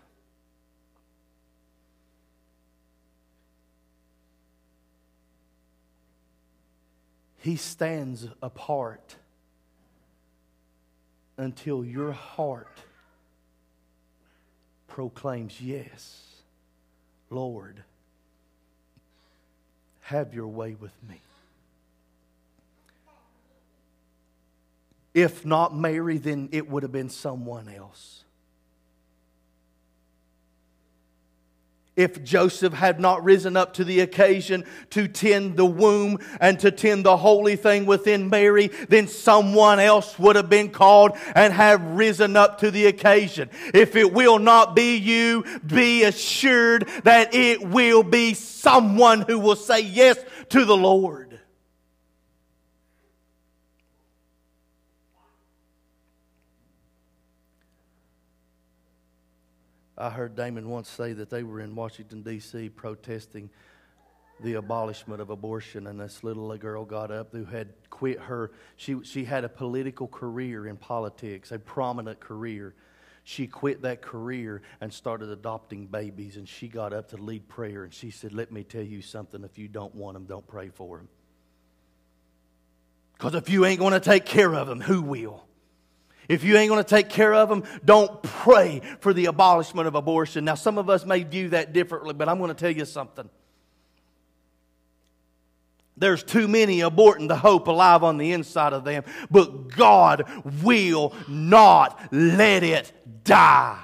He 7.38 7.54
stands 7.54 8.26
apart 8.42 9.14
until 11.36 11.84
your 11.84 12.10
heart 12.10 12.80
proclaims, 14.88 15.60
Yes, 15.60 16.42
Lord 17.30 17.84
have 20.06 20.32
your 20.32 20.46
way 20.46 20.76
with 20.78 20.92
me. 21.08 21.20
If 25.12 25.44
not 25.44 25.74
Mary, 25.74 26.18
then 26.18 26.48
it 26.52 26.70
would 26.70 26.84
have 26.84 26.92
been 26.92 27.08
someone 27.08 27.68
else. 27.68 28.22
If 31.96 32.22
Joseph 32.22 32.74
had 32.74 33.00
not 33.00 33.24
risen 33.24 33.56
up 33.56 33.74
to 33.74 33.84
the 33.84 34.00
occasion 34.00 34.64
to 34.90 35.08
tend 35.08 35.56
the 35.56 35.64
womb 35.64 36.18
and 36.40 36.60
to 36.60 36.70
tend 36.70 37.04
the 37.04 37.16
holy 37.16 37.56
thing 37.56 37.86
within 37.86 38.28
Mary, 38.28 38.68
then 38.88 39.08
someone 39.08 39.80
else 39.80 40.18
would 40.18 40.36
have 40.36 40.50
been 40.50 40.70
called 40.70 41.16
and 41.34 41.52
have 41.52 41.82
risen 41.82 42.36
up 42.36 42.58
to 42.58 42.70
the 42.70 42.86
occasion. 42.86 43.48
If 43.72 43.96
it 43.96 44.12
will 44.12 44.38
not 44.38 44.76
be 44.76 44.96
you, 44.96 45.44
be 45.66 46.04
assured 46.04 46.88
that 47.04 47.34
it 47.34 47.66
will 47.66 48.02
be 48.02 48.34
someone 48.34 49.22
who 49.22 49.38
will 49.38 49.56
say 49.56 49.80
yes 49.80 50.18
to 50.50 50.64
the 50.64 50.76
Lord. 50.76 51.40
I 59.98 60.10
heard 60.10 60.36
Damon 60.36 60.68
once 60.68 60.88
say 60.88 61.12
that 61.14 61.30
they 61.30 61.42
were 61.42 61.60
in 61.60 61.74
Washington, 61.74 62.22
D.C., 62.22 62.68
protesting 62.70 63.48
the 64.40 64.54
abolishment 64.54 65.22
of 65.22 65.30
abortion, 65.30 65.86
and 65.86 65.98
this 65.98 66.22
little 66.22 66.54
girl 66.58 66.84
got 66.84 67.10
up 67.10 67.32
who 67.32 67.44
had 67.44 67.72
quit 67.88 68.20
her. 68.20 68.52
She, 68.76 69.02
she 69.02 69.24
had 69.24 69.44
a 69.44 69.48
political 69.48 70.06
career 70.06 70.66
in 70.66 70.76
politics, 70.76 71.52
a 71.52 71.58
prominent 71.58 72.20
career. 72.20 72.74
She 73.24 73.46
quit 73.46 73.82
that 73.82 74.02
career 74.02 74.60
and 74.80 74.92
started 74.92 75.30
adopting 75.30 75.86
babies, 75.86 76.36
and 76.36 76.46
she 76.46 76.68
got 76.68 76.92
up 76.92 77.08
to 77.10 77.16
lead 77.16 77.48
prayer, 77.48 77.84
and 77.84 77.92
she 77.92 78.10
said, 78.10 78.34
Let 78.34 78.52
me 78.52 78.62
tell 78.62 78.82
you 78.82 79.00
something. 79.00 79.42
If 79.42 79.56
you 79.56 79.68
don't 79.68 79.94
want 79.94 80.14
them, 80.14 80.26
don't 80.26 80.46
pray 80.46 80.68
for 80.68 80.98
them. 80.98 81.08
Because 83.14 83.34
if 83.34 83.48
you 83.48 83.64
ain't 83.64 83.80
going 83.80 83.94
to 83.94 84.00
take 84.00 84.26
care 84.26 84.54
of 84.54 84.66
them, 84.68 84.82
who 84.82 85.00
will? 85.00 85.45
If 86.28 86.44
you 86.44 86.56
ain't 86.56 86.68
going 86.68 86.82
to 86.82 86.88
take 86.88 87.08
care 87.08 87.34
of 87.34 87.48
them, 87.48 87.64
don't 87.84 88.22
pray 88.22 88.80
for 89.00 89.12
the 89.12 89.26
abolishment 89.26 89.86
of 89.86 89.94
abortion. 89.94 90.44
Now, 90.44 90.54
some 90.54 90.78
of 90.78 90.90
us 90.90 91.04
may 91.04 91.22
view 91.22 91.50
that 91.50 91.72
differently, 91.72 92.14
but 92.14 92.28
I'm 92.28 92.38
going 92.38 92.48
to 92.48 92.54
tell 92.54 92.70
you 92.70 92.84
something. 92.84 93.28
There's 95.96 96.22
too 96.22 96.46
many 96.46 96.80
aborting 96.80 97.28
the 97.28 97.36
hope 97.36 97.68
alive 97.68 98.02
on 98.02 98.18
the 98.18 98.32
inside 98.32 98.72
of 98.72 98.84
them, 98.84 99.04
but 99.30 99.68
God 99.68 100.24
will 100.62 101.14
not 101.26 102.12
let 102.12 102.62
it 102.62 102.92
die. 103.24 103.82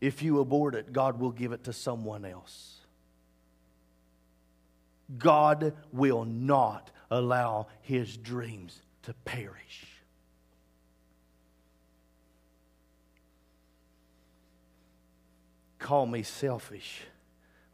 If 0.00 0.22
you 0.22 0.38
abort 0.40 0.74
it, 0.74 0.92
God 0.92 1.18
will 1.18 1.32
give 1.32 1.52
it 1.52 1.64
to 1.64 1.72
someone 1.72 2.24
else. 2.24 2.80
God 5.18 5.74
will 5.92 6.24
not 6.24 6.90
allow 7.10 7.66
his 7.82 8.16
dreams 8.16 8.80
to 9.02 9.14
perish. 9.24 9.86
Call 15.78 16.06
me 16.06 16.22
selfish, 16.22 17.02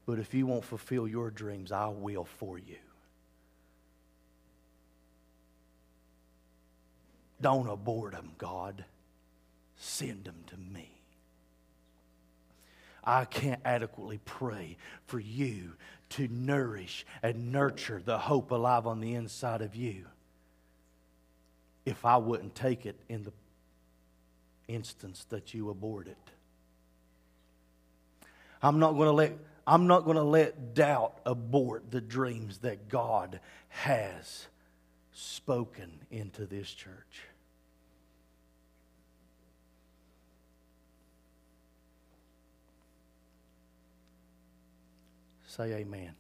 but 0.05 0.19
if 0.19 0.35
you 0.35 0.47
won't 0.47 0.65
fulfill 0.65 1.09
your 1.09 1.31
dreams, 1.31 1.73
I 1.73 1.89
will 1.89 2.25
for 2.25 2.59
you. 2.59 2.77
Don't 7.41 7.69
abort 7.69 8.13
them, 8.13 8.33
God. 8.39 8.85
Send 9.77 10.25
them 10.25 10.45
to 10.49 10.57
me. 10.57 10.92
I 13.05 13.25
can't 13.25 13.61
adequately 13.65 14.21
pray 14.25 14.77
for 15.07 15.19
you 15.19 15.73
to 16.11 16.29
nourish 16.29 17.05
and 17.23 17.53
nurture 17.53 18.03
the 18.05 18.19
hope 18.19 18.51
alive 18.51 18.87
on 18.87 19.01
the 19.01 19.15
inside 19.15 19.63
of 19.63 19.75
you 19.75 20.07
if 21.85 22.05
I 22.05 22.17
wouldn't 22.19 22.55
take 22.55 22.87
it 22.87 22.99
in 23.09 23.25
the 23.25 23.33
instance 24.69 25.27
that 25.31 25.53
you 25.53 25.71
abort 25.71 26.07
it. 26.07 26.17
I'm 28.63 28.79
not 28.79 28.93
going 28.93 29.07
to 29.07 29.13
let 29.13 29.33
I'm 29.67 29.87
not 29.87 30.05
going 30.05 30.17
to 30.17 30.23
let 30.25 30.75
doubt 30.75 31.21
abort 31.25 31.91
the 31.91 32.01
dreams 32.01 32.59
that 32.59 32.89
God 32.89 33.39
has 33.69 34.49
spoken 35.13 35.91
into 36.11 36.47
this 36.47 36.69
church. 36.73 37.23
Say 45.55 45.65
amen. 45.75 46.15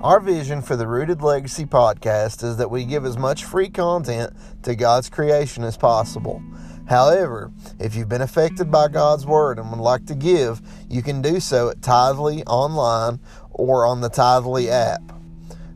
Our 0.00 0.20
vision 0.20 0.62
for 0.62 0.74
the 0.74 0.86
Rooted 0.86 1.20
Legacy 1.20 1.66
podcast 1.66 2.42
is 2.42 2.56
that 2.56 2.70
we 2.70 2.86
give 2.86 3.04
as 3.04 3.18
much 3.18 3.44
free 3.44 3.68
content 3.68 4.32
to 4.62 4.74
God's 4.74 5.10
creation 5.10 5.64
as 5.64 5.76
possible. 5.76 6.42
However, 6.88 7.50
if 7.78 7.94
you've 7.94 8.08
been 8.08 8.22
affected 8.22 8.70
by 8.70 8.88
God's 8.88 9.26
Word 9.26 9.58
and 9.58 9.70
would 9.70 9.80
like 9.80 10.06
to 10.06 10.14
give, 10.14 10.62
you 10.88 11.02
can 11.02 11.20
do 11.20 11.40
so 11.40 11.68
at 11.68 11.80
Tithely 11.80 12.42
online 12.46 13.20
or 13.50 13.84
on 13.86 14.00
the 14.00 14.10
Tithely 14.10 14.68
app. 14.68 15.02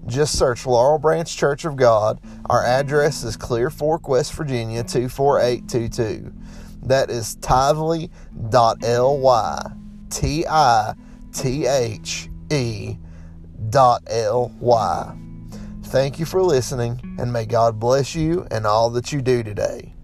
Just 0.07 0.39
search 0.39 0.67
Laurel 0.67 0.99
Branch 0.99 1.37
Church 1.37 1.65
of 1.65 1.77
God. 1.77 2.21
Our 2.49 2.65
address 2.65 3.23
is 3.23 3.37
Clear 3.37 3.71
Fork, 3.71 4.09
West 4.09 4.33
Virginia 4.35 4.83
24822. 4.83 6.33
That 6.83 7.11
is 7.11 7.37
tithely.ly. 7.37 8.11
T 10.11 10.47
I 10.49 10.95
T 11.33 11.67
H 11.67 12.29
E 12.51 12.97
L-Y. 13.73 15.17
Thank 15.85 16.19
you 16.19 16.27
for 16.27 16.43
listening, 16.43 17.01
and 17.19 17.33
may 17.33 17.47
God 17.47 17.79
bless 17.79 18.15
you 18.15 18.47
and 18.51 18.67
all 18.67 18.91
that 18.91 19.13
you 19.13 19.21
do 19.21 19.43
today. 19.43 19.95